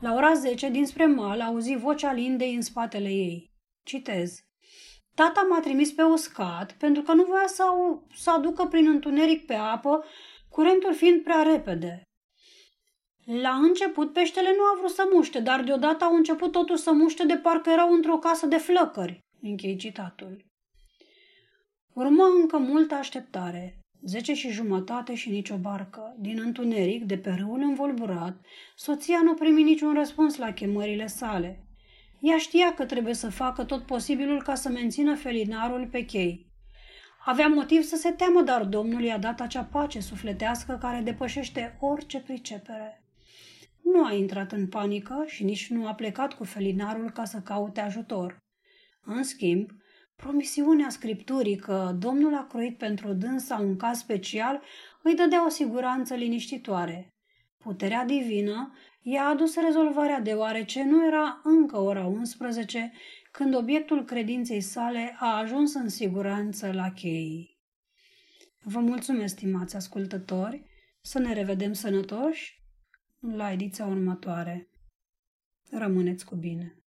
La 0.00 0.14
ora 0.14 0.34
10, 0.34 0.68
dinspre 0.68 1.06
mal, 1.06 1.40
auzi 1.40 1.76
vocea 1.76 2.12
Lindei 2.12 2.54
în 2.54 2.62
spatele 2.62 3.08
ei. 3.08 3.50
Citez. 3.82 4.40
Tata 5.14 5.46
m-a 5.50 5.60
trimis 5.60 5.92
pe 5.92 6.02
uscat 6.02 6.72
pentru 6.72 7.02
că 7.02 7.12
nu 7.12 7.24
voia 7.24 7.46
să, 7.46 7.64
să 8.14 8.30
aducă 8.30 8.66
prin 8.66 8.86
întuneric 8.86 9.46
pe 9.46 9.54
apă, 9.54 10.04
curentul 10.48 10.94
fiind 10.94 11.22
prea 11.22 11.42
repede. 11.42 12.02
La 13.24 13.54
început 13.54 14.12
peștele 14.12 14.54
nu 14.56 14.62
a 14.62 14.76
vrut 14.78 14.90
să 14.90 15.08
muște, 15.12 15.40
dar 15.40 15.62
deodată 15.62 16.04
au 16.04 16.14
început 16.14 16.52
totul 16.52 16.76
să 16.76 16.92
muște 16.92 17.26
de 17.26 17.36
parcă 17.36 17.70
erau 17.70 17.92
într-o 17.92 18.18
casă 18.18 18.46
de 18.46 18.56
flăcări. 18.56 19.18
Închei 19.42 19.76
citatul. 19.76 20.44
Urmă 21.92 22.24
încă 22.40 22.58
multă 22.58 22.94
așteptare. 22.94 23.81
Zece 24.04 24.34
și 24.34 24.50
jumătate 24.50 25.14
și 25.14 25.30
nicio 25.30 25.56
barcă. 25.56 26.16
Din 26.18 26.40
întuneric, 26.40 27.04
de 27.04 27.18
pe 27.18 27.30
râul 27.30 27.60
învolburat, 27.60 28.40
soția 28.76 29.20
nu 29.24 29.34
primi 29.34 29.62
niciun 29.62 29.94
răspuns 29.94 30.36
la 30.36 30.52
chemările 30.52 31.06
sale. 31.06 31.66
Ea 32.20 32.38
știa 32.38 32.74
că 32.74 32.84
trebuie 32.84 33.14
să 33.14 33.30
facă 33.30 33.64
tot 33.64 33.82
posibilul 33.86 34.42
ca 34.42 34.54
să 34.54 34.68
mențină 34.68 35.14
felinarul 35.14 35.88
pe 35.90 36.04
chei. 36.04 36.50
Avea 37.24 37.46
motiv 37.46 37.82
să 37.82 37.96
se 37.96 38.10
teamă, 38.10 38.42
dar 38.42 38.64
Domnul 38.64 39.02
i-a 39.02 39.18
dat 39.18 39.40
acea 39.40 39.64
pace 39.64 40.00
sufletească 40.00 40.78
care 40.80 41.00
depășește 41.00 41.76
orice 41.80 42.20
pricepere. 42.20 43.04
Nu 43.82 44.04
a 44.04 44.12
intrat 44.12 44.52
în 44.52 44.68
panică 44.68 45.24
și 45.26 45.44
nici 45.44 45.70
nu 45.70 45.86
a 45.86 45.94
plecat 45.94 46.32
cu 46.32 46.44
felinarul 46.44 47.10
ca 47.10 47.24
să 47.24 47.40
caute 47.44 47.80
ajutor. 47.80 48.38
În 49.04 49.22
schimb, 49.22 49.70
promisiunea 50.22 50.88
scripturii 50.88 51.56
că 51.56 51.96
Domnul 51.98 52.34
a 52.34 52.46
croit 52.46 52.78
pentru 52.78 53.12
dânsa 53.12 53.56
un 53.56 53.76
caz 53.76 53.98
special 53.98 54.62
îi 55.02 55.14
dădea 55.14 55.46
o 55.46 55.48
siguranță 55.48 56.14
liniștitoare. 56.14 57.08
Puterea 57.58 58.04
divină 58.04 58.72
i-a 59.00 59.24
adus 59.24 59.56
rezolvarea 59.56 60.20
deoarece 60.20 60.84
nu 60.84 61.06
era 61.06 61.40
încă 61.44 61.78
ora 61.78 62.06
11 62.06 62.92
când 63.32 63.54
obiectul 63.54 64.04
credinței 64.04 64.60
sale 64.60 65.16
a 65.18 65.36
ajuns 65.38 65.74
în 65.74 65.88
siguranță 65.88 66.72
la 66.72 66.90
chei. 66.90 67.58
Vă 68.62 68.80
mulțumesc, 68.80 69.34
stimați 69.34 69.76
ascultători, 69.76 70.64
să 71.00 71.18
ne 71.18 71.32
revedem 71.32 71.72
sănătoși 71.72 72.60
la 73.20 73.52
ediția 73.52 73.86
următoare. 73.86 74.68
Rămâneți 75.70 76.24
cu 76.24 76.34
bine! 76.34 76.81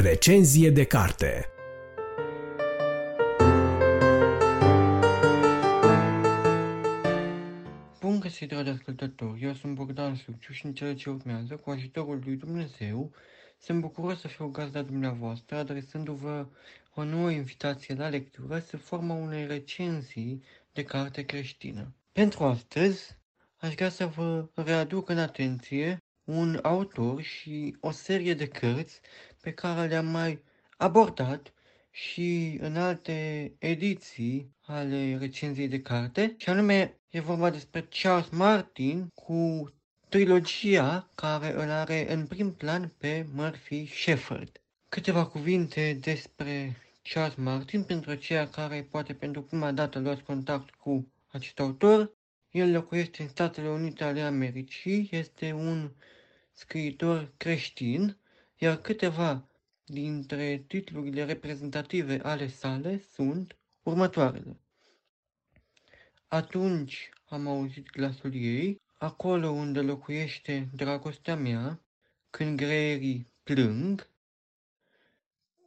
Recenzie 0.00 0.70
de 0.70 0.84
carte 0.84 1.48
Bun 8.00 8.20
găsit, 8.20 8.48
dragi 8.48 8.68
ascultători! 8.68 9.42
Eu 9.42 9.54
sunt 9.54 9.74
Bogdan 9.74 10.14
Suciu 10.14 10.52
și 10.52 10.66
în 10.66 10.74
cele 10.74 10.94
ce 10.94 11.10
urmează, 11.10 11.56
cu 11.56 11.70
ajutorul 11.70 12.22
lui 12.24 12.36
Dumnezeu, 12.36 13.12
sunt 13.58 13.80
bucuros 13.80 14.20
să 14.20 14.28
fiu 14.28 14.46
gazda 14.46 14.82
dumneavoastră, 14.82 15.56
adresându-vă 15.56 16.46
o 16.94 17.04
nouă 17.04 17.30
invitație 17.30 17.94
la 17.94 18.08
lectură 18.08 18.58
sub 18.58 18.80
forma 18.80 19.14
unei 19.14 19.46
recenzii 19.46 20.42
de 20.72 20.84
carte 20.84 21.22
creștină. 21.22 21.94
Pentru 22.12 22.44
astăzi, 22.44 23.16
aș 23.56 23.74
vrea 23.74 23.88
să 23.88 24.06
vă 24.06 24.48
readuc 24.54 25.08
în 25.08 25.18
atenție 25.18 25.98
un 26.28 26.58
autor 26.62 27.22
și 27.22 27.76
o 27.80 27.90
serie 27.90 28.34
de 28.34 28.46
cărți 28.46 29.00
pe 29.48 29.54
care 29.54 29.88
le-am 29.88 30.06
mai 30.06 30.42
abordat 30.76 31.52
și 31.90 32.58
în 32.60 32.76
alte 32.76 33.52
ediții 33.58 34.56
ale 34.60 35.16
recenziei 35.18 35.68
de 35.68 35.82
carte, 35.82 36.34
și 36.36 36.48
anume 36.48 36.98
E 37.10 37.20
vorba 37.20 37.50
despre 37.50 37.88
Charles 37.90 38.28
Martin 38.28 39.08
cu 39.14 39.72
trilogia 40.08 41.10
care 41.14 41.52
îl 41.52 41.70
are 41.70 42.12
în 42.12 42.26
prim 42.26 42.54
plan 42.54 42.94
pe 42.98 43.26
Murphy 43.34 43.86
Shepard. 43.86 44.60
Câteva 44.88 45.26
cuvinte 45.26 45.98
despre 46.00 46.76
Charles 47.02 47.34
Martin 47.34 47.82
pentru 47.82 48.10
aceia 48.10 48.48
care 48.48 48.86
poate 48.90 49.14
pentru 49.14 49.42
prima 49.42 49.72
dată 49.72 49.98
luați 49.98 50.22
contact 50.22 50.74
cu 50.74 51.12
acest 51.28 51.60
autor. 51.60 52.12
El 52.50 52.72
locuiește 52.72 53.22
în 53.22 53.28
Statele 53.28 53.68
Unite 53.68 54.04
ale 54.04 54.20
Americii, 54.20 55.08
este 55.12 55.52
un 55.52 55.92
scriitor 56.52 57.32
creștin, 57.36 58.16
iar 58.58 58.76
câteva 58.76 59.48
dintre 59.84 60.58
titlurile 60.66 61.24
reprezentative 61.24 62.20
ale 62.22 62.48
sale 62.48 62.98
sunt 62.98 63.56
următoarele. 63.82 64.60
Atunci 66.28 67.10
am 67.28 67.46
auzit 67.46 67.90
glasul 67.90 68.34
ei, 68.34 68.80
acolo 68.98 69.48
unde 69.50 69.80
locuiește 69.80 70.68
dragostea 70.74 71.36
mea, 71.36 71.80
când 72.30 72.56
greierii 72.56 73.32
plâng, 73.42 74.10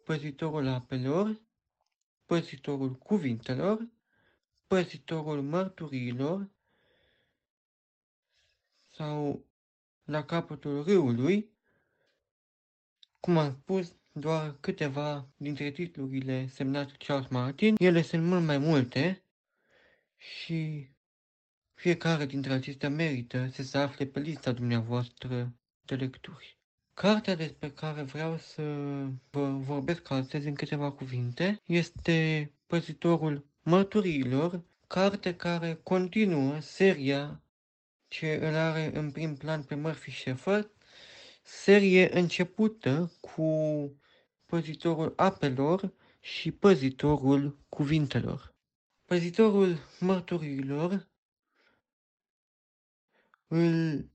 păzitorul 0.04 0.68
apelor, 0.68 1.42
păzitorul 2.26 2.96
cuvintelor, 2.96 3.88
păzitorul 4.68 5.42
mărturiilor 5.42 6.50
sau 8.88 9.46
la 10.04 10.26
capătul 10.26 10.84
râului, 10.84 11.51
cum 13.22 13.38
am 13.38 13.52
spus, 13.62 13.96
doar 14.12 14.58
câteva 14.60 15.28
dintre 15.38 15.72
titlurile 15.72 16.48
semnate 16.48 16.94
Charles 16.98 17.30
Martin. 17.30 17.76
Ele 17.80 18.02
sunt 18.02 18.24
mult 18.24 18.44
mai 18.44 18.58
multe 18.58 19.24
și 20.18 20.90
fiecare 21.74 22.26
dintre 22.26 22.54
acestea 22.54 22.90
merită 22.90 23.50
să 23.52 23.64
se 23.64 23.78
afle 23.78 24.06
pe 24.06 24.20
lista 24.20 24.52
dumneavoastră 24.52 25.56
de 25.82 25.96
lecturi. 25.96 26.60
Cartea 26.94 27.36
despre 27.36 27.70
care 27.72 28.02
vreau 28.02 28.38
să 28.38 28.62
vă 29.30 29.50
vorbesc 29.50 30.10
astăzi 30.10 30.48
în 30.48 30.54
câteva 30.54 30.92
cuvinte 30.92 31.62
este 31.66 32.52
Păzitorul 32.68 33.46
Mărturiilor, 33.64 34.64
carte 34.88 35.36
care 35.36 35.80
continuă 35.84 36.60
seria 36.60 37.44
ce 38.08 38.40
îl 38.42 38.56
are 38.56 38.98
în 38.98 39.12
prim 39.12 39.36
plan 39.36 39.64
pe 39.64 39.76
Murphy 39.76 40.12
Shepard, 40.12 40.72
serie 41.42 42.18
începută 42.18 43.12
cu 43.20 43.46
Păzitorul 44.46 45.14
Apelor 45.16 45.94
și 46.20 46.52
Păzitorul 46.52 47.66
Cuvintelor. 47.70 48.56
Păzitorul 49.06 49.78
Mărturiilor 50.00 51.10
îl 53.48 54.06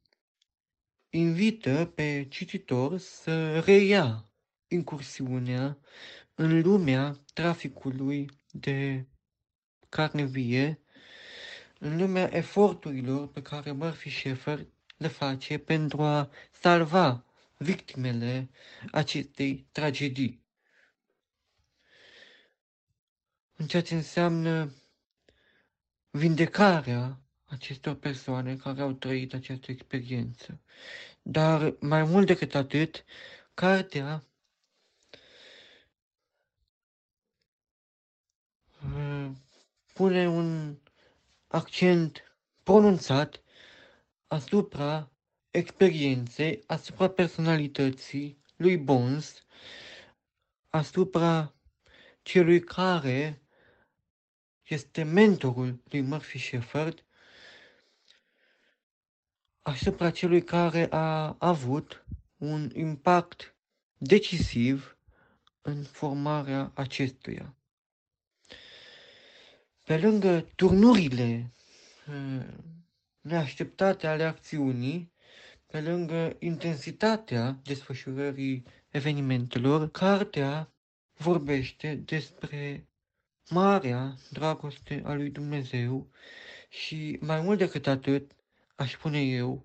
invită 1.10 1.92
pe 1.94 2.26
cititor 2.28 2.98
să 2.98 3.60
reia 3.60 4.30
incursiunea 4.68 5.78
în 6.34 6.60
lumea 6.60 7.24
traficului 7.34 8.30
de 8.50 9.06
carne 9.88 10.24
vie, 10.24 10.80
în 11.78 11.96
lumea 11.96 12.36
eforturilor 12.36 13.28
pe 13.28 13.42
care 13.42 13.72
Murphy 13.72 14.10
Sheffer 14.10 14.66
le 14.96 15.08
face 15.08 15.58
pentru 15.58 16.02
a 16.02 16.30
salva 16.60 17.24
victimele 17.56 18.48
acestei 18.92 19.66
tragedii. 19.72 20.44
În 23.56 23.66
ceea 23.66 23.82
ce 23.82 23.94
înseamnă 23.94 24.72
vindecarea 26.10 27.20
acestor 27.46 27.94
persoane 27.94 28.56
care 28.56 28.80
au 28.80 28.92
trăit 28.92 29.34
această 29.34 29.70
experiență. 29.70 30.60
Dar 31.22 31.74
mai 31.80 32.02
mult 32.02 32.26
decât 32.26 32.54
atât, 32.54 33.04
cartea 33.54 34.24
uh, 38.96 39.30
pune 39.92 40.28
un 40.28 40.76
accent 41.46 42.36
pronunțat 42.62 43.40
asupra 44.26 45.10
experienței, 45.50 46.62
asupra 46.66 47.08
personalității 47.08 48.42
lui 48.56 48.76
Bones, 48.76 49.44
asupra 50.68 51.54
celui 52.22 52.60
care 52.60 53.42
este 54.62 55.02
mentorul 55.02 55.82
lui 55.90 56.00
Murphy 56.00 56.38
Shepard 56.38 57.04
asupra 59.62 60.10
celui 60.10 60.42
care 60.42 60.86
a 60.90 61.36
avut 61.38 62.04
un 62.36 62.70
impact 62.74 63.56
decisiv 63.98 64.98
în 65.62 65.82
formarea 65.82 66.70
acestuia. 66.74 67.54
Pe 69.84 69.98
lângă 69.98 70.40
turnurile 70.40 71.52
uh, 72.08 72.46
neașteptate 73.26 74.06
ale 74.06 74.24
acțiunii, 74.24 75.12
pe 75.66 75.80
lângă 75.80 76.36
intensitatea 76.38 77.60
desfășurării 77.62 78.64
evenimentelor, 78.88 79.90
cartea 79.90 80.72
vorbește 81.16 81.94
despre 81.94 82.88
marea 83.50 84.14
dragoste 84.30 85.02
a 85.04 85.14
lui 85.14 85.30
Dumnezeu 85.30 86.10
și 86.68 87.18
mai 87.20 87.40
mult 87.40 87.58
decât 87.58 87.86
atât, 87.86 88.32
aș 88.74 88.92
spune 88.92 89.20
eu, 89.20 89.64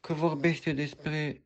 că 0.00 0.12
vorbește 0.12 0.72
despre 0.72 1.44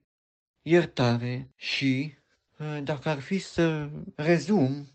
iertare 0.63 1.51
și, 1.57 2.15
ă, 2.61 2.81
dacă 2.81 3.09
ar 3.09 3.21
fi 3.21 3.39
să 3.39 3.91
rezum 4.15 4.89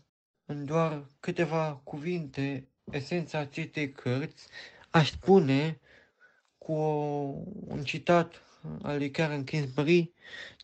în 0.44 0.64
doar 0.64 1.06
câteva 1.20 1.80
cuvinte 1.84 2.68
esența 2.90 3.38
acestei 3.38 3.92
cărți, 3.92 4.48
aș 4.90 5.10
spune 5.10 5.80
cu 6.64 6.72
o, 6.72 7.34
un 7.66 7.82
citat 7.84 8.42
al 8.82 8.96
lui 8.96 9.10
Karen 9.10 9.44
Kingsbury, 9.44 10.12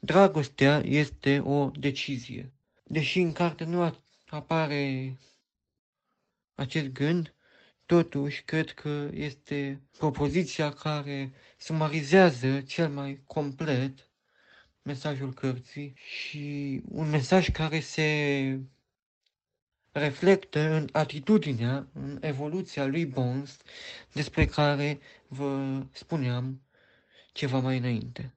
dragostea 0.01 0.83
este 0.85 1.39
o 1.39 1.71
decizie. 1.71 2.53
Deși 2.85 3.21
în 3.21 3.33
carte 3.33 3.65
nu 3.65 3.95
apare 4.27 5.17
acest 6.55 6.87
gând, 6.87 7.33
Totuși, 7.89 8.43
cred 8.43 8.71
că 8.71 9.09
este 9.13 9.83
propoziția 9.99 10.73
care 10.73 11.33
sumarizează 11.59 12.61
cel 12.61 12.89
mai 12.89 13.23
complet 13.27 14.11
mesajul 14.83 15.33
cărții 15.33 15.95
și 15.97 16.81
un 16.89 17.09
mesaj 17.09 17.51
care 17.51 17.81
se 17.81 18.61
reflectă 19.99 20.61
în 20.61 20.89
atitudinea, 20.93 21.89
în 21.93 22.19
evoluția 22.21 22.87
lui 22.87 23.07
Bones, 23.07 23.57
despre 24.13 24.47
care 24.47 24.99
vă 25.29 25.83
spuneam 25.93 26.63
ceva 27.33 27.59
mai 27.59 27.79
înainte. 27.79 28.35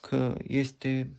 Că 0.00 0.34
este 0.46 1.16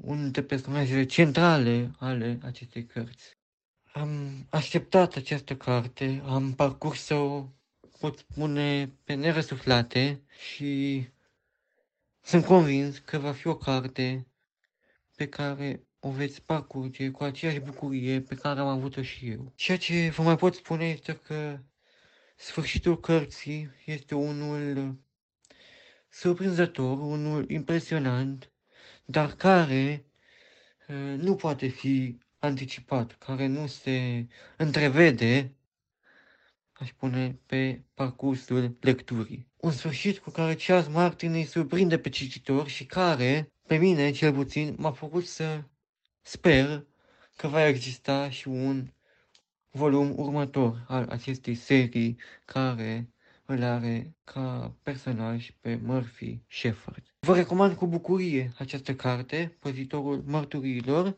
unul 0.00 0.22
dintre 0.22 0.42
personajele 0.42 1.04
centrale 1.04 1.90
ale 1.98 2.38
acestei 2.42 2.86
cărți. 2.86 3.36
Am 3.92 4.46
așteptat 4.50 5.16
această 5.16 5.56
carte, 5.56 6.22
am 6.24 6.52
parcurs-o, 6.52 7.48
pot 7.98 8.18
spune, 8.18 8.92
pe 9.04 9.14
nerăsuflate 9.14 10.22
și 10.52 11.04
sunt 12.20 12.44
convins 12.44 12.98
că 12.98 13.18
va 13.18 13.32
fi 13.32 13.46
o 13.46 13.56
carte 13.56 14.26
pe 15.16 15.28
care 15.28 15.86
o 16.06 16.10
veți 16.10 16.42
parcurge 16.42 17.10
cu 17.10 17.22
aceeași 17.22 17.60
bucurie 17.60 18.20
pe 18.20 18.34
care 18.34 18.60
am 18.60 18.66
avut-o 18.66 19.02
și 19.02 19.30
eu. 19.30 19.52
Ceea 19.54 19.78
ce 19.78 20.10
vă 20.16 20.22
mai 20.22 20.36
pot 20.36 20.54
spune 20.54 20.88
este 20.88 21.12
că 21.12 21.58
sfârșitul 22.36 23.00
cărții 23.00 23.70
este 23.84 24.14
unul 24.14 24.96
surprinzător, 26.08 26.98
unul 26.98 27.50
impresionant, 27.50 28.52
dar 29.04 29.32
care 29.32 30.04
uh, 30.88 31.14
nu 31.18 31.34
poate 31.34 31.66
fi 31.66 32.18
anticipat, 32.38 33.16
care 33.18 33.46
nu 33.46 33.66
se 33.66 34.26
întrevede, 34.56 35.54
aș 36.72 36.88
spune, 36.88 37.38
pe 37.46 37.82
parcursul 37.94 38.76
lecturii. 38.80 39.48
Un 39.56 39.70
sfârșit 39.70 40.18
cu 40.18 40.30
care 40.30 40.54
Charles 40.54 40.88
Martin 40.88 41.32
îi 41.32 41.44
surprinde 41.44 41.98
pe 41.98 42.08
cititor 42.08 42.68
și 42.68 42.84
care, 42.86 43.52
pe 43.66 43.76
mine 43.76 44.10
cel 44.10 44.32
puțin, 44.32 44.74
m-a 44.78 44.92
făcut 44.92 45.26
să 45.26 45.64
sper 46.26 46.84
că 47.36 47.48
va 47.48 47.66
exista 47.66 48.30
și 48.30 48.48
un 48.48 48.92
volum 49.70 50.18
următor 50.18 50.84
al 50.88 51.08
acestei 51.08 51.54
serii 51.54 52.16
care 52.44 53.08
îl 53.46 53.62
are 53.62 54.14
ca 54.24 54.74
personaj 54.82 55.50
pe 55.60 55.78
Murphy 55.82 56.42
Shepard. 56.48 57.02
Vă 57.20 57.34
recomand 57.34 57.76
cu 57.76 57.86
bucurie 57.86 58.52
această 58.58 58.94
carte, 58.94 59.56
Păzitorul 59.58 60.22
Mărturiilor, 60.26 61.16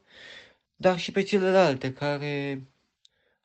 dar 0.77 0.99
și 0.99 1.13
pe 1.13 1.23
celelalte 1.23 1.93
care 1.93 2.67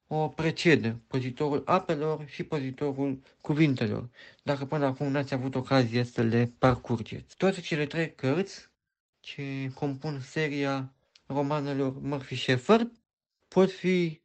o 0.07 0.27
precedă, 0.27 1.01
păzitorul 1.07 1.61
apelor 1.65 2.25
și 2.27 2.43
păzitorul 2.43 3.21
cuvintelor, 3.41 4.09
dacă 4.43 4.65
până 4.65 4.85
acum 4.85 5.07
n-ați 5.11 5.33
avut 5.33 5.55
ocazie 5.55 6.03
să 6.03 6.21
le 6.21 6.53
parcurgeți. 6.57 7.37
Toate 7.37 7.61
cele 7.61 7.85
trei 7.85 8.15
cărți 8.15 8.69
ce 9.19 9.71
compun 9.73 10.19
seria 10.19 10.93
romanelor 11.33 11.99
Murphy 12.01 12.35
Shepard 12.35 12.91
pot 13.47 13.71
fi 13.71 14.21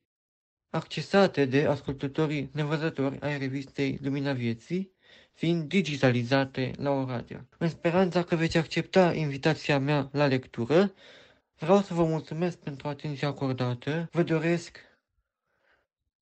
accesate 0.70 1.44
de 1.44 1.65
ascultătorii 1.65 2.51
nevăzători 2.52 3.20
ai 3.20 3.39
revistei 3.39 3.99
Lumina 4.02 4.33
Vieții, 4.33 4.93
fiind 5.33 5.68
digitalizate 5.68 6.73
la 6.76 6.91
Oradea. 6.91 7.49
În 7.59 7.68
speranța 7.68 8.23
că 8.23 8.36
veți 8.36 8.57
accepta 8.57 9.15
invitația 9.15 9.78
mea 9.78 10.09
la 10.12 10.26
lectură, 10.26 10.93
vreau 11.59 11.81
să 11.81 11.94
vă 11.94 12.05
mulțumesc 12.05 12.59
pentru 12.59 12.89
atenția 12.89 13.28
acordată. 13.28 14.09
Vă 14.12 14.23
doresc 14.23 14.78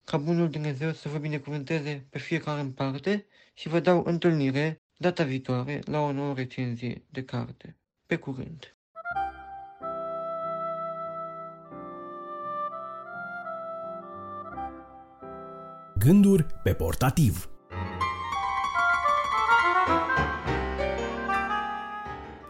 ca 0.05 0.17
Bunul 0.17 0.51
Dumnezeu 0.51 0.93
să 0.93 1.09
vă 1.09 1.19
binecuvânteze 1.19 2.07
pe 2.11 2.19
fiecare 2.19 2.61
în 2.61 2.73
parte 2.73 3.27
și 3.55 3.69
vă 3.69 3.81
dau 3.81 4.03
întâlnire 4.07 4.83
data 4.97 5.25
viitoare 5.25 5.81
la 5.85 6.01
o 6.01 6.13
nouă 6.13 6.35
recenzie 6.35 7.05
de 7.11 7.25
carte. 7.25 7.77
Pe 8.07 8.17
curând! 8.17 8.77
Gânduri 16.05 16.47
pe 16.63 16.75
portativ 16.75 17.49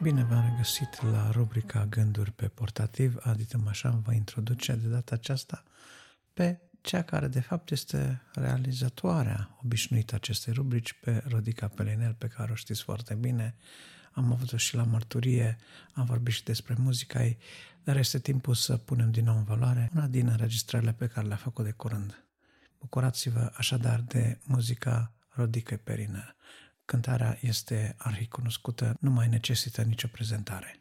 Bine 0.03 0.25
v-am 0.25 0.45
regăsit 0.51 1.03
la 1.13 1.31
rubrica 1.31 1.87
Gânduri 1.87 2.33
pe 2.33 2.49
portativ. 2.49 3.17
Adita 3.21 3.59
Mașan 3.59 4.01
vă 4.01 4.13
introduce 4.13 4.73
de 4.73 4.89
data 4.89 5.15
aceasta 5.15 5.63
pe 6.33 6.61
cea 6.81 7.03
care 7.03 7.29
de 7.29 7.41
fapt 7.41 7.71
este 7.71 8.23
realizatoarea 8.33 9.59
obișnuită 9.65 10.15
acestei 10.15 10.53
rubrici 10.53 10.93
pe 10.93 11.23
Rodica 11.29 11.69
Pelinel, 11.69 12.15
pe 12.15 12.27
care 12.27 12.53
o 12.53 12.55
știți 12.55 12.83
foarte 12.83 13.15
bine. 13.15 13.55
Am 14.13 14.33
avut-o 14.33 14.57
și 14.57 14.77
la 14.77 14.83
mărturie, 14.83 15.57
am 15.93 16.05
vorbit 16.05 16.35
și 16.35 16.45
despre 16.45 16.75
muzica 16.79 17.25
ei, 17.25 17.39
dar 17.85 17.97
este 17.97 18.19
timpul 18.19 18.55
să 18.55 18.77
punem 18.77 19.11
din 19.11 19.25
nou 19.25 19.37
în 19.37 19.45
valoare 19.45 19.91
una 19.95 20.07
din 20.07 20.29
înregistrările 20.29 20.93
pe 20.93 21.07
care 21.07 21.27
le-a 21.27 21.37
făcut 21.37 21.65
de 21.65 21.71
curând. 21.71 22.24
Bucurați-vă 22.85 23.51
așadar 23.57 24.01
de 24.01 24.39
muzica 24.43 25.13
Rodica 25.29 25.77
Perinel. 25.85 26.37
Cântarea 26.85 27.39
este 27.41 27.95
arhicunoscută, 27.99 28.97
nu 29.01 29.11
mai 29.11 29.29
necesită 29.29 29.83
nicio 29.83 30.09
prezentare. 30.13 30.81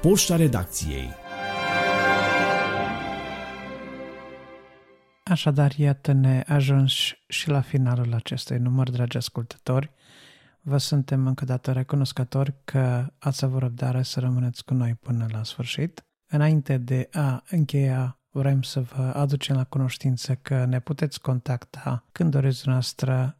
Poșta 0.00 0.36
redacției 0.36 1.10
Așadar, 5.24 5.72
iată-ne 5.76 6.42
ajuns 6.46 6.92
și 7.28 7.48
la 7.48 7.60
finalul 7.60 8.14
acestui 8.14 8.58
număr, 8.58 8.90
dragi 8.90 9.16
ascultători. 9.16 9.90
Vă 10.60 10.78
suntem 10.78 11.26
încă 11.26 11.44
dată 11.44 11.72
recunoscători 11.72 12.54
că 12.64 13.06
ați 13.18 13.44
avut 13.44 13.60
răbdare 13.60 14.02
să 14.02 14.20
rămâneți 14.20 14.64
cu 14.64 14.74
noi 14.74 14.94
până 14.94 15.26
la 15.32 15.42
sfârșit. 15.42 16.06
Înainte 16.26 16.76
de 16.76 17.08
a 17.12 17.42
încheia, 17.50 18.20
vrem 18.30 18.62
să 18.62 18.80
vă 18.80 19.02
aducem 19.02 19.56
la 19.56 19.64
cunoștință 19.64 20.34
că 20.34 20.64
ne 20.64 20.80
puteți 20.80 21.20
contacta 21.20 22.06
când 22.12 22.30
doriți 22.30 22.68
noastră 22.68 23.39